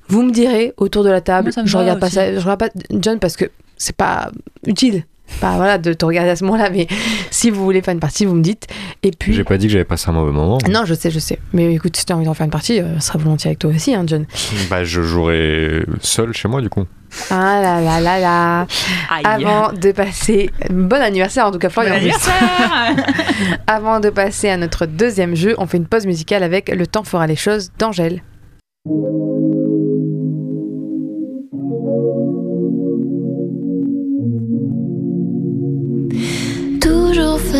Vous 0.07 0.21
me 0.21 0.31
direz 0.31 0.71
autour 0.77 1.03
de 1.03 1.09
la 1.09 1.19
table, 1.19 1.45
Moi, 1.45 1.51
ça 1.51 1.63
me 1.63 1.67
je 1.67 1.75
regarde 1.75 1.99
pas 1.99 2.11
ça, 2.11 2.31
je 2.31 2.39
regarde 2.39 2.59
pas 2.59 2.69
John 2.91 3.17
parce 3.17 3.35
que 3.35 3.45
c'est 3.75 3.95
pas 3.95 4.29
utile. 4.67 5.03
Pas 5.41 5.55
voilà 5.57 5.77
de 5.77 5.91
te 5.93 6.05
regarder 6.05 6.29
à 6.31 6.35
ce 6.35 6.43
moment-là, 6.45 6.69
mais 6.69 6.87
si 7.31 7.49
vous 7.49 7.63
voulez 7.63 7.81
faire 7.81 7.93
une 7.93 7.99
partie, 7.99 8.25
vous 8.25 8.35
me 8.35 8.41
dites. 8.43 8.67
Et 9.03 9.11
puis 9.11 9.33
J'ai 9.33 9.43
pas 9.43 9.57
dit 9.57 9.67
que 9.67 9.73
j'avais 9.73 9.83
passé 9.83 10.09
un 10.09 10.13
mauvais 10.13 10.31
moment. 10.31 10.57
non, 10.69 10.85
je 10.85 10.93
sais, 10.93 11.11
je 11.11 11.19
sais. 11.19 11.39
Mais 11.51 11.73
écoute, 11.73 11.97
si 11.97 12.05
tu 12.05 12.13
as 12.13 12.15
envie 12.15 12.25
d'en 12.25 12.33
faire 12.33 12.45
une 12.45 12.51
partie, 12.51 12.79
euh, 12.79 12.99
ce 12.99 13.07
sera 13.07 13.19
volontiers 13.19 13.49
avec 13.49 13.59
toi 13.59 13.71
aussi, 13.71 13.93
hein, 13.95 14.03
John. 14.07 14.25
Bah, 14.69 14.83
je 14.83 15.01
jouerai 15.01 15.83
seul 16.01 16.33
chez 16.33 16.47
moi 16.47 16.61
du 16.61 16.69
coup. 16.69 16.85
Ah 17.31 17.59
là 17.61 17.81
là 17.81 17.99
là 18.01 18.19
là. 18.19 18.67
Aïe. 19.09 19.23
Avant 19.25 19.71
de 19.73 19.91
passer. 19.91 20.49
Bon 20.69 21.01
anniversaire 21.01 21.45
en 21.47 21.51
tout 21.51 21.59
cas, 21.59 21.67
Bon 21.69 21.73
Florian. 21.73 21.93
anniversaire 21.95 22.95
Avant 23.67 23.99
de 23.99 24.09
passer 24.09 24.49
à 24.49 24.57
notre 24.57 24.85
deuxième 24.85 25.35
jeu, 25.35 25.55
on 25.57 25.65
fait 25.65 25.77
une 25.77 25.87
pause 25.87 26.05
musicale 26.05 26.43
avec 26.43 26.69
Le 26.69 26.85
temps 26.87 27.03
fera 27.03 27.25
les 27.27 27.35
choses 27.35 27.71
d'Angèle. 27.79 28.21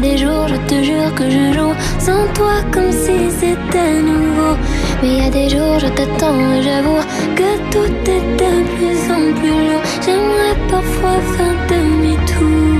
A 0.00 0.02
des 0.02 0.16
jours, 0.16 0.48
je 0.48 0.56
te 0.66 0.82
jure 0.82 1.14
que 1.14 1.28
je 1.28 1.52
joue 1.52 1.74
sans 1.98 2.26
toi 2.32 2.54
comme 2.72 2.90
si 2.90 3.30
c'était 3.38 4.00
nouveau. 4.00 4.56
Mais 5.02 5.08
il 5.08 5.24
y 5.24 5.26
a 5.26 5.30
des 5.30 5.50
jours, 5.50 5.78
je 5.78 5.88
t'attends 5.88 6.40
et 6.54 6.62
j'avoue 6.62 7.02
que 7.36 7.50
tout 7.70 8.10
est 8.10 8.24
de 8.40 8.52
plus 8.76 9.00
en 9.12 9.38
plus 9.38 9.50
lourd. 9.50 9.82
J'aimerais 10.02 10.56
parfois 10.70 11.20
faire 11.36 11.54
demi-tour. 11.68 12.79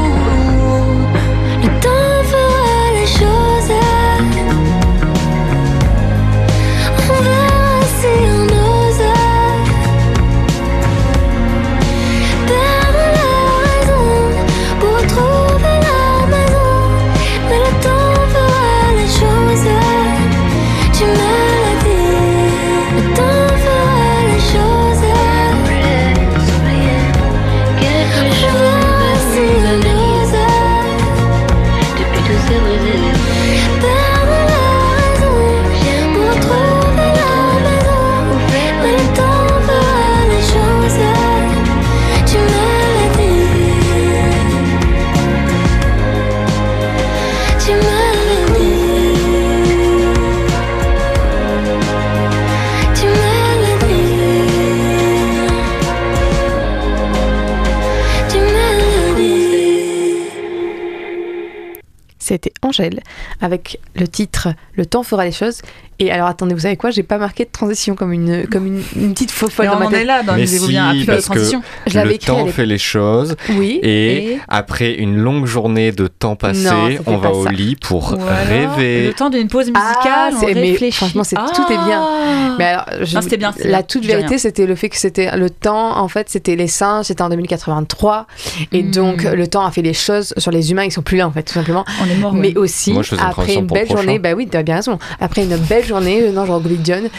Avec 63.39 63.79
le 64.01 64.07
titre 64.07 64.49
Le 64.75 64.85
temps 64.85 65.03
fera 65.03 65.23
les 65.25 65.31
choses. 65.31 65.61
Et 65.99 66.11
alors 66.11 66.25
attendez, 66.27 66.55
vous 66.55 66.61
savez 66.61 66.77
quoi? 66.77 66.89
J'ai 66.89 67.03
pas 67.03 67.19
marqué 67.19 67.45
de 67.45 67.51
transition 67.51 67.93
comme 67.93 68.11
une, 68.11 68.47
comme 68.47 68.65
une, 68.65 68.81
une 68.95 69.13
petite 69.13 69.29
faux 69.29 69.47
folle 69.49 69.67
Mais 69.67 69.71
dans 69.71 69.77
on 69.77 69.79
ma 69.81 69.87
tête. 69.91 70.01
est 70.01 70.05
là 70.05 70.23
dans 70.23 70.33
Mais 70.33 70.39
les 70.41 70.47
si, 70.47 70.57
plus 70.65 70.73
de 70.73 71.05
parce 71.05 71.27
que 71.27 71.33
transition. 71.33 71.61
Je 71.85 71.99
le 71.99 72.11
écrit 72.13 72.25
temps 72.25 72.47
fait 72.47 72.65
les 72.65 72.79
choses. 72.79 73.35
Oui. 73.51 73.79
Et, 73.83 74.33
Et 74.33 74.39
après 74.47 74.93
une 74.95 75.15
longue 75.17 75.45
journée 75.45 75.91
de 75.91 76.07
temps 76.07 76.35
passé, 76.35 76.97
on 77.05 77.17
va 77.17 77.31
au 77.31 77.43
ça. 77.43 77.51
lit 77.51 77.75
pour 77.75 78.13
Ou 78.13 78.15
alors, 78.15 78.29
rêver. 78.47 79.05
Le 79.07 79.13
temps 79.13 79.29
d'une 79.29 79.47
pause 79.47 79.71
Ah, 79.75 79.79
musicale, 79.79 80.33
on 80.35 80.39
c'est- 80.39 80.53
mais 80.55 80.71
réfléchit. 80.71 80.97
franchement, 80.97 81.23
c'est- 81.23 81.35
tout 81.35 81.71
est 81.71 81.77
bien. 81.85 82.01
Ah. 82.03 82.55
Mais 82.57 82.65
alors, 82.65 82.85
je- 83.03 83.15
Non, 83.15 83.21
c'était 83.21 83.37
bien, 83.37 83.53
La 83.59 83.69
bien. 83.69 83.83
toute 83.83 84.03
vérité, 84.05 84.39
c'était 84.39 84.65
le 84.65 84.73
fait 84.75 84.89
que 84.89 84.97
c'était 84.97 85.37
le 85.37 85.51
temps. 85.51 85.99
En 85.99 86.07
fait, 86.07 86.29
c'était 86.31 86.55
les 86.55 86.67
singes. 86.67 87.05
C'était 87.05 87.21
en 87.21 87.29
2083, 87.29 88.25
et 88.71 88.81
Mm. 88.81 88.91
donc 88.91 89.23
le 89.23 89.45
temps 89.47 89.65
a 89.65 89.69
fait 89.71 89.83
les 89.83 89.93
choses 89.93 90.33
sur 90.37 90.49
les 90.49 90.71
humains. 90.71 90.85
Ils 90.85 90.91
sont 90.91 91.03
plus 91.03 91.17
là, 91.17 91.27
en 91.27 91.31
fait, 91.31 91.43
tout 91.43 91.53
simplement. 91.53 91.85
On 92.03 92.09
est 92.09 92.15
mort. 92.15 92.33
Mais 92.33 92.49
Et 92.51 92.57
aussi, 92.57 92.91
Moi, 92.91 93.03
je 93.03 93.09
faisais 93.09 93.21
une 93.21 93.27
après 93.27 93.53
une 93.53 93.67
belle 93.67 93.87
prochain. 93.93 94.03
journée, 94.03 94.19
bah 94.19 94.33
oui, 94.35 94.47
tu 94.49 94.57
as 94.57 94.63
bien 94.63 94.75
raison. 94.75 94.99
Après 95.19 95.43
une 95.43 95.55
belle 95.57 95.85
journée, 95.85 96.29
non, 96.31 96.45
je 96.45 96.51
religionne. 96.51 97.09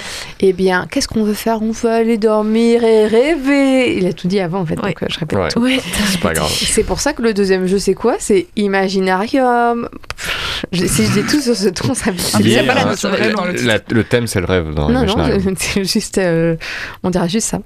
Eh 0.41 0.53
bien, 0.53 0.87
qu'est-ce 0.91 1.09
qu'on 1.09 1.25
veut 1.25 1.35
faire? 1.35 1.62
On 1.62 1.70
veut 1.73 1.91
aller 1.91 2.18
dormir 2.18 2.83
et 2.85 3.07
rêver. 3.07 3.97
Il 3.97 4.07
a 4.07 4.12
tout 4.12 4.29
dit 4.29 4.41
avant, 4.41 4.61
en 4.61 4.66
fait, 4.66 4.81
Ouais. 4.81 4.89
donc 4.91 5.03
euh, 5.03 5.07
je 5.09 5.18
répète 5.18 5.39
Ouais. 5.39 5.49
tout. 5.49 5.61
Ouais. 5.61 5.79
C'est 6.07 6.20
pas 6.20 6.33
grave. 6.33 6.51
C'est 6.51 6.85
pour 6.85 7.01
ça 7.01 7.12
que 7.12 7.23
le 7.23 7.35
deuxième 7.35 7.66
jeu, 7.66 7.79
c'est 7.79 7.95
quoi? 7.95 8.16
C'est 8.18 8.47
Imaginarium. 8.57 9.89
Je- 10.73 10.87
si 10.87 11.07
je 11.07 11.20
dis 11.20 11.23
tout 11.27 11.41
sur 11.41 11.55
ce 11.57 11.68
ton, 11.68 11.95
ça 11.95 12.11
Lié 12.11 12.59
c'est 12.61 12.66
pas 12.66 12.75
la 12.75 12.83
à- 12.83 12.85
notion 12.87 13.11
de 13.11 13.16
rêve 13.16 13.35
dans 13.35 13.45
le 13.45 13.55
titre. 13.55 13.66
la- 13.66 13.79
le 13.95 14.05
thème, 14.05 14.27
c'est 14.27 14.41
le 14.41 14.47
rêve 14.47 14.73
dans 14.75 14.89
Non, 14.89 15.05
non, 15.05 15.16
c'est 15.59 15.85
juste. 15.93 16.18
euh, 16.18 16.57
on 17.03 17.11
dira 17.11 17.27
juste 17.29 17.49
ça. 17.49 17.59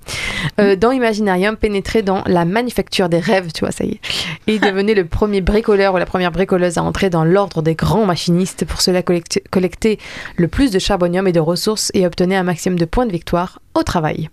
Euh, 0.60 0.76
dans 0.76 0.90
Imaginarium, 0.90 1.56
pénétrer 1.56 2.02
dans 2.02 2.22
la 2.26 2.44
manufacture 2.44 3.08
des 3.08 3.18
rêves, 3.18 3.52
tu 3.52 3.60
vois, 3.60 3.70
ça 3.72 3.84
y 3.84 3.90
est. 3.90 4.00
Et 4.46 4.58
devenez 4.58 4.94
le 4.94 5.04
premier 5.04 5.40
bricoleur 5.40 5.94
ou 5.94 5.98
la 5.98 6.06
première 6.06 6.32
bricoleuse 6.32 6.78
à 6.78 6.82
entrer 6.82 7.10
dans 7.10 7.24
l'ordre 7.24 7.62
des 7.62 7.74
grands 7.74 8.06
machinistes. 8.06 8.64
Pour 8.64 8.80
cela, 8.80 9.02
collecter, 9.02 9.42
collecter 9.50 9.98
le 10.36 10.48
plus 10.48 10.70
de 10.70 10.78
charbonium 10.78 11.26
et 11.28 11.32
de 11.32 11.40
ressources 11.40 11.90
et 11.94 12.06
obtenir 12.06 12.40
un 12.40 12.44
maximum 12.44 12.78
de 12.78 12.84
points 12.86 13.06
de 13.06 13.12
victoire 13.12 13.60
au 13.74 13.82
travail. 13.82 14.30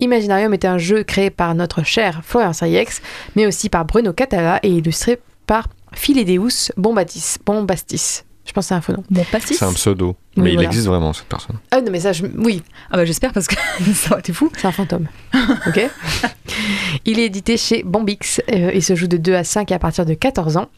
Imaginarium 0.00 0.54
est 0.54 0.64
un 0.64 0.78
jeu 0.78 1.02
créé 1.02 1.30
par 1.30 1.54
notre 1.54 1.82
cher 1.84 2.20
Florian 2.24 2.52
Sayex, 2.52 3.02
mais 3.36 3.46
aussi 3.46 3.68
par 3.68 3.84
Bruno 3.84 4.12
Catala 4.12 4.60
et 4.62 4.68
illustré 4.68 5.18
par 5.46 5.68
Philédeus 5.94 6.72
Bombastis. 6.76 7.38
Bombastis. 7.44 8.24
Je 8.46 8.52
pense 8.52 8.64
que 8.64 8.68
c'est 8.68 8.74
un 8.74 8.80
faux 8.82 8.92
nom. 8.92 9.02
Bon, 9.10 9.24
pastis. 9.32 9.58
C'est 9.58 9.64
un 9.64 9.72
pseudo. 9.72 10.16
Oui, 10.36 10.42
mais 10.42 10.50
il 10.50 10.54
voilà. 10.54 10.68
existe 10.68 10.86
vraiment, 10.86 11.12
cette 11.14 11.26
personne. 11.26 11.56
Ah 11.70 11.80
non, 11.80 11.90
mais 11.90 12.00
ça, 12.00 12.12
je... 12.12 12.26
oui, 12.36 12.62
Ah 12.90 12.96
bah 12.98 13.04
j'espère 13.06 13.32
parce 13.32 13.46
que 13.46 13.54
ça 13.94 14.10
aurait 14.12 14.20
été 14.20 14.32
fou. 14.34 14.50
C'est 14.56 14.66
un 14.66 14.72
fantôme. 14.72 15.08
ok 15.66 15.88
Il 17.06 17.18
est 17.18 17.24
édité 17.26 17.56
chez 17.56 17.82
Bombix. 17.82 18.40
Euh, 18.52 18.70
il 18.74 18.82
se 18.82 18.94
joue 18.94 19.06
de 19.06 19.16
2 19.16 19.34
à 19.34 19.44
5 19.44 19.72
à 19.72 19.78
partir 19.78 20.04
de 20.04 20.12
14 20.14 20.58
ans. 20.58 20.68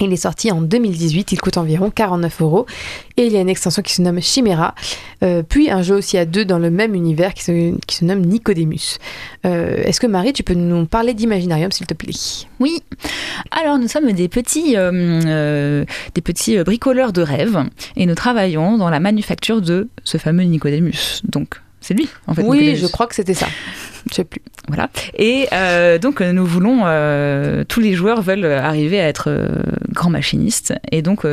Il 0.00 0.12
est 0.12 0.16
sorti 0.16 0.50
en 0.50 0.62
2018, 0.62 1.32
il 1.32 1.40
coûte 1.40 1.58
environ 1.58 1.90
49 1.90 2.40
euros 2.40 2.66
et 3.16 3.26
il 3.26 3.32
y 3.32 3.36
a 3.36 3.40
une 3.40 3.48
extension 3.48 3.82
qui 3.82 3.92
se 3.92 4.00
nomme 4.00 4.20
Chimera, 4.20 4.74
euh, 5.22 5.42
puis 5.46 5.70
un 5.70 5.82
jeu 5.82 5.94
aussi 5.94 6.16
à 6.16 6.24
deux 6.24 6.44
dans 6.44 6.58
le 6.58 6.70
même 6.70 6.94
univers 6.94 7.34
qui 7.34 7.42
se, 7.44 8.04
nomme 8.04 8.22
Nicodemus. 8.22 8.98
Euh, 9.44 9.82
Est-ce 9.84 10.00
que 10.00 10.06
Marie, 10.06 10.32
tu 10.32 10.42
peux 10.42 10.54
nous 10.54 10.86
parler 10.86 11.12
d'Imaginarium 11.12 11.70
s'il 11.70 11.86
te 11.86 11.94
plaît? 11.94 12.12
Oui. 12.58 12.82
Alors 13.50 13.78
nous 13.78 13.88
sommes 13.88 14.10
des 14.12 14.28
petits, 14.28 14.76
euh, 14.76 15.84
des 16.14 16.22
petits 16.22 16.56
bricoleurs 16.64 17.12
de 17.12 17.22
rêves 17.22 17.62
et 17.96 18.06
nous 18.06 18.14
travaillons 18.14 18.78
dans 18.78 18.88
la 18.88 18.98
manufacture 18.98 19.60
de 19.60 19.88
ce 20.04 20.16
fameux 20.16 20.44
Nicodemus. 20.44 21.20
Donc 21.24 21.60
c'est 21.82 21.92
lui 21.94 22.08
en 22.26 22.34
fait. 22.34 22.42
Oui, 22.42 22.76
je 22.76 22.86
crois 22.86 23.06
que 23.06 23.14
c'était 23.14 23.34
ça. 23.34 23.46
Je 24.10 24.16
sais 24.16 24.24
plus. 24.24 24.42
Voilà. 24.66 24.90
Et 25.16 25.46
euh, 25.52 25.96
donc 25.98 26.20
euh, 26.20 26.32
nous 26.32 26.44
voulons, 26.44 26.80
euh, 26.86 27.62
tous 27.62 27.78
les 27.78 27.92
joueurs 27.94 28.20
veulent 28.20 28.44
arriver 28.46 28.98
à 29.00 29.06
être 29.06 29.26
euh, 29.28 29.46
grands 29.90 30.10
machinistes. 30.10 30.74
Et 30.90 31.02
donc 31.02 31.24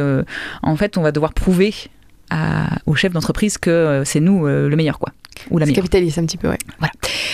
en 0.62 0.76
fait 0.76 0.97
on 0.97 1.02
va 1.02 1.12
devoir 1.12 1.34
prouver 1.34 1.74
à- 2.30 2.78
au 2.86 2.93
chef 2.93 3.12
d'entreprise 3.14 3.58
que 3.58 4.04
c'est 4.06 4.20
nous 4.20 4.45
le 4.45 4.76
meilleur 4.76 5.00
quoi. 5.00 5.14
Ou 5.50 5.58
la 5.58 5.66
C'est 5.66 5.72
meilleure. 5.72 5.84
capitaliste 5.86 6.18
un 6.20 6.26
petit 6.26 6.38
peu, 6.38 6.50
ouais. 6.50 6.58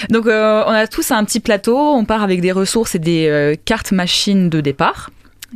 Donc 0.09 0.27
euh, 0.27 0.63
on 0.67 0.71
a 0.71 0.85
tous 0.87 1.11
un 1.11 1.23
petit 1.25 1.39
plateau, 1.41 1.77
on 1.77 2.05
part 2.05 2.23
avec 2.23 2.39
des 2.39 2.51
ressources 2.53 2.95
et 2.95 2.99
des 2.99 3.59
cartes 3.65 3.91
machines 3.91 4.49
de 4.49 4.61
départ 4.61 5.09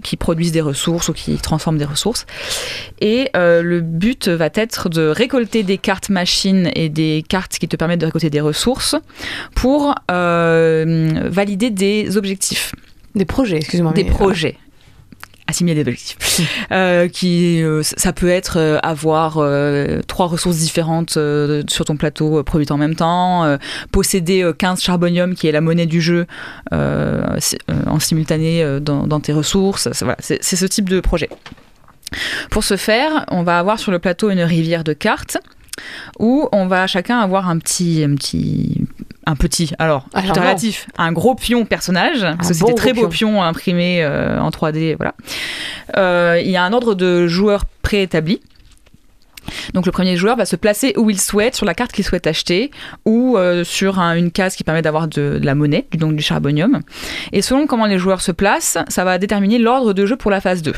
qui 0.03 0.17
produisent 0.17 0.51
des 0.51 0.61
ressources 0.61 1.09
ou 1.09 1.13
qui 1.13 1.35
transforment 1.37 1.77
des 1.77 1.85
ressources. 1.85 2.25
Et 3.01 3.29
euh, 3.35 3.61
le 3.61 3.81
but 3.81 4.27
va 4.27 4.49
être 4.53 4.89
de 4.89 5.07
récolter 5.07 5.63
des 5.63 5.77
cartes 5.77 6.09
machines 6.09 6.69
et 6.75 6.89
des 6.89 7.23
cartes 7.27 7.57
qui 7.57 7.67
te 7.67 7.75
permettent 7.75 8.01
de 8.01 8.05
récolter 8.05 8.29
des 8.29 8.41
ressources 8.41 8.95
pour 9.55 9.95
euh, 10.11 11.21
valider 11.25 11.69
des 11.69 12.17
objectifs, 12.17 12.73
Des 13.15 13.25
projets, 13.25 13.57
excuse-moi. 13.57 13.93
des 13.93 14.03
mais, 14.03 14.09
euh, 14.09 14.13
projets. 14.13 14.57
Assimiler 15.49 15.83
des 15.83 15.89
objectifs. 15.89 16.17
Euh, 16.71 17.07
qui, 17.09 17.61
euh, 17.63 17.81
ça 17.83 18.13
peut 18.13 18.29
être 18.29 18.57
euh, 18.57 18.77
avoir 18.83 19.33
trois 20.07 20.27
ressources 20.27 20.57
différentes 20.57 21.17
sur 21.67 21.85
ton 21.85 21.97
plateau 21.97 22.43
produites 22.43 22.71
en 22.71 22.77
même 22.77 22.95
temps, 22.95 23.57
posséder 23.91 24.43
euh, 24.43 24.53
15 24.53 24.81
charbonium 24.81 25.33
qui 25.35 25.47
est 25.47 25.51
la 25.51 25.61
monnaie 25.61 25.87
du 25.87 25.99
jeu 25.99 26.27
en 26.71 27.99
simultané 27.99 28.79
dans, 28.81 29.07
dans 29.07 29.19
tes 29.19 29.33
ressources. 29.33 29.89
C'est 29.91 30.05
voilà, 30.05 30.17
c'est- 30.19 30.39
c'est 30.41 30.55
ce 30.55 30.65
type 30.65 30.87
de 30.89 30.99
projet. 30.99 31.29
Pour 32.51 32.63
ce 32.63 32.77
faire, 32.77 33.25
on 33.29 33.43
va 33.43 33.59
avoir 33.59 33.79
sur 33.79 33.91
le 33.91 33.99
plateau 33.99 34.29
une 34.29 34.41
rivière 34.41 34.83
de 34.83 34.93
cartes 34.93 35.37
où 36.19 36.47
on 36.51 36.67
va 36.67 36.87
chacun 36.87 37.19
avoir 37.19 37.49
un 37.49 37.57
petit, 37.57 38.03
un 38.03 38.15
petit, 38.15 38.85
un 39.29 39.35
petit. 39.35 39.71
Alors, 39.79 40.05
Alors 40.13 40.31
tout 40.31 40.37
est 40.37 40.41
non. 40.41 40.47
relatif, 40.47 40.87
un 40.97 41.11
gros 41.11 41.35
pion 41.35 41.65
personnage, 41.65 42.21
parce 42.37 42.51
que 42.51 42.59
bon 42.59 42.67
des 42.67 42.75
très 42.75 42.91
gros 42.93 43.03
beaux 43.03 43.07
pions 43.09 43.43
imprimés 43.43 44.03
euh, 44.03 44.39
en 44.39 44.49
3D, 44.49 44.95
voilà. 44.97 45.13
Euh, 45.97 46.41
Il 46.43 46.49
y 46.49 46.57
a 46.57 46.63
un 46.63 46.73
ordre 46.73 46.95
de 46.95 47.27
joueurs 47.27 47.65
préétabli. 47.81 48.41
Donc 49.73 49.85
le 49.87 49.91
premier 49.91 50.15
joueur 50.15 50.35
va 50.35 50.45
se 50.45 50.55
placer 50.55 50.93
où 50.97 51.09
il 51.09 51.19
souhaite, 51.19 51.55
sur 51.55 51.65
la 51.65 51.73
carte 51.73 51.91
qu'il 51.91 52.05
souhaite 52.05 52.27
acheter, 52.27 52.69
ou 53.05 53.35
euh, 53.37 53.63
sur 53.63 53.99
un- 53.99 54.15
une 54.15 54.31
case 54.31 54.55
qui 54.55 54.63
permet 54.63 54.81
d'avoir 54.83 55.07
de, 55.07 55.39
de 55.39 55.45
la 55.45 55.55
monnaie, 55.55 55.87
donc 55.97 56.15
du 56.15 56.21
charbonium. 56.21 56.81
Et 57.31 57.41
selon 57.41 57.65
comment 57.65 57.85
les 57.87 57.97
joueurs 57.97 58.21
se 58.21 58.31
placent, 58.31 58.77
ça 58.89 59.03
va 59.03 59.17
déterminer 59.17 59.57
l'ordre 59.57 59.93
de 59.93 60.05
jeu 60.05 60.15
pour 60.17 60.29
la 60.29 60.39
phase 60.41 60.61
2. 60.61 60.73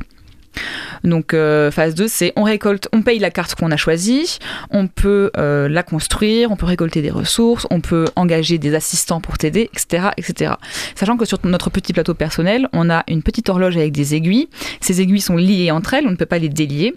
Donc 1.03 1.33
euh, 1.33 1.71
phase 1.71 1.95
2, 1.95 2.07
c'est 2.07 2.33
on 2.35 2.43
récolte, 2.43 2.87
on 2.93 3.01
paye 3.01 3.19
la 3.19 3.31
carte 3.31 3.55
qu'on 3.55 3.71
a 3.71 3.77
choisie, 3.77 4.37
on 4.69 4.87
peut 4.87 5.31
euh, 5.37 5.67
la 5.67 5.83
construire, 5.83 6.51
on 6.51 6.55
peut 6.55 6.65
récolter 6.65 7.01
des 7.01 7.09
ressources, 7.09 7.65
on 7.71 7.81
peut 7.81 8.05
engager 8.15 8.57
des 8.57 8.75
assistants 8.75 9.21
pour 9.21 9.37
t'aider, 9.37 9.69
etc., 9.73 10.09
etc. 10.17 10.53
Sachant 10.95 11.17
que 11.17 11.25
sur 11.25 11.39
notre 11.43 11.69
petit 11.69 11.93
plateau 11.93 12.13
personnel, 12.13 12.67
on 12.73 12.89
a 12.89 13.03
une 13.07 13.23
petite 13.23 13.49
horloge 13.49 13.77
avec 13.77 13.91
des 13.91 14.15
aiguilles. 14.15 14.49
Ces 14.79 15.01
aiguilles 15.01 15.21
sont 15.21 15.37
liées 15.37 15.71
entre 15.71 15.93
elles, 15.93 16.07
on 16.07 16.11
ne 16.11 16.15
peut 16.15 16.25
pas 16.25 16.39
les 16.39 16.49
délier. 16.49 16.93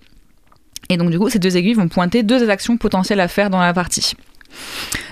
Et 0.91 0.97
donc 0.97 1.11
du 1.11 1.19
coup, 1.19 1.31
ces 1.31 1.39
deux 1.39 1.57
aiguilles 1.57 1.75
vont 1.75 1.89
pointer 1.89 2.23
deux 2.23 2.51
actions 2.51 2.77
potentielles 2.77 3.21
à 3.21 3.29
faire 3.29 3.51
dans 3.51 3.61
la 3.61 3.73
partie. 3.73 4.15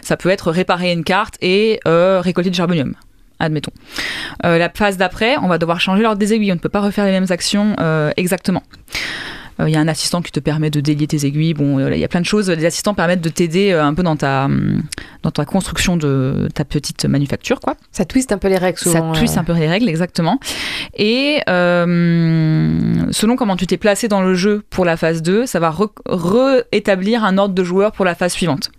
Ça 0.02 0.16
peut 0.16 0.28
être 0.28 0.50
réparer 0.50 0.92
une 0.92 1.04
carte 1.04 1.36
et 1.40 1.80
euh, 1.86 2.20
récolter 2.20 2.50
du 2.50 2.56
charbonium. 2.56 2.94
Admettons. 3.42 3.72
Euh, 4.46 4.56
la 4.56 4.70
phase 4.70 4.96
d'après, 4.96 5.36
on 5.42 5.48
va 5.48 5.58
devoir 5.58 5.80
changer 5.80 6.02
l'ordre 6.02 6.18
des 6.18 6.32
aiguilles. 6.32 6.52
On 6.52 6.54
ne 6.54 6.60
peut 6.60 6.68
pas 6.68 6.80
refaire 6.80 7.04
les 7.04 7.10
mêmes 7.10 7.26
actions 7.28 7.74
euh, 7.80 8.12
exactement. 8.16 8.62
Euh, 9.60 9.68
Il 9.68 9.72
y 9.72 9.76
a 9.76 9.80
un 9.80 9.88
assistant 9.88 10.22
qui 10.22 10.32
te 10.32 10.40
permet 10.40 10.70
de 10.70 10.80
délier 10.80 11.06
tes 11.06 11.26
aiguilles. 11.26 11.54
Bon, 11.54 11.78
euh, 11.78 11.94
il 11.94 11.98
y 11.98 12.04
a 12.04 12.08
plein 12.08 12.20
de 12.20 12.26
choses. 12.26 12.50
Les 12.50 12.64
assistants 12.64 12.94
permettent 12.94 13.20
de 13.20 13.28
t'aider 13.28 13.72
euh, 13.72 13.84
un 13.84 13.94
peu 13.94 14.02
dans 14.02 14.16
ta, 14.16 14.44
hum, 14.44 14.82
dans 15.22 15.30
ta 15.30 15.44
construction 15.44 15.96
de 15.96 16.48
ta 16.54 16.64
petite 16.64 17.04
manufacture, 17.04 17.60
quoi. 17.60 17.76
Ça 17.90 18.04
twiste 18.04 18.32
un 18.32 18.38
peu 18.38 18.48
les 18.48 18.58
règles 18.58 18.78
souvent. 18.78 19.12
Ça 19.12 19.18
twiste 19.18 19.36
euh. 19.36 19.40
un 19.40 19.44
peu 19.44 19.54
les 19.54 19.68
règles, 19.68 19.88
exactement. 19.88 20.38
Et 20.96 21.40
euh, 21.48 22.94
selon 23.10 23.36
comment 23.36 23.56
tu 23.56 23.66
t'es 23.66 23.76
placé 23.76 24.08
dans 24.08 24.22
le 24.22 24.34
jeu 24.34 24.62
pour 24.70 24.84
la 24.84 24.96
phase 24.96 25.22
2, 25.22 25.46
ça 25.46 25.60
va 25.60 25.74
rétablir 26.72 27.24
un 27.24 27.38
ordre 27.38 27.54
de 27.54 27.64
joueurs 27.64 27.92
pour 27.92 28.04
la 28.04 28.14
phase 28.14 28.32
suivante. 28.32 28.70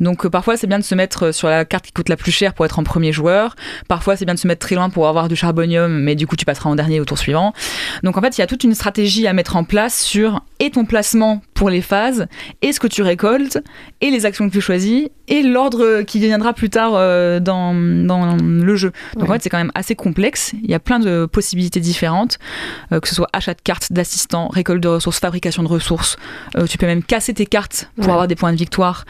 Donc 0.00 0.24
euh, 0.24 0.30
parfois 0.30 0.56
c'est 0.56 0.66
bien 0.66 0.78
de 0.78 0.84
se 0.84 0.94
mettre 0.94 1.32
sur 1.32 1.48
la 1.48 1.64
carte 1.64 1.86
qui 1.86 1.92
coûte 1.92 2.08
la 2.08 2.16
plus 2.16 2.32
chère 2.32 2.54
pour 2.54 2.64
être 2.64 2.78
en 2.78 2.84
premier 2.84 3.12
joueur. 3.12 3.56
Parfois 3.88 4.16
c'est 4.16 4.24
bien 4.24 4.34
de 4.34 4.38
se 4.38 4.46
mettre 4.46 4.64
très 4.66 4.74
loin 4.74 4.90
pour 4.90 5.08
avoir 5.08 5.28
du 5.28 5.36
charbonium, 5.36 5.92
mais 6.02 6.14
du 6.14 6.26
coup 6.26 6.36
tu 6.36 6.44
passeras 6.44 6.70
en 6.70 6.74
dernier 6.74 7.00
au 7.00 7.04
tour 7.04 7.18
suivant. 7.18 7.52
Donc 8.02 8.16
en 8.16 8.20
fait 8.20 8.36
il 8.38 8.40
y 8.40 8.44
a 8.44 8.46
toute 8.46 8.64
une 8.64 8.74
stratégie 8.74 9.26
à 9.26 9.32
mettre 9.32 9.56
en 9.56 9.64
place 9.64 10.00
sur 10.00 10.40
et 10.58 10.70
ton 10.70 10.84
placement 10.84 11.42
pour 11.54 11.70
les 11.70 11.82
phases, 11.82 12.26
et 12.62 12.72
ce 12.72 12.80
que 12.80 12.86
tu 12.86 13.02
récoltes, 13.02 13.58
et 14.00 14.10
les 14.10 14.24
actions 14.26 14.48
que 14.48 14.52
tu 14.52 14.60
choisis, 14.62 15.08
et 15.28 15.42
l'ordre 15.42 16.02
qui 16.02 16.18
viendra 16.18 16.52
plus 16.54 16.70
tard 16.70 16.92
euh, 16.94 17.38
dans, 17.40 17.74
dans 17.74 18.36
le 18.36 18.76
jeu. 18.76 18.92
Donc 19.14 19.28
en 19.28 19.32
fait 19.34 19.42
c'est 19.42 19.50
quand 19.50 19.58
même 19.58 19.72
assez 19.74 19.94
complexe. 19.94 20.52
Il 20.62 20.70
y 20.70 20.74
a 20.74 20.78
plein 20.80 20.98
de 20.98 21.26
possibilités 21.26 21.80
différentes, 21.80 22.38
euh, 22.92 23.00
que 23.00 23.08
ce 23.08 23.14
soit 23.14 23.28
achat 23.32 23.54
de 23.54 23.60
cartes, 23.62 23.92
d'assistants, 23.92 24.48
récolte 24.48 24.82
de 24.82 24.88
ressources, 24.88 25.18
fabrication 25.20 25.62
de 25.62 25.68
ressources. 25.68 26.16
Euh, 26.56 26.66
tu 26.66 26.78
peux 26.78 26.86
même 26.86 27.02
casser 27.02 27.34
tes 27.34 27.46
cartes 27.46 27.90
pour 27.96 28.06
Ouais. 28.06 28.12
avoir 28.12 28.26
des 28.28 28.36
points 28.36 28.52
de 28.52 28.58
victoire 28.58 29.04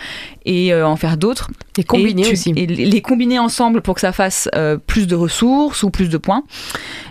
et 0.44 0.72
euh, 0.72 0.86
en 0.86 0.96
faire 0.96 1.16
d'autres. 1.16 1.50
Et 1.78 1.84
combiner 1.84 2.22
tu- 2.22 2.32
aussi. 2.32 2.52
Et 2.56 2.66
les 2.66 3.02
combiner 3.02 3.38
ensemble 3.38 3.82
pour 3.82 3.94
que 3.94 4.00
ça 4.00 4.12
fasse 4.12 4.48
euh, 4.54 4.76
plus 4.76 5.06
de 5.06 5.14
ressources 5.14 5.82
ou 5.82 5.90
plus 5.90 6.08
de 6.08 6.18
points. 6.18 6.44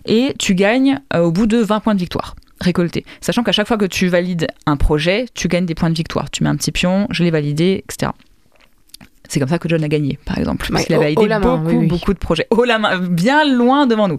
Et 0.06 0.34
tu 0.40 0.56
gagnes 0.56 1.00
euh, 1.14 1.22
au 1.22 1.32
bout 1.32 1.46
de 1.48 1.58
20 1.58 1.80
points 1.80 1.96
de 1.96 2.00
victoire 2.00 2.36
récoltés. 2.62 3.06
Sachant 3.22 3.44
qu'à 3.44 3.54
chaque 3.54 3.68
fois 3.68 3.78
que 3.78 3.86
tu 3.86 4.08
valides 4.10 4.48
un 4.66 4.76
projet, 4.76 5.26
tu 5.34 5.48
gagnes 5.48 5.66
des 5.66 5.76
points 5.76 5.90
de 5.90 5.96
victoire. 5.96 6.30
Tu 6.30 6.44
mets 6.44 6.50
un 6.50 6.58
petit 6.58 6.72
pion, 6.74 7.08
je 7.10 7.24
l'ai 7.24 7.32
validé, 7.32 7.86
etc. 7.90 8.12
C'est 9.30 9.40
comme 9.40 9.48
ça 9.48 9.60
que 9.60 9.70
John 9.70 9.84
a 9.84 9.88
gagné, 9.88 10.18
par 10.26 10.38
exemple. 10.40 10.68
Parce 10.72 10.86
qu'il 10.86 10.96
a 10.96 11.00
validé 11.00 11.28
main, 11.28 11.40
beaucoup, 11.40 11.68
oui, 11.70 11.76
oui. 11.78 11.88
beaucoup 11.88 12.14
de 12.14 12.20
projets. 12.20 12.48
Haut 12.50 12.64
la 12.66 12.80
main, 12.80 12.98
bien 13.00 13.46
loin 13.46 13.86
devant 13.88 14.08
nous. 14.08 14.18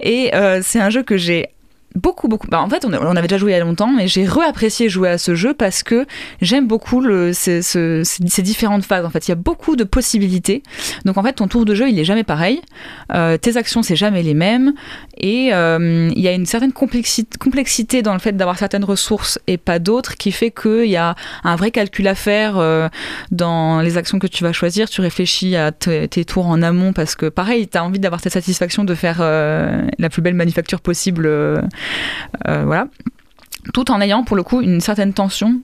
Et 0.00 0.34
euh, 0.34 0.60
c'est 0.62 0.80
un 0.80 0.90
jeu 0.90 1.02
que 1.02 1.16
j'ai 1.16 1.46
beaucoup, 1.94 2.28
beaucoup. 2.28 2.46
bah, 2.48 2.60
en 2.60 2.68
fait, 2.68 2.84
on, 2.84 2.92
on 2.92 3.16
avait 3.16 3.28
déjà 3.28 3.38
joué 3.38 3.52
il 3.52 3.54
y 3.54 3.60
a 3.60 3.64
longtemps, 3.64 3.92
mais 3.92 4.06
j'ai 4.08 4.24
réapprécié 4.24 4.88
jouer 4.88 5.08
à 5.08 5.18
ce 5.18 5.34
jeu 5.34 5.54
parce 5.54 5.82
que 5.82 6.06
j'aime 6.40 6.66
beaucoup 6.66 7.00
le, 7.00 7.32
ces, 7.32 7.62
ce- 7.62 8.02
ces- 8.04 8.26
ces 8.28 8.42
différentes 8.42 8.84
phases. 8.84 9.04
En 9.04 9.10
fait, 9.10 9.26
il 9.26 9.30
y 9.30 9.32
a 9.32 9.36
beaucoup 9.36 9.74
de 9.76 9.84
possibilités. 9.84 10.62
Donc, 11.04 11.16
en 11.18 11.22
fait, 11.22 11.32
ton 11.34 11.48
tour 11.48 11.64
de 11.64 11.74
jeu, 11.74 11.88
il 11.88 11.98
est 11.98 12.04
jamais 12.04 12.24
pareil. 12.24 12.60
Euh, 13.14 13.36
tes 13.36 13.56
actions, 13.56 13.82
c'est 13.82 13.96
jamais 13.96 14.22
les 14.22 14.34
mêmes. 14.34 14.74
Et 15.16 15.52
euh, 15.52 16.10
il 16.14 16.20
y 16.22 16.28
a 16.28 16.32
une 16.32 16.46
certaine 16.46 16.72
complexité, 16.72 17.36
complexité 17.38 18.02
dans 18.02 18.12
le 18.12 18.18
fait 18.20 18.32
d'avoir 18.32 18.58
certaines 18.58 18.84
ressources 18.84 19.38
et 19.46 19.56
pas 19.56 19.78
d'autres 19.78 20.16
qui 20.16 20.30
fait 20.32 20.50
qu'il 20.50 20.86
y 20.90 20.96
a 20.96 21.14
un 21.44 21.56
vrai 21.56 21.70
calcul 21.70 22.06
à 22.06 22.14
faire 22.14 22.58
euh, 22.58 22.88
dans 23.30 23.80
les 23.80 23.96
actions 23.96 24.18
que 24.18 24.26
tu 24.26 24.44
vas 24.44 24.52
choisir. 24.52 24.88
Tu 24.88 25.00
réfléchis 25.00 25.56
à 25.56 25.72
te- 25.72 26.06
tes 26.06 26.24
tours 26.24 26.46
en 26.46 26.62
amont 26.62 26.92
parce 26.92 27.14
que, 27.14 27.26
pareil, 27.26 27.66
tu 27.68 27.76
as 27.78 27.84
envie 27.84 27.98
d'avoir 27.98 28.20
cette 28.20 28.32
satisfaction 28.34 28.84
de 28.84 28.94
faire 28.94 29.18
euh, 29.20 29.82
la 29.98 30.08
plus 30.10 30.22
belle 30.22 30.34
manufacture 30.34 30.80
possible. 30.80 31.26
Euh, 32.46 32.64
voilà. 32.64 32.88
tout 33.74 33.90
en 33.90 34.00
ayant 34.00 34.24
pour 34.24 34.36
le 34.36 34.42
coup 34.42 34.62
une 34.62 34.80
certaine 34.80 35.12
tension 35.12 35.60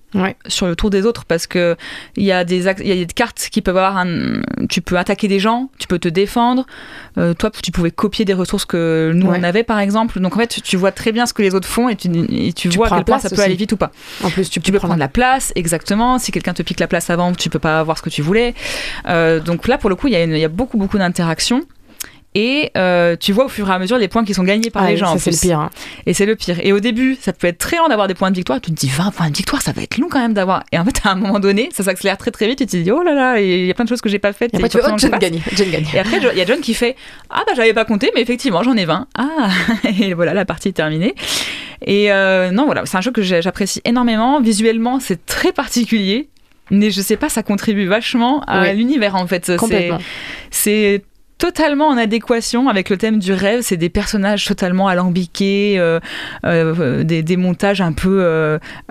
sur 0.47 0.67
le 0.67 0.77
tour 0.77 0.91
des 0.91 1.07
autres 1.07 1.25
parce 1.25 1.47
que 1.47 1.77
il 2.17 2.25
y 2.25 2.33
a 2.33 2.45
des 2.45 2.67
il 2.83 2.89
y 2.89 2.93
a 2.93 3.05
des 3.05 3.07
cartes 3.07 3.49
qui 3.51 3.63
peuvent 3.63 3.77
avoir 3.77 3.97
un 3.97 4.41
tu 4.69 4.81
peux 4.83 4.99
attaquer 4.99 5.27
des 5.27 5.39
gens 5.41 5.71
tu 5.79 5.87
peux 5.87 5.99
te 5.99 6.09
défendre 6.09 6.67
Euh, 7.17 7.33
toi 7.33 7.51
tu 7.51 7.71
pouvais 7.71 7.93
copier 7.93 8.25
des 8.25 8.35
ressources 8.35 8.65
que 8.65 9.13
nous 9.15 9.29
Ouais. 9.29 9.39
on 9.41 9.43
avait 9.45 9.63
par 9.63 9.79
exemple 9.79 10.19
donc 10.21 10.35
en 10.37 10.41
fait 10.41 10.49
tu, 10.49 10.61
tu 10.61 10.77
vois 10.77 10.91
très 10.93 11.13
bien 11.13 11.27
ce 11.27 11.33
que 11.33 11.43
les 11.43 11.55
autres 11.55 11.69
font 11.69 11.89
et 11.89 11.95
tu, 11.97 12.09
et 12.31 12.53
tu, 12.53 12.69
Tu 12.69 12.77
vois 12.77 12.89
à 12.89 12.97
quel 12.97 13.05
point 13.05 13.19
ça 13.21 13.31
peut 13.31 13.41
aller 13.41 13.55
vite 13.55 13.73
ou 13.73 13.77
pas 13.77 13.91
En 14.25 14.31
plus, 14.31 14.51
tu, 14.51 14.61
peux 14.61 14.79
prendre 14.79 14.97
la 14.97 15.09
place, 15.09 15.53
exactement. 15.55 16.19
Si 16.19 16.33
quelqu'un 16.33 16.53
te 16.55 16.63
pique 16.63 16.81
la 16.81 16.89
place 16.89 17.11
avant, 17.11 17.33
tu 17.33 17.49
peux 17.51 17.61
pas 17.61 17.79
avoir 17.79 17.97
ce 17.99 18.03
que 18.03 18.11
tu 18.11 18.21
voulais. 18.23 18.55
Euh, 19.09 19.39
donc 19.41 19.69
là, 19.69 19.79
pour 19.79 19.89
le 19.91 19.97
coup, 19.97 20.09
il 20.09 20.15
y, 20.15 20.39
y 20.41 20.45
a 20.45 20.49
beaucoup, 20.49 20.77
beaucoup 20.77 20.99
d'interactions. 20.99 21.63
Et 22.37 22.73
euh, 22.77 23.15
tu 23.19 23.33
vois 23.33 23.45
au 23.45 23.49
fur 23.49 23.69
et 23.71 23.73
à 23.73 23.79
mesure 23.79 23.97
les 23.97 24.09
points 24.09 24.25
qui 24.25 24.35
sont 24.35 24.43
gagnés 24.43 24.71
par 24.71 24.83
Ah 24.83 24.91
les 24.91 24.97
gens. 24.97 25.13
ça, 25.13 25.19
c'est 25.19 25.31
le 25.31 25.37
pire, 25.37 25.61
hein. 25.61 25.71
Et 26.05 26.15
c'est 26.15 26.27
le 26.27 26.35
pire. 26.35 26.57
Et 26.63 26.73
au 26.73 26.81
début, 26.81 27.17
ça 27.21 27.33
peut 27.33 27.47
être 27.47 27.59
très 27.59 27.77
lent 27.77 27.87
d'avoir 27.89 28.09
des 28.09 28.15
points 28.15 28.33
de 28.33 28.37
victoire. 28.37 28.61
Tu 28.61 28.71
te 28.73 28.77
dis 28.77 28.89
20 28.89 29.13
points 29.13 29.31
de 29.31 29.37
victoire, 29.37 29.63
ça 29.63 29.71
va 29.71 29.83
être 29.83 29.99
long 29.99 30.09
quand 30.11 30.19
même 30.19 30.35
d'avoir. 30.35 30.65
Et 30.73 30.79
en 30.79 30.85
fait, 30.85 31.01
à 31.05 31.11
un 31.13 31.15
moment 31.15 31.39
donné, 31.39 31.69
ça 31.73 31.85
s'accélère 31.85 32.19
très 32.19 32.33
très 32.33 32.49
vite. 32.49 32.61
Et 32.61 32.67
tu 32.67 32.77
te 32.79 32.83
dis 32.83 32.91
oh 32.91 33.03
là 33.05 33.15
là, 33.15 33.41
il 33.41 33.67
y 33.67 33.71
a 33.71 33.75
plein 33.75 33.85
de 33.85 33.89
choses 33.89 34.01
que 34.01 34.09
j'ai 34.09 34.19
pas 34.19 34.33
faites. 34.33 34.53
Et 34.53 34.57
après, 34.57 34.69
tu 34.69 34.79
fais, 34.79 34.85
oh, 34.85 34.95
John 34.99 35.13
gagne, 35.13 35.41
John 35.53 35.71
gagne. 35.71 35.87
Et 35.95 35.99
après, 36.01 36.19
il 36.33 36.39
y 36.39 36.41
a 36.43 36.45
John 36.47 36.61
qui 36.61 36.75
fait 36.75 36.97
Ah, 37.31 37.43
bah, 37.47 37.53
j'avais 37.55 37.73
pas 37.73 37.85
compté, 37.85 38.11
mais 38.17 38.23
effectivement, 38.23 38.65
j'en 38.65 38.77
ai 38.77 38.85
20. 38.85 39.07
Ah, 39.17 39.49
et 40.01 40.15
voilà, 40.15 40.35
la 40.35 40.45
partie 40.45 40.69
est 40.69 40.73
terminée. 40.73 41.15
Et 41.87 42.11
euh, 42.11 42.51
non, 42.51 42.65
voilà, 42.67 42.85
c'est 42.87 42.97
un 42.97 43.01
jeu 43.01 43.13
que 43.13 43.23
j'apprécie 43.23 43.81
énormément. 43.85 44.41
Visuellement, 44.41 44.99
c'est 44.99 45.25
très 45.27 45.53
particulier. 45.53 46.29
Mais 46.71 46.91
je 46.91 47.01
sais 47.03 47.17
pas, 47.19 47.29
ça 47.29 47.43
contribue 47.43 47.87
vachement 47.87 48.41
à 48.47 48.63
Oui. 48.63 48.75
l'univers 48.77 49.15
en 49.17 49.27
fait. 49.27 49.55
Complètement. 49.57 49.99
C'est 50.51 51.03
totalement 51.39 51.89
en 51.89 51.97
adéquation 51.97 52.69
avec 52.69 52.91
le 52.91 52.97
thème 52.97 53.19
du 53.19 53.33
rêve. 53.33 53.61
C'est 53.63 53.77
des 53.77 53.89
personnages 53.89 54.45
totalement 54.45 54.89
alambiqués, 54.89 55.77
euh, 55.79 56.01
euh, 56.45 57.03
des, 57.05 57.23
des 57.23 57.37
montages 57.37 57.81
un 57.81 57.93
peu 57.93 58.21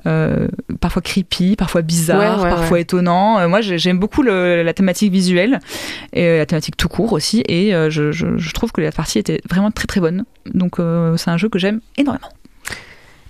euh, 0.05 0.47
parfois 0.81 1.01
creepy, 1.01 1.55
parfois 1.55 1.81
bizarres, 1.81 2.39
Ouais, 2.39 2.43
ouais, 2.43 2.49
parfois 2.49 2.75
ouais. 2.75 2.81
étonnants. 2.81 3.47
Moi, 3.49 3.61
j'ai- 3.61 3.77
j'aime 3.77 3.99
beaucoup 3.99 4.21
le- 4.23 4.63
la 4.63 4.73
thématique 4.73 5.11
visuelle 5.11 5.59
et 6.13 6.37
la 6.37 6.45
thématique 6.45 6.77
tout 6.77 6.89
court 6.89 7.13
aussi. 7.13 7.43
Et 7.47 7.71
je, 7.89 8.11
je- 8.11 8.37
je 8.37 8.51
trouve 8.51 8.71
que 8.71 8.81
la 8.81 8.91
partie 8.91 9.19
était 9.19 9.41
vraiment 9.49 9.71
très 9.71 9.85
très 9.87 9.99
bonne. 10.01 10.25
Donc, 10.53 10.75
c'est 11.17 11.29
un 11.31 11.37
jeu 11.37 11.49
que 11.49 11.59
j'aime 11.59 11.79
énormément. 11.97 12.27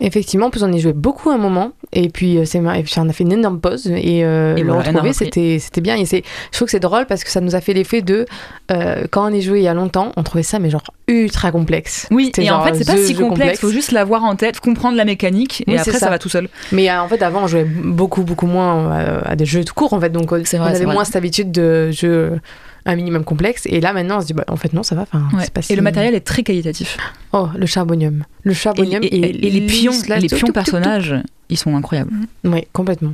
Effectivement, 0.05 0.47
en 0.47 0.49
plus 0.49 0.63
on 0.63 0.71
y 0.71 0.79
jouait 0.79 0.93
beaucoup 0.93 1.29
à 1.29 1.35
un 1.35 1.37
moment, 1.37 1.71
et 1.93 2.09
puis, 2.09 2.37
euh, 2.37 2.43
c'est 2.45 2.59
on 2.59 2.67
a 2.67 3.13
fait 3.13 3.23
une 3.23 3.31
énorme 3.31 3.59
pause, 3.61 3.87
et, 3.87 4.23
euh, 4.25 4.55
Et 4.57 4.61
le 4.61 4.71
voilà, 4.73 4.89
retrouver, 4.89 5.13
c'était 5.13 5.57
c'était 5.59 5.79
bien. 5.81 5.95
Et 5.95 6.05
c'est- 6.05 6.23
je 6.51 6.57
trouve 6.57 6.65
que 6.65 6.71
c'est 6.71 6.79
drôle 6.81 7.05
parce 7.05 7.23
que 7.23 7.29
ça 7.31 7.39
nous 7.39 7.55
a 7.55 7.61
fait 7.61 7.73
l'effet 7.73 8.01
de, 8.01 8.25
euh, 8.71 9.05
quand 9.09 9.31
on 9.31 9.33
y 9.33 9.41
jouait 9.41 9.61
il 9.61 9.63
y 9.63 9.67
a 9.69 9.73
longtemps, 9.73 10.11
on 10.17 10.23
trouvait 10.23 10.43
ça 10.43 10.59
mais 10.59 10.69
genre 10.69 10.83
ultra 11.07 11.51
complexe. 11.51 12.07
Oui, 12.11 12.25
C'était 12.25 12.43
et 12.45 12.51
en 12.51 12.61
fait, 12.63 12.75
c'est 12.75 12.85
pas 12.85 12.97
si 12.97 13.15
complexe. 13.15 13.59
Faut 13.61 13.69
juste 13.69 13.91
l'avoir 13.91 14.23
en 14.25 14.35
tête, 14.35 14.59
comprendre 14.59 14.97
la 14.97 15.05
mécanique, 15.05 15.63
Oui, 15.67 15.75
et 15.75 15.79
après, 15.79 15.93
ça. 15.93 16.09
va 16.09 16.19
tout 16.19 16.29
seul. 16.29 16.49
Mais 16.73 16.89
euh, 16.89 17.01
en 17.01 17.07
fait, 17.07 17.21
avant, 17.21 17.43
on 17.43 17.47
jouait 17.47 17.63
beaucoup, 17.65 18.23
beaucoup 18.23 18.47
moins 18.47 18.91
à 19.25 19.35
des 19.37 19.45
jeux 19.45 19.63
tout 19.63 19.73
court, 19.73 19.93
en 19.93 19.99
fait. 20.01 20.09
Donc, 20.09 20.29
C'est 20.43 20.57
on 20.59 20.63
vrai, 20.63 20.75
avait 20.75 20.83
vrai. 20.85 20.93
moins 20.93 21.05
cette 21.05 21.15
habitude 21.15 21.51
de 21.51 21.91
jeux 21.91 22.39
un 22.85 22.95
minimum 22.95 23.23
complexe. 23.23 23.63
Et 23.65 23.79
là, 23.81 23.93
maintenant, 23.93 24.17
on 24.17 24.21
se 24.21 24.25
dit, 24.27 24.33
bah, 24.33 24.43
en 24.47 24.55
fait, 24.57 24.73
non, 24.73 24.83
ça 24.83 24.95
va. 24.95 25.03
Enfin, 25.03 25.27
Ouais. 25.35 25.43
c'est 25.43 25.53
pas 25.53 25.61
Et 25.69 25.75
le 25.75 25.81
matériel 25.81 26.15
est 26.15 26.21
très 26.21 26.43
qualitatif. 26.43 26.97
Oh, 27.31 27.47
le 27.55 27.65
charbonium. 27.65 28.23
Le 28.43 28.53
charbonium 28.53 29.03
et- 29.03 29.07
et- 29.07 29.47
et 29.47 29.49
les 29.51 29.61
pions, 29.65 29.93
là, 30.07 30.19
les 30.19 30.27
tout, 30.27 30.35
pions 30.35 30.47
tout, 30.47 30.53
tout, 30.53 30.59
tout. 30.59 30.71
personnages, 30.71 31.15
ils 31.49 31.57
sont 31.57 31.75
incroyables. 31.75 32.11
Oui, 32.43 32.67
complètement. 32.73 33.13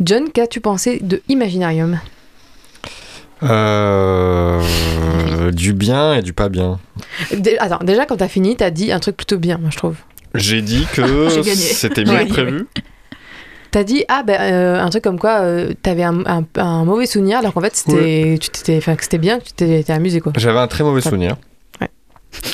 John, 0.00 0.30
qu'as-tu 0.32 0.60
pensé 0.60 0.98
de 1.02 1.20
Imaginarium? 1.28 1.98
Euh, 3.42 4.62
du 5.52 5.72
bien 5.74 6.14
et 6.14 6.22
du 6.22 6.32
pas 6.32 6.48
bien. 6.48 6.78
Dé- 7.36 7.56
Attends, 7.58 7.84
déjà, 7.84 8.06
quand 8.06 8.16
t'as 8.16 8.28
fini, 8.28 8.56
t'as 8.56 8.70
dit 8.70 8.90
un 8.92 9.00
truc 9.00 9.16
plutôt 9.16 9.38
bien, 9.38 9.58
moi, 9.58 9.70
je 9.70 9.76
trouve. 9.76 9.96
J'ai 10.34 10.62
dit 10.62 10.86
que 10.94 11.28
c'était 11.54 12.04
mieux 12.04 12.24
que 12.24 12.28
prévu. 12.32 12.66
T'as 13.74 13.82
dit, 13.82 14.04
ah, 14.06 14.22
ben, 14.24 14.40
euh, 14.40 14.80
un 14.80 14.88
truc 14.88 15.02
comme 15.02 15.18
quoi, 15.18 15.40
euh, 15.40 15.72
t'avais 15.82 16.04
un, 16.04 16.24
un- 16.26 16.44
un 16.54 16.84
mauvais 16.84 17.06
souvenir, 17.06 17.38
alors 17.38 17.52
qu'en 17.52 17.60
fait, 17.60 17.74
c'était 17.74 18.38
tu 18.40 18.48
t'étais- 18.50 18.76
enfin, 18.76 18.94
que 18.94 19.02
c'était 19.02 19.18
bien, 19.18 19.40
que 19.40 19.46
tu 19.46 19.52
t'es 19.52 19.82
t'es 19.82 19.92
amusé, 19.92 20.20
quoi. 20.20 20.32
J'avais 20.36 20.60
un 20.60 20.68
très 20.68 20.84
mauvais 20.84 21.00
souvenir. 21.00 21.34
Ouais. 21.80 21.88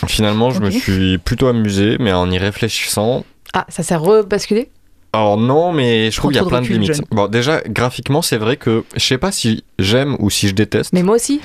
Finalement, 0.08 0.48
je 0.50 0.60
me 0.60 0.70
suis 0.70 1.18
plutôt 1.18 1.48
amusé, 1.48 1.98
mais 2.00 2.10
en 2.14 2.30
y 2.30 2.38
réfléchissant. 2.38 3.26
Ah, 3.52 3.66
ça 3.68 3.82
s'est 3.82 3.96
rebasculé? 3.96 4.70
Alors 5.12 5.36
non, 5.36 5.74
mais 5.74 6.10
je 6.10 6.16
trouve 6.16 6.30
qu'il 6.32 6.40
y 6.40 6.42
a 6.42 6.48
plein 6.48 6.62
de 6.62 6.68
limites. 6.68 7.02
Bon, 7.10 7.26
déjà, 7.26 7.60
graphiquement, 7.68 8.22
c'est 8.22 8.38
vrai 8.38 8.56
que 8.56 8.84
je 8.96 9.04
sais 9.04 9.18
pas 9.18 9.30
si 9.30 9.62
j'aime 9.78 10.16
ou 10.20 10.30
si 10.30 10.48
je 10.48 10.54
déteste. 10.54 10.94
Mais 10.94 11.02
moi 11.02 11.16
aussi, 11.16 11.42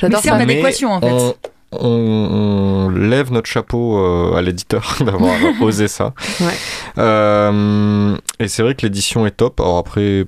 j'adore 0.00 0.20
Mais 0.22 0.28
c'est 0.28 0.32
en 0.34 0.36
ça. 0.36 0.42
adéquation, 0.44 0.90
en 0.92 1.00
fait. 1.00 1.10
On, 1.10 1.34
on- 1.72 2.88
on 2.88 2.88
lève 2.90 3.32
notre 3.32 3.48
chapeau 3.48 3.98
euh, 3.98 4.36
à 4.36 4.42
l'éditeur 4.42 4.96
d'avoir 5.04 5.34
osé 5.60 5.88
ça. 5.88 6.12
Ouais. 6.40 6.54
Euh, 6.98 8.16
et 8.38 8.48
c'est 8.48 8.62
vrai 8.62 8.74
que 8.74 8.82
l'édition 8.86 9.26
est 9.26 9.30
top. 9.36 9.60
Alors 9.60 9.78
après, 9.78 10.24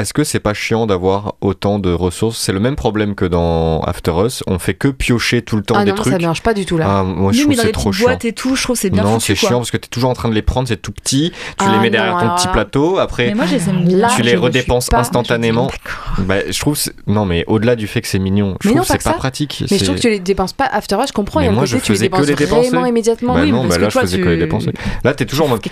est-ce 0.00 0.12
que 0.14 0.24
c'est 0.24 0.40
pas 0.40 0.54
chiant 0.54 0.86
d'avoir 0.86 1.34
autant 1.40 1.78
de 1.78 1.92
ressources? 1.92 2.38
C'est 2.38 2.52
le 2.52 2.60
même 2.60 2.76
problème 2.76 3.14
que 3.14 3.24
dans 3.24 3.80
After 3.80 4.12
Us. 4.26 4.42
On 4.46 4.58
fait 4.58 4.74
que 4.74 4.88
piocher 4.88 5.42
tout 5.42 5.56
le 5.56 5.62
temps 5.62 5.74
Ah 5.78 5.84
des 5.84 5.90
non, 5.90 5.96
trucs. 5.96 6.12
ça 6.12 6.18
ne 6.18 6.26
marche 6.26 6.42
pas 6.42 6.54
du 6.54 6.64
tout, 6.66 6.78
là. 6.78 6.86
Ah, 6.88 7.02
moi, 7.02 7.32
je 7.32 7.38
Oui, 7.38 7.42
trouve 7.44 7.50
mais 7.50 7.56
c'est 7.60 7.66
les 7.66 7.72
trop 7.72 7.92
chiant. 7.92 8.06
boîtes 8.06 8.24
et 8.24 8.32
tout, 8.32 8.56
je 8.56 8.62
trouve 8.62 8.76
que 8.76 8.80
c'est 8.80 8.90
bien 8.90 9.02
non, 9.02 9.20
c'est 9.20 9.34
chiant 9.34 9.58
parce 9.58 9.70
que 9.70 9.76
t'es 9.76 9.88
toujours 9.88 10.10
en 10.10 10.14
train 10.14 10.28
de 10.28 10.34
les 10.34 10.42
prendre, 10.42 10.68
c'est 10.68 10.80
tout 10.80 10.92
petit. 10.92 11.32
Tu 11.32 11.36
Ah 11.58 11.72
les 11.72 11.78
mets 11.78 11.86
non, 11.86 11.90
derrière 11.90 12.18
ton 12.18 12.34
petit 12.36 12.48
plateau. 12.48 12.98
Après, 12.98 13.28
Mais 13.28 13.34
moi, 13.34 13.46
je 13.46 13.54
les 13.54 13.68
aime 13.68 13.84
bien. 13.84 13.98
Là, 13.98 14.08
tu 14.14 14.18
je 14.18 14.22
les 14.28 14.36
redépenses 14.36 14.88
pas- 14.88 14.98
instantanément. 14.98 15.70
Bah, 16.18 16.36
je 16.50 16.58
trouve 16.58 16.76
c'est- 16.76 16.92
non 17.06 17.24
mais 17.24 17.44
au-delà 17.46 17.76
du 17.76 17.86
fait 17.86 18.00
que 18.00 18.08
c'est 18.08 18.18
mignon, 18.18 18.56
je 18.60 18.68
Mais 18.68 18.74
trouve 18.74 18.86
c'est 18.86 18.94
pas 19.02 19.10
ça. 19.10 19.12
pratique. 19.14 19.64
Mais 19.70 19.78
je 19.78 19.84
trouve 19.84 19.96
que 19.96 20.00
tu 20.00 20.10
les 20.10 20.20
dépenses 20.20 20.52
pas 20.52 20.66
after 20.66 20.94
Rush, 20.96 21.08
je 21.08 21.12
comprends. 21.12 21.40
Mais 21.40 21.50
moi, 21.50 21.64
je 21.64 21.76
tu 21.76 21.92
faisais 21.92 22.08
que 22.08 22.16
dépenses 22.16 22.26
les 22.28 22.34
dépenser. 22.34 22.68
vraiment 22.70 22.86
immédiatement. 22.86 23.34
Bah 23.34 23.44
non, 23.46 23.68
que 23.68 23.74
là, 23.76 23.88
je 23.88 23.98
faisais 23.98 24.16
tu... 24.18 24.22
que 24.24 24.28
les 24.28 24.36
dépenser. 24.36 24.72
Là, 25.04 25.14
t'es 25.14 25.26
toujours 25.26 25.46
en 25.46 25.50
mode. 25.50 25.62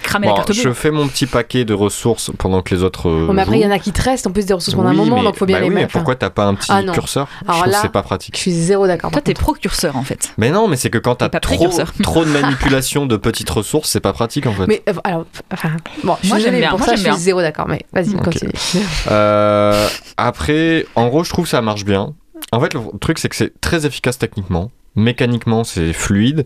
je 0.53 0.73
fais 0.73 0.91
mon 0.91 1.09
petit 1.09 1.27
paquet 1.27 1.65
de 1.65 1.75
ressources 1.75 2.31
pendant 2.39 2.63
que 2.63 2.75
les 2.75 2.83
autres. 2.83 3.09
euh, 3.09 3.27
Bon, 3.27 3.33
mais 3.33 3.43
après, 3.43 3.59
il 3.59 3.63
y 3.63 3.67
en 3.67 3.71
a 3.71 3.79
qui 3.79 3.93
te 4.17 4.19
restent 4.19 4.27
en 4.27 4.33
plus 4.33 4.47
des 4.47 4.55
ressources 4.55 4.75
pendant 4.75 4.89
un 4.89 4.93
Oui, 4.93 4.99
moment, 4.99 5.17
mais- 5.17 5.23
donc 5.25 5.37
faut 5.37 5.47
bien 5.47 5.57
bah 5.57 5.61
les 5.63 5.69
oui, 5.69 5.75
mais 5.75 5.81
mettre. 5.83 5.93
pourquoi 5.93 6.15
t'as 6.17 6.31
pas 6.31 6.45
un 6.45 6.55
petit 6.55 6.71
Ah 6.71 6.83
curseur? 6.93 7.29
Je 7.43 7.45
Alors 7.49 7.61
trouve 7.61 7.73
là, 7.73 7.79
que 7.79 7.83
c'est 7.83 7.93
pas 7.93 8.01
Je 8.01 8.05
pratique. 8.05 8.37
suis 8.37 8.53
zéro 8.53 8.87
d'accord. 8.87 9.11
Toi, 9.11 9.21
t'es 9.21 9.35
pro-curseur, 9.35 9.97
en 9.97 10.03
fait. 10.03 10.33
Mais 10.39 10.51
non, 10.51 10.69
mais 10.69 10.77
c'est 10.77 10.91
que 10.91 10.99
quand 10.99 11.17
t'as 11.17 11.29
pas 11.29 11.41
trop, 11.41 11.69
de 11.69 12.31
manipulation 12.43 13.07
de 13.07 13.17
petites 13.17 13.51
ressources, 13.51 13.91
c'est 13.91 14.01
pas 14.01 14.13
pratique 14.13 14.47
en 14.47 14.53
fait. 14.53 14.67
Mais 14.67 14.83
euh, 14.89 14.93
alors, 15.05 15.27
enfin, 15.53 15.71
bon, 16.05 16.17
je 16.23 16.29
Moi, 16.29 16.39
j'aime 16.39 16.57
bien, 16.59 16.71
pour 16.71 16.79
moi, 16.79 16.89
ça, 16.89 16.97
je 16.97 17.03
suis 17.03 17.15
zéro 17.17 17.41
d'accord. 17.41 17.67
Mais 17.69 17.85
vas-y, 17.93 18.15
Ok. 18.15 18.25
continue. 18.25 18.53
Euh, 19.11 19.89
après, 20.17 20.87
en 20.95 21.09
gros, 21.09 21.23
je 21.25 21.31
trouve 21.31 21.45
que 21.45 21.51
ça 21.51 21.63
marche 21.63 21.85
bien. 21.85 22.15
En 22.53 22.61
fait, 22.61 22.75
le 22.75 22.81
truc, 23.01 23.19
c'est 23.19 23.29
que 23.29 23.37
c'est 23.37 23.61
très 23.61 23.87
efficace 23.87 24.19
techniquement. 24.19 24.71
Mécaniquement, 24.95 25.65
c'est 25.65 25.93
fluide. 25.93 26.45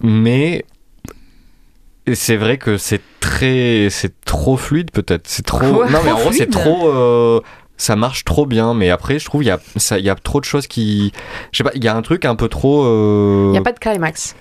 Mais 0.00 0.64
c'est 2.14 2.36
vrai 2.36 2.58
que 2.58 2.76
c'est 2.78 3.00
très. 3.20 3.88
C'est 3.90 4.12
trop 4.24 4.56
fluide, 4.56 4.90
peut-être. 4.90 5.26
C'est 5.26 5.44
trop. 5.44 5.58
Quoi 5.58 5.88
non, 5.90 5.98
mais 6.04 6.10
en 6.12 6.18
gros, 6.18 6.32
c'est 6.32 6.46
trop. 6.50 6.88
euh, 6.88 7.40
ça 7.76 7.96
marche 7.96 8.24
trop 8.24 8.44
bien, 8.46 8.74
mais 8.74 8.90
après, 8.90 9.18
je 9.18 9.24
trouve 9.24 9.42
il 9.42 9.46
y 9.46 9.50
a, 9.50 9.58
ça- 9.76 9.98
il 9.98 10.04
y 10.04 10.10
a 10.10 10.14
trop 10.14 10.40
de 10.40 10.44
choses 10.44 10.66
qui. 10.66 11.12
Je 11.52 11.58
sais 11.58 11.64
pas, 11.64 11.70
il 11.74 11.82
y 11.82 11.88
a 11.88 11.96
un 11.96 12.02
truc 12.02 12.24
un 12.24 12.34
peu 12.36 12.48
trop. 12.48 12.84
euh, 12.84 13.46
Il 13.48 13.52
n'y 13.52 13.58
a 13.58 13.62
pas 13.62 13.72
de 13.72 13.78
climax. 13.78 14.34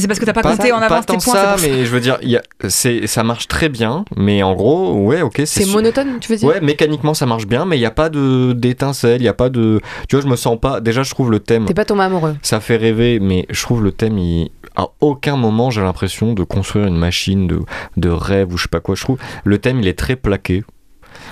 Mais 0.00 0.02
c'est 0.02 0.06
parce 0.08 0.20
que 0.20 0.24
t'as 0.24 0.32
pas, 0.32 0.42
pas, 0.42 0.56
compté 0.56 0.72
en 0.72 0.78
avance 0.78 1.06
tes 1.06 1.16
points. 1.18 1.34
ça, 1.34 1.56
mais 1.62 1.84
je 1.84 1.90
veux 1.90 2.00
dire, 2.00 2.18
il 2.22 2.30
y 2.30 2.36
a, 2.36 2.42
c'est, 2.68 3.06
ça 3.06 3.22
marche 3.22 3.48
très 3.48 3.68
bien, 3.68 4.04
mais 4.16 4.42
en 4.42 4.54
gros, 4.54 4.94
ouais, 5.04 5.22
ok, 5.22 5.34
c'est 5.38 5.46
C'est 5.46 5.64
su- 5.64 5.72
monotone, 5.72 6.18
tu 6.20 6.30
veux 6.32 6.36
dire 6.38 6.48
Ouais, 6.48 6.60
mécaniquement 6.60 7.14
ça 7.14 7.26
marche 7.26 7.46
bien, 7.46 7.64
mais 7.66 7.76
il 7.76 7.80
n'y 7.80 7.86
a 7.86 7.90
pas 7.90 8.08
de 8.08 8.52
d'étincelle, 8.52 9.20
il 9.20 9.24
n'y 9.24 9.28
a 9.28 9.34
pas 9.34 9.48
de. 9.50 9.80
Tu 10.08 10.16
vois, 10.16 10.24
je 10.24 10.28
me 10.30 10.36
sens 10.36 10.58
pas. 10.58 10.80
Déjà, 10.80 11.02
je 11.02 11.10
trouve 11.10 11.30
le 11.30 11.40
thème. 11.40 11.64
T'es 11.66 11.74
pas 11.74 11.84
tombé 11.84 12.02
amoureux. 12.02 12.36
Ça 12.42 12.60
fait 12.60 12.76
rêver, 12.76 13.18
mais 13.20 13.46
je 13.50 13.60
trouve 13.62 13.82
le 13.82 13.92
thème, 13.92 14.18
il... 14.18 14.50
à 14.76 14.86
aucun 15.00 15.36
moment 15.36 15.70
j'ai 15.70 15.80
l'impression 15.82 16.32
de 16.32 16.44
construire 16.44 16.86
une 16.86 16.96
machine 16.96 17.46
de, 17.46 17.60
de 17.96 18.08
rêve 18.08 18.52
ou 18.52 18.56
je 18.56 18.62
sais 18.62 18.68
pas 18.68 18.80
quoi. 18.80 18.94
Je 18.94 19.02
trouve 19.02 19.18
le 19.44 19.58
thème, 19.58 19.80
il 19.80 19.88
est 19.88 19.98
très 19.98 20.16
plaqué. 20.16 20.64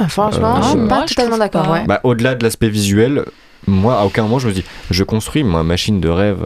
Ah, 0.01 0.09
franchement, 0.09 0.57
Euh, 0.59 0.63
je 0.63 0.69
suis 0.79 0.89
pas 0.89 1.03
totalement 1.05 1.39
d'accord. 1.39 1.63
pas. 1.65 1.73
Ouais. 1.73 1.85
Bah, 1.87 2.01
au-delà 2.05 2.35
de 2.35 2.43
l'aspect 2.45 2.69
visuel, 2.69 3.25
moi, 3.67 3.99
à 4.01 4.05
aucun 4.05 4.23
moment 4.23 4.39
je 4.39 4.49
me 4.49 4.53
dis, 4.53 4.65
je 4.91 5.03
construis 5.05 5.43
ma 5.45 5.63
machine 5.63 6.01
de 6.01 6.09
rêve. 6.09 6.45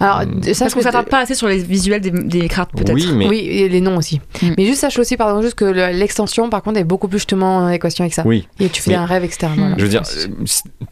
Alors, 0.00 0.22
Hmm. 0.26 0.42
ça, 0.42 0.64
Parce 0.64 0.74
qu'on 0.74 0.80
s'attarde 0.82 1.08
pas 1.08 1.20
assez 1.20 1.34
sur 1.34 1.48
les 1.48 1.58
visuels 1.58 2.00
des, 2.00 2.10
des 2.10 2.48
cartes, 2.48 2.70
peut-être. 2.72 2.92
Oui, 2.94 3.06
mais. 3.14 3.28
Oui, 3.28 3.38
et 3.38 3.68
les 3.68 3.80
noms 3.80 3.96
aussi. 3.96 4.20
Mm. 4.42 4.46
Mais 4.58 4.64
juste 4.66 4.80
sache 4.80 4.98
aussi, 4.98 5.16
pardon, 5.16 5.42
juste 5.42 5.54
que 5.54 5.64
le- 5.64 5.92
l'extension, 5.98 6.48
par 6.50 6.62
contre, 6.62 6.78
est 6.78 6.84
beaucoup 6.84 7.08
plus 7.08 7.18
justement 7.18 7.56
en 7.58 7.68
équation 7.68 8.02
avec 8.04 8.14
ça. 8.14 8.22
Oui. 8.24 8.46
Et 8.60 8.68
tu 8.68 8.82
fais 8.82 8.90
Mais- 8.92 8.96
un 8.96 9.06
rêve 9.06 9.24
externe. 9.24 9.52
Mm. 9.54 9.58
voilà. 9.58 9.74
Je 9.78 9.82
veux 9.82 9.88
dire, 9.88 10.02
euh, 10.02 10.26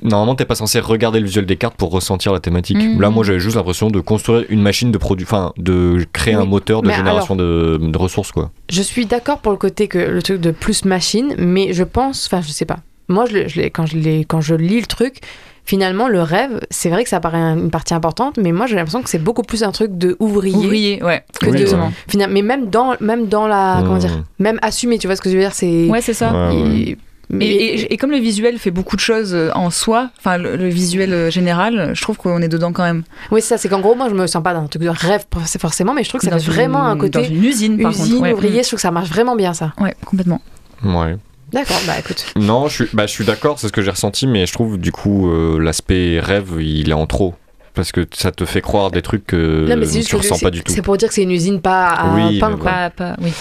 normalement, 0.03 0.35
t'es 0.35 0.45
pas 0.45 0.55
censé 0.55 0.81
regarder 0.81 1.21
le 1.21 1.27
visuel 1.27 1.47
des 1.47 1.57
cartes 1.57 1.77
pour 1.77 1.91
ressentir 1.91 2.33
la 2.33 2.41
thématique. 2.41 2.79
Là, 2.99 3.11
moi, 3.11 3.25
j'avais 3.25 3.41
juste 3.41 3.57
l'impression 3.57 3.89
de 3.91 4.01
construire 4.01 4.45
une 4.49 4.61
machine 4.63 4.91
de 4.93 4.99
produit, 4.99 5.27
enfin, 5.27 5.53
de 5.57 6.07
créer 6.13 6.35
un 6.35 6.45
moteur 6.45 6.83
de 6.83 6.89
Mais 6.89 6.95
génération 6.95 7.37
de, 7.37 7.79
de 7.81 7.99
ressources, 7.99 8.33
quoi. 8.33 8.51
Je 8.71 8.83
suis 8.83 9.07
d'accord 9.07 9.39
pour 9.39 9.53
le 9.53 9.59
côté 9.59 9.89
que 9.89 9.99
le 9.99 10.23
truc 10.23 10.41
de 10.41 10.51
plus 10.51 10.85
machine, 10.85 11.35
mais 11.39 11.73
je 11.73 11.85
pense, 11.85 12.27
enfin, 12.27 12.41
je 12.43 12.51
sais 12.53 12.65
pas. 12.65 12.79
Moi, 13.09 13.27
je, 13.31 13.49
je 13.49 13.61
l'ai- 13.61 13.71
quand, 13.71 13.87
je 13.87 13.97
l'ai- 13.97 14.25
quand 14.25 14.41
je 14.41 14.55
lis 14.55 14.81
le 14.81 14.87
truc, 14.87 15.19
finalement, 15.65 16.09
le 16.09 16.21
rêve, 16.23 16.61
c'est 16.71 16.91
vrai 16.91 17.05
que 17.05 17.09
ça 17.11 17.21
paraît 17.21 17.39
un- 17.39 17.57
une 17.57 17.71
partie 17.71 17.95
importante, 17.95 18.37
mais 18.37 18.53
moi, 18.53 18.67
j'ai 18.67 18.75
l'impression 18.77 19.03
que 19.03 19.09
c'est 19.11 19.19
beaucoup 19.23 19.43
plus 19.43 19.63
un 19.63 19.73
truc 19.73 19.97
de 19.97 20.17
ouvrier. 20.21 20.57
Ouvrier, 20.57 21.03
ouais. 21.03 21.25
que 21.41 21.47
Oui, 21.47 21.65
de, 21.65 22.27
mais 22.29 22.43
même 22.43 22.69
dans, 22.71 22.95
même 23.01 23.27
dans 23.29 23.47
la, 23.47 23.79
comment 23.81 23.95
Mhm. 23.95 23.99
dire, 24.01 24.23
même 24.39 24.59
assumé, 24.63 24.99
tu 24.99 25.07
vois 25.07 25.17
ce 25.17 25.23
que 25.23 25.31
je 25.31 25.35
veux 25.37 25.41
dire, 25.43 25.55
c'est. 25.55 25.87
Ouais, 25.89 26.01
c'est 26.01 26.15
ça. 26.15 26.33
Ouais, 26.33 26.55
ouais. 26.55 26.55
il- 26.57 26.97
Mais- 27.31 27.47
Et, 27.47 27.81
et- 27.81 27.95
et 27.95 27.97
comme 27.97 28.11
le 28.11 28.19
visuel 28.19 28.59
fait 28.59 28.71
beaucoup 28.71 28.97
de 28.97 29.01
choses 29.01 29.33
euh, 29.35 29.49
en 29.55 29.71
soi, 29.71 30.11
enfin 30.19 30.37
le, 30.37 30.57
le 30.57 30.69
visuel 30.69 31.11
euh, 31.15 31.31
général, 31.31 31.93
je 31.95 32.03
trouve 32.03 32.19
qu'on 32.19 32.43
est 32.43 32.49
dedans 32.49 32.71
quand 32.71 32.83
même. 32.83 33.03
Oui, 33.31 33.41
c'est 33.41 33.49
ça, 33.49 33.59
c'est 33.59 33.71
qu'en 33.71 33.81
gros, 33.81 33.95
moi, 33.95 34.11
je 34.11 34.15
me 34.15 34.27
sens 34.27 34.43
pas 34.43 34.53
d'un 34.53 34.67
truc 34.67 34.83
de 34.83 34.91
rêve 34.91 35.25
c'est 35.47 35.59
forcément, 35.61 35.95
mais 35.95 36.05
je 36.05 36.11
trouve 36.11 36.21
que 36.21 36.27
ça 36.27 36.33
Dans 36.33 36.39
fait 36.39 36.51
vraiment 36.51 36.83
un 36.83 36.93
une- 36.93 37.01
côté 37.01 37.23
dans 37.23 37.25
une 37.25 37.43
usine, 37.43 37.81
par 37.81 37.93
usine, 37.93 38.05
contre, 38.17 38.23
ouais. 38.25 38.33
ouvrier. 38.35 38.61
Mm. 38.61 38.63
Je 38.65 38.69
trouve 38.69 38.77
que 38.77 38.83
ça 38.83 38.91
marche 38.91 39.09
vraiment 39.09 39.37
bien, 39.37 39.55
ça. 39.55 39.73
Ouais, 39.81 39.95
complètement. 40.05 40.43
Ouais. 40.85 41.17
D'accord, 41.53 41.81
bah 41.87 41.99
écoute. 41.99 42.27
Non, 42.37 42.69
je 42.69 42.75
suis, 42.75 42.89
bah, 42.93 43.07
je 43.07 43.13
suis 43.13 43.25
d'accord, 43.25 43.59
c'est 43.59 43.69
ce 43.69 43.73
que 43.73 43.83
j'ai 43.83 43.91
ressenti, 43.91 44.27
mais 44.27 44.47
je 44.47 44.53
trouve 44.53 44.79
du 44.79 44.93
coup 44.93 45.31
euh, 45.31 45.59
l'aspect 45.59 46.19
rêve, 46.21 46.61
il 46.61 46.91
est 46.91 46.95
en 46.95 47.07
trop. 47.07 47.35
Parce 47.75 47.91
que 47.91 48.07
ça 48.15 48.31
te 48.31 48.45
fait 48.45 48.61
croire 48.61 48.93
des 48.93 49.03
trucs 49.03 49.27
que 49.27 49.67
non, 49.69 49.77
mais 49.77 49.85
juste 49.85 50.07
tu 50.09 50.15
que 50.15 50.21
ressens 50.21 50.39
pas 50.39 50.53
du 50.53 50.63
tout. 50.63 50.73
C'est 50.73 50.81
pour 50.81 50.97
dire 50.97 51.09
que 51.09 51.15
c'est 51.15 51.25
une 51.25 51.33
usine 51.33 51.61
pas 51.61 51.89
à 51.89 52.15
Oui, 52.15 52.39
pain, 52.39 52.57
quoi. 52.57 52.71
Pas, 52.71 52.91
pas, 52.91 53.17
oui. 53.21 53.33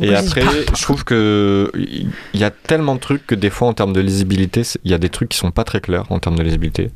Et 0.00 0.14
après, 0.14 0.40
pas 0.40 0.50
je 0.74 0.82
trouve 0.82 1.04
que 1.04 1.70
il 1.74 2.10
y 2.40 2.42
a 2.44 2.50
tellement 2.50 2.94
de 2.94 3.00
trucs 3.00 3.26
que 3.26 3.34
des 3.34 3.50
fois 3.50 3.68
en 3.68 3.74
termes 3.74 3.92
de 3.92 4.00
lisibilité, 4.00 4.62
il 4.84 4.90
y 4.90 4.94
a 4.94 4.98
des 4.98 5.10
trucs 5.10 5.28
qui 5.28 5.36
sont 5.36 5.50
pas 5.50 5.64
très 5.64 5.82
clairs 5.82 6.06
en 6.08 6.18
termes 6.20 6.36
de 6.36 6.42
lisibilité. 6.42 6.90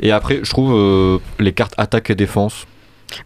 Et 0.00 0.12
après, 0.12 0.40
je 0.42 0.48
trouve 0.48 0.72
euh, 0.74 1.18
les 1.40 1.52
cartes 1.52 1.74
attaque 1.76 2.08
et 2.08 2.14
défense. 2.14 2.64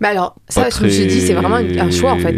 Bah 0.01 0.09
alors, 0.09 0.35
ça, 0.49 0.63
pas 0.65 0.71
je 0.71 0.85
me 0.85 0.89
suis 0.89 1.07
dit, 1.07 1.21
c'est 1.21 1.35
vraiment 1.35 1.57
un 1.57 1.91
choix, 1.91 2.13
en 2.13 2.19
fait. 2.19 2.37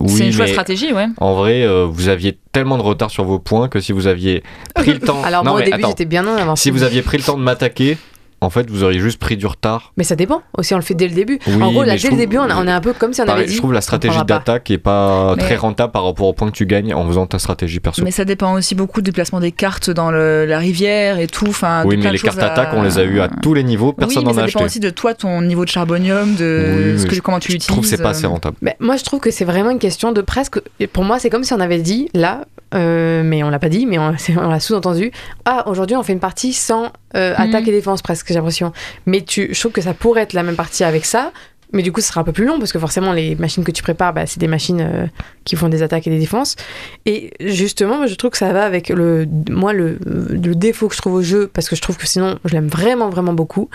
Oui, 0.00 0.08
c'est 0.08 0.26
une 0.26 0.32
choix 0.32 0.46
mais 0.46 0.52
stratégie, 0.52 0.92
ouais. 0.92 1.06
En 1.18 1.34
vrai, 1.34 1.62
euh, 1.62 1.86
vous 1.88 2.08
aviez 2.08 2.38
tellement 2.52 2.78
de 2.78 2.82
retard 2.82 3.10
sur 3.10 3.24
vos 3.24 3.38
points 3.38 3.68
que 3.68 3.80
si 3.80 3.92
vous 3.92 4.06
aviez 4.06 4.42
pris 4.74 4.92
le 4.92 4.98
temps. 5.00 5.22
Alors 5.22 5.44
Non, 5.44 5.52
moi, 5.52 5.60
au 5.60 5.64
début, 5.64 5.82
j'étais 5.86 6.04
bien 6.04 6.26
en 6.26 6.36
avance. 6.36 6.60
Si 6.60 6.70
vous 6.70 6.82
aviez 6.82 7.02
pris 7.02 7.18
le 7.18 7.24
temps 7.24 7.36
de 7.36 7.42
m'attaquer, 7.42 7.98
en 8.40 8.50
fait, 8.50 8.70
vous 8.70 8.84
auriez 8.84 9.00
juste 9.00 9.18
pris 9.18 9.36
du 9.36 9.46
retard. 9.46 9.92
Mais 9.96 10.04
ça 10.04 10.14
dépend. 10.16 10.42
Aussi, 10.56 10.72
on 10.74 10.76
le 10.76 10.82
fait 10.82 10.94
dès 10.94 11.08
le 11.08 11.14
début. 11.14 11.38
Oui, 11.46 11.62
en 11.62 11.72
gros, 11.72 11.82
là, 11.82 11.92
dès 11.92 11.98
je 11.98 12.04
le 12.04 12.08
trouve- 12.10 12.18
début, 12.20 12.38
on, 12.38 12.42
a- 12.48 12.56
on 12.56 12.66
est 12.66 12.70
un 12.70 12.80
peu 12.80 12.92
comme 12.92 13.12
si 13.12 13.20
on 13.20 13.26
Pareil, 13.26 13.40
avait 13.42 13.48
dit. 13.48 13.54
je 13.54 13.58
trouve 13.58 13.72
la 13.72 13.80
stratégie 13.80 14.22
d'attaque 14.26 14.70
est 14.70 14.78
pas 14.78 15.34
Mais- 15.36 15.42
très 15.42 15.56
rentable 15.56 15.92
par 15.92 16.04
rapport 16.04 16.26
au 16.26 16.32
point 16.32 16.48
que 16.50 16.56
tu 16.56 16.66
gagnes 16.66 16.94
en 16.94 17.06
faisant 17.06 17.26
ta 17.26 17.38
stratégie 17.38 17.80
perso. 17.80 18.02
Mais 18.04 18.10
ça 18.10 18.24
dépend 18.24 18.54
aussi 18.54 18.74
beaucoup 18.74 19.02
du 19.02 19.12
placement 19.12 19.40
des 19.40 19.52
cartes 19.52 19.90
dans 19.90 20.10
le- 20.10 20.44
la 20.46 20.58
rivière 20.58 21.18
et 21.18 21.26
tout. 21.26 21.46
Enfin, 21.48 21.82
oui, 21.84 21.96
mais 21.96 22.12
les 22.12 22.18
cartes 22.18 22.38
à- 22.38 22.52
attaque, 22.52 22.70
on 22.74 22.82
les 22.82 22.98
a 22.98 23.02
eues 23.04 23.20
à 23.20 23.28
tous 23.28 23.54
les 23.54 23.64
niveaux, 23.64 23.92
personne 23.92 24.18
oui, 24.18 24.24
mais 24.24 24.30
n'en 24.30 24.36
ça 24.36 24.42
a 24.42 24.46
dépend 24.46 24.58
acheté. 24.60 24.64
aussi 24.66 24.80
de 24.80 24.90
toi, 24.90 25.14
ton 25.14 25.42
niveau 25.42 25.64
de 25.64 25.70
charbonium, 25.70 26.34
de 26.36 26.92
Oui, 26.94 26.98
ce 26.98 27.02
mais 27.04 27.08
que, 27.08 27.14
je- 27.16 27.20
comment 27.20 27.38
tu 27.40 27.48
Je 27.48 27.52
l'utilises. 27.54 27.66
trouve 27.68 27.82
que 27.84 27.88
c'est 27.90 28.02
pas 28.02 28.10
assez 28.10 28.24
euh. 28.24 28.28
rentable. 28.28 28.56
Mais 28.62 28.76
moi, 28.80 28.96
je 28.96 29.04
trouve 29.04 29.20
que 29.20 29.30
c'est 29.30 29.44
vraiment 29.44 29.70
une 29.70 29.78
question 29.78 30.12
de 30.12 30.20
presque. 30.20 30.60
Pour 30.92 31.04
moi, 31.04 31.18
c'est 31.18 31.30
comme 31.30 31.44
si 31.44 31.52
on 31.54 31.60
avait 31.60 31.78
dit, 31.78 32.08
là, 32.14 32.42
euh, 32.74 33.22
mais 33.24 33.42
on 33.42 33.50
l'a 33.50 33.58
pas 33.58 33.68
dit, 33.68 33.86
mais 33.86 33.98
on 33.98 34.12
l'a 34.50 34.60
sous-entendu. 34.60 35.10
Ah, 35.44 35.64
aujourd'hui, 35.68 35.96
on 35.96 36.02
fait 36.02 36.12
une 36.12 36.20
partie 36.20 36.52
sans 36.52 36.92
euh, 37.16 37.34
attaque 37.36 37.68
et 37.68 37.72
défense, 37.72 38.02
presque, 38.02 38.28
j'ai 38.28 38.34
l'impression. 38.34 38.72
Mais 39.06 39.22
tu, 39.22 39.48
je 39.52 39.60
trouve 39.60 39.72
que 39.72 39.80
ça 39.80 39.94
pourrait 39.94 40.22
être 40.22 40.32
la 40.32 40.42
même 40.42 40.56
partie 40.56 40.84
avec 40.84 41.04
ça. 41.04 41.32
Mais 41.72 41.82
du 41.82 41.92
coup, 41.92 42.00
ce 42.00 42.08
sera 42.08 42.22
un 42.22 42.24
peu 42.24 42.32
plus 42.32 42.46
long 42.46 42.58
parce 42.58 42.72
que 42.72 42.78
forcément, 42.78 43.12
les 43.12 43.34
machines 43.36 43.62
que 43.64 43.70
tu 43.70 43.82
prépares, 43.82 44.14
bah, 44.14 44.26
c'est 44.26 44.38
des 44.40 44.48
machines 44.48 44.80
euh, 44.80 45.06
qui 45.44 45.54
font 45.54 45.68
des 45.68 45.82
attaques 45.82 46.06
et 46.06 46.10
des 46.10 46.18
défenses. 46.18 46.56
Et 47.04 47.32
justement, 47.40 48.06
je 48.06 48.14
trouve 48.14 48.30
que 48.30 48.38
ça 48.38 48.52
va 48.52 48.64
avec 48.64 48.88
le, 48.88 49.26
moi, 49.50 49.72
le, 49.74 49.98
le 50.06 50.54
défaut 50.54 50.88
que 50.88 50.94
je 50.94 51.00
trouve 51.00 51.14
au 51.14 51.22
jeu, 51.22 51.50
parce 51.52 51.68
que 51.68 51.76
je 51.76 51.82
trouve 51.82 51.96
que 51.98 52.06
sinon, 52.06 52.38
je 52.46 52.54
l'aime 52.54 52.68
vraiment, 52.68 53.10
vraiment 53.10 53.34
beaucoup, 53.34 53.68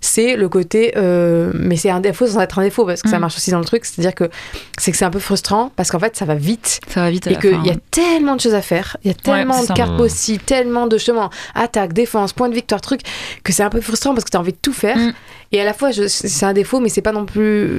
c'est 0.00 0.36
le 0.36 0.48
côté. 0.48 0.92
euh, 0.96 1.50
mais 1.54 1.76
c'est 1.76 1.90
un 1.90 2.00
défaut 2.00 2.26
sans 2.26 2.40
être 2.40 2.58
un 2.58 2.62
défaut 2.62 2.86
parce 2.86 3.02
que 3.02 3.08
ça 3.10 3.18
Mm. 3.18 3.20
marche 3.20 3.36
aussi 3.36 3.50
dans 3.50 3.58
le 3.58 3.64
truc. 3.64 3.84
C'est-à-dire 3.84 4.14
que 4.14 4.30
c'est 4.78 4.90
que 4.90 4.96
c'est 4.96 5.04
un 5.04 5.10
peu 5.10 5.18
frustrant 5.18 5.70
parce 5.76 5.90
qu'en 5.90 5.98
fait, 5.98 6.16
ça 6.16 6.24
va 6.24 6.34
vite. 6.34 6.80
Ça 6.88 7.02
va 7.02 7.10
vite 7.10 7.26
à 7.26 7.32
Et 7.32 7.36
qu'il 7.38 7.64
y 7.66 7.70
a 7.70 7.76
tellement 7.90 8.36
de 8.36 8.40
choses 8.40 8.54
à 8.54 8.62
faire, 8.62 8.96
il 9.04 9.08
y 9.08 9.10
a 9.10 9.14
tellement 9.14 9.60
de 9.62 9.66
cartes 9.74 9.96
possibles, 9.98 10.42
tellement 10.44 10.86
de 10.86 10.96
chemins, 10.98 11.30
attaque, 11.54 11.92
défense, 11.92 12.32
point 12.32 12.48
de 12.48 12.54
victoire, 12.54 12.80
truc, 12.80 13.00
que 13.42 13.52
c'est 13.52 13.62
un 13.62 13.70
peu 13.70 13.80
frustrant 13.82 14.14
parce 14.14 14.24
que 14.24 14.30
tu 14.30 14.36
as 14.36 14.40
envie 14.40 14.52
de 14.52 14.58
tout 14.60 14.72
faire. 14.72 14.96
Mm. 14.96 15.12
Et 15.52 15.60
à 15.60 15.64
la 15.64 15.72
fois, 15.74 15.90
c'est 15.92 16.46
un 16.46 16.52
défaut, 16.52 16.80
mais 16.80 16.88
c'est 16.88 17.02
pas 17.02 17.12
non 17.12 17.26
plus. 17.26 17.33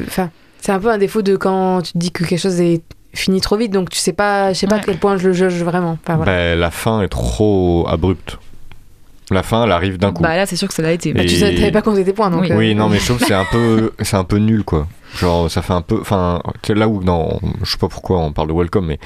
Enfin, 0.07 0.29
c'est 0.61 0.71
un 0.71 0.79
peu 0.79 0.89
un 0.89 0.97
défaut 0.97 1.21
de 1.21 1.35
quand 1.35 1.81
tu 1.81 1.93
te 1.93 1.97
dis 1.97 2.11
que 2.11 2.23
quelque 2.23 2.39
chose 2.39 2.59
est 2.61 2.81
fini 3.13 3.39
trop 3.41 3.55
vite, 3.57 3.71
donc 3.71 3.89
tu 3.89 3.97
sais 3.99 4.13
pas, 4.13 4.51
je 4.53 4.59
sais 4.59 4.67
pas 4.67 4.75
Ouais. 4.75 4.81
à 4.81 4.83
quel 4.85 4.97
point 4.97 5.17
je 5.17 5.27
le 5.27 5.33
juge 5.33 5.63
vraiment. 5.63 5.97
Enfin, 6.03 6.17
voilà. 6.17 6.31
Ben, 6.31 6.59
la 6.59 6.71
fin 6.71 7.01
est 7.01 7.07
trop 7.07 7.85
abrupte. 7.87 8.37
La 9.31 9.41
fin, 9.41 9.63
elle 9.63 9.71
arrive 9.71 9.97
d'un 9.97 10.11
coup. 10.11 10.21
Bah 10.21 10.35
là, 10.35 10.45
c'est 10.45 10.55
sûr 10.55 10.67
que 10.67 10.73
ça 10.73 10.83
l'a 10.83 10.91
été. 10.91 11.11
Bah, 11.13 11.23
tu 11.25 11.33
Et- 11.35 11.39
t'avais 11.39 11.71
pas 11.71 11.81
compté 11.81 12.03
tes 12.03 12.13
points, 12.13 12.29
donc. 12.29 12.41
Oui. 12.41 12.51
euh, 12.51 12.57
Oui, 12.57 12.75
non, 12.75 12.89
mais 12.89 12.99
je 12.99 13.05
trouve 13.05 13.17
que 13.19 13.25
c'est 13.25 13.33
un 13.33 13.45
peu, 13.51 13.91
c'est 14.01 14.17
un 14.17 14.23
peu 14.23 14.37
nul, 14.37 14.63
quoi. 14.63 14.87
Genre, 15.17 15.49
ça 15.49 15.61
fait 15.61 15.73
un 15.73 15.81
peu, 15.81 15.97
enfin, 16.01 16.41
tu 16.61 16.67
sais, 16.67 16.73
là 16.79 16.87
où, 16.87 17.01
non, 17.03 17.39
je 17.63 17.71
sais 17.71 17.77
pas 17.77 17.87
pourquoi 17.87 18.19
on 18.19 18.31
parle 18.33 18.49
de 18.49 18.53
Welcome, 18.53 18.85
mais 18.87 18.99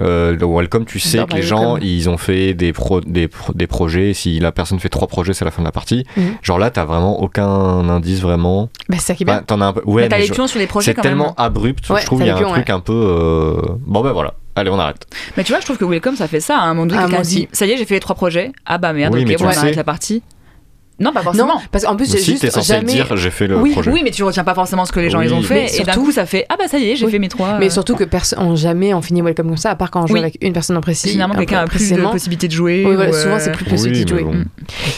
euh, 0.00 0.36
Welcome, 0.40 0.84
tu 0.84 0.98
sais 0.98 1.24
que 1.24 1.34
les 1.34 1.42
gens, 1.42 1.76
ils 1.76 2.08
ont 2.10 2.16
fait 2.18 2.54
des, 2.54 2.72
pro, 2.72 3.00
des, 3.00 3.28
des 3.54 3.66
projets. 3.66 4.14
Si 4.14 4.40
la 4.40 4.52
personne 4.52 4.80
fait 4.80 4.88
trois 4.88 5.06
projets, 5.08 5.32
c'est 5.32 5.44
la 5.44 5.50
fin 5.50 5.62
de 5.62 5.66
la 5.66 5.72
partie. 5.72 6.04
Mhm. 6.16 6.34
Genre 6.42 6.58
là, 6.58 6.70
t'as 6.70 6.84
vraiment 6.84 7.20
aucun 7.22 7.46
indice 7.88 8.20
vraiment. 8.20 8.68
Bah, 8.88 8.96
c'est 8.98 9.06
ça 9.06 9.14
qui 9.14 9.22
est 9.22 9.26
bien. 9.26 9.36
Bah, 9.36 9.44
t'en 9.46 9.60
as 9.60 9.66
un 9.66 9.72
peu. 9.72 9.82
Ouais, 9.84 10.02
Mais 10.02 10.08
t'as 10.08 10.16
mais 10.16 10.22
les 10.22 10.28
je- 10.28 10.46
sur 10.46 10.58
les 10.58 10.66
projets 10.66 10.90
c'est 10.90 10.94
quand 10.94 11.02
tellement 11.02 11.24
même. 11.26 11.34
abrupt. 11.38 11.88
Ouais, 11.90 12.00
je 12.00 12.06
trouve 12.06 12.18
t'as 12.18 12.24
il 12.24 12.28
y 12.28 12.30
a 12.30 12.36
un 12.36 12.52
truc 12.52 12.70
un 12.70 12.80
peu. 12.80 12.92
euh, 12.92 13.62
Bon 13.86 14.02
ben 14.02 14.12
voilà. 14.12 14.34
Allez, 14.56 14.70
on 14.70 14.78
arrête. 14.78 15.06
Mais 15.36 15.42
tu 15.44 15.50
vois, 15.52 15.60
je 15.60 15.64
trouve 15.64 15.78
que 15.78 15.84
Welcome, 15.84 16.14
ça 16.16 16.28
fait 16.28 16.40
ça. 16.40 16.58
À 16.58 16.62
un 16.64 16.74
moment 16.74 16.86
donné, 16.86 17.00
Ah. 17.02 17.24
Ça 17.52 17.66
y 17.66 17.70
est, 17.72 17.76
j'ai 17.76 17.84
fait 17.84 17.94
les 17.94 18.00
trois 18.00 18.14
projets. 18.14 18.52
Ah 18.66 18.78
bah 18.78 18.92
merde, 18.92 19.12
Oui, 19.14 19.22
ok, 19.22 19.28
mais 19.28 19.34
tu 19.36 19.42
bon, 19.44 19.50
on 19.50 19.56
arrête 19.58 19.76
la 19.76 19.84
partie. 19.84 20.22
Non, 21.00 21.12
pas 21.12 21.22
forcément. 21.22 21.48
Non, 21.48 21.54
parce 21.72 21.84
qu'en 21.84 21.96
plus, 21.96 22.10
j'ai 22.10 22.18
Si 22.18 22.30
juste 22.32 22.42
t'es 22.42 22.50
censé 22.50 22.74
jamais. 22.74 22.84
dire, 22.92 23.16
j'ai 23.16 23.30
fait 23.30 23.48
le 23.48 23.56
Oui, 23.58 23.72
projet. 23.72 23.90
Oui, 23.90 24.02
mais 24.04 24.12
tu 24.12 24.22
retiens 24.22 24.44
pas 24.44 24.54
forcément 24.54 24.84
ce 24.84 24.92
que 24.92 25.00
les 25.00 25.10
gens 25.10 25.18
Oui. 25.18 25.26
ils 25.26 25.34
ont 25.34 25.42
fait. 25.42 25.64
Et 25.74 25.78
d'un 25.82 25.92
surtout- 25.92 26.04
coup, 26.04 26.12
ça 26.12 26.24
fait 26.24 26.46
Ah 26.48 26.54
bah 26.56 26.68
ça 26.68 26.78
y 26.78 26.88
est, 26.90 26.96
j'ai 26.96 27.04
Oui. 27.06 27.10
fait 27.10 27.18
mes 27.18 27.28
trois. 27.28 27.58
Mais 27.58 27.66
euh, 27.66 27.70
surtout 27.70 27.96
que 27.96 28.04
personne, 28.04 28.56
jamais 28.56 28.94
on 28.94 29.02
finit 29.02 29.20
Welcome 29.20 29.48
comme 29.48 29.56
ça, 29.56 29.70
à 29.70 29.74
part 29.74 29.90
quand 29.90 30.04
on 30.04 30.06
joue 30.06 30.14
Oui. 30.14 30.20
avec 30.20 30.38
une 30.40 30.52
personne 30.52 30.76
en 30.76 30.80
précis. 30.80 31.18
Peu 31.18 31.36
quelqu'un 31.38 31.58
a 31.58 31.66
plus 31.66 31.90
de 31.90 31.96
possibilités 32.00 32.46
de 32.46 32.52
jouer. 32.52 32.84
Oui, 32.86 32.94
voilà, 32.94 33.10
ou, 33.10 33.14
souvent 33.14 33.34
euh, 33.34 33.38
c'est 33.40 33.50
plus 33.52 33.64
Oui, 33.64 33.70
possible 33.72 34.04
de 34.04 34.08
jouer. 34.08 34.22
bon. 34.22 34.44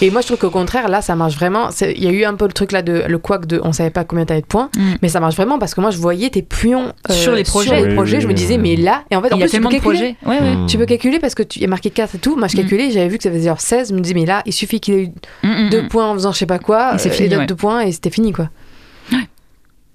Et 0.02 0.10
moi 0.10 0.20
je 0.20 0.27
trouve 0.27 0.39
qu'au 0.39 0.51
contraire, 0.51 0.89
là 0.89 1.01
ça 1.01 1.14
marche 1.16 1.35
vraiment. 1.36 1.70
Il 1.81 2.05
y 2.05 2.09
a 2.09 2.10
eu 2.10 2.24
un 2.24 2.35
peu 2.35 2.47
le 2.47 2.52
truc 2.52 2.73
là 2.73 2.82
de 2.82 3.05
le 3.09 3.18
quack 3.18 3.47
de 3.47 3.59
on 3.64 3.73
savait 3.73 3.89
pas 3.90 4.05
combien 4.05 4.27
t'avais 4.27 4.43
de 4.43 4.47
points, 4.47 4.68
Mm. 4.77 4.94
mais 5.01 5.09
ça 5.09 5.20
marche 5.20 5.36
vraiment 5.36 5.59
parce 5.59 5.74
que 5.74 5.81
moi 5.81 5.90
je 5.90 5.98
voyais 5.98 6.28
tes 6.28 6.43
pions 6.43 6.93
euh, 7.10 7.12
Sur 7.14 7.32
les 7.32 7.43
projets. 7.44 7.81
les 7.81 7.89
Oui, 7.89 7.94
projets, 7.94 8.20
je 8.20 8.28
me 8.28 8.35
disais, 8.35 8.59
mais 8.59 8.77
là, 8.77 9.05
et 9.10 9.16
en 9.16 9.23
fait, 9.23 9.28
Il 9.32 9.39
y 9.39 9.43
a 9.43 9.47
plus, 9.47 9.51
tu 9.51 9.60
peux 9.62 9.68
tellement 9.68 9.68
de 9.70 9.74
calculer. 9.77 10.16
projets. 10.23 10.40
Mm. 10.56 10.66
Tu 10.66 10.77
peux 10.78 10.86
calculer 10.86 11.18
parce 11.20 11.35
que 11.35 11.43
tu 11.43 11.60
y 11.60 11.64
a 11.64 11.68
marqué 11.68 11.89
4 11.90 12.16
et 12.16 12.18
tout. 12.18 12.36
Moi 12.36 12.48
je 12.48 12.55
Mm. 12.55 12.60
calculais, 12.60 12.90
j'avais 12.90 13.09
vu 13.09 13.16
que 13.16 13.23
ça 13.23 13.31
faisait 13.31 13.48
genre 13.48 13.60
16. 13.60 13.89
Je 13.90 13.94
me 13.94 14.01
disais, 14.01 14.14
mais 14.14 14.27
là, 14.27 14.43
il 14.44 14.52
suffit 14.52 14.78
qu'il 14.81 14.94
ait 14.94 15.02
eu 15.05 15.09
Mm, 15.43 15.48
mm, 15.66 15.70
deux 15.70 15.82
mm. 15.82 15.85
Points 15.86 16.10
en 16.10 16.14
faisant 16.14 16.32
je 16.32 16.38
sais 16.38 16.46
pas 16.46 16.58
quoi, 16.58 16.94
Et 16.94 16.98
c'est 16.98 17.08
euh, 17.08 17.12
fini, 17.12 17.28
d'autres 17.28 17.40
ouais. 17.42 17.46
deux 17.46 17.54
points 17.56 17.80
et 17.82 17.92
c'était 17.92 18.10
fini 18.10 18.32
quoi. 18.32 18.48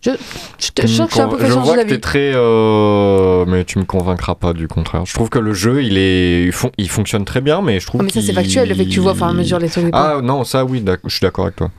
Je, 0.04 0.10
je, 0.58 0.70
te- 0.72 0.82
je 0.82 0.88
sens 0.96 1.06
que 1.06 1.12
je 1.12 1.14
suis 1.14 1.22
un 1.22 1.28
peu 1.28 1.46
je 1.46 1.52
vois 1.54 1.78
que 1.78 1.88
t'es 1.88 2.00
très, 2.00 2.32
euh, 2.34 3.46
mais 3.48 3.64
tu 3.66 3.78
me 3.78 3.84
convaincras 3.84 4.34
pas 4.34 4.52
du 4.54 4.68
contraire. 4.68 5.06
Je 5.06 5.14
trouve 5.14 5.30
que 5.30 5.38
le 5.38 5.54
jeu, 5.54 5.84
il 5.84 5.96
est, 5.96 6.44
il, 6.46 6.52
fon- 6.52 6.72
il 6.80 6.90
fonctionne 6.90 7.24
très 7.24 7.40
bien, 7.40 7.62
mais 7.62 7.80
je 7.80 7.86
trouve. 7.86 8.02
Oh, 8.02 8.04
mais 8.04 8.10
ça 8.10 8.20
c'est 8.20 8.34
factuel, 8.34 8.68
le 8.68 8.74
fait 8.74 8.86
que 8.86 8.90
tu 8.90 9.00
vois 9.00 9.12
au 9.12 9.16
fur 9.16 9.28
et 9.28 9.30
à 9.30 9.34
mesure 9.34 9.60
les 9.60 9.70
trucs. 9.70 9.90
Ah 9.94 10.18
non, 10.24 10.44
ça 10.44 10.66
oui, 10.66 10.84
je 11.06 11.10
suis 11.12 11.20
d'accord 11.22 11.46
avec 11.46 11.58
toi. 11.58 11.70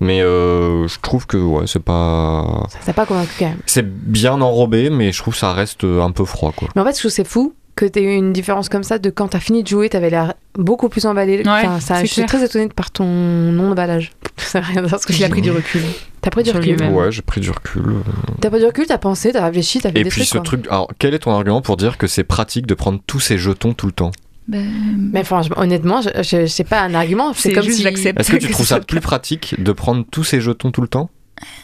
Mais 0.00 0.20
euh, 0.20 0.88
je 0.88 0.98
trouve 1.00 1.28
que 1.28 1.36
ouais, 1.36 1.66
c'est 1.68 1.78
pas, 1.82 2.66
Ça 2.70 2.78
t'a 2.86 2.92
pas 2.92 3.06
convaincu 3.06 3.30
quand 3.38 3.46
même. 3.50 3.58
c'est 3.66 3.86
bien 3.88 4.40
enrobé, 4.40 4.90
mais 4.90 5.12
je 5.12 5.18
trouve 5.22 5.34
que 5.34 5.38
ça 5.40 5.52
reste 5.52 5.84
un 5.84 6.10
peu 6.10 6.24
froid 6.24 6.50
quoi. 6.56 6.66
Mais 6.74 6.82
en 6.82 6.84
fait, 6.84 6.94
je 6.94 6.98
trouve 6.98 7.10
que 7.12 7.14
c'est 7.14 7.28
fou 7.28 7.54
que 7.76 7.86
tu 7.86 8.00
eu 8.00 8.14
une 8.14 8.32
différence 8.32 8.68
comme 8.68 8.82
ça 8.82 8.98
de 8.98 9.10
quand 9.10 9.28
t'as 9.28 9.40
fini 9.40 9.62
de 9.62 9.68
jouer, 9.68 9.88
t'avais 9.88 10.10
l'air 10.10 10.34
beaucoup 10.54 10.88
plus 10.88 11.06
emballé. 11.06 11.42
Enfin, 11.46 11.80
ça, 11.80 11.96
c'est 11.96 12.00
je 12.02 12.12
suis 12.12 12.14
clair. 12.22 12.28
très 12.28 12.44
étonnée 12.44 12.68
par 12.68 12.90
ton 12.90 13.04
non-emballage. 13.06 14.12
Ça 14.36 14.60
n'a 14.60 14.66
rien 14.66 14.78
à 14.78 14.80
voir 14.82 14.94
avec 14.94 15.02
ce 15.02 15.06
que 15.06 15.12
Il 15.12 15.18
je 15.18 15.24
a 15.24 15.26
dis. 15.26 15.32
pris 15.32 15.42
du 15.42 15.50
recul. 15.50 15.82
T'as 16.22 16.30
pris 16.30 16.42
du 16.42 16.50
recul. 16.50 16.82
Ouais, 16.82 17.12
j'ai 17.12 17.22
pris 17.22 17.40
du 17.40 17.50
recul. 17.50 17.82
euh. 17.88 18.00
T'as 18.40 18.50
pris 18.50 18.58
du 18.60 18.66
recul, 18.66 18.86
t'as 18.86 18.98
pensé, 18.98 19.32
t'as 19.32 19.44
réfléchi, 19.44 19.80
t'as 19.80 19.90
fait 19.92 20.00
Et 20.00 20.04
des 20.04 20.10
puis 20.10 20.20
trucs. 20.20 20.28
ce 20.28 20.32
quoi. 20.38 20.40
truc, 20.42 20.66
alors 20.68 20.88
quel 20.98 21.14
est 21.14 21.20
ton 21.20 21.32
argument 21.32 21.60
pour 21.62 21.76
dire 21.76 21.98
que 21.98 22.06
c'est 22.06 22.24
pratique 22.24 22.66
de 22.66 22.74
prendre 22.74 23.00
tous 23.06 23.20
ces 23.20 23.38
jetons 23.38 23.72
tout 23.74 23.86
le 23.86 23.92
temps? 23.92 24.10
Ben, 24.48 24.66
Mais 25.12 25.22
franchement, 25.24 25.56
honnêtement, 25.58 26.00
je, 26.02 26.08
je- 26.22 26.46
c'est 26.46 26.64
pas 26.64 26.80
un 26.80 26.94
argument. 26.94 27.32
C'est 27.34 27.52
comme 27.52 27.62
juste 27.64 27.76
si 27.78 27.82
j'accepte. 27.84 28.18
Est-ce 28.18 28.30
que 28.32 28.36
tu 28.38 28.48
Que 28.48 28.52
trouves 28.52 28.66
ça 28.66 28.80
plus 28.80 29.00
pratique 29.00 29.54
de 29.62 29.72
prendre 29.72 30.04
tous 30.10 30.24
ces 30.24 30.40
jetons 30.40 30.70
tout 30.72 30.80
le 30.82 30.88
temps? 30.88 31.08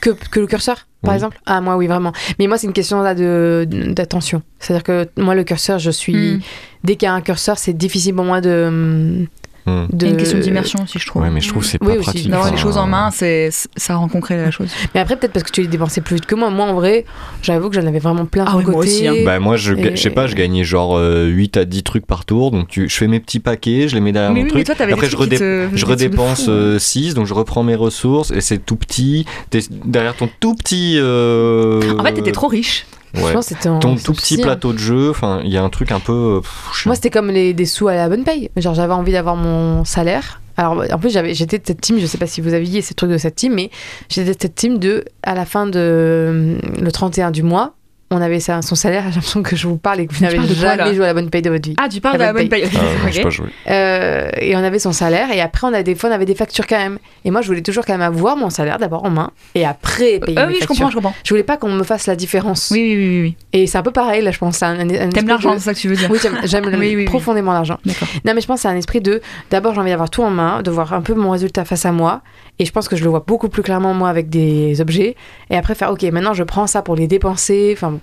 Que, 0.01 0.11
que 0.11 0.41
le 0.41 0.47
curseur, 0.47 0.87
par 1.03 1.11
Oui. 1.11 1.15
exemple? 1.17 1.39
Ah 1.47 1.61
moi 1.61 1.77
oui 1.77 1.87
vraiment. 1.87 2.13
Mais 2.39 2.47
moi 2.47 2.59
c'est 2.59 2.67
une 2.67 2.73
question 2.73 3.03
là 3.03 3.15
de 3.15 3.67
d'attention. 3.69 4.43
C'est-à-dire 4.59 4.83
que 4.85 5.09
moi 5.21 5.35
le 5.35 5.45
curseur, 5.45 5.79
je 5.79 5.91
suis 5.91 6.15
Hmm. 6.37 6.41
dès 6.85 6.97
qu'il 6.97 7.07
y 7.07 7.09
a 7.09 7.15
un 7.15 7.21
curseur, 7.21 7.59
c'est 7.59 7.73
difficile 7.77 8.15
pour 8.15 8.25
moi 8.25 8.41
de. 8.41 9.27
De... 9.67 9.73
Il 9.93 10.03
y 10.03 10.07
a 10.07 10.11
une 10.13 10.17
question 10.17 10.39
d'immersion 10.39 10.83
aussi, 10.85 10.99
je 11.01 11.07
trouve. 11.07 11.23
Ouais, 11.23 11.31
mais 11.31 11.41
je 11.41 11.49
trouve 11.49 11.63
que 11.63 11.69
c'est 11.69 11.79
Oui, 11.83 11.95
pas 11.95 11.99
aussi, 11.99 12.03
pratique. 12.11 12.29
D'avoir 12.31 12.51
les 12.53 12.57
choses 12.57 12.77
en 12.77 12.87
main, 12.87 13.11
c'est 13.11 13.51
ça 13.77 13.97
rend 13.97 14.07
concret 14.09 14.37
la 14.37 14.51
chose. 14.53 14.69
Mais 14.95 15.01
après 15.01 15.17
peut-être 15.17 15.33
parce 15.33 15.43
que 15.45 15.51
tu 15.51 15.61
les 15.63 15.67
dépensais 15.67 16.01
plus 16.01 16.15
vite 16.17 16.27
que 16.27 16.35
moi. 16.37 16.51
Moi 16.51 16.67
en 16.67 16.75
vrai, 16.75 17.05
j'avoue 17.43 17.69
que 17.69 17.75
j'en 17.75 17.87
avais 17.87 17.99
vraiment 17.99 18.27
plein 18.27 18.45
Ah 18.47 18.53
oui, 18.57 18.65
le 18.65 18.71
moi 18.71 18.81
côté. 18.81 18.89
aussi, 18.93 19.09
hein. 19.09 19.15
Bah 19.25 19.41
moi 19.41 19.57
je, 19.57 19.75
ga- 19.75 19.91
Et- 19.91 19.97
je 19.97 20.01
sais 20.03 20.11
pas, 20.11 20.27
je 20.29 20.37
gagnais 20.37 20.63
genre 20.63 20.97
euh, 20.97 21.27
8 21.27 21.57
à 21.57 21.65
10 21.65 21.83
trucs 21.83 22.07
par 22.07 22.25
tour, 22.25 22.53
donc 22.53 22.69
tu, 22.69 22.89
je 22.89 22.95
fais 22.97 23.09
mes 23.09 23.19
petits 23.19 23.41
paquets, 23.41 23.89
je 23.89 23.95
les 23.97 24.01
mets 24.01 24.13
derrière 24.13 24.31
Mais 24.33 24.41
mon 24.41 24.47
oui, 24.47 24.53
mais 24.55 24.63
truc, 24.63 24.67
toi, 24.67 24.75
t'avais 24.77 24.93
après 24.93 25.07
des 25.07 25.13
je, 25.13 25.17
redé- 25.17 25.39
te- 25.39 25.69
je 25.75 25.85
redépense 25.87 26.45
fou, 26.45 26.51
hein. 26.53 26.77
6, 26.79 27.15
donc 27.15 27.27
je 27.27 27.35
reprends 27.35 27.65
mes 27.65 27.75
ressources 27.75 28.31
et 28.31 28.41
c'est 28.41 28.59
tout 28.59 28.77
petit, 28.77 29.27
t'es 29.51 29.61
derrière 29.85 30.15
ton 30.15 30.29
tout 30.39 30.55
petit... 30.55 30.97
euh, 30.99 31.99
En 31.99 32.05
fait, 32.05 32.13
t'étais 32.13 32.33
trop 32.33 32.47
riche. 32.49 32.87
Ouais, 33.25 33.35
en- 33.69 33.79
ton 33.79 33.97
tout 33.97 34.13
petit 34.13 34.35
hein. 34.35 34.43
plateau 34.43 34.73
de 34.73 34.79
jeu, 34.79 35.11
enfin 35.11 35.41
il 35.45 35.51
y 35.53 35.57
a 35.57 35.63
un 35.63 35.71
truc 35.71 35.93
un 35.93 36.01
peu... 36.01 36.37
euh, 36.37 36.41
pff. 36.41 36.87
Moi, 36.87 36.95
c'était 36.95 37.11
comme 37.11 37.31
les, 37.31 37.55
des 37.55 37.67
sous 37.67 37.89
à 37.89 37.95
la 37.95 38.09
bonne 38.09 38.25
paye. 38.25 38.51
Genre, 38.57 38.75
j'avais 38.75 38.93
envie 38.93 39.13
d'avoir 39.13 39.37
mon 39.37 39.85
salaire. 39.85 40.41
Alors, 40.59 40.83
en 40.91 40.99
plus, 40.99 41.11
j'avais, 41.11 41.35
j'étais 41.35 41.59
de 41.59 41.67
cette 41.67 41.81
team, 41.83 41.99
je 41.99 42.07
sais 42.07 42.17
pas 42.19 42.27
si 42.27 42.41
vous 42.41 42.55
aviez 42.55 42.81
ces 42.81 42.95
trucs 42.95 43.11
de 43.11 43.19
cette 43.19 43.37
team, 43.37 43.53
mais 43.55 43.71
j'étais 44.09 44.33
de 44.35 44.39
cette 44.41 44.55
team 44.55 44.79
de, 44.79 45.05
à 45.23 45.35
la 45.35 45.45
fin 45.45 45.67
de 45.67 46.57
le 46.81 46.93
31 46.93 47.31
du 47.31 47.43
mois, 47.43 47.75
on 48.11 48.21
avait 48.21 48.39
ça, 48.41 48.63
son 48.63 48.75
salaire, 48.75 49.03
j'ai 49.09 49.15
l'impression 49.17 49.43
que 49.43 49.57
je 49.57 49.67
vous 49.67 49.77
parle 49.79 50.01
et 50.01 50.07
que 50.07 50.15
vous 50.15 50.23
n'avez 50.25 50.37
quoi, 50.39 50.47
jamais 50.47 50.95
joué 50.95 51.05
à 51.05 51.09
la 51.09 51.15
bonne 51.15 51.29
paye 51.31 51.43
de 51.43 51.51
votre 51.51 51.69
vie. 51.69 51.75
Ah, 51.79 51.89
tu 51.89 52.01
parles 52.01 52.19
de 52.19 52.23
la 52.23 52.33
bonne 52.33 52.49
paye. 52.49 52.65
Ah, 52.73 52.79
moi, 53.03 53.11
j'ai 53.11 53.19
Ok. 53.21 53.25
pas 53.25 53.31
joué. 53.31 53.47
Euh, 53.69 54.31
et 54.41 54.55
on 54.57 54.61
avait 54.61 54.79
son 54.79 54.93
salaire 54.93 55.31
et 55.33 55.41
après 55.41 55.67
on 55.67 55.73
a 55.73 55.83
des 55.83 55.95
fois 55.95 56.11
on 56.11 56.13
avait 56.13 56.25
des 56.25 56.35
factures 56.35 56.67
quand 56.67 56.79
même. 56.79 56.99
Et 57.25 57.31
moi 57.31 57.43
je 57.43 57.49
voulais 57.49 57.63
toujours 57.63 57.85
quand 57.85 57.95
même 57.95 58.03
avoir 58.03 58.37
mon 58.37 58.51
salaire 58.51 58.79
d'abord 58.79 59.05
en 59.05 59.11
main 59.11 59.31
et 59.55 59.65
après 59.67 60.21
payer 60.21 60.39
Ah 60.39 60.47
mes 60.47 60.53
oui, 60.53 60.55
je 60.55 60.59
factures. 60.61 60.69
comprends, 60.69 60.91
je 60.91 60.95
comprends. 60.97 61.15
Je 61.25 61.31
voulais 61.31 61.43
pas 61.43 61.57
qu'on 61.57 61.71
me 61.71 61.83
fasse 61.83 62.07
la 62.07 62.17
différence. 62.17 62.71
Oui, 62.71 62.95
oui, 62.97 62.97
oui, 63.09 63.21
oui. 63.23 63.37
Et 63.53 63.67
c'est 63.67 63.79
un 63.79 63.83
peu 63.83 63.91
pareil 63.93 64.23
là 64.23 64.31
je 64.31 64.39
pense. 64.39 64.59
T'aimes 64.61 65.27
l'argent, 65.27 65.55
de- 65.55 65.59
c'est 65.59 65.65
ça 65.65 65.75
que 65.75 65.79
tu 65.79 65.89
veux 65.89 65.97
dire 65.97 66.09
Oui, 66.11 66.19
j'aime- 66.45 66.67
Oui, 66.79 67.05
profondément 67.07 67.53
l'argent. 67.53 67.79
D'accord. 67.85 68.09
Non, 68.25 68.35
mais 68.35 68.41
je 68.41 68.47
pense 68.47 68.59
que 68.59 68.63
c'est 68.63 68.69
un 68.69 68.77
esprit 68.77 69.01
de 69.01 69.21
d'abord 69.51 69.75
j'ai 69.75 69.81
envie 69.81 69.91
d'avoir 69.91 70.11
tout 70.11 70.23
en 70.23 70.31
main, 70.31 70.63
de 70.63 70.71
voir 70.71 70.93
un 70.93 71.01
peu 71.01 71.15
mon 71.15 71.31
résultat 71.31 71.65
face 71.65 71.85
à 71.87 71.93
moi. 71.93 72.23
Et 72.59 72.65
je 72.65 72.73
pense 72.73 72.89
que 72.89 72.97
je 72.97 73.05
le 73.05 73.11
vois 73.11 73.25
beaucoup 73.27 73.49
plus 73.49 73.63
clairement 73.63 73.95
moi 73.95 74.09
avec 74.09 74.31
des 74.31 74.81
objets. 74.81 75.17
Et 75.51 75.57
après 75.57 75.75
faire 75.75 75.91
ok, 75.91 76.03
maintenant 76.05 76.35
je 76.35 76.43
prends 76.43 76.67
ça 76.67 76.83
pour 76.83 76.97
les 76.97 77.07
dépenser. 77.07 77.73
Enfin, 77.77 77.99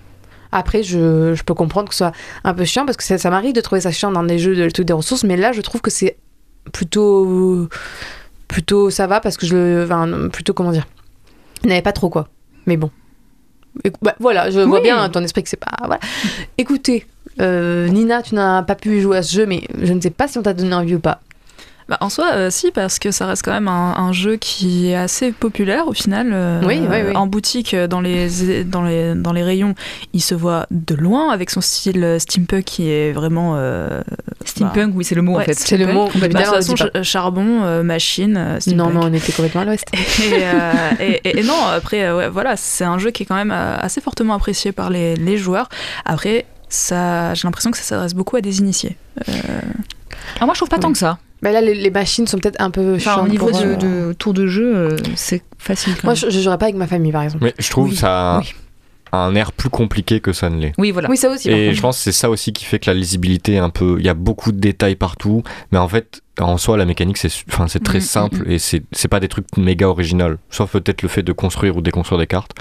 après 0.52 0.84
je, 0.84 1.34
je 1.34 1.44
peux 1.44 1.54
comprendre 1.54 1.90
que 1.90 1.96
ce 1.96 2.00
soit 2.00 2.12
un 2.44 2.54
peu 2.54 2.66
chiant 2.66 2.86
parce 2.86 2.98
que 2.98 3.04
ça, 3.04 3.18
ça 3.18 3.30
m'arrive 3.30 3.54
de 3.54 3.62
trouver 3.62 3.82
ça 3.82 3.92
chiant 3.92 4.12
dans 4.12 4.24
des 4.24 4.38
jeux 4.38 4.56
de 4.56 4.70
truc 4.70 4.86
des 4.86 4.94
ressources. 4.94 5.24
Mais 5.24 5.38
là 5.38 5.52
je 5.52 5.62
trouve 5.62 5.82
que 5.82 5.92
c'est 5.92 6.18
plutôt 6.72 7.68
plutôt 8.48 8.90
ça 8.90 9.08
va 9.08 9.20
parce 9.20 9.38
que 9.38 9.46
je 9.46 9.56
le 9.56 9.84
enfin, 9.86 10.30
plutôt 10.32 10.54
comment 10.54 10.72
dire, 10.72 10.88
il 11.64 11.70
n'avait 11.70 11.82
pas 11.82 11.94
trop 11.94 12.10
quoi. 12.10 12.28
Mais 12.66 12.78
bon. 12.78 12.92
Bah, 14.04 14.16
voilà, 14.20 14.52
je 14.52 14.60
vois 14.60 14.82
bien 14.82 15.10
ton 15.10 15.24
esprit 15.24 15.42
que 15.42 15.50
c'est 15.50 15.58
pas. 15.58 15.76
Voilà. 15.80 16.00
Écoutez, 16.60 17.08
euh, 17.42 17.88
Nina, 17.88 18.22
tu 18.22 18.36
n'as 18.36 18.62
pas 18.62 18.76
pu 18.76 19.02
jouer 19.02 19.18
à 19.18 19.24
ce 19.24 19.36
jeu, 19.36 19.46
mais 19.48 19.64
je 19.82 19.94
ne 19.94 20.00
sais 20.00 20.12
pas 20.12 20.28
si 20.28 20.38
on 20.38 20.44
t'a 20.44 20.54
donné 20.54 20.76
envie 20.76 20.96
ou 20.96 21.00
pas. 21.00 21.22
Bah, 21.94 21.98
en 22.02 22.10
soi, 22.10 22.26
euh, 22.34 22.50
si, 22.50 22.72
parce 22.72 22.98
que 22.98 23.12
ça 23.12 23.28
reste 23.28 23.44
quand 23.46 23.52
même 23.52 23.68
un, 23.68 23.94
un 23.96 24.12
jeu 24.14 24.38
qui 24.38 24.90
est 24.90 24.96
assez 24.96 25.32
populaire 25.32 25.88
au 25.88 25.94
final. 25.94 26.32
euh, 26.34 26.60
Oui, 26.66 26.82
oui, 26.90 26.98
oui. 27.10 27.16
En 27.16 27.28
boutique, 27.28 27.76
euh, 27.76 27.86
dans 27.86 28.02
les, 28.02 28.64
dans, 28.64 28.82
les, 28.82 29.14
dans 29.14 29.32
les 29.32 29.44
rayons, 29.44 29.76
il 30.14 30.22
se 30.22 30.34
voit 30.34 30.66
de 30.72 30.96
loin 30.96 31.30
avec 31.32 31.52
son 31.52 31.62
style 31.62 32.16
steampunk 32.20 32.64
qui 32.64 32.90
est 32.90 33.12
vraiment. 33.12 33.54
euh, 33.58 34.02
Steampunk, 34.44 34.94
oui, 34.96 35.04
c'est 35.04 35.14
le 35.14 35.22
mot 35.22 35.34
en 35.36 35.42
fait. 35.46 35.54
C'est 35.54 35.78
le 35.78 35.86
mot. 35.94 36.10
Bah, 36.16 36.28
de 36.28 36.34
toute 36.34 36.56
façon, 36.56 37.04
charbon, 37.04 37.64
euh, 37.64 37.84
machine, 37.84 38.58
Non, 38.76 38.90
mais 38.90 39.00
on 39.06 39.14
était 39.14 39.32
complètement 39.32 39.62
à 39.62 39.66
l'ouest. 39.66 39.86
Et, 39.94 40.34
euh, 40.44 40.72
et- 41.00 41.22
et- 41.30 41.40
et 41.40 41.44
non, 41.44 41.54
après, 41.72 42.04
euh, 42.06 42.18
ouais, 42.18 42.30
voilà, 42.30 42.56
c'est 42.56 42.86
un 42.86 42.98
jeu 42.98 43.12
qui 43.12 43.24
est 43.24 43.26
quand 43.28 43.36
même 43.36 43.52
euh, 43.52 43.78
assez 43.80 44.02
fortement 44.02 44.34
apprécié 44.34 44.72
par 44.72 44.90
les, 44.90 45.16
les 45.16 45.38
joueurs. 45.38 45.70
Après, 46.06 46.46
ça, 46.70 47.34
j'ai 47.36 47.48
l'impression 47.48 47.70
que 47.72 47.78
ça 47.78 47.84
s'adresse 47.84 48.16
beaucoup 48.16 48.36
à 48.36 48.42
des 48.42 48.60
initiés. 48.60 48.98
Euh, 49.30 49.32
Ah, 50.40 50.46
moi, 50.46 50.54
je 50.56 50.60
trouve 50.60 50.70
pas 50.70 50.80
tant 50.80 50.92
que 50.92 50.98
ça. 50.98 51.20
Bah 51.44 51.52
là, 51.52 51.62
les, 51.62 51.76
les 51.76 51.92
machines 51.92 52.26
sont 52.26 52.38
peut-être 52.40 52.60
un 52.62 52.72
peu 52.72 52.96
Enfin, 52.96 53.00
chiantes 53.00 53.26
au 53.26 53.30
niveau 53.30 53.50
pour, 53.50 53.60
de, 53.60 53.66
euh, 53.66 53.76
de 54.10 54.14
tour 54.14 54.34
de 54.34 54.48
jeu, 54.48 54.76
euh, 54.76 54.98
c'est 55.16 55.44
facile 55.60 55.94
quand 55.96 56.06
Moi, 56.06 56.14
même. 56.14 56.22
je, 56.22 56.30
je 56.36 56.40
jouerais 56.42 56.58
pas 56.58 56.66
avec 56.66 56.76
ma 56.78 56.88
famille, 56.88 57.12
par 57.12 57.24
exemple. 57.24 57.44
Mais 57.44 57.54
je 57.60 57.70
trouve 57.70 57.90
Oui, 57.90 57.96
ça 57.96 58.38
a 58.38 58.40
oui. 58.40 58.54
un 59.12 59.36
air 59.36 59.52
plus 59.52 59.70
compliqué 59.70 60.20
que 60.22 60.34
ça 60.34 60.50
ne 60.50 60.60
l'est. 60.60 60.74
Oui, 60.78 60.92
voilà. 60.92 61.10
Oui, 61.10 61.18
ça 61.18 61.30
aussi. 61.30 61.50
Et 61.52 61.74
je 61.74 61.82
pense 61.82 61.98
que 61.98 62.04
c'est 62.04 62.12
ça 62.12 62.30
aussi 62.30 62.54
qui 62.54 62.66
fait 62.66 62.80
que 62.80 62.90
la 62.90 62.94
lisibilité 62.96 63.54
est 63.54 63.58
un 63.60 63.70
peu. 63.70 63.98
Il 64.00 64.06
y 64.06 64.10
a 64.10 64.14
beaucoup 64.14 64.52
de 64.52 64.60
détails 64.60 64.96
partout, 64.96 65.44
mais 65.72 65.78
en 65.78 65.88
fait, 65.88 66.22
en 66.40 66.58
soi, 66.58 66.78
la 66.78 66.86
mécanique, 66.86 67.18
c'est 67.18 67.30
enfin, 67.52 67.68
c'est 67.68 67.84
très 67.84 68.00
Mhm, 68.00 68.04
simple 68.06 68.52
et 68.52 68.58
c'est 68.58 68.82
c'est 68.92 69.08
pas 69.08 69.20
des 69.20 69.28
trucs 69.28 69.46
méga 69.56 69.88
original. 69.88 70.38
Sauf 70.50 70.72
peut-être 70.72 71.02
le 71.04 71.10
fait 71.10 71.22
de 71.22 71.32
construire 71.32 71.78
ou 71.78 71.82
déconstruire 71.82 72.18
des 72.20 72.26
cartes. 72.28 72.54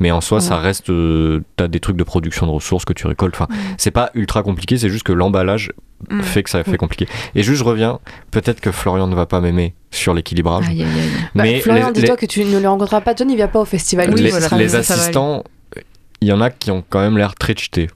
Mais 0.00 0.10
en 0.12 0.20
soi, 0.22 0.40
ça 0.40 0.56
reste. 0.56 0.88
euh, 0.90 1.42
T'as 1.56 1.68
des 1.68 1.80
trucs 1.80 1.96
de 1.96 2.04
production 2.04 2.46
de 2.46 2.52
ressources 2.52 2.84
que 2.86 2.92
tu 2.94 3.06
récoltes. 3.06 3.34
Enfin, 3.34 3.48
c'est 3.76 3.90
pas 3.90 4.10
ultra 4.14 4.42
compliqué, 4.42 4.78
c'est 4.78 4.88
juste 4.88 5.02
que 5.04 5.12
l'emballage 5.12 5.72
Mm. 6.10 6.22
fait 6.22 6.42
que 6.42 6.50
ça 6.50 6.62
fait 6.64 6.72
Oui. 6.72 6.76
compliqué. 6.76 7.08
Et 7.34 7.42
juste, 7.42 7.58
je 7.58 7.64
reviens. 7.64 7.98
Peut-être 8.30 8.60
que 8.60 8.70
Florian 8.70 9.06
ne 9.08 9.14
va 9.14 9.26
pas 9.26 9.40
m'aimer 9.40 9.74
sur 9.90 10.14
l'équilibrage. 10.14 10.66
Bah, 10.68 11.42
mais 11.42 11.60
Florian, 11.60 11.88
les- 11.88 12.00
dis-toi 12.00 12.16
que 12.16 12.26
tu 12.26 12.44
ne 12.44 12.58
le 12.58 12.68
rencontreras 12.68 13.00
pas. 13.00 13.14
John, 13.16 13.28
il 13.30 13.36
vient 13.36 13.48
pas 13.48 13.60
au 13.60 13.64
festival. 13.64 14.10
Oui, 14.14 14.20
les, 14.22 14.30
voilà, 14.30 14.46
assistants, 14.78 15.42
il 16.20 16.28
y 16.28 16.32
en 16.32 16.40
a 16.40 16.50
qui 16.50 16.70
ont 16.70 16.84
quand 16.88 17.00
même 17.00 17.18
l'air 17.18 17.34
très 17.34 17.54
cheatés. 17.56 17.88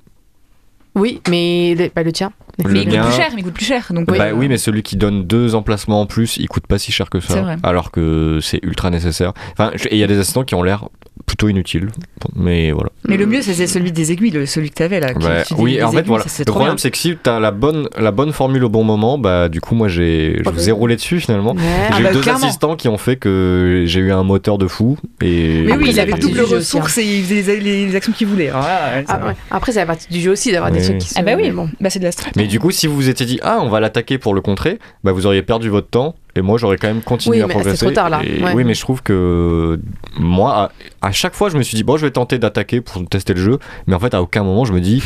Oui, 0.94 1.22
mais 1.28 1.74
le, 1.78 1.90
bah, 1.94 2.02
le 2.02 2.12
tien. 2.12 2.32
Le 2.62 2.70
Mais 2.70 2.82
il 2.82 2.88
coûte 2.90 3.00
plus 3.00 3.12
cher, 3.16 3.30
mais 3.34 3.40
il 3.40 3.44
coûte 3.44 3.54
plus 3.54 3.64
cher. 3.64 3.86
Donc, 3.94 4.06
bah 4.08 4.14
euh, 4.26 4.32
oui, 4.32 4.46
mais 4.48 4.58
celui 4.58 4.82
qui 4.82 4.96
donne 4.96 5.24
deux 5.24 5.54
emplacements 5.54 6.02
en 6.02 6.06
plus, 6.06 6.36
il 6.36 6.48
coûte 6.48 6.66
pas 6.66 6.78
si 6.78 6.92
cher 6.92 7.08
que 7.08 7.18
ça. 7.18 7.40
vrai. 7.40 7.56
Alors 7.62 7.90
que 7.90 8.40
c'est 8.42 8.60
ultra 8.62 8.90
nécessaire. 8.90 9.32
Enfin, 9.52 9.70
je- 9.74 9.88
et 9.88 9.92
il 9.94 9.98
y 9.98 10.04
a 10.04 10.06
des 10.06 10.18
assistants 10.18 10.44
qui 10.44 10.54
ont 10.54 10.62
l'air 10.62 10.88
plutôt 11.26 11.48
inutiles. 11.48 11.88
Mais 12.36 12.70
voilà. 12.72 12.90
Mais 13.08 13.16
le 13.16 13.26
mieux, 13.26 13.42
c'est 13.42 13.66
celui 13.66 13.92
des 13.92 14.12
aiguilles, 14.12 14.30
le- 14.30 14.46
celui 14.46 14.70
que 14.70 14.74
t'avais 14.74 15.00
là. 15.00 15.12
qui- 15.14 15.54
oui, 15.58 15.82
en 15.82 15.90
fait, 15.90 15.98
aiguilles, 15.98 16.08
voilà. 16.08 16.24
ça, 16.28 16.42
Le 16.46 16.52
problème, 16.52 16.78
c'est 16.78 16.90
que 16.90 16.98
si 16.98 17.16
t'as 17.22 17.40
la 17.40 17.50
bonne, 17.50 17.88
la 17.98 18.10
bonne 18.10 18.32
formule 18.32 18.64
au 18.64 18.68
bon 18.68 18.84
moment, 18.84 19.18
bah, 19.18 19.48
du 19.48 19.60
coup, 19.60 19.74
moi, 19.74 19.88
j'ai, 19.88 20.40
je 20.44 20.48
vous 20.50 20.68
ai 20.68 20.72
roulé 20.72 20.96
dessus 20.96 21.20
finalement. 21.20 21.52
Ouais. 21.54 21.60
Ah 21.90 21.94
J'ai 21.96 22.02
bah, 22.04 22.10
eu 22.10 22.14
deux 22.14 22.20
clairement. 22.20 22.44
assistants 22.44 22.76
qui 22.76 22.88
ont 22.88 22.98
fait 22.98 23.16
que 23.16 23.84
j'ai 23.86 24.00
eu 24.00 24.12
un 24.12 24.22
moteur 24.22 24.58
de 24.58 24.66
fou. 24.66 24.98
Et 25.20 25.62
Mais 25.66 25.76
oui, 25.76 25.86
il 25.90 26.00
avait 26.00 26.12
double 26.12 26.40
aussi, 26.40 26.54
ressources 26.54 26.98
et 26.98 27.04
il 27.04 27.24
faisait 27.24 27.58
les, 27.58 27.86
les 27.86 27.96
actions 27.96 28.12
qu'il 28.12 28.26
voulait. 28.26 28.50
Ah, 28.54 28.92
ouais. 29.26 29.34
Après, 29.50 29.72
c'est 29.72 29.80
la 29.80 29.86
partie 29.86 30.08
du 30.10 30.20
jeu 30.20 30.32
aussi 30.32 30.52
d'avoir 30.52 30.70
des 30.70 30.82
trucs 30.82 30.98
qui 30.98 31.08
se. 31.08 31.14
Ah 31.18 31.22
bah 31.22 31.32
oui, 31.36 31.42
mais 31.44 31.50
bon. 31.52 31.68
bah 31.80 31.90
c'est 31.90 31.98
de 31.98 32.04
la 32.04 32.12
strat. 32.12 32.30
Mais 32.36 32.46
du 32.46 32.58
coup, 32.60 32.70
si 32.70 32.86
vous 32.86 32.94
vous 32.94 33.08
étiez 33.08 33.26
dit, 33.26 33.38
ah, 33.42 33.58
on 33.62 33.68
va 33.68 33.80
l'attaquer 33.80 34.18
pour 34.18 34.34
le 34.34 34.40
contrer, 34.40 34.78
bah, 35.04 35.12
vous 35.12 35.26
auriez 35.26 35.42
perdu 35.42 35.68
votre 35.68 35.88
temps. 35.88 36.14
Et 36.34 36.40
moi, 36.40 36.56
j'aurais 36.58 36.78
quand 36.78 36.88
même 36.88 37.02
continué 37.02 37.36
Oui, 37.38 37.42
à 37.42 37.46
mais 37.46 37.52
progresser. 37.54 37.76
c'est 37.76 37.84
trop 37.86 37.94
tard, 37.94 38.08
là. 38.08 38.22
Et 38.24 38.42
Ouais. 38.42 38.54
Oui, 38.54 38.64
mais 38.64 38.72
je 38.74 38.80
trouve 38.80 39.02
que 39.02 39.78
moi, 40.18 40.72
à, 41.02 41.08
à 41.08 41.12
chaque 41.12 41.34
fois, 41.34 41.50
je 41.50 41.58
me 41.58 41.62
suis 41.62 41.76
dit, 41.76 41.84
bon, 41.84 41.96
je 41.98 42.06
vais 42.06 42.10
tenter 42.10 42.38
d'attaquer 42.38 42.80
pour 42.80 43.06
tester 43.08 43.34
le 43.34 43.40
jeu. 43.40 43.58
Mais 43.86 43.94
en 43.94 44.00
fait, 44.00 44.14
à 44.14 44.22
aucun 44.22 44.42
moment, 44.42 44.64
je 44.64 44.72
me 44.72 44.80
dis, 44.80 45.02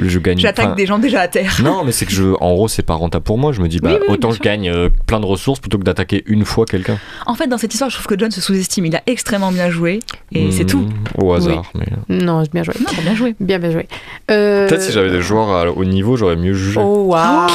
je 0.00 0.18
gagne. 0.18 0.38
J'attaque 0.38 0.76
des 0.76 0.86
gens 0.86 0.98
déjà 0.98 1.20
à 1.20 1.28
terre. 1.28 1.56
Non, 1.62 1.82
mais 1.84 1.92
c'est 1.92 2.06
que 2.06 2.12
je, 2.12 2.24
en 2.40 2.52
gros, 2.54 2.68
c'est 2.68 2.82
pas 2.82 2.94
rentable 2.94 3.24
pour 3.24 3.38
moi. 3.38 3.52
Je 3.52 3.60
me 3.60 3.68
dis, 3.68 3.78
bah, 3.80 3.90
Oui, 3.90 3.96
oui, 4.00 4.04
oui, 4.08 4.14
autant 4.14 4.30
je 4.32 4.40
gagne 4.40 4.68
euh, 4.70 4.88
plein 5.06 5.20
de 5.20 5.26
ressources 5.26 5.60
plutôt 5.60 5.78
que 5.78 5.84
d'attaquer 5.84 6.22
une 6.26 6.44
fois 6.44 6.64
quelqu'un. 6.66 6.98
En 7.26 7.34
fait, 7.34 7.46
dans 7.46 7.58
cette 7.58 7.72
histoire, 7.72 7.90
je 7.90 7.96
trouve 7.96 8.06
que 8.06 8.18
John 8.18 8.30
se 8.30 8.40
sous-estime. 8.40 8.86
Il 8.86 8.96
a 8.96 9.02
extrêmement 9.06 9.52
bien 9.52 9.70
joué 9.70 10.00
et 10.32 10.50
c'est 10.52 10.64
Hmm, 10.64 10.66
tout. 10.66 10.88
Au 11.18 11.32
hasard. 11.32 11.70
Mais... 11.74 11.86
Non, 12.08 12.42
bien 12.52 12.62
joué. 12.62 12.74
Non, 12.80 13.02
bien 13.02 13.14
joué. 13.14 13.34
Bien, 13.40 13.58
bien 13.58 13.70
joué. 13.70 13.88
Euh, 14.30 14.68
Peut-être 14.68 14.82
si 14.82 14.92
j'avais 14.92 15.10
des 15.10 15.20
joueurs 15.22 15.48
à- 15.50 15.70
au 15.70 15.84
niveau, 15.84 16.16
j'aurais 16.16 16.36
mieux 16.36 16.54
jugé. 16.54 16.80
Oh, 16.82 17.06
waouh 17.08 17.48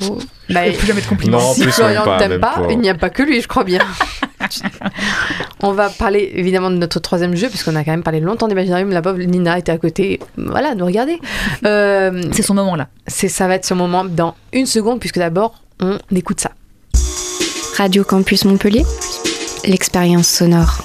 Je 0.00 0.54
Bah, 0.54 0.62
ferai 0.64 0.72
plus 0.72 0.86
jamais 0.86 1.00
de 1.00 1.06
compliments. 1.06 1.38
Non, 1.38 1.52
si 1.54 1.62
plus, 1.62 1.76
pas, 1.76 1.90
ne 2.14 2.18
t'aime 2.18 2.30
même 2.32 2.40
pas, 2.40 2.54
pas. 2.60 2.66
il 2.70 2.78
n'y 2.78 2.88
a 2.88 2.94
pas 2.94 3.10
que 3.10 3.22
lui, 3.22 3.40
je 3.40 3.48
crois 3.48 3.64
bien. 3.64 3.80
On 5.62 5.72
va 5.72 5.88
parler 5.90 6.30
évidemment 6.34 6.70
de 6.70 6.76
notre 6.76 7.00
troisième 7.00 7.34
jeu, 7.36 7.48
puisqu'on 7.48 7.74
a 7.76 7.84
quand 7.84 7.90
même 7.90 8.02
parlé 8.02 8.20
longtemps 8.20 8.48
d'Imaginarium. 8.48 8.90
La 8.90 9.02
pauvre 9.02 9.18
Nina 9.18 9.58
était 9.58 9.72
à 9.72 9.78
côté, 9.78 10.20
voilà, 10.36 10.74
nous 10.74 10.84
regarder. 10.86 11.18
Euh, 11.64 12.22
C'est 12.32 12.42
son 12.42 12.54
moment 12.54 12.76
là. 12.76 12.88
c'est, 13.06 13.28
ça 13.28 13.48
va 13.48 13.54
être 13.54 13.64
ce 13.64 13.74
moment 13.74 14.04
dans 14.04 14.34
une 14.52 14.66
seconde, 14.66 15.00
puisque 15.00 15.18
d'abord, 15.18 15.62
on 15.80 15.98
écoute 16.14 16.40
ça. 16.40 16.50
Radio 17.76 18.04
Campus 18.04 18.44
Montpellier, 18.44 18.84
l'expérience 19.66 20.28
sonore. 20.28 20.78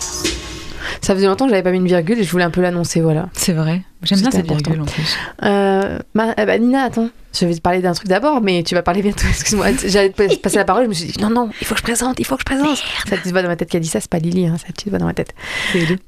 Ça 1.02 1.14
faisait 1.14 1.28
longtemps 1.28 1.46
que 1.46 1.52
j'avais 1.52 1.64
pas 1.64 1.72
mis 1.72 1.78
une 1.78 1.88
virgule 1.88 2.20
et 2.20 2.24
je 2.24 2.32
voulais 2.32 2.44
un 2.44 2.50
peu 2.52 2.62
l'annoncer, 2.62 3.02
voilà. 3.02 3.30
C'est 3.34 3.54
vrai. 3.54 3.82
J'aime 4.04 4.20
bien 4.22 4.32
cette 4.32 4.46
important. 4.50 4.72
virgule 4.72 4.82
en 4.82 4.86
plus. 4.86 5.18
Euh, 5.44 6.00
ma- 6.14 6.34
eh 6.38 6.46
ben, 6.46 6.62
Nina, 6.62 6.84
attends, 6.84 7.10
je 7.40 7.46
vais 7.46 7.54
te 7.56 7.62
parler 7.62 7.82
d'un 7.82 7.94
truc 7.94 8.08
d'abord, 8.08 8.42
mais 8.42 8.64
tu 8.64 8.74
vas 8.76 8.82
parler 8.82 9.02
bientôt, 9.02 9.26
excuse-moi. 9.30 9.68
J'allais 9.86 10.10
te 10.10 10.36
passer 10.38 10.58
la 10.58 10.66
parole, 10.66 10.84
je 10.86 10.90
me 10.90 10.94
suis 10.94 11.08
dit 11.12 11.22
non, 11.22 11.30
non, 11.30 11.50
il 11.62 11.68
faut 11.68 11.76
que 11.76 11.80
je 11.80 11.84
présente, 11.84 12.20
il 12.20 12.26
faut 12.26 12.36
que 12.36 12.42
je 12.42 12.46
présente. 12.46 12.84
La 13.10 13.18
petite 13.18 13.32
voix 13.32 13.42
dans 13.42 13.48
ma 13.48 13.56
tête 13.56 13.70
qui 13.70 13.78
a 13.78 13.80
dit 13.80 13.88
ça, 13.88 14.00
c'est 14.00 14.10
pas 14.10 14.18
Lily, 14.20 14.48
hein, 14.48 14.56
c'est 14.60 14.68
la 14.68 14.74
petite 14.74 14.90
voix 14.90 15.00
dans 15.00 15.06
ma 15.06 15.14
tête. 15.14 15.34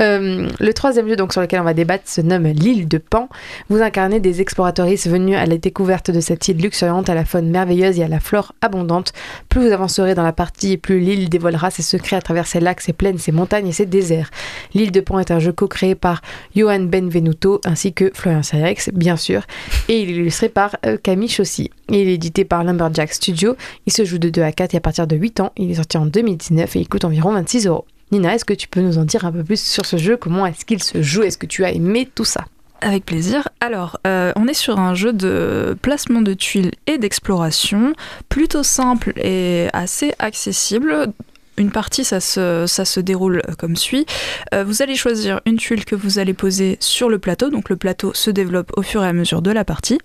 Euh, 0.01 0.49
le 0.59 0.73
troisième 0.73 1.07
jeu 1.07 1.15
donc, 1.15 1.31
sur 1.33 1.41
lequel 1.41 1.59
on 1.61 1.63
va 1.63 1.73
débattre 1.73 2.09
se 2.09 2.21
nomme 2.21 2.47
l'île 2.47 2.87
de 2.87 2.97
Pan. 2.97 3.29
Vous 3.69 3.81
incarnez 3.81 4.19
des 4.19 4.41
exploratrices 4.41 5.07
venus 5.07 5.37
à 5.37 5.45
la 5.45 5.57
découverte 5.57 6.11
de 6.11 6.19
cette 6.19 6.47
île 6.47 6.57
luxuriante 6.57 7.09
à 7.09 7.13
la 7.15 7.25
faune 7.25 7.49
merveilleuse 7.49 7.99
et 7.99 8.03
à 8.03 8.07
la 8.07 8.19
flore 8.19 8.53
abondante. 8.61 9.13
Plus 9.49 9.67
vous 9.67 9.71
avancerez 9.71 10.15
dans 10.15 10.23
la 10.23 10.33
partie, 10.33 10.77
plus 10.77 10.99
l'île 10.99 11.29
dévoilera 11.29 11.69
ses 11.71 11.83
secrets 11.83 12.15
à 12.15 12.21
travers 12.21 12.47
ses 12.47 12.59
lacs, 12.59 12.81
ses 12.81 12.93
plaines, 12.93 13.17
ses 13.17 13.31
montagnes 13.31 13.67
et 13.67 13.71
ses 13.73 13.85
déserts. 13.85 14.29
L'île 14.73 14.91
de 14.91 14.99
Pan 14.99 15.19
est 15.19 15.31
un 15.31 15.39
jeu 15.39 15.51
co-créé 15.53 15.95
par 15.95 16.21
Johan 16.55 16.79
Benvenuto 16.81 17.61
ainsi 17.65 17.82
que 17.91 18.11
Florian 18.13 18.43
Sarex, 18.43 18.89
bien 18.93 19.17
sûr, 19.17 19.43
et 19.89 19.99
il 20.01 20.09
est 20.09 20.13
illustré 20.13 20.49
par 20.49 20.77
euh, 20.85 20.97
Camille 21.01 21.29
Chaussy. 21.29 21.69
Il 21.89 21.95
est 21.95 22.13
édité 22.13 22.45
par 22.45 22.63
Lumberjack 22.63 23.13
Studio. 23.13 23.55
Il 23.85 23.93
se 23.93 24.05
joue 24.05 24.17
de 24.17 24.29
2 24.29 24.41
à 24.41 24.51
4 24.51 24.73
et 24.73 24.77
à 24.77 24.81
partir 24.81 25.07
de 25.07 25.15
8 25.15 25.39
ans. 25.41 25.51
Il 25.57 25.69
est 25.71 25.75
sorti 25.75 25.97
en 25.97 26.05
2019 26.05 26.75
et 26.75 26.79
il 26.79 26.87
coûte 26.87 27.05
environ 27.05 27.33
26 27.33 27.67
euros. 27.67 27.85
Nina, 28.11 28.35
est-ce 28.35 28.45
que 28.45 28.53
tu 28.53 28.67
peux 28.67 28.81
nous 28.81 28.97
en 28.97 29.05
dire 29.05 29.25
un 29.25 29.31
peu 29.31 29.43
plus 29.43 29.61
sur 29.61 29.85
ce 29.85 29.97
jeu? 29.97 30.17
Comment 30.17 30.45
est-ce 30.45 30.65
qu'il 30.65 30.81
se 30.81 31.01
joue? 31.01 31.23
Est-ce 31.23 31.37
que 31.37 31.47
tu 31.47 31.65
as 31.65 31.71
aimé 31.71 32.07
tout 32.13 32.25
ça? 32.25 32.45
Avec 32.81 33.05
plaisir. 33.05 33.47
Alors, 33.61 33.97
euh, 34.05 34.33
on 34.35 34.47
est 34.47 34.53
sur 34.53 34.77
un 34.77 34.93
jeu 34.93 35.13
de 35.13 35.75
placement 35.81 36.21
de 36.21 36.33
tuiles 36.33 36.71
et 36.85 36.97
d'exploration, 36.97 37.93
plutôt 38.27 38.61
simple 38.61 39.13
et 39.17 39.67
assez 39.73 40.13
accessible. 40.19 41.13
Une 41.57 41.69
partie, 41.71 42.03
ça 42.03 42.19
se, 42.19 42.65
ça 42.67 42.83
se 42.83 42.99
déroule 42.99 43.41
comme 43.59 43.75
suit. 43.75 44.05
Euh, 44.53 44.63
vous 44.63 44.81
allez 44.81 44.95
choisir 44.95 45.39
une 45.45 45.57
tuile 45.57 45.85
que 45.85 45.95
vous 45.95 46.17
allez 46.17 46.33
poser 46.33 46.77
sur 46.79 47.09
le 47.09 47.19
plateau. 47.19 47.49
Donc 47.51 47.69
le 47.69 47.75
plateau 47.75 48.11
se 48.15 48.31
développe 48.31 48.71
au 48.75 48.81
fur 48.81 49.03
et 49.03 49.07
à 49.07 49.13
mesure 49.13 49.41
de 49.43 49.51
la 49.51 49.63
partie. 49.63 49.99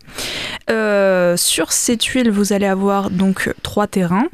Euh, 0.70 1.36
sur 1.36 1.72
ces 1.72 1.96
tuiles, 1.96 2.30
vous 2.30 2.52
allez 2.52 2.66
avoir 2.66 3.10
donc 3.10 3.50
trois 3.62 3.86
terrains 3.86 4.26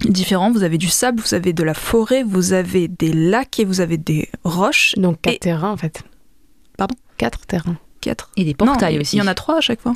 différents. 0.00 0.50
Vous 0.50 0.64
avez 0.64 0.78
du 0.78 0.88
sable, 0.88 1.20
vous 1.20 1.34
avez 1.34 1.52
de 1.52 1.62
la 1.62 1.74
forêt, 1.74 2.24
vous 2.24 2.52
avez 2.52 2.88
des 2.88 3.12
lacs 3.12 3.60
et 3.60 3.64
vous 3.64 3.80
avez 3.80 3.96
des 3.96 4.28
roches. 4.42 4.94
Donc 4.96 5.20
4 5.22 5.34
Et- 5.34 5.38
terrains 5.38 5.70
en 5.70 5.76
fait. 5.76 6.02
Pardon? 6.76 6.96
4 7.18 7.46
terrains. 7.46 7.76
Quatre. 8.00 8.30
Et 8.36 8.42
des 8.44 8.54
portails 8.54 8.96
il- 8.96 9.00
aussi. 9.00 9.16
Il 9.16 9.20
y 9.20 9.22
en 9.22 9.28
a 9.28 9.34
trois 9.34 9.58
à 9.58 9.60
chaque 9.60 9.80
fois. 9.80 9.94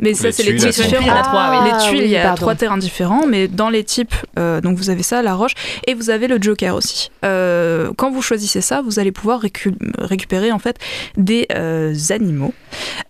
Mais 0.00 0.14
ça, 0.14 0.32
c'est 0.32 0.42
les 0.44 0.56
tuiles, 0.56 0.72
sont 0.72 0.82
différents. 0.84 1.16
à 1.16 1.22
trois. 1.22 1.64
Les 1.64 1.84
tuiles, 1.90 2.04
il 2.04 2.10
y 2.10 2.16
a 2.16 2.32
trois 2.34 2.54
terrains 2.54 2.78
différents, 2.78 3.26
mais 3.26 3.46
dans 3.48 3.68
les 3.68 3.84
types, 3.84 4.14
euh, 4.38 4.60
donc 4.60 4.78
vous 4.78 4.88
avez 4.90 5.02
ça, 5.02 5.20
la 5.22 5.34
roche, 5.34 5.52
et 5.86 5.94
vous 5.94 6.08
avez 6.08 6.28
le 6.28 6.40
joker 6.40 6.74
aussi. 6.74 7.10
Euh, 7.24 7.90
quand 7.96 8.10
vous 8.10 8.22
choisissez 8.22 8.60
ça, 8.62 8.80
vous 8.80 8.98
allez 8.98 9.12
pouvoir 9.12 9.42
récu- 9.42 9.74
récupérer 9.98 10.50
en 10.50 10.58
fait 10.58 10.76
des 11.16 11.46
euh, 11.54 11.94
animaux. 12.10 12.54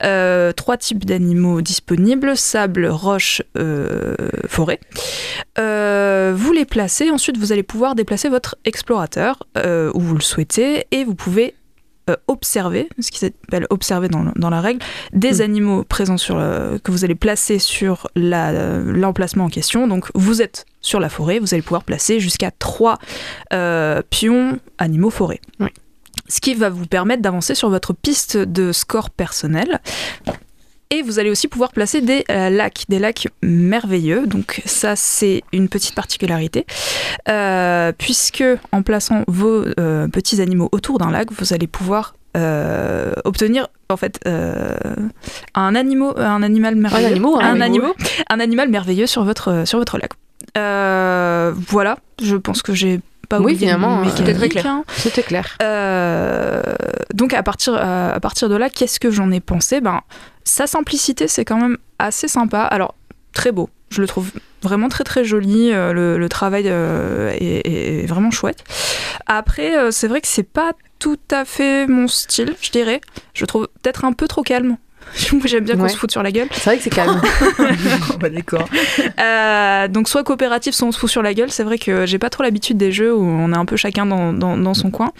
Trois 0.00 0.76
types 0.76 1.04
d'animaux 1.04 1.60
disponibles 1.60 2.36
sable, 2.36 2.86
roche, 2.86 3.42
forêt. 4.48 4.80
Vous 5.56 6.52
les 6.52 6.64
placez, 6.64 7.10
ensuite 7.10 7.36
vous 7.38 7.52
allez 7.52 7.62
pouvoir 7.62 7.94
déplacer 7.94 8.28
votre 8.28 8.56
explorateur 8.64 9.44
où 9.56 10.00
vous 10.00 10.14
le 10.14 10.20
souhaitez, 10.20 10.86
et 10.90 11.04
vous 11.04 11.14
pouvez 11.14 11.54
euh, 12.10 12.16
observer, 12.26 12.88
ce 12.98 13.10
qui 13.10 13.18
s'appelle 13.18 13.66
observer 13.70 14.08
dans, 14.08 14.50
la 14.50 14.60
règle, 14.60 14.80
des 15.12 15.40
animaux 15.40 15.84
présents 15.84 16.16
sur 16.18 16.36
le- 16.36 16.78
que 16.82 16.90
vous 16.90 17.04
allez 17.04 17.14
placer 17.14 17.58
sur 17.58 18.08
la- 18.16 18.78
l'emplacement 18.80 19.44
en 19.44 19.48
question. 19.48 19.86
Donc 19.86 20.10
vous 20.14 20.42
êtes 20.42 20.66
sur 20.80 20.98
la 21.00 21.08
forêt, 21.08 21.38
vous 21.38 21.54
allez 21.54 21.62
pouvoir 21.62 21.84
placer 21.84 22.18
jusqu'à 22.18 22.50
trois 22.50 22.98
euh, 23.52 24.02
pions 24.10 24.58
animaux 24.78 25.10
forêt. 25.10 25.40
Oui. 25.60 25.68
Ce 26.28 26.40
qui 26.40 26.54
va 26.54 26.70
vous 26.70 26.86
permettre 26.86 27.22
d'avancer 27.22 27.54
sur 27.54 27.70
votre 27.70 27.92
piste 27.92 28.36
de 28.36 28.72
score 28.72 29.10
personnel. 29.10 29.80
Et 30.94 31.00
vous 31.02 31.18
allez 31.18 31.30
aussi 31.30 31.48
pouvoir 31.48 31.72
placer 31.72 32.00
des 32.02 32.24
euh, 32.30 32.50
lacs, 32.50 32.84
des 32.88 32.98
lacs 32.98 33.26
merveilleux. 33.42 34.26
Donc 34.26 34.60
ça, 34.66 34.94
c'est 34.94 35.42
une 35.52 35.68
petite 35.68 35.94
particularité. 35.94 36.66
Euh, 37.28 37.92
puisque 37.96 38.44
en 38.72 38.82
plaçant 38.82 39.24
vos 39.26 39.64
euh, 39.80 40.06
petits 40.08 40.40
animaux 40.42 40.68
autour 40.70 40.98
d'un 40.98 41.10
lac, 41.10 41.28
vous 41.32 41.52
allez 41.54 41.66
pouvoir 41.66 42.14
euh, 42.36 43.12
obtenir 43.24 43.68
en 43.88 43.96
fait 43.96 44.20
euh, 44.26 44.74
un, 45.54 45.74
animal, 45.74 46.12
un 46.18 46.42
animal 46.42 46.76
merveilleux. 46.76 47.06
animal, 47.08 47.32
un 47.36 47.38
un, 47.38 47.60
animal. 47.62 47.64
animal- 47.64 47.94
un 48.28 48.40
animal 48.40 48.68
merveilleux 48.68 49.06
sur 49.06 49.24
votre, 49.24 49.66
sur 49.66 49.78
votre 49.78 49.96
lac. 49.98 50.12
Euh, 50.58 51.52
voilà, 51.68 51.96
je 52.22 52.36
pense 52.36 52.60
que 52.62 52.74
j'ai 52.74 53.00
pas 53.30 53.38
Oui, 53.38 53.44
oublié 53.54 53.58
finalement, 53.60 54.04
c'était 54.14 54.34
clair. 54.48 54.66
hein. 54.66 54.84
C'était 54.98 55.22
clair. 55.22 55.56
Euh, 55.62 56.71
donc 57.14 57.34
à 57.34 57.42
partir, 57.42 57.74
euh, 57.76 58.12
à 58.14 58.20
partir 58.20 58.48
de 58.48 58.56
là, 58.56 58.70
qu'est-ce 58.70 59.00
que 59.00 59.10
j'en 59.10 59.30
ai 59.30 59.40
pensé? 59.40 59.80
Ben, 59.80 60.00
sa 60.44 60.66
simplicité, 60.66 61.28
c'est 61.28 61.44
quand 61.44 61.58
même 61.58 61.78
assez 61.98 62.28
sympa. 62.28 62.62
Alors 62.62 62.94
très 63.32 63.52
beau, 63.52 63.70
je 63.90 64.00
le 64.00 64.06
trouve 64.06 64.30
vraiment 64.62 64.88
très 64.88 65.04
très 65.04 65.24
joli. 65.24 65.70
euh, 65.72 65.92
le, 65.92 66.18
le 66.18 66.28
travail 66.28 66.64
euh, 66.66 67.30
est, 67.38 68.02
est 68.02 68.06
vraiment 68.06 68.30
chouette. 68.30 68.64
Après, 69.26 69.76
euh, 69.78 69.90
c'est 69.90 70.08
vrai 70.08 70.20
que 70.20 70.28
c'est 70.28 70.42
pas 70.42 70.72
tout 70.98 71.18
à 71.30 71.44
fait 71.44 71.86
mon 71.86 72.06
style, 72.08 72.54
je 72.60 72.70
dirais. 72.70 73.00
Je 73.34 73.44
trouve 73.44 73.68
peut-être 73.82 74.04
un 74.04 74.12
peu 74.12 74.28
trop 74.28 74.42
calme. 74.42 74.76
Moi, 75.32 75.42
J'aime 75.46 75.64
bien 75.64 75.74
qu'on 75.76 75.82
Ouais. 75.82 75.88
se 75.88 75.96
foute 75.96 76.12
sur 76.12 76.22
la 76.22 76.30
gueule. 76.30 76.46
C'est 76.52 76.64
vrai 76.64 76.76
que 76.76 76.82
c'est 76.84 76.90
calme. 76.90 77.20
bah, 78.20 78.30
d'accord. 78.30 78.68
Euh, 79.18 79.88
donc 79.88 80.08
soit 80.08 80.22
coopératif, 80.22 80.74
soit 80.74 80.86
on 80.88 80.92
se 80.92 80.98
fout 80.98 81.10
sur 81.10 81.22
la 81.22 81.34
gueule. 81.34 81.50
C'est 81.50 81.64
vrai 81.64 81.76
que 81.78 82.06
j'ai 82.06 82.18
pas 82.18 82.30
trop 82.30 82.42
l'habitude 82.44 82.76
des 82.76 82.92
jeux 82.92 83.14
où 83.14 83.22
on 83.24 83.52
est 83.52 83.56
un 83.56 83.64
peu 83.64 83.76
chacun 83.76 84.06
dans, 84.06 84.32
dans- 84.32 84.56
dans 84.56 84.74
son 84.74 84.90
coin 84.90 85.10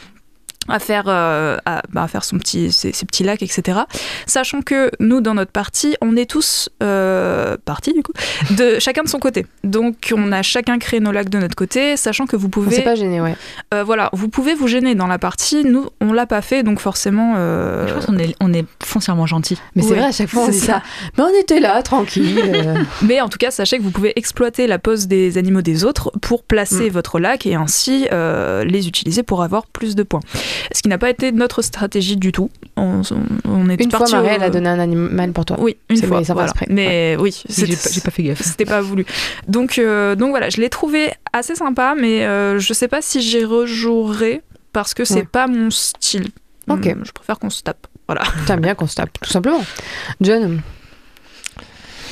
à 0.69 0.79
faire, 0.79 1.05
euh, 1.09 1.57
à, 1.67 1.83
bah, 1.91 2.05
à 2.05 2.09
faire 2.09 2.25
son 2.25 2.39
petit, 2.39 2.71
ses, 2.73 2.93
ses 2.93 3.05
petits 3.07 3.25
lacs, 3.25 3.43
etc. 3.43 3.81
Sachant 4.27 4.63
que 4.63 4.91
nous, 5.01 5.21
dans 5.21 5.35
notre 5.35 5.51
partie, 5.51 5.97
on 6.01 6.17
est 6.17 6.29
tous 6.31 6.69
euh, 6.83 7.57
partis, 7.65 7.93
du 7.93 8.03
coup, 8.03 8.13
de 8.57 8.79
chacun 8.79 9.03
de 9.03 9.09
son 9.09 9.19
côté. 9.19 9.47
Donc, 9.65 10.13
on 10.17 10.31
a 10.33 10.43
chacun 10.43 10.79
créé 10.79 11.01
nos 11.01 11.13
lacs 11.13 11.29
de 11.29 11.39
notre 11.39 11.57
côté, 11.57 11.97
sachant 11.97 12.27
que 12.27 12.37
vous 12.37 12.47
On 12.47 12.51
pouvez... 12.51 12.77
s'est 12.77 12.83
pas 12.83 12.95
gêné, 12.95 13.21
ouais. 13.21 13.35
euh, 13.75 13.83
voilà, 13.85 14.09
vous 14.13 14.29
pouvez 14.29 14.55
vous 14.55 14.69
gêner 14.69 14.95
dans 14.95 15.07
la 15.09 15.19
partie. 15.19 15.65
Nous, 15.65 15.89
on 16.01 16.13
l'a 16.13 16.27
pas 16.27 16.43
fait, 16.43 16.63
donc 16.63 16.79
forcément... 16.81 17.35
euh, 17.37 17.87
Je 17.89 17.95
pense 17.95 18.07
qu'on 18.07 18.19
est, 18.19 18.35
on 18.41 18.53
est 18.53 18.65
foncièrement 18.85 19.27
gentil. 19.27 19.59
Mais 19.75 19.83
c'est 19.83 19.95
vrai, 19.95 20.05
à 20.07 20.13
chaque 20.13 20.29
fois, 20.29 20.43
on 20.43 20.47
c'est 20.47 20.53
dit 20.53 20.59
ça. 20.61 20.75
ça. 20.75 20.83
Mais 21.19 21.25
on 21.25 21.41
était 21.41 21.61
là, 21.61 21.83
tranquille. 21.83 22.39
euh. 22.55 22.75
Mais 23.03 23.21
en 23.21 23.29
tout 23.29 23.39
cas, 23.39 23.51
sachez 23.51 23.79
que 23.79 23.83
vous 23.83 23.91
pouvez 23.91 24.13
exploiter 24.17 24.67
la 24.67 24.79
pose 24.79 25.07
des 25.09 25.39
animaux 25.39 25.63
des 25.63 25.85
autres 25.85 26.11
pour 26.23 26.43
placer 26.45 26.89
Mm. 26.91 26.93
votre 26.93 27.19
lac 27.19 27.47
et 27.47 27.55
ainsi 27.55 28.07
euh, 28.13 28.65
les 28.65 28.89
utiliser 28.89 29.23
pour 29.23 29.43
avoir 29.43 29.67
plus 29.67 29.95
de 29.95 30.03
points. 30.03 30.21
Ce 30.73 30.83
qui 30.83 30.89
n'a 30.89 30.99
pas 30.99 31.11
été 31.11 31.33
notre 31.33 31.63
stratégie 31.63 32.17
du 32.17 32.33
tout. 32.33 32.51
On, 32.77 33.03
on- 33.47 33.69
est 33.69 33.83
Une 33.83 33.91
fois, 33.91 34.07
Marie, 34.11 34.27
au- 34.29 34.31
elle 34.31 34.43
a 34.43 34.51
donné 34.51 34.69
un 34.69 34.79
animal 34.79 35.33
pour 35.33 35.45
toi. 35.45 35.57
Oui, 35.61 35.77
une 35.89 36.03
fois. 36.03 36.21
mais 36.21 36.25
voilà. 36.25 36.53
oui, 37.23 37.43
J'ai 37.49 37.67
pas, 38.03 38.11
fait 38.11 38.23
gaffe. 38.23 38.43
c'était 38.43 38.65
pas 38.65 38.81
voulu. 38.81 39.05
Donc, 39.49 39.79
euh, 39.79 40.15
donc 40.15 40.31
voilà, 40.31 40.49
je 40.51 40.61
l'ai 40.61 40.69
trouvé 40.71 41.13
assez 41.33 41.55
sympa, 41.55 41.95
mais 41.99 42.25
euh, 42.25 42.59
je 42.59 42.73
sais 42.73 42.89
pas 42.89 43.03
si 43.03 43.21
j'y 43.21 43.45
rejouerai 43.45 44.43
parce 44.73 44.95
que 44.95 45.05
c'est 45.05 45.15
Ouais. 45.17 45.29
pas 45.31 45.47
mon 45.47 45.71
style. 45.71 46.29
Ok. 46.69 46.87
Hum, 46.87 47.03
Je 47.05 47.13
préfère 47.13 47.39
qu'on 47.39 47.51
se 47.51 47.63
tape. 47.63 47.87
Voilà. 48.09 48.23
T'aimes 48.47 48.61
bien 48.61 48.75
qu'on 48.75 48.87
se 48.87 48.95
tape, 48.97 49.11
tout 49.21 49.31
simplement. 49.31 49.63
John, 50.21 50.61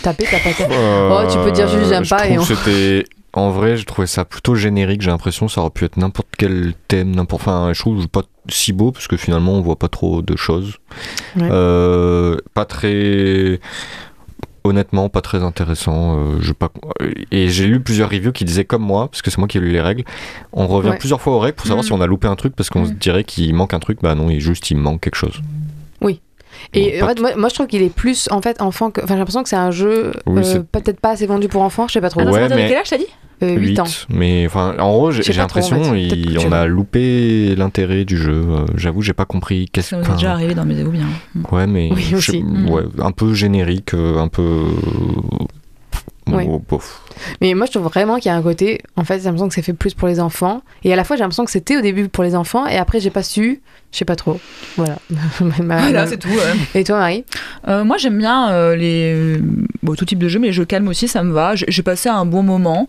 taper, 0.03 0.27
t'as 0.31 0.39
pas 0.41 0.53
tapé. 0.53 0.75
Euh, 0.75 1.11
Oh, 1.27 1.31
tu 1.33 1.39
peux 1.39 1.53
dire 1.53 1.69
juste 1.69 1.89
j'aime 1.89 2.05
je 2.05 2.11
pas 2.11 2.27
et 2.29 2.39
on- 2.39 2.43
que 2.45 2.55
c'était 2.55 3.05
en 3.33 3.51
vrai 3.51 3.77
j'ai 3.77 3.85
trouvé 3.85 4.07
ça 4.07 4.25
plutôt 4.25 4.55
générique 4.55 5.03
j'ai 5.03 5.11
l'impression 5.11 5.47
que 5.47 5.53
ça 5.53 5.61
aurait 5.61 5.71
pu 5.71 5.85
être 5.85 5.97
n'importe 5.97 6.29
quel 6.37 6.75
thème 6.89 7.15
n'importe 7.15 7.43
enfin 7.43 7.73
je 7.73 7.81
trouve 7.81 8.09
pas 8.09 8.23
si 8.49 8.73
beau 8.73 8.91
parce 8.91 9.07
que 9.07 9.17
finalement 9.17 9.53
on 9.53 9.61
voit 9.61 9.79
pas 9.79 9.89
trop 9.89 10.23
de 10.23 10.37
choses 10.37 10.77
Ouais. 11.37 11.49
Euh, 11.51 12.37
pas 12.55 12.65
très 12.65 13.61
honnêtement 14.65 15.09
pas 15.09 15.21
très 15.23 15.43
intéressant 15.43 16.19
euh, 16.19 16.39
je 16.41 16.53
pas 16.53 16.71
et 17.31 17.49
j'ai 17.49 17.67
lu 17.67 17.81
plusieurs 17.81 18.11
reviews 18.11 18.33
qui 18.33 18.45
disaient 18.45 18.65
comme 18.67 18.83
moi 18.83 19.09
parce 19.09 19.23
que 19.23 19.31
c'est 19.31 19.39
moi 19.39 19.49
qui 19.49 19.57
ai 19.59 19.61
lu 19.61 19.71
les 19.71 19.81
règles 19.81 20.05
on 20.53 20.67
revient 20.67 20.91
Ouais. 20.91 20.99
plusieurs 20.99 21.21
fois 21.21 21.35
aux 21.35 21.39
règles 21.39 21.55
pour 21.57 21.67
savoir 21.67 21.85
Mm. 21.85 21.87
si 21.87 21.93
on 21.93 22.01
a 22.01 22.07
loupé 22.07 22.27
un 22.29 22.37
truc 22.37 22.55
parce 22.57 22.69
qu'on 22.69 22.85
se 22.85 22.91
Mm. 22.93 22.97
dirait 22.97 23.25
qu'il 23.25 23.55
manque 23.55 23.73
un 23.75 23.79
truc 23.79 24.01
bah 24.03 24.15
non 24.15 24.29
il 24.29 24.41
juste 24.41 24.71
il 24.71 24.77
manque 24.77 25.01
quelque 25.01 25.15
chose 25.17 25.41
Et 26.75 26.99
Bon, 27.01 27.05
en 27.05 27.09
fait, 27.09 27.21
moi, 27.21 27.31
moi, 27.37 27.49
je 27.49 27.55
trouve 27.55 27.67
qu'il 27.67 27.83
est 27.83 27.95
plus 27.95 28.29
en 28.31 28.41
fait 28.43 28.61
enfant 28.63 28.91
que. 28.91 29.01
Enfin, 29.03 29.15
j'ai 29.15 29.19
l'impression 29.19 29.43
que 29.43 29.49
c'est 29.49 29.57
un 29.57 29.71
jeu 29.71 30.13
Oui, 30.27 30.43
euh, 30.45 30.63
peut-être 30.73 31.01
pas 31.01 31.11
assez 31.11 31.27
vendu 31.27 31.49
pour 31.49 31.63
enfants, 31.63 31.87
je 31.89 31.95
sais 31.95 32.01
pas 32.01 32.11
trop. 32.11 32.21
Attends, 32.21 32.33
Ouais, 32.33 32.49
mais- 32.49 32.69
quel 32.69 32.77
âge 32.79 32.91
t'as 32.91 32.99
dit? 32.99 33.07
Euh, 33.43 33.55
8 33.57 33.81
ans. 33.81 33.85
mais 34.11 34.45
enfin 34.47 34.77
en 34.79 34.91
gros 34.93 35.13
j'ai 35.13 35.23
en 35.33 35.37
l'impression 35.39 35.83
fait. 35.83 36.09
que 36.09 36.47
on 36.47 36.53
a 36.53 36.67
loupé 36.67 37.55
l'intérêt 37.57 38.05
du 38.05 38.19
jeu 38.19 38.35
euh, 38.47 38.67
j'avoue 38.75 39.01
j'ai 39.01 39.15
pas 39.15 39.25
compris 39.25 39.67
qu'est-ce 39.73 39.89
Ça 39.89 39.97
nous 39.97 40.03
est 40.03 40.07
enfin, 40.09 40.15
déjà 40.17 40.33
arrivé 40.33 40.53
dans 40.53 40.67
mes 40.67 40.85
ou 40.85 40.91
bien. 40.91 41.07
ouais 41.51 41.67
mais 41.67 41.89
Oui, 41.91 42.03
je- 42.11 42.17
aussi. 42.17 42.43
ouais, 42.69 42.83
un 42.99 43.13
peu 43.13 43.33
générique 43.33 43.95
euh, 43.95 44.19
un 44.19 44.29
peu 44.29 44.67
Ouais. 46.31 46.47
oh, 46.51 46.63
bof. 46.69 47.03
Mais 47.41 47.55
moi, 47.55 47.67
je 47.67 47.73
trouve 47.73 47.85
vraiment 47.85 48.17
qu'il 48.17 48.27
y 48.27 48.33
a 48.33 48.37
un 48.37 48.43
côté. 48.43 48.81
En 48.97 49.05
fait, 49.05 49.19
j'ai 49.19 49.25
l'impression 49.25 49.49
que 49.49 49.55
c'est 49.55 49.63
fait 49.63 49.73
plus 49.73 49.95
pour 49.95 50.09
les 50.09 50.21
enfants. 50.21 50.63
Et 50.85 50.93
à 50.93 50.97
la 50.97 51.05
fois, 51.05 51.17
j'ai 51.17 51.23
l'impression 51.23 51.45
que 51.45 51.51
c'était 51.51 51.77
au 51.77 51.81
début 51.81 52.09
pour 52.09 52.25
les 52.25 52.35
enfants. 52.35 52.67
Et 52.67 52.77
après, 52.77 53.01
j'ai 53.01 53.11
pas 53.11 53.23
su. 53.23 53.61
Je 53.93 53.99
sais 53.99 54.05
pas 54.05 54.15
trop. 54.17 54.39
Voilà. 54.77 54.97
Voilà, 55.41 56.07
c'est 56.07 56.17
tout. 56.19 56.29
ouais. 56.29 56.81
Et 56.81 56.85
toi, 56.85 56.99
Marie? 56.99 57.25
Euh, 57.69 57.83
moi, 57.85 57.97
j'aime 57.97 58.19
bien 58.19 58.51
euh, 58.53 58.77
les 58.77 59.41
bon, 59.83 59.95
tout 59.95 60.05
type 60.05 60.19
de 60.21 60.29
jeux, 60.29 60.39
mais 60.39 60.49
les 60.49 60.53
jeux 60.53 60.65
calmes 60.65 60.87
aussi, 60.89 61.09
ça 61.09 61.23
me 61.25 61.33
va. 61.33 61.55
J'ai 61.57 61.83
passé 61.83 62.09
un 62.09 62.25
bon 62.25 62.43
moment. 62.45 62.87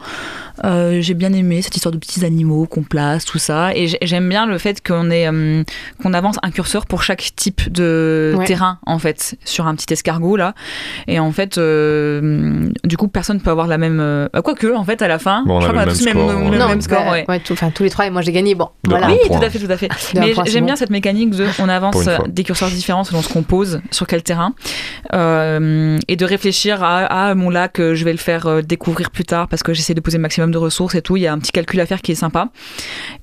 Euh, 0.63 1.01
j'ai 1.01 1.15
bien 1.15 1.33
aimé 1.33 1.61
cette 1.63 1.75
histoire 1.75 1.91
de 1.91 1.97
petits 1.97 2.23
animaux 2.23 2.67
qu'on 2.67 2.83
place, 2.83 3.25
tout 3.25 3.39
ça. 3.39 3.73
Et 3.75 3.87
j'ai- 3.87 3.97
j'aime 4.03 4.29
bien 4.29 4.45
le 4.45 4.57
fait 4.59 4.85
qu'on 4.85 5.09
euh, 5.09 5.63
qu'on 6.03 6.13
avance 6.13 6.35
un 6.43 6.51
curseur 6.51 6.85
pour 6.85 7.01
chaque 7.01 7.31
type 7.35 7.71
de 7.71 8.35
Ouais. 8.37 8.45
terrain, 8.45 8.77
en 8.85 8.99
fait, 8.99 9.35
sur 9.43 9.65
un 9.67 9.73
petit 9.75 9.91
escargot 9.91 10.35
là. 10.35 10.53
Et 11.07 11.19
en 11.19 11.31
fait, 11.31 11.57
euh, 11.57 12.69
du 12.83 12.97
coup, 12.97 13.07
personne 13.07 13.41
peut 13.41 13.49
avoir 13.49 13.65
la 13.67 13.77
même. 13.79 13.99
Euh, 14.21 14.29
bah, 14.33 14.41
Quoique, 14.41 14.73
en 14.75 14.83
fait, 14.83 15.01
à 15.01 15.07
la 15.07 15.19
fin, 15.19 15.43
Bon, 15.45 15.57
on 15.57 15.61
je 15.61 15.67
a 15.67 15.69
crois 15.69 15.71
le 15.71 15.77
qu'on 15.77 15.81
a 15.83 15.85
même 15.85 15.95
tous 15.97 16.05
le 16.05 16.11
score, 16.11 16.27
même, 16.51 16.59
Non, 16.59 16.67
même 16.67 16.81
score. 16.81 17.03
bah, 17.05 17.11
ouais. 17.11 17.25
ouais, 17.27 17.39
tout- 17.39 17.53
enfin, 17.53 17.69
tous 17.71 17.83
les 17.83 17.89
trois, 17.89 18.05
et 18.07 18.09
moi, 18.09 18.21
j'ai 18.21 18.31
gagné. 18.31 18.55
Bon, 18.55 18.69
De 18.83 18.89
voilà. 18.91 19.07
un 19.07 19.11
Oui, 19.11 19.17
point. 19.27 19.39
tout 19.39 19.45
à 19.45 19.49
fait, 19.49 19.59
tout 19.59 19.71
à 19.71 19.77
fait. 19.77 19.87
De 19.87 20.19
Mais 20.19 20.33
j'aime 20.45 20.61
bon. 20.61 20.65
bien 20.67 20.75
cette 20.75 20.89
mécanique 20.89 21.31
de 21.31 21.45
on 21.59 21.69
avance 21.69 22.07
des 22.27 22.43
curseurs 22.43 22.69
différents 22.69 23.03
selon 23.03 23.21
ce 23.21 23.29
qu'on 23.31 23.43
pose 23.43 23.81
sur 23.91 24.07
quel 24.07 24.23
terrain 24.23 24.53
euh, 25.13 25.97
et 26.07 26.15
de 26.15 26.25
réfléchir 26.25 26.83
à, 26.83 27.29
à 27.29 27.35
mon 27.35 27.49
lac, 27.49 27.79
euh, 27.79 27.95
je 27.95 28.05
vais 28.05 28.11
le 28.11 28.17
faire 28.17 28.47
euh, 28.47 28.61
découvrir 28.61 29.11
plus 29.11 29.23
tard 29.25 29.47
parce 29.47 29.63
que 29.63 29.73
j'essaie 29.73 29.93
de 29.93 30.01
poser 30.01 30.17
le 30.17 30.21
maximum 30.21 30.51
de 30.51 30.57
ressources 30.57 30.95
et 30.95 31.01
tout. 31.01 31.17
Il 31.17 31.23
y 31.23 31.27
a 31.27 31.33
un 31.33 31.39
petit 31.39 31.51
calcul 31.51 31.79
à 31.79 31.85
faire 31.85 32.01
qui 32.01 32.11
est 32.11 32.15
sympa 32.15 32.49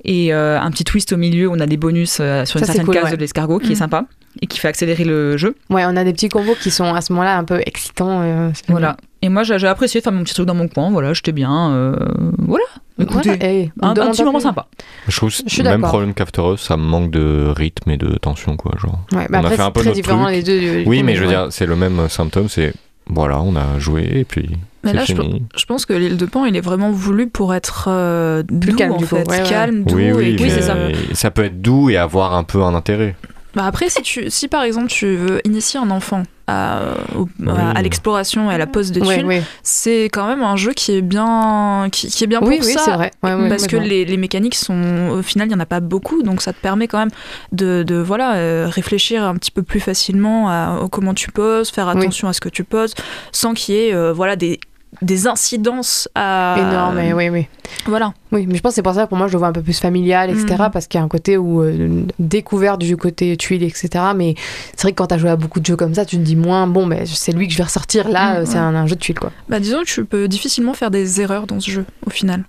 et 0.05 0.33
euh, 0.33 0.61
un 0.61 0.71
petit 0.71 0.85
twist 0.85 1.13
au 1.13 1.17
milieu. 1.17 1.49
On 1.51 1.61
a 1.61 1.67
des 1.67 1.77
bonus 1.77 2.19
euh, 2.21 2.45
sur 2.45 2.59
une 2.59 2.65
Ça, 2.67 2.73
certaine 2.73 2.87
cool, 2.87 2.95
case 2.95 3.05
ouais. 3.05 3.17
de 3.17 3.21
l'escargot 3.21 3.59
qui 3.59 3.73
est 3.73 3.75
Mm. 3.75 3.79
sympa 3.79 4.05
et 4.43 4.47
qui 4.47 4.59
fait 4.59 4.69
accélérer 4.69 5.05
le 5.05 5.37
jeu. 5.37 5.55
Ouais, 5.71 5.85
on 5.87 5.97
a 5.97 6.05
des 6.05 6.13
petits 6.13 6.29
combos 6.29 6.55
qui 6.61 6.71
sont 6.71 6.95
à 6.95 7.01
ce 7.01 7.13
moment-là 7.13 7.37
un 7.39 7.45
peu 7.45 7.61
excitants. 7.65 8.21
euh, 8.23 8.51
Voilà. 8.69 8.97
Et 9.21 9.29
moi, 9.29 9.43
j'ai 9.43 9.67
apprécié 9.67 10.01
de 10.01 10.05
faire 10.05 10.13
mon 10.13 10.23
petit 10.23 10.35
truc 10.35 10.47
dans 10.47 10.55
mon 10.55 10.69
coin. 10.69 10.91
Voilà, 10.91 11.13
j'étais 11.13 11.33
bien. 11.33 11.71
euh, 11.73 11.97
voilà. 12.39 12.65
Écoutez, 13.01 13.71
Voilà, 13.77 13.95
on 14.03 14.09
un, 14.09 14.11
petit 14.11 14.25
moment 14.25 14.39
plus. 14.39 14.45
sympa. 14.45 14.67
je 15.07 15.17
trouve 15.17 15.31
Je 15.31 15.43
suis 15.47 15.63
même 15.63 15.83
problème 15.83 16.15
qu'After 16.15 16.43
Us 16.55 16.61
ça 16.61 16.77
manque 16.77 17.11
de 17.13 17.53
rythme 17.57 17.91
et 17.91 17.97
de 17.97 18.17
tension 18.17 18.57
quoi 18.57 18.73
genre 18.77 18.99
Ouais, 19.13 19.27
bah 19.31 19.41
On 19.43 19.47
a 19.47 19.51
fait 19.51 19.63
un 19.63 19.71
peu 19.71 19.81
très 19.81 19.91
notre 19.91 19.95
différent 19.97 20.25
truc. 20.25 20.35
les 20.35 20.43
deux. 20.43 20.83
oui 20.89 21.05
mais 21.05 21.15
je 21.15 21.21
veux 21.21 21.29
ouais. 21.29 21.33
dire 21.33 21.47
c'est 21.51 21.67
le 21.67 21.77
même 21.77 22.09
symptôme 22.09 22.49
c'est 22.49 22.75
voilà 23.07 23.41
on 23.41 23.55
a 23.55 23.79
joué 23.79 24.03
et 24.17 24.25
puis 24.25 24.51
Mais 24.83 24.93
là, 24.93 25.05
je, 25.05 25.15
fini 25.15 25.45
je 25.57 25.65
pense 25.65 25.87
que 25.87 25.93
l'île 25.93 26.17
de 26.17 26.27
Pan, 26.27 26.45
il 26.45 26.57
est 26.57 26.61
vraiment 26.61 26.91
voulu 26.91 27.29
pour 27.29 27.55
être 27.55 27.87
euh, 27.89 28.43
doux, 28.51 28.75
calme, 28.75 28.95
en 28.95 28.99
fait. 28.99 29.29
Ouais, 29.29 29.43
ouais. 29.43 29.49
Calme, 29.49 29.85
doux. 29.85 29.95
oui 29.95 30.11
oui 30.11 30.37
et 30.37 30.51
c'est 30.51 30.63
ça. 30.63 30.75
ça 31.13 31.31
peut 31.31 31.45
être 31.45 31.63
doux 31.63 31.91
et 31.91 31.97
avoir 31.97 32.35
un 32.35 32.43
peu 32.43 32.65
un 32.65 32.75
intérêt 32.75 33.15
Bah 33.59 33.65
après, 33.67 33.89
si, 33.91 34.03
tu, 34.03 34.31
si 34.31 34.47
par 34.47 34.63
exemple 34.63 34.87
tu 34.87 35.17
veux 35.17 35.41
initier 35.45 35.81
un 35.81 35.91
enfant 35.91 36.23
à, 36.47 36.81
au- 37.17 37.29
à- 37.51 37.73
à 37.73 37.83
l'exploration 37.83 38.51
et 38.51 38.55
à 38.55 38.59
la 38.59 38.67
pose 38.69 38.93
de 38.93 39.01
tuiles, 39.01 39.27
c'est 39.65 40.05
quand 40.05 40.29
même 40.29 40.43
un 40.43 40.55
jeu 40.57 40.73
qui 40.75 40.93
est 40.97 41.03
bien, 41.03 41.89
qui, 41.91 42.07
qui 42.09 42.23
est 42.23 42.29
bien 42.29 42.39
Oui, 42.41 42.59
pour 42.59 42.67
ça. 42.67 42.79
c'est 42.85 42.93
vrai. 42.93 43.11
Ouais, 43.25 43.49
parce 43.49 43.67
que 43.67 43.77
les, 43.77 44.05
les 44.05 44.17
mécaniques 44.17 44.55
sont, 44.55 45.11
au 45.11 45.23
final, 45.23 45.49
il 45.49 45.51
n'y 45.51 45.57
en 45.57 45.61
a 45.61 45.67
pas 45.67 45.81
beaucoup, 45.81 46.23
donc 46.23 46.41
ça 46.41 46.53
te 46.53 46.61
permet 46.61 46.87
quand 46.87 46.99
même 46.99 47.11
de, 47.51 47.83
de, 47.83 47.97
voilà, 47.97 48.37
euh, 48.37 48.69
réfléchir 48.71 49.25
un 49.25 49.35
petit 49.35 49.51
peu 49.51 49.63
plus 49.65 49.81
facilement 49.81 50.49
à, 50.49 50.79
à 50.85 50.89
comment 50.91 51.13
tu 51.13 51.31
poses, 51.33 51.71
faire 51.71 51.89
attention 51.99 52.29
à 52.29 52.33
ce 52.33 52.41
que 52.41 52.49
tu 52.49 52.63
poses, 52.63 52.95
sans 53.33 53.55
qu'il 53.55 53.75
y 53.75 53.79
ait 53.79 53.93
euh, 53.93 54.13
voilà, 54.13 54.37
des, 54.37 54.61
des 55.03 55.27
incidences 55.27 56.09
à. 56.15 56.57
Énorme, 56.59 56.99
et 56.99 57.13
oui, 57.13 57.29
oui. 57.29 57.47
Voilà. 57.87 58.15
Oui, 58.33 58.47
mais 58.49 58.55
je 58.57 58.61
pense 58.63 58.71
que 58.73 58.75
c'est 58.77 58.83
pour 58.83 58.95
ça 58.95 59.05
que 59.05 59.09
pour 59.09 59.19
moi 59.19 59.27
je 59.29 59.33
le 59.33 59.39
vois 59.39 59.49
un 59.49 59.53
peu 59.53 59.63
plus 59.63 59.79
familial, 59.79 60.31
etc. 60.31 60.47
Mhm. 60.59 60.71
Parce 60.73 60.87
qu'il 60.87 60.99
y 60.99 61.03
a 61.03 61.05
un 61.05 61.09
côté 61.09 61.37
où 61.37 61.63
euh, 61.63 62.05
découvert 62.19 62.79
du 62.79 62.97
côté 62.97 63.37
tuiles, 63.37 63.63
etc. 63.63 63.89
Mais 64.17 64.35
c'est 64.75 64.83
vrai 64.83 64.93
que 64.93 64.97
quand 64.97 65.07
t'as 65.09 65.19
joué 65.19 65.31
à 65.31 65.37
beaucoup 65.37 65.61
de 65.61 65.67
jeux 65.67 65.77
comme 65.77 65.95
ça, 65.95 66.05
tu 66.05 66.17
te 66.17 66.23
dis 66.23 66.37
moins, 66.37 66.67
bon, 66.67 66.87
ben 66.87 67.05
c'est 67.07 67.33
lui 67.33 67.47
que 67.47 67.53
je 67.53 67.59
vais 67.59 67.65
ressortir 67.65 68.09
là, 68.09 68.33
Mhm, 68.35 68.37
euh, 68.39 68.45
c'est 68.47 68.53
ouais. 68.55 68.59
un, 68.61 68.75
un 68.75 68.87
jeu 68.87 68.95
de 68.97 69.01
tuiles 69.01 69.19
quoi. 69.19 69.31
Bah, 69.49 69.61
disons 69.61 69.81
que 69.81 69.87
tu 69.87 70.05
peux 70.05 70.27
difficilement 70.29 70.73
faire 70.75 70.91
des 70.91 71.21
erreurs 71.21 71.47
dans 71.47 71.61
ce 71.61 71.71
jeu, 71.71 71.85
au 72.07 72.11
final. 72.11 72.45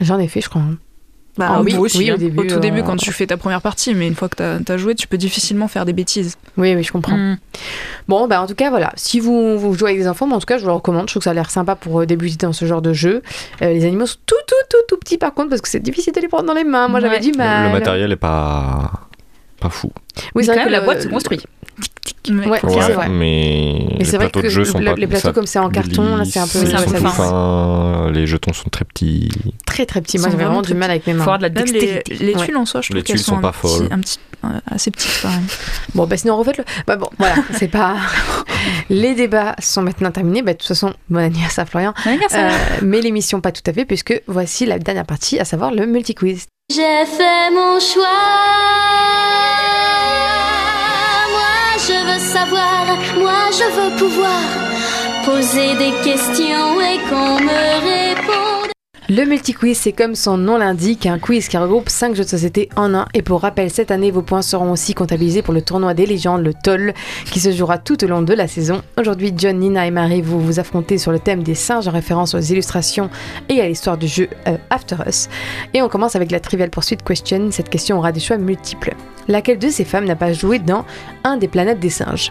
J'en 0.00 0.18
ai 0.18 0.28
fait, 0.28 0.40
je 0.40 0.48
crois. 0.48 0.62
hein. 0.62 0.76
Bah, 1.38 1.52
Ah 1.54 1.62
oui, 1.62 1.72
moi 1.72 1.82
aussi, 1.82 1.98
oui, 1.98 2.10
au 2.10 2.14
hein. 2.14 2.18
début, 2.18 2.48
tout 2.48 2.56
euh, 2.56 2.58
début, 2.58 2.82
quand 2.82 2.96
tu 2.96 3.12
fais 3.12 3.26
ta 3.26 3.36
première 3.36 3.62
partie, 3.62 3.94
mais 3.94 4.08
une 4.08 4.16
fois 4.16 4.28
que 4.28 4.34
t'as 4.34 4.74
as 4.74 4.76
joué, 4.76 4.96
tu 4.96 5.06
peux 5.06 5.16
difficilement 5.16 5.68
faire 5.68 5.84
des 5.84 5.92
bêtises. 5.92 6.36
Oui, 6.56 6.74
oui, 6.74 6.82
je 6.82 6.90
comprends. 6.90 7.16
Mm. 7.16 7.38
Bon, 8.08 8.26
bah 8.26 8.42
en 8.42 8.46
tout 8.48 8.56
cas, 8.56 8.70
voilà. 8.70 8.92
Si 8.96 9.20
vous, 9.20 9.56
vous 9.56 9.74
jouez 9.74 9.90
avec 9.90 10.02
des 10.02 10.08
enfants, 10.08 10.26
mais 10.26 10.34
en 10.34 10.40
tout 10.40 10.46
cas, 10.46 10.58
je 10.58 10.62
vous 10.62 10.68
le 10.68 10.74
recommande. 10.74 11.02
Je 11.02 11.12
trouve 11.12 11.20
que 11.20 11.24
ça 11.24 11.30
a 11.30 11.34
l'air 11.34 11.50
sympa 11.50 11.76
pour 11.76 12.00
euh, 12.00 12.06
débuter 12.06 12.44
dans 12.44 12.52
ce 12.52 12.64
genre 12.64 12.82
de 12.82 12.92
jeu. 12.92 13.22
Euh, 13.62 13.72
les 13.72 13.84
animaux 13.84 14.06
sont 14.06 14.18
tout, 14.26 14.34
tout, 14.48 14.54
tout, 14.68 14.78
tout 14.88 14.96
petits 14.96 15.16
par 15.16 15.32
contre, 15.32 15.50
parce 15.50 15.60
que 15.60 15.68
c'est 15.68 15.80
difficile 15.80 16.12
de 16.12 16.20
les 16.20 16.28
prendre 16.28 16.44
dans 16.44 16.54
les 16.54 16.64
mains. 16.64 16.88
Moi, 16.88 16.98
j'avais 16.98 17.20
du 17.20 17.30
mal. 17.32 17.68
Le 17.68 17.78
matériel 17.78 18.10
est 18.10 18.16
pas 18.16 18.90
pas 19.60 19.70
fou. 19.70 19.90
Oui, 20.34 20.44
c'est 20.44 20.54
vrai 20.54 20.64
que 20.64 20.70
la 20.70 20.80
boîte 20.80 21.02
se 21.02 21.08
construit. 21.08 21.40
Ouais, 22.30 22.46
Ouais, 22.62 23.08
mais, 23.08 23.08
Mais 23.08 23.96
les 24.00 24.04
c'est 24.04 24.16
vrai 24.16 24.26
plateaux 24.26 24.40
que 24.40 24.44
de 24.46 24.50
jeu 24.50 24.64
sont 24.66 24.78
le- 24.78 24.84
pas 24.86 24.94
les 24.96 25.06
plateaux 25.06 25.28
ça 25.28 25.32
comme 25.32 25.46
c'est 25.46 25.58
en 25.58 25.70
carton, 25.70 26.22
c'est 26.26 26.38
un 26.38 26.46
peu- 26.46 26.66
fin, 27.08 28.10
les 28.10 28.26
jetons 28.26 28.52
sont 28.52 28.68
très 28.68 28.84
petits. 28.84 29.30
Très, 29.66 29.86
très 29.86 30.02
petits. 30.02 30.18
Moi, 30.18 30.28
j'avais 30.30 30.44
vraiment 30.44 30.60
du 30.60 30.74
mal 30.74 30.90
avec 30.90 31.06
mes 31.06 31.14
mains. 31.14 31.24
Faut 31.24 31.30
avoir 31.30 31.38
de 31.38 31.44
la 31.44 31.48
dextérité. 31.48 32.02
les 32.20 32.34
Ouais. 32.34 32.44
tuiles 32.44 32.56
en 32.58 32.66
soi, 32.66 32.82
je 32.82 32.90
trouve 32.90 33.02
qu'elles 33.02 33.16
tuiles 33.16 33.24
sont 33.24 33.36
sont 33.36 33.40
pas 33.40 33.48
un 33.48 33.52
petit- 33.52 33.60
folles. 33.60 33.88
un 33.90 33.98
petit, 34.00 34.18
euh, 34.44 34.48
assez 34.70 34.90
petites 34.90 35.20
quand 35.22 35.28
même. 35.30 35.46
Bon, 35.94 36.06
bah 36.06 36.16
sinon, 36.18 36.36
refaites-le. 36.36 36.64
Bah 36.86 36.96
bon, 36.96 37.08
voilà, 37.18 37.34
c'est 37.54 37.68
pas. 37.68 37.96
Les 38.90 39.14
débats 39.14 39.54
sont 39.60 39.80
maintenant 39.82 40.10
terminés. 40.10 40.42
Bah, 40.42 40.52
de 40.52 40.58
toute 40.58 40.68
façon, 40.68 40.92
bon 41.08 41.18
anniversaire, 41.18 41.66
Florian. 41.68 41.94
Euh, 42.06 42.50
mais 42.82 43.00
l'émission, 43.00 43.40
pas 43.40 43.52
tout 43.52 43.62
à 43.66 43.72
fait, 43.72 43.86
puisque 43.86 44.20
voici 44.26 44.66
la 44.66 44.78
dernière 44.78 45.06
partie, 45.06 45.38
à 45.38 45.44
savoir 45.46 45.70
le 45.72 45.86
multi-quiz. 45.86 46.44
J'ai 46.70 46.76
fait 47.06 47.50
mon 47.54 47.80
choix. 47.80 48.04
Veux 52.08 52.20
savoir, 52.20 52.86
moi, 53.18 53.50
je 53.52 53.66
veux 53.76 53.96
pouvoir 53.96 54.42
poser 55.26 55.74
des 55.74 55.92
questions 56.02 56.80
et 56.80 56.98
qu'on 57.08 57.38
me 57.38 57.80
réponde. 57.80 57.97
Le 59.10 59.24
multi-quiz, 59.24 59.78
c'est 59.78 59.92
comme 59.92 60.14
son 60.14 60.36
nom 60.36 60.58
l'indique, 60.58 61.06
un 61.06 61.18
quiz 61.18 61.48
qui 61.48 61.56
regroupe 61.56 61.88
5 61.88 62.14
jeux 62.14 62.24
de 62.24 62.28
société 62.28 62.68
en 62.76 62.92
un. 62.92 63.06
Et 63.14 63.22
pour 63.22 63.40
rappel, 63.40 63.70
cette 63.70 63.90
année, 63.90 64.10
vos 64.10 64.20
points 64.20 64.42
seront 64.42 64.70
aussi 64.70 64.92
comptabilisés 64.92 65.40
pour 65.40 65.54
le 65.54 65.62
tournoi 65.62 65.94
des 65.94 66.04
légendes, 66.04 66.44
le 66.44 66.52
TOL, 66.52 66.92
qui 67.24 67.40
se 67.40 67.50
jouera 67.50 67.78
tout 67.78 68.04
au 68.04 68.06
long 68.06 68.20
de 68.20 68.34
la 68.34 68.46
saison. 68.46 68.82
Aujourd'hui, 68.98 69.32
John, 69.34 69.60
Nina 69.60 69.86
et 69.86 69.90
Marie, 69.90 70.20
vous 70.20 70.38
vous 70.38 70.60
affrontez 70.60 70.98
sur 70.98 71.10
le 71.10 71.18
thème 71.20 71.42
des 71.42 71.54
singes 71.54 71.88
en 71.88 71.90
référence 71.90 72.34
aux 72.34 72.38
illustrations 72.38 73.08
et 73.48 73.62
à 73.62 73.66
l'histoire 73.66 73.96
du 73.96 74.06
jeu 74.06 74.28
euh, 74.46 74.58
After 74.68 74.96
Us. 75.06 75.30
Et 75.72 75.80
on 75.80 75.88
commence 75.88 76.14
avec 76.14 76.30
la 76.30 76.38
Trivial 76.38 76.68
Pursuit 76.68 76.98
Question. 76.98 77.50
Cette 77.50 77.70
question 77.70 77.96
aura 77.96 78.12
des 78.12 78.20
choix 78.20 78.36
multiples. 78.36 78.94
Laquelle 79.26 79.58
de 79.58 79.70
ces 79.70 79.86
femmes 79.86 80.04
n'a 80.04 80.16
pas 80.16 80.34
joué 80.34 80.58
dans 80.58 80.84
un 81.24 81.38
des 81.38 81.48
planètes 81.48 81.80
des 81.80 81.88
singes? 81.88 82.30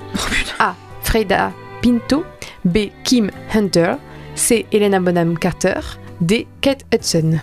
A. 0.59 0.75
Freda 1.01 1.53
Pinto. 1.81 2.23
B. 2.65 2.89
Kim 3.03 3.31
Hunter. 3.51 3.95
C. 4.35 4.67
Helena 4.71 4.99
Bonham 4.99 5.39
Carter. 5.39 5.79
D. 6.21 6.47
Kate 6.61 6.83
Hudson. 6.93 7.39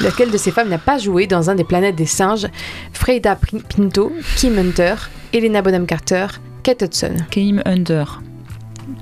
Laquelle 0.00 0.30
de 0.30 0.36
ces 0.36 0.50
femmes 0.50 0.68
n'a 0.68 0.78
pas 0.78 0.98
joué 0.98 1.26
dans 1.26 1.50
un 1.50 1.54
des 1.54 1.64
planètes 1.64 1.94
des 1.96 2.06
singes? 2.06 2.46
Freda 2.92 3.36
Pin- 3.36 3.60
Pinto, 3.60 4.12
Kim 4.36 4.58
Hunter, 4.58 4.94
Helena 5.32 5.62
Bonham 5.62 5.86
Carter, 5.86 6.26
Kate 6.62 6.82
Hudson. 6.82 7.14
Kim 7.30 7.62
Under. 7.64 8.20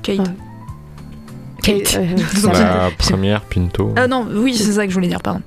Kate. 0.03 0.19
Ouais. 0.19 0.25
Kate. 1.63 1.97
Euh, 1.99 2.07
La 2.53 2.91
première 2.99 3.41
Pinto. 3.43 3.93
Ah 3.97 4.07
non, 4.07 4.27
oui, 4.35 4.55
c'est 4.57 4.73
ça 4.73 4.85
que 4.85 4.91
je 4.91 4.95
voulais 4.95 5.09
dire, 5.09 5.21
pardon. 5.23 5.41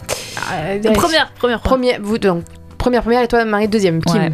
Euh, 0.54 0.80
Première, 0.94 0.94
première, 0.96 1.32
première. 1.34 1.62
Première, 1.62 2.00
vous, 2.02 2.18
donc, 2.18 2.44
première, 2.78 3.02
première 3.02 3.22
et 3.22 3.28
toi, 3.28 3.44
Marie, 3.46 3.68
deuxième, 3.68 4.02
Kim. 4.04 4.16
Ouais. 4.22 4.32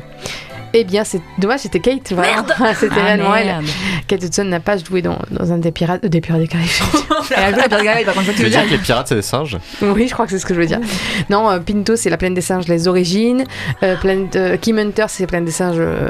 Eh 0.73 0.83
bien, 0.85 1.03
c'est 1.03 1.21
dommage, 1.37 1.61
c'était 1.61 1.79
Kate. 1.81 2.13
Voilà. 2.13 2.45
c'était 2.79 2.95
Ah, 2.97 3.03
réellement 3.03 3.35
elle. 3.35 3.47
merde. 3.47 3.65
Kate 4.07 4.23
Hudson 4.23 4.45
n'a 4.45 4.59
pas 4.61 4.77
joué 4.77 5.01
dans, 5.01 5.19
dans 5.31 5.51
un 5.51 5.57
des 5.57 5.71
pirates, 5.71 6.03
euh, 6.05 6.09
des 6.09 6.21
pirates 6.21 6.39
des 6.41 6.47
Caraïbes. 6.47 6.69
Elle 7.35 7.43
a 7.43 7.51
joué 7.53 7.61
à 7.63 7.67
Pierre 7.69 7.83
Garay, 7.83 8.05
par 8.05 8.13
contre, 8.13 8.27
ça 8.27 8.31
que 8.33 8.37
Tu 8.37 8.43
veux 8.43 8.49
veux 8.49 8.51
dire 8.51 8.61
dire 8.61 8.69
que 8.69 8.75
les 8.75 8.81
pirates 8.81 9.07
c'est 9.07 9.15
des 9.15 9.21
singes 9.21 9.57
oui, 9.81 10.07
je 10.07 10.13
crois 10.13 10.25
que 10.25 10.31
c'est 10.31 10.39
ce 10.39 10.45
que 10.45 10.53
je 10.53 10.59
veux 10.59 10.65
dire. 10.67 10.79
Non, 11.29 11.49
euh, 11.49 11.59
Pinto, 11.59 11.95
c'est 11.95 12.09
la 12.09 12.17
plaine 12.17 12.33
des 12.33 12.41
singes, 12.41 12.67
les 12.67 12.87
origines. 12.87 13.43
Euh, 13.83 13.95
plaine 13.97 14.29
de- 14.29 14.55
Kim 14.55 14.77
Hunter, 14.79 15.05
c'est 15.07 15.23
la 15.23 15.27
plaine 15.27 15.45
des 15.45 15.51
singes 15.51 15.75
euh, 15.79 16.09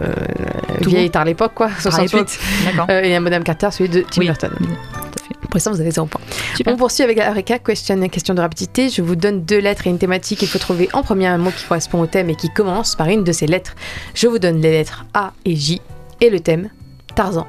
Tout 0.82 0.90
vieille 0.90 1.10
tard 1.10 1.26
l'époque, 1.26 1.54
quoi. 1.56 1.68
Par 1.68 1.82
68. 1.82 2.14
l'époque. 2.18 2.40
D'accord. 2.66 2.86
Euh, 2.90 3.02
et 3.02 3.20
Madame 3.20 3.44
Carter, 3.44 3.70
celui 3.72 3.90
de 3.90 4.02
Tim 4.02 4.20
Oui. 4.22 4.26
Burton. 4.28 4.52
Tout 4.60 4.66
à 4.66 5.24
fait. 5.28 5.36
Pour 5.42 5.56
l'instant, 5.56 5.72
vous 5.72 5.82
avez 5.82 5.92
0 5.92 6.08
point. 6.08 6.22
Super. 6.56 6.74
On 6.74 6.78
poursuit 6.78 7.04
avec 7.04 7.18
la 7.18 7.32
récap 7.32 7.64
question, 7.64 8.00
question 8.08 8.34
de 8.34 8.42
rapidité. 8.42 8.90
Je 8.90 9.02
vous 9.02 9.16
donne 9.16 9.44
deux 9.44 9.60
lettres 9.60 9.88
et 9.88 9.90
une 9.90 9.98
thématique. 10.00 10.42
Il 10.42 10.48
faut 10.48 10.60
trouver 10.60 10.90
en 10.94 11.04
premier 11.04 11.28
un 11.28 11.38
mot 11.38 11.52
qui 11.52 11.66
correspond 11.66 12.00
au 12.02 12.06
thème 12.08 12.30
et 12.30 12.36
qui 12.36 12.50
commence 12.50 12.96
par 12.96 13.08
une 13.08 13.24
de 13.24 13.32
ces 13.32 13.48
lettres. 13.48 13.76
Je 14.14 14.28
vous 14.28 14.40
donne 14.40 14.62
les 14.62 14.72
lettres 14.72 15.06
A 15.14 15.34
et 15.46 15.56
J 15.56 15.82
et 16.22 16.30
le 16.30 16.40
thème 16.40 16.70
Tarzan. 17.16 17.48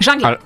Jungle. 0.00 0.20
Ah. 0.24 0.38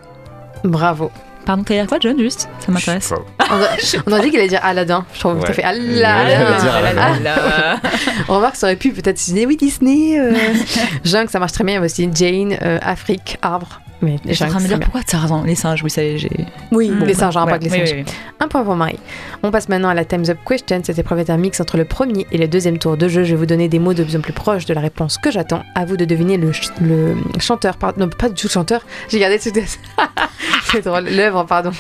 Bravo. 0.64 1.10
Pardon, 1.44 1.62
t'as 1.62 1.74
dire 1.74 1.86
quoi, 1.86 1.98
John, 2.00 2.18
juste? 2.18 2.48
Ça 2.58 2.72
m'intéresse. 2.72 3.12
On 3.38 3.54
a, 3.54 3.66
on 4.06 4.12
a 4.12 4.20
dit 4.20 4.30
qu'il 4.30 4.38
allait 4.38 4.48
dire 4.48 4.60
Aladdin. 4.62 5.04
Je 5.12 5.20
trouve 5.20 5.40
tout 5.40 5.50
à 5.50 5.52
fait 5.52 5.62
Aladdin. 5.62 6.58
dire 6.58 6.74
Aladdin. 6.74 7.20
Là. 7.20 7.80
On 8.28 8.36
remarque 8.36 8.54
que 8.54 8.58
ça 8.58 8.66
aurait 8.66 8.76
pu 8.76 8.92
peut-être 8.92 9.18
se 9.18 9.32
dire 9.32 9.46
oui 9.46 9.56
Disney. 9.56 10.18
Euh... 10.18 10.34
Jungle, 11.04 11.28
ça 11.28 11.38
marche 11.38 11.52
très 11.52 11.64
bien. 11.64 11.74
Il 11.74 11.78
y 11.78 11.82
a 11.82 11.84
aussi 11.84 12.08
Jane, 12.14 12.56
euh, 12.62 12.78
Afrique, 12.82 13.36
arbre. 13.42 13.80
Mais 14.05 14.18
Je 14.28 14.32
suis 14.35 14.44
en 14.44 14.48
train 14.48 14.59
de 14.59 14.64
me 14.64 14.68
dire 14.68 14.81
pourquoi 14.81 15.02
Tarzan 15.02 15.43
Les 15.44 15.55
singes, 15.55 15.82
oui, 15.82 15.90
ça 15.90 16.02
y 16.02 16.09
est, 16.14 16.18
j'ai. 16.18 16.31
Oui, 16.72 16.93
les 17.05 17.14
singes, 17.14 17.36
hein, 17.36 17.44
ouais, 17.44 17.51
pas 17.52 17.59
que 17.59 17.64
les 17.64 17.70
oui, 17.70 17.78
singes. 17.78 17.93
oui, 17.97 18.05
oui. 18.06 18.12
Un 18.40 18.48
point 18.48 18.62
pour 18.64 18.76
Marie. 18.76 18.98
On 19.43 19.51
passe 19.51 19.68
maintenant 19.68 19.89
à 19.89 19.94
la 19.94 20.05
Time's 20.05 20.28
Up 20.28 20.39
Question. 20.47 20.81
Cette 20.85 20.98
épreuve 20.98 21.20
est 21.20 21.31
un 21.31 21.36
mix 21.36 21.60
entre 21.60 21.76
le 21.76 21.85
premier 21.85 22.26
et 22.32 22.39
le 22.39 22.47
deuxième 22.48 22.78
tour 22.78 22.97
de 22.97 23.09
jeu. 23.09 23.24
Je 23.24 23.31
vais 23.31 23.36
vous 23.39 23.47
donner 23.47 23.68
des 23.68 23.78
mots 23.78 23.94
de 23.94 24.02
plus 24.05 24.16
en 24.16 24.20
plus 24.20 24.32
proches 24.32 24.66
de 24.66 24.74
la 24.74 24.81
réponse 24.81 25.18
que 25.18 25.31
j'attends. 25.31 25.62
À 25.74 25.85
vous 25.85 25.97
de 25.97 26.05
deviner 26.05 26.36
le, 26.36 26.52
ch- 26.52 26.70
le 26.81 27.16
chanteur. 27.40 27.76
Pardon, 27.76 28.01
non, 28.06 28.09
pas 28.10 28.28
du 28.28 28.35
tout 28.35 28.47
le 28.48 28.52
chanteur. 28.52 28.82
J'ai 29.09 29.18
gardé 29.18 29.39
tout. 29.39 29.51
C'est 30.64 30.85
drôle. 30.85 31.05
L'œuvre, 31.10 31.44
pardon. 31.44 31.70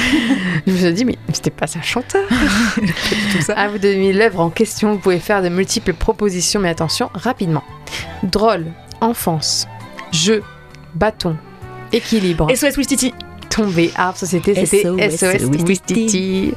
Je 0.66 0.72
me 0.72 0.76
suis 0.76 0.92
dit, 0.92 1.04
mais 1.04 1.16
c'était 1.32 1.50
pas 1.50 1.66
ça, 1.66 1.80
chanteur. 1.82 2.22
tout 2.76 3.40
ça. 3.42 3.54
À 3.54 3.68
vous 3.68 3.78
de 3.78 3.82
deviner 3.82 4.12
l'œuvre 4.12 4.40
en 4.40 4.50
question. 4.50 4.92
Vous 4.92 4.98
pouvez 4.98 5.18
faire 5.18 5.42
de 5.42 5.48
multiples 5.48 5.92
propositions, 5.92 6.60
mais 6.60 6.68
attention, 6.70 7.10
rapidement. 7.14 7.62
Drôle, 8.22 8.66
enfance, 9.00 9.66
jeu, 10.12 10.42
bâton, 10.94 11.36
équilibre 11.92 12.48
SOS 12.54 12.76
Wistiti. 12.76 13.14
tombé. 13.48 13.90
Arbre 13.96 14.18
Société, 14.18 14.54
c'était 14.54 14.82
SOS 14.82 15.16
SOS 15.16 15.44
Wistiti. 15.44 15.64
Wistiti. 15.64 16.54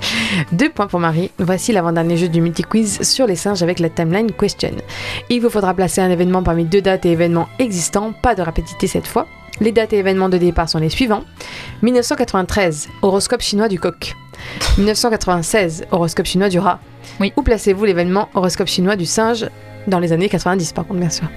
Deux 0.51 0.69
points 0.69 0.87
pour 0.87 0.99
Marie. 0.99 1.31
Voici 1.39 1.71
l'avant-dernier 1.71 2.17
jeu 2.17 2.27
du 2.27 2.41
multi-quiz 2.41 3.01
sur 3.01 3.27
les 3.27 3.35
singes 3.35 3.63
avec 3.63 3.79
la 3.79 3.89
timeline 3.89 4.31
question. 4.31 4.71
Il 5.29 5.41
vous 5.41 5.49
faudra 5.49 5.73
placer 5.73 6.01
un 6.01 6.09
événement 6.09 6.43
parmi 6.43 6.65
deux 6.65 6.81
dates 6.81 7.05
et 7.05 7.11
événements 7.11 7.49
existants, 7.59 8.13
pas 8.21 8.35
de 8.35 8.41
rapidité 8.41 8.87
cette 8.87 9.07
fois. 9.07 9.27
Les 9.59 9.71
dates 9.71 9.93
et 9.93 9.97
événements 9.97 10.29
de 10.29 10.37
départ 10.37 10.67
sont 10.67 10.79
les 10.79 10.89
suivants. 10.89 11.23
1993, 11.83 12.89
horoscope 13.01 13.41
chinois 13.41 13.67
du 13.67 13.79
coq. 13.79 14.15
1996, 14.77 15.85
horoscope 15.91 16.25
chinois 16.25 16.49
du 16.49 16.59
rat. 16.59 16.79
Oui. 17.19 17.31
Où 17.35 17.43
placez-vous 17.43 17.85
l'événement 17.85 18.29
horoscope 18.33 18.67
chinois 18.67 18.95
du 18.95 19.05
singe 19.05 19.47
dans 19.87 19.99
les 19.99 20.11
années 20.11 20.29
90 20.29 20.73
par 20.73 20.87
contre 20.87 20.99
bien 20.99 21.09
sûr? 21.09 21.27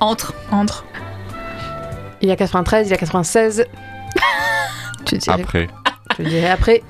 Entre. 0.00 0.34
Entre. 0.50 0.84
Il 2.22 2.28
y 2.28 2.32
a 2.32 2.36
93, 2.36 2.86
il 2.88 2.90
y 2.90 2.94
a 2.94 2.96
96. 2.96 3.64
Tu 5.04 5.18
dirais, 5.18 5.40
Après. 5.42 5.66
je 6.18 6.22
dirais 6.22 6.48
après. 6.50 6.82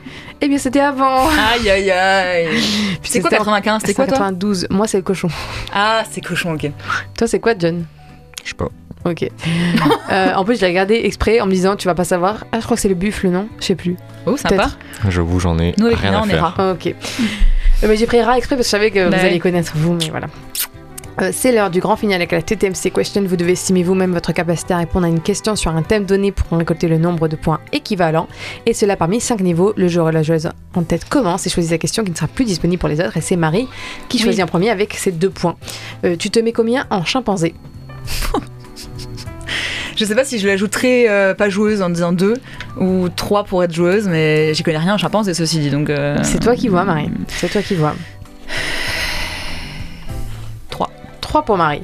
Eh 0.42 0.48
bien 0.48 0.59
c'était 0.59 0.80
avant. 0.80 1.28
Aïe, 1.28 1.68
aïe, 1.70 1.90
aïe. 1.90 2.48
C'est 3.02 3.20
quoi 3.20 3.30
C'était 3.30 3.40
en- 3.40 3.44
95 3.44 3.80
C'était 3.80 3.94
quoi, 3.94 4.06
toi? 4.06 4.18
92. 4.18 4.66
Moi, 4.70 4.86
c'est 4.86 4.98
le 4.98 5.02
cochon. 5.02 5.28
Ah, 5.72 6.02
c'est 6.10 6.20
cochon, 6.20 6.52
ok. 6.54 6.70
Toi, 7.16 7.26
c'est 7.26 7.40
quoi, 7.40 7.54
John? 7.59 7.84
Je 8.44 8.50
sais 8.50 8.54
pas. 8.54 8.68
Ok. 9.04 9.24
Euh, 10.12 10.34
en 10.34 10.44
plus, 10.44 10.56
je 10.56 10.60
l'ai 10.60 10.66
regardé 10.66 11.00
exprès 11.04 11.40
en 11.40 11.46
me 11.46 11.52
disant, 11.52 11.74
tu 11.74 11.88
vas 11.88 11.94
pas 11.94 12.04
savoir. 12.04 12.44
Ah, 12.52 12.59
je 12.60 12.64
crois 12.66 12.76
que 12.76 12.82
c'est 12.82 12.88
le 12.90 12.94
buffle, 12.94 13.28
non? 13.28 13.48
Je 13.60 13.64
sais 13.66 13.74
plus. 13.74 13.96
Oh, 14.26 14.36
sympa. 14.36 14.68
J'avoue, 15.09 15.40
j'en 15.40 15.59
ai 15.59 15.74
Nous, 15.78 15.86
rien 15.86 15.96
Lina, 15.96 16.18
à 16.18 16.22
on 16.22 16.26
est 16.26 16.30
faire. 16.32 16.54
rats. 16.54 16.72
Ok. 16.72 16.94
Mais 17.82 17.96
j'ai 17.96 18.04
pris 18.06 18.20
rat 18.20 18.36
exprès 18.36 18.56
parce 18.56 18.66
que 18.66 18.68
je 18.68 18.70
savais 18.70 18.90
que 18.90 19.09
Bah 19.09 19.16
vous 19.16 19.22
ouais. 19.22 19.28
alliez 19.30 19.38
connaître 19.38 19.72
vous, 19.74 19.94
mais 19.94 20.10
voilà. 20.10 20.26
Euh, 21.20 21.30
c'est 21.32 21.52
l'heure 21.52 21.70
du 21.70 21.80
grand 21.80 21.97
final 21.97 22.16
avec 22.16 22.32
la 22.32 22.40
TTMC 22.40 22.90
Question. 22.94 23.22
Vous 23.26 23.36
devez 23.36 23.52
estimer 23.52 23.82
vous-même 23.82 24.12
votre 24.12 24.32
capacité 24.32 24.72
à 24.72 24.78
répondre 24.78 25.05
à 25.06 25.09
une 25.09 25.20
question 25.20 25.55
sur 25.56 25.70
un 25.76 25.82
thème 25.82 26.05
donné 26.05 26.32
pour 26.32 26.51
en 26.52 26.56
récolter 26.56 26.89
le 26.89 26.97
nombre 26.97 27.28
de 27.28 27.36
points 27.36 27.60
équivalent. 27.72 28.28
Et 28.64 28.72
cela 28.72 28.97
parmi 28.97 29.20
5 29.20 29.40
niveaux. 29.40 29.74
Le 29.76 29.89
joueur 29.89 30.09
et 30.09 30.12
la 30.12 30.22
joueuse 30.22 30.48
en 30.74 30.82
tête 30.82 31.05
commence 31.09 31.47
et 31.47 31.51
choisit 31.51 31.70
sa 31.70 31.78
question 31.78 32.02
qui 32.02 32.10
ne 32.10 32.16
sera 32.16 32.28
plus 32.28 32.47
disponible 32.47 32.80
pour 32.80 32.89
les 32.89 33.01
autres. 33.01 33.16
Et 33.16 33.20
c'est 33.20 33.36
Marie 33.36 33.68
qui 34.09 34.16
Oui. 34.18 34.24
choisit 34.24 34.43
en 34.43 34.47
premier 34.47 34.70
avec 34.70 34.94
ses 34.94 35.12
deux 35.12 35.30
points. 35.30 35.56
Euh, 36.05 36.16
tu 36.16 36.30
te 36.30 36.39
mets 36.40 36.52
combien 36.52 36.86
en 36.90 37.05
chimpanzé? 37.05 37.55
Je 39.94 40.06
sais 40.06 40.14
pas 40.14 40.24
si 40.24 40.39
je 40.39 40.47
l'ajouterais 40.48 41.05
euh, 41.09 41.34
pas 41.34 41.51
joueuse 41.51 41.82
en 41.82 41.90
disant 41.90 42.12
2 42.12 42.34
ou 42.80 43.09
3 43.14 43.44
pour 43.44 43.62
être 43.62 43.74
joueuse, 43.74 44.09
mais 44.09 44.55
j'y 44.55 44.62
connais 44.62 44.78
rien 44.78 44.94
en 44.94 44.98
chimpanzé 44.98 45.34
ceci 45.34 45.59
dit. 45.59 45.68
Donc, 45.70 45.90
euh, 45.90 46.16
C'est 46.22 46.40
toi 46.40 46.56
qui 46.56 46.68
vois, 46.68 46.84
Marie. 46.84 47.10
C'est 47.28 47.51
toi 47.51 47.60
qui 47.60 47.74
vois. 47.74 47.94
3. 51.32 51.40
3 51.40 51.44
pour 51.46 51.56
Marie. 51.56 51.82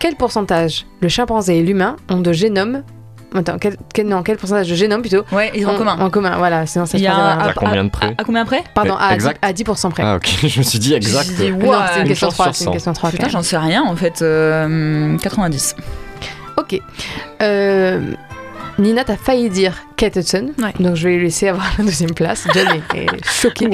Quel 0.00 0.16
pourcentage 0.16 0.86
le 1.00 1.08
chimpanzé 1.08 1.58
et 1.58 1.62
l'humain 1.62 1.96
ont 2.10 2.20
de 2.20 2.32
génome 2.32 2.82
Attends, 3.34 3.58
quel, 3.60 3.76
quel- 3.94 4.06
non, 4.08 4.22
quel 4.22 4.38
pourcentage 4.38 4.68
de 4.70 4.74
génome 4.74 5.02
plutôt 5.02 5.22
Ouais, 5.32 5.52
ils 5.54 5.66
ont 5.66 5.70
en 5.74 5.76
commun. 5.78 5.98
En 6.00 6.08
commun, 6.10 6.36
voilà. 6.38 6.66
Sinon, 6.66 6.86
ça 6.86 6.96
Il 6.98 7.02
y 7.02 7.06
se 7.06 7.10
a 7.10 7.14
passe 7.14 7.20
un- 7.20 7.36
mal. 7.36 7.48
À 7.50 7.52
combien 7.52 7.84
de 7.84 7.90
près 7.90 8.14
À 8.18 8.24
combien 8.24 8.44
près 8.46 8.64
Pardon, 8.74 8.96
à, 8.96 9.08
10, 9.10 9.14
Exact. 9.16 9.38
à 9.44 9.52
10% 9.52 9.90
près. 9.90 10.02
Ah 10.02 10.16
ok, 10.16 10.26
je 10.48 10.58
me 10.58 10.64
suis 10.64 10.78
dit 10.78 10.94
exact. 10.94 11.28
Je 11.36 11.44
dis, 11.44 11.50
Non, 11.52 11.72
c'est 11.92 11.96
une 11.96 12.02
une 12.02 12.08
question 12.08 12.28
chance 12.28 12.34
3. 12.34 12.46
sur 12.46 12.54
C'est 12.54 12.64
une 12.64 12.68
100. 12.68 12.72
question 12.72 12.92
3. 12.94 13.10
Putain, 13.10 13.28
j'en 13.28 13.42
sais 13.42 13.58
rien 13.58 13.82
en 13.84 13.94
fait. 13.96 14.22
euh, 14.22 15.16
90. 15.18 15.76
Ok. 16.56 16.80
Euh, 17.42 18.00
Nina, 18.78 19.04
t'as 19.04 19.16
failli 19.16 19.50
dire 19.50 19.74
Kate 19.96 20.16
Hudson, 20.16 20.50
Ouais. 20.58 20.72
donc 20.80 20.94
je 20.96 21.06
vais 21.08 21.16
lui 21.16 21.24
laisser 21.24 21.48
avoir 21.48 21.66
la 21.78 21.84
deuxième 21.84 22.14
place. 22.14 22.46
John 22.54 22.66
est, 22.68 22.98
est 22.98 23.24
choqué. 23.24 23.68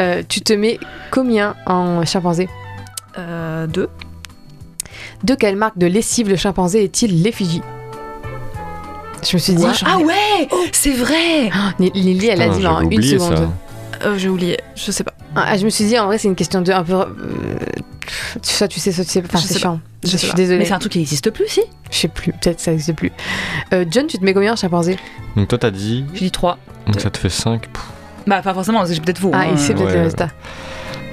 Euh, 0.00 0.22
tu 0.28 0.40
te 0.40 0.52
mets 0.52 0.78
combien 1.10 1.54
en 1.66 2.04
chimpanzé? 2.04 2.48
Euh, 3.18 3.66
deux. 3.66 3.88
De 5.24 5.34
quelle 5.34 5.56
marque 5.56 5.78
de 5.78 5.86
lessive 5.86 6.28
le 6.28 6.36
chimpanzé 6.36 6.84
est-il 6.84 7.22
l'effigie 7.22 7.62
Je 9.28 9.36
me 9.36 9.38
suis 9.40 9.54
dit. 9.54 9.64
Ah 9.86 9.98
ouais 9.98 10.48
C'est 10.72 10.92
vrai 10.92 11.50
Lily, 11.78 12.26
elle 12.28 12.42
a 12.42 12.48
dit 12.50 12.66
en 12.66 12.80
une 12.88 13.02
seconde. 13.02 13.36
ça. 13.36 13.48
Euh, 14.06 14.18
J'ai 14.18 14.28
oublié, 14.28 14.58
je 14.76 14.90
sais 14.90 15.02
pas. 15.04 15.14
Ah, 15.34 15.56
je 15.56 15.64
me 15.64 15.70
suis 15.70 15.84
dit, 15.86 15.98
en 15.98 16.06
vrai, 16.06 16.18
c'est 16.18 16.28
une 16.28 16.34
question 16.34 16.60
de 16.60 16.70
un 16.72 16.84
peu. 16.84 16.92
euh, 16.92 17.06
soit 18.42 18.68
tu 18.68 18.78
sais, 18.80 18.92
soit 18.92 19.04
tu 19.04 19.10
sais. 19.10 19.22
Enfin, 19.24 19.38
Je 19.38 19.46
c'est 19.46 19.54
sais 19.54 19.60
chiant. 19.60 19.80
Je 20.02 20.08
Je, 20.08 20.12
sais 20.12 20.18
suis 20.18 20.28
pas. 20.28 20.34
désolée. 20.36 20.58
Mais 20.58 20.64
c'est 20.66 20.72
un 20.74 20.78
truc 20.78 20.92
qui 20.92 20.98
n'existe 20.98 21.30
plus, 21.30 21.48
si? 21.48 21.62
Je 21.90 21.96
sais 21.96 22.08
plus. 22.08 22.32
Peut-être 22.32 22.56
que 22.56 22.62
ça 22.62 22.70
n'existe 22.72 22.92
plus. 22.94 23.10
Euh, 23.72 23.84
John, 23.90 24.06
tu 24.06 24.18
te 24.18 24.24
mets 24.24 24.34
combien 24.34 24.52
en 24.52 24.56
chimpanzé? 24.56 24.96
Donc 25.36 25.48
toi 25.48 25.58
t'as 25.58 25.70
dit, 25.70 26.04
Je 26.12 26.18
dis 26.18 26.30
3. 26.30 26.58
donc 26.86 27.00
ça 27.00 27.10
te 27.10 27.16
fait 27.18 27.30
5. 27.30 27.64
Bah, 28.26 28.42
pas 28.42 28.52
forcément, 28.54 28.84
j'ai 28.84 29.00
peut-être 29.00 29.18
faux. 29.18 29.30
Ah, 29.32 29.40
hein. 29.40 29.46
il 29.52 29.58
sait 29.58 29.72
peut-être 29.74 29.86
ouais. 29.88 29.94
le 29.94 30.02
résultat. 30.02 30.28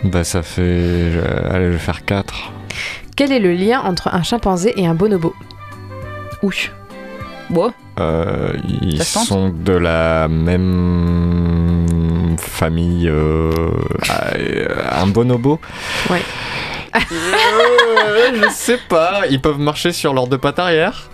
Bah 0.03 0.23
ça 0.23 0.41
fait... 0.43 0.61
euh, 0.61 1.49
Allez, 1.51 1.65
je 1.67 1.71
vais 1.71 1.77
faire 1.77 2.03
4. 2.05 2.51
Quel 3.21 3.31
est 3.33 3.39
le 3.39 3.53
lien 3.53 3.81
entre 3.81 4.07
un 4.11 4.23
chimpanzé 4.23 4.73
et 4.81 4.87
un 4.87 4.95
bonobo? 4.95 5.35
Oui. 6.41 6.71
Bon, 7.51 7.71
Euh, 7.99 8.53
ils 8.81 8.97
Ça 8.97 9.03
se 9.03 9.13
tente? 9.13 9.27
sont 9.27 9.49
de 9.49 9.73
la 9.73 10.27
même 10.27 12.35
famille. 12.39 13.07
euh, 13.07 13.51
euh, 14.39 14.67
un 14.91 15.05
bonobo? 15.05 15.59
Ouais. 16.09 16.23
Euh, 16.95 16.99
Je 18.41 18.49
sais 18.49 18.79
pas. 18.89 19.27
Ils 19.29 19.39
peuvent 19.39 19.59
marcher 19.59 19.91
sur 19.91 20.15
leurs 20.15 20.25
deux 20.25 20.39
pattes 20.39 20.57
arrière? 20.57 21.10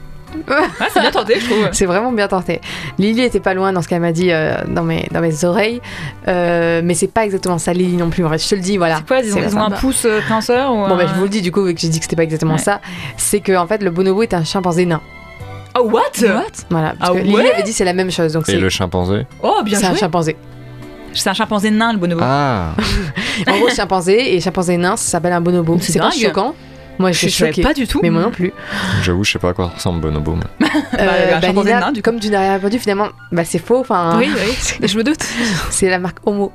Ah, 0.50 0.86
c'est 0.94 1.00
bien 1.02 1.12
tenté, 1.12 1.40
je 1.40 1.46
trouve. 1.46 1.68
C'est 1.72 1.86
vraiment 1.86 2.12
bien 2.12 2.28
tenté. 2.28 2.62
Lily 3.00 3.22
était 3.22 3.40
pas 3.40 3.54
loin 3.54 3.72
dans 3.74 3.82
ce 3.82 3.88
qu'elle 3.88 4.02
m'a 4.02 4.12
dit 4.12 4.32
euh, 4.32 4.56
dans, 4.68 4.84
mes, 4.84 5.08
dans 5.12 5.22
mes 5.22 5.44
oreilles, 5.46 5.82
Euh, 6.28 6.82
mais 6.84 6.94
c'est 6.94 7.08
pas 7.12 7.24
exactement 7.26 7.58
ça, 7.58 7.74
Lily 7.74 7.96
non 7.98 8.10
plus. 8.10 8.26
En 8.26 8.30
fait, 8.30 8.38
je 8.44 8.48
te 8.50 8.56
le 8.56 8.62
dis, 8.62 8.78
voilà. 8.78 8.98
C'est 8.98 9.08
quoi 9.08 9.20
Ils 9.20 9.32
ont, 9.34 9.38
C'est 9.38 9.44
ils 9.52 9.56
ont 9.58 9.62
un 9.62 9.72
pouce 9.72 10.06
euh, 10.06 10.20
pinceur 10.28 10.72
ou 10.74 10.88
Bon, 10.88 10.96
bah, 10.98 11.06
je 11.08 11.14
vous 11.14 11.24
le 11.24 11.30
dis 11.30 11.42
du 11.42 11.52
coup, 11.52 11.64
vu 11.64 11.74
que 11.74 11.80
j'ai 11.80 11.88
dit 11.90 12.00
que 12.00 12.04
c'était 12.06 12.16
pas 12.16 12.24
exactement 12.24 12.54
Ouais. 12.54 12.60
ça. 12.60 12.82
C'est 13.18 13.40
que 13.40 13.56
en 13.56 13.68
fait, 13.68 13.82
le 13.82 13.90
bonobo 13.90 14.22
est 14.24 14.34
un 14.34 14.44
chimpanzé 14.44 14.86
nain. 14.86 15.02
Oh, 15.80 15.84
what? 15.92 16.02
Voilà. 16.70 16.94
Parce 17.00 17.12
Ah 17.12 17.14
que 17.14 17.20
Lily 17.20 17.36
ouais? 17.36 17.54
avait 17.54 17.64
dit 17.64 17.74
c'est 17.74 17.86
la 17.86 17.94
même 17.94 18.12
chose. 18.12 18.34
Donc 18.34 18.48
Et 18.50 18.54
c'est 18.54 18.58
le 18.60 18.70
chimpanzé? 18.70 19.26
Oh, 19.44 19.62
bien 19.64 19.78
c'est 19.80 19.86
un 19.86 19.96
chimpanzé. 19.96 20.36
C'est 21.14 21.30
un 21.30 21.34
chimpanzé 21.34 21.72
nain, 21.72 21.94
le 21.94 22.00
bonobo. 22.00 22.22
Ah 22.24 22.72
En 23.48 23.58
gros, 23.58 23.70
chimpanzé 23.70 24.36
et 24.36 24.42
chimpanzé 24.42 24.78
nain, 24.78 24.96
ça 24.98 25.12
s'appelle 25.12 25.34
un 25.34 25.42
bonobo. 25.42 25.78
C'est 25.80 25.98
pas 26.00 26.12
choquant. 26.12 26.54
Moi, 27.00 27.12
je 27.12 27.16
je 27.16 27.20
suis 27.28 27.32
savais 27.32 27.52
choquée. 27.52 27.62
pas 27.62 27.74
du 27.74 27.88
tout. 27.88 28.00
Mais 28.02 28.10
moi 28.10 28.22
non 28.24 28.32
plus. 28.32 28.52
J'avoue, 29.04 29.24
je 29.24 29.32
sais 29.34 29.40
pas 29.40 29.50
à 29.50 29.54
quoi 29.54 29.68
ressemble 29.68 30.02
bonobo. 30.02 30.36
mais- 30.36 30.68
Bah, 30.98 31.42
chimpanzé 31.42 31.70
Nina, 31.70 31.80
nain, 31.80 31.92
du 31.92 32.02
comme 32.02 32.20
tu 32.20 32.30
n'as 32.30 32.40
rien 32.42 32.54
répondu, 32.54 32.80
finalement, 32.80 33.10
bah, 33.32 33.46
c'est 33.46 33.60
faux. 33.60 33.80
Enfin, 33.80 34.18
Oui, 34.20 34.30
oui, 34.34 34.88
je 34.88 34.98
me 34.98 35.04
doute. 35.04 35.24
c'est 35.70 35.90
la 35.90 36.00
marque 36.00 36.18
Homo. 36.26 36.52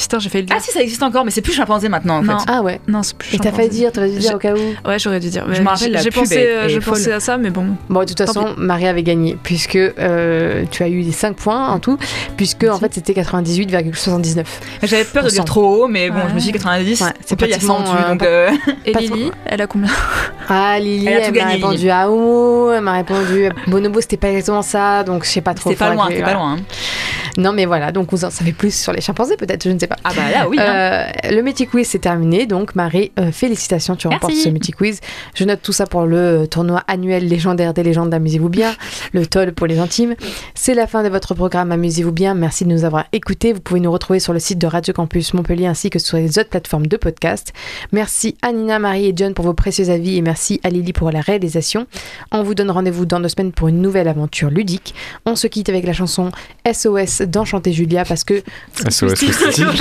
Putain, 0.00 0.18
j'ai 0.18 0.28
failli 0.28 0.42
le 0.42 0.46
dire. 0.48 0.56
Ah, 0.58 0.62
si, 0.62 0.72
ça 0.72 0.80
existe 0.82 1.02
encore, 1.02 1.24
mais 1.24 1.30
c'est 1.30 1.40
plus 1.42 1.52
chimpanzé 1.52 1.88
maintenant, 1.88 2.18
en 2.18 2.22
Non. 2.22 2.38
fait. 2.38 2.44
Ah 2.48 2.62
ouais. 2.62 2.80
Non, 2.88 3.02
c'est 3.02 3.16
plus 3.16 3.34
Et 3.34 3.38
t'as 3.38 3.44
chimpanzé. 3.44 3.56
failli 3.56 3.68
dire, 3.70 3.92
t'aurais 3.92 4.08
dû 4.10 4.18
dire 4.18 4.34
au 4.34 4.38
cas 4.38 4.54
où. 4.54 4.88
Ouais, 4.88 4.98
j'aurais 4.98 5.20
dû 5.20 5.28
dire. 5.28 5.44
Je 5.46 5.52
Mais 5.52 5.60
me 5.60 5.68
rappelle, 5.68 5.92
la 5.92 6.00
J'ai 6.02 6.10
pub 6.10 6.22
pensé, 6.22 6.34
est- 6.36 6.46
euh, 6.46 6.64
est 6.64 6.68
j'ai 6.70 6.80
folle. 6.80 6.94
pensé 6.94 7.12
à 7.12 7.20
ça, 7.20 7.36
mais 7.38 7.50
bon. 7.50 7.66
Bon, 7.88 8.00
de 8.00 8.04
toute 8.06 8.16
Tant 8.16 8.26
façon, 8.26 8.54
Marie 8.56 8.86
avait 8.88 9.02
gagné, 9.02 9.36
puisque 9.42 9.76
euh, 9.76 10.64
tu 10.70 10.82
as 10.82 10.88
eu 10.88 11.00
les 11.00 11.12
5 11.12 11.36
points 11.36 11.68
en 11.68 11.78
tout, 11.78 11.98
puisque 12.36 12.64
en 12.64 12.78
fait 12.78 12.92
c'était 12.94 13.12
98,79. 13.12 14.44
J'avais 14.82 15.04
peur 15.04 15.24
de 15.24 15.30
dire 15.30 15.44
trop 15.44 15.84
haut, 15.84 15.88
mais 15.88 16.10
bon, 16.10 16.16
Ouais. 16.16 16.22
je 16.30 16.34
me 16.34 16.40
suis 16.40 16.52
dit 16.52 16.58
90. 16.58 17.00
Ouais, 17.00 17.06
c'est 17.20 17.28
c'est 17.30 17.36
pas 17.36 17.46
il 17.46 17.50
y 17.50 17.54
a 17.54 17.60
100 17.60 17.66
pratiquement, 17.74 17.94
dessus, 17.94 18.04
euh, 18.04 18.10
donc. 18.10 18.22
euh, 18.22 18.50
Et 18.86 18.92
Pas 18.92 19.00
Lily, 19.00 19.30
elle 19.46 19.60
a 19.60 19.66
combien? 19.66 19.90
Ah, 20.48 20.78
Lily, 20.80 21.06
Elle 21.06 21.14
a 21.14 21.20
elle, 21.20 21.26
tout 21.26 21.32
m'a 21.34 21.38
gagné, 21.40 21.54
répondu 21.54 21.90
à 21.90 22.10
Homo, 22.10 22.72
elle 22.72 22.80
m'a 22.80 22.92
répondu 22.94 23.46
à 23.46 23.50
Bonobo, 23.68 24.00
c'était 24.00 24.16
pas 24.16 24.28
exactement 24.30 24.62
ça, 24.62 25.04
donc 25.04 25.24
je 25.24 25.30
sais 25.30 25.40
pas 25.40 25.54
trop. 25.54 25.70
C'était 25.70 25.78
pas 25.78 25.90
faudrait 25.90 25.96
loin, 25.96 26.06
que- 26.06 26.12
c'était 26.14 26.24
pas 26.24 26.32
voilà. 26.34 26.44
loin. 26.54 26.56
hein. 26.56 26.64
Non, 27.38 27.52
mais 27.52 27.64
voilà, 27.64 27.92
donc 27.92 28.10
vous 28.10 28.24
en 28.24 28.30
savez 28.30 28.52
plus 28.52 28.74
sur 28.74 28.92
les 28.92 29.00
chimpanzés, 29.00 29.36
peut-être, 29.36 29.62
je 29.64 29.70
ne 29.70 29.78
sais 29.78 29.86
pas. 29.90 29.96
Ah 30.04 30.12
bah 30.14 30.30
là, 30.32 30.48
oui. 30.48 30.56
hein. 30.58 30.64
Euh, 31.26 31.30
le 31.30 31.42
Mythic 31.42 31.70
Quiz 31.70 31.86
c'est 31.88 31.98
terminé, 31.98 32.46
donc 32.46 32.74
Marie, 32.74 33.12
euh, 33.18 33.30
félicitations, 33.32 33.96
tu 33.96 34.08
remportes 34.08 34.32
Merci. 34.32 34.44
ce 34.44 34.48
Mythic 34.48 34.76
Quiz. 34.76 35.00
Je 35.34 35.44
note 35.44 35.60
tout 35.62 35.72
ça 35.72 35.86
pour 35.86 36.02
le 36.06 36.16
euh, 36.16 36.46
tournoi 36.46 36.82
annuel 36.88 37.26
légendaire 37.28 37.74
des 37.74 37.82
légendes 37.82 38.10
d'Amusez-vous 38.10 38.48
bien, 38.48 38.74
le 39.12 39.26
toll 39.26 39.52
pour 39.52 39.66
les 39.66 39.78
intimes. 39.78 40.14
C'est 40.54 40.74
la 40.74 40.86
fin 40.86 41.02
de 41.02 41.08
votre 41.08 41.34
programme 41.34 41.72
Amusez-vous 41.72 42.12
bien, 42.12 42.34
merci 42.34 42.64
de 42.64 42.70
nous 42.70 42.84
avoir 42.84 43.04
écoutés. 43.12 43.52
Vous 43.52 43.60
pouvez 43.60 43.80
nous 43.80 43.90
retrouver 43.92 44.20
sur 44.20 44.32
le 44.32 44.38
site 44.38 44.58
de 44.58 44.66
Radio 44.66 44.94
Campus 44.94 45.34
Montpellier 45.34 45.66
ainsi 45.66 45.90
que 45.90 45.98
sur 45.98 46.16
les 46.16 46.38
autres 46.38 46.50
plateformes 46.50 46.86
de 46.86 46.96
podcast. 46.96 47.52
Merci 47.92 48.36
à 48.42 48.52
Nina, 48.52 48.78
Marie 48.78 49.06
et 49.06 49.12
John 49.16 49.34
pour 49.34 49.44
vos 49.44 49.54
précieux 49.54 49.90
avis 49.90 50.16
et 50.16 50.22
merci 50.22 50.60
à 50.62 50.70
Lily 50.70 50.92
pour 50.92 51.10
la 51.10 51.20
réalisation. 51.20 51.86
On 52.32 52.42
vous 52.42 52.54
donne 52.54 52.70
rendez-vous 52.70 53.06
dans 53.06 53.20
deux 53.20 53.28
semaines 53.28 53.52
pour 53.52 53.68
une 53.68 53.82
nouvelle 53.82 54.08
aventure 54.08 54.50
ludique. 54.50 54.94
On 55.26 55.34
se 55.36 55.46
quitte 55.46 55.68
avec 55.68 55.84
la 55.84 55.92
chanson 55.92 56.30
SOS 56.70 57.22
d'Enchanter 57.22 57.72
Julia 57.72 58.04
parce 58.04 58.22
que 58.24 58.42
SOS 58.88 59.14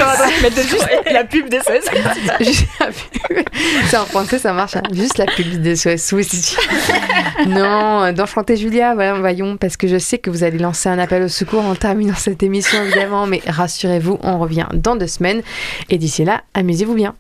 Christy. 0.06 0.42
mettre 0.44 0.62
juste 0.70 0.88
la 1.12 1.24
pub 1.24 1.50
des 1.50 1.60
16. 1.60 1.84
Juste 2.42 2.68
la 2.80 2.88
pub. 2.88 3.46
C'est 3.88 3.98
en 3.98 4.06
français, 4.06 4.40
ça 4.40 4.54
marche. 4.54 4.76
hein. 4.76 4.84
Juste 4.94 5.18
la 5.18 5.26
pub 5.26 5.62
de 5.62 5.76
SOS 5.76 6.12
West. 6.14 6.58
Non, 7.48 8.12
d'enchanter 8.14 8.56
Julia, 8.58 8.94
voilà, 8.94 9.14
voyons, 9.20 9.58
parce 9.58 9.78
que 9.78 9.88
je 9.88 9.98
sais 9.98 10.18
que 10.18 10.30
vous 10.30 10.44
allez 10.44 10.58
lancer 10.60 10.90
un 10.90 11.00
appel 11.00 11.24
au 11.24 11.28
secours 11.28 11.66
en 11.66 11.76
terminant 11.76 12.16
cette 12.16 12.44
émission, 12.44 12.84
évidemment, 12.84 13.26
mais 13.28 13.42
rassurez-vous, 13.48 14.20
on 14.24 14.40
revient 14.40 14.68
dans 14.74 14.96
deux 14.96 15.08
semaines. 15.08 15.42
Et 15.90 15.98
d'ici 15.98 16.24
là, 16.26 16.42
amusez-vous 16.54 16.96
bien. 16.96 17.16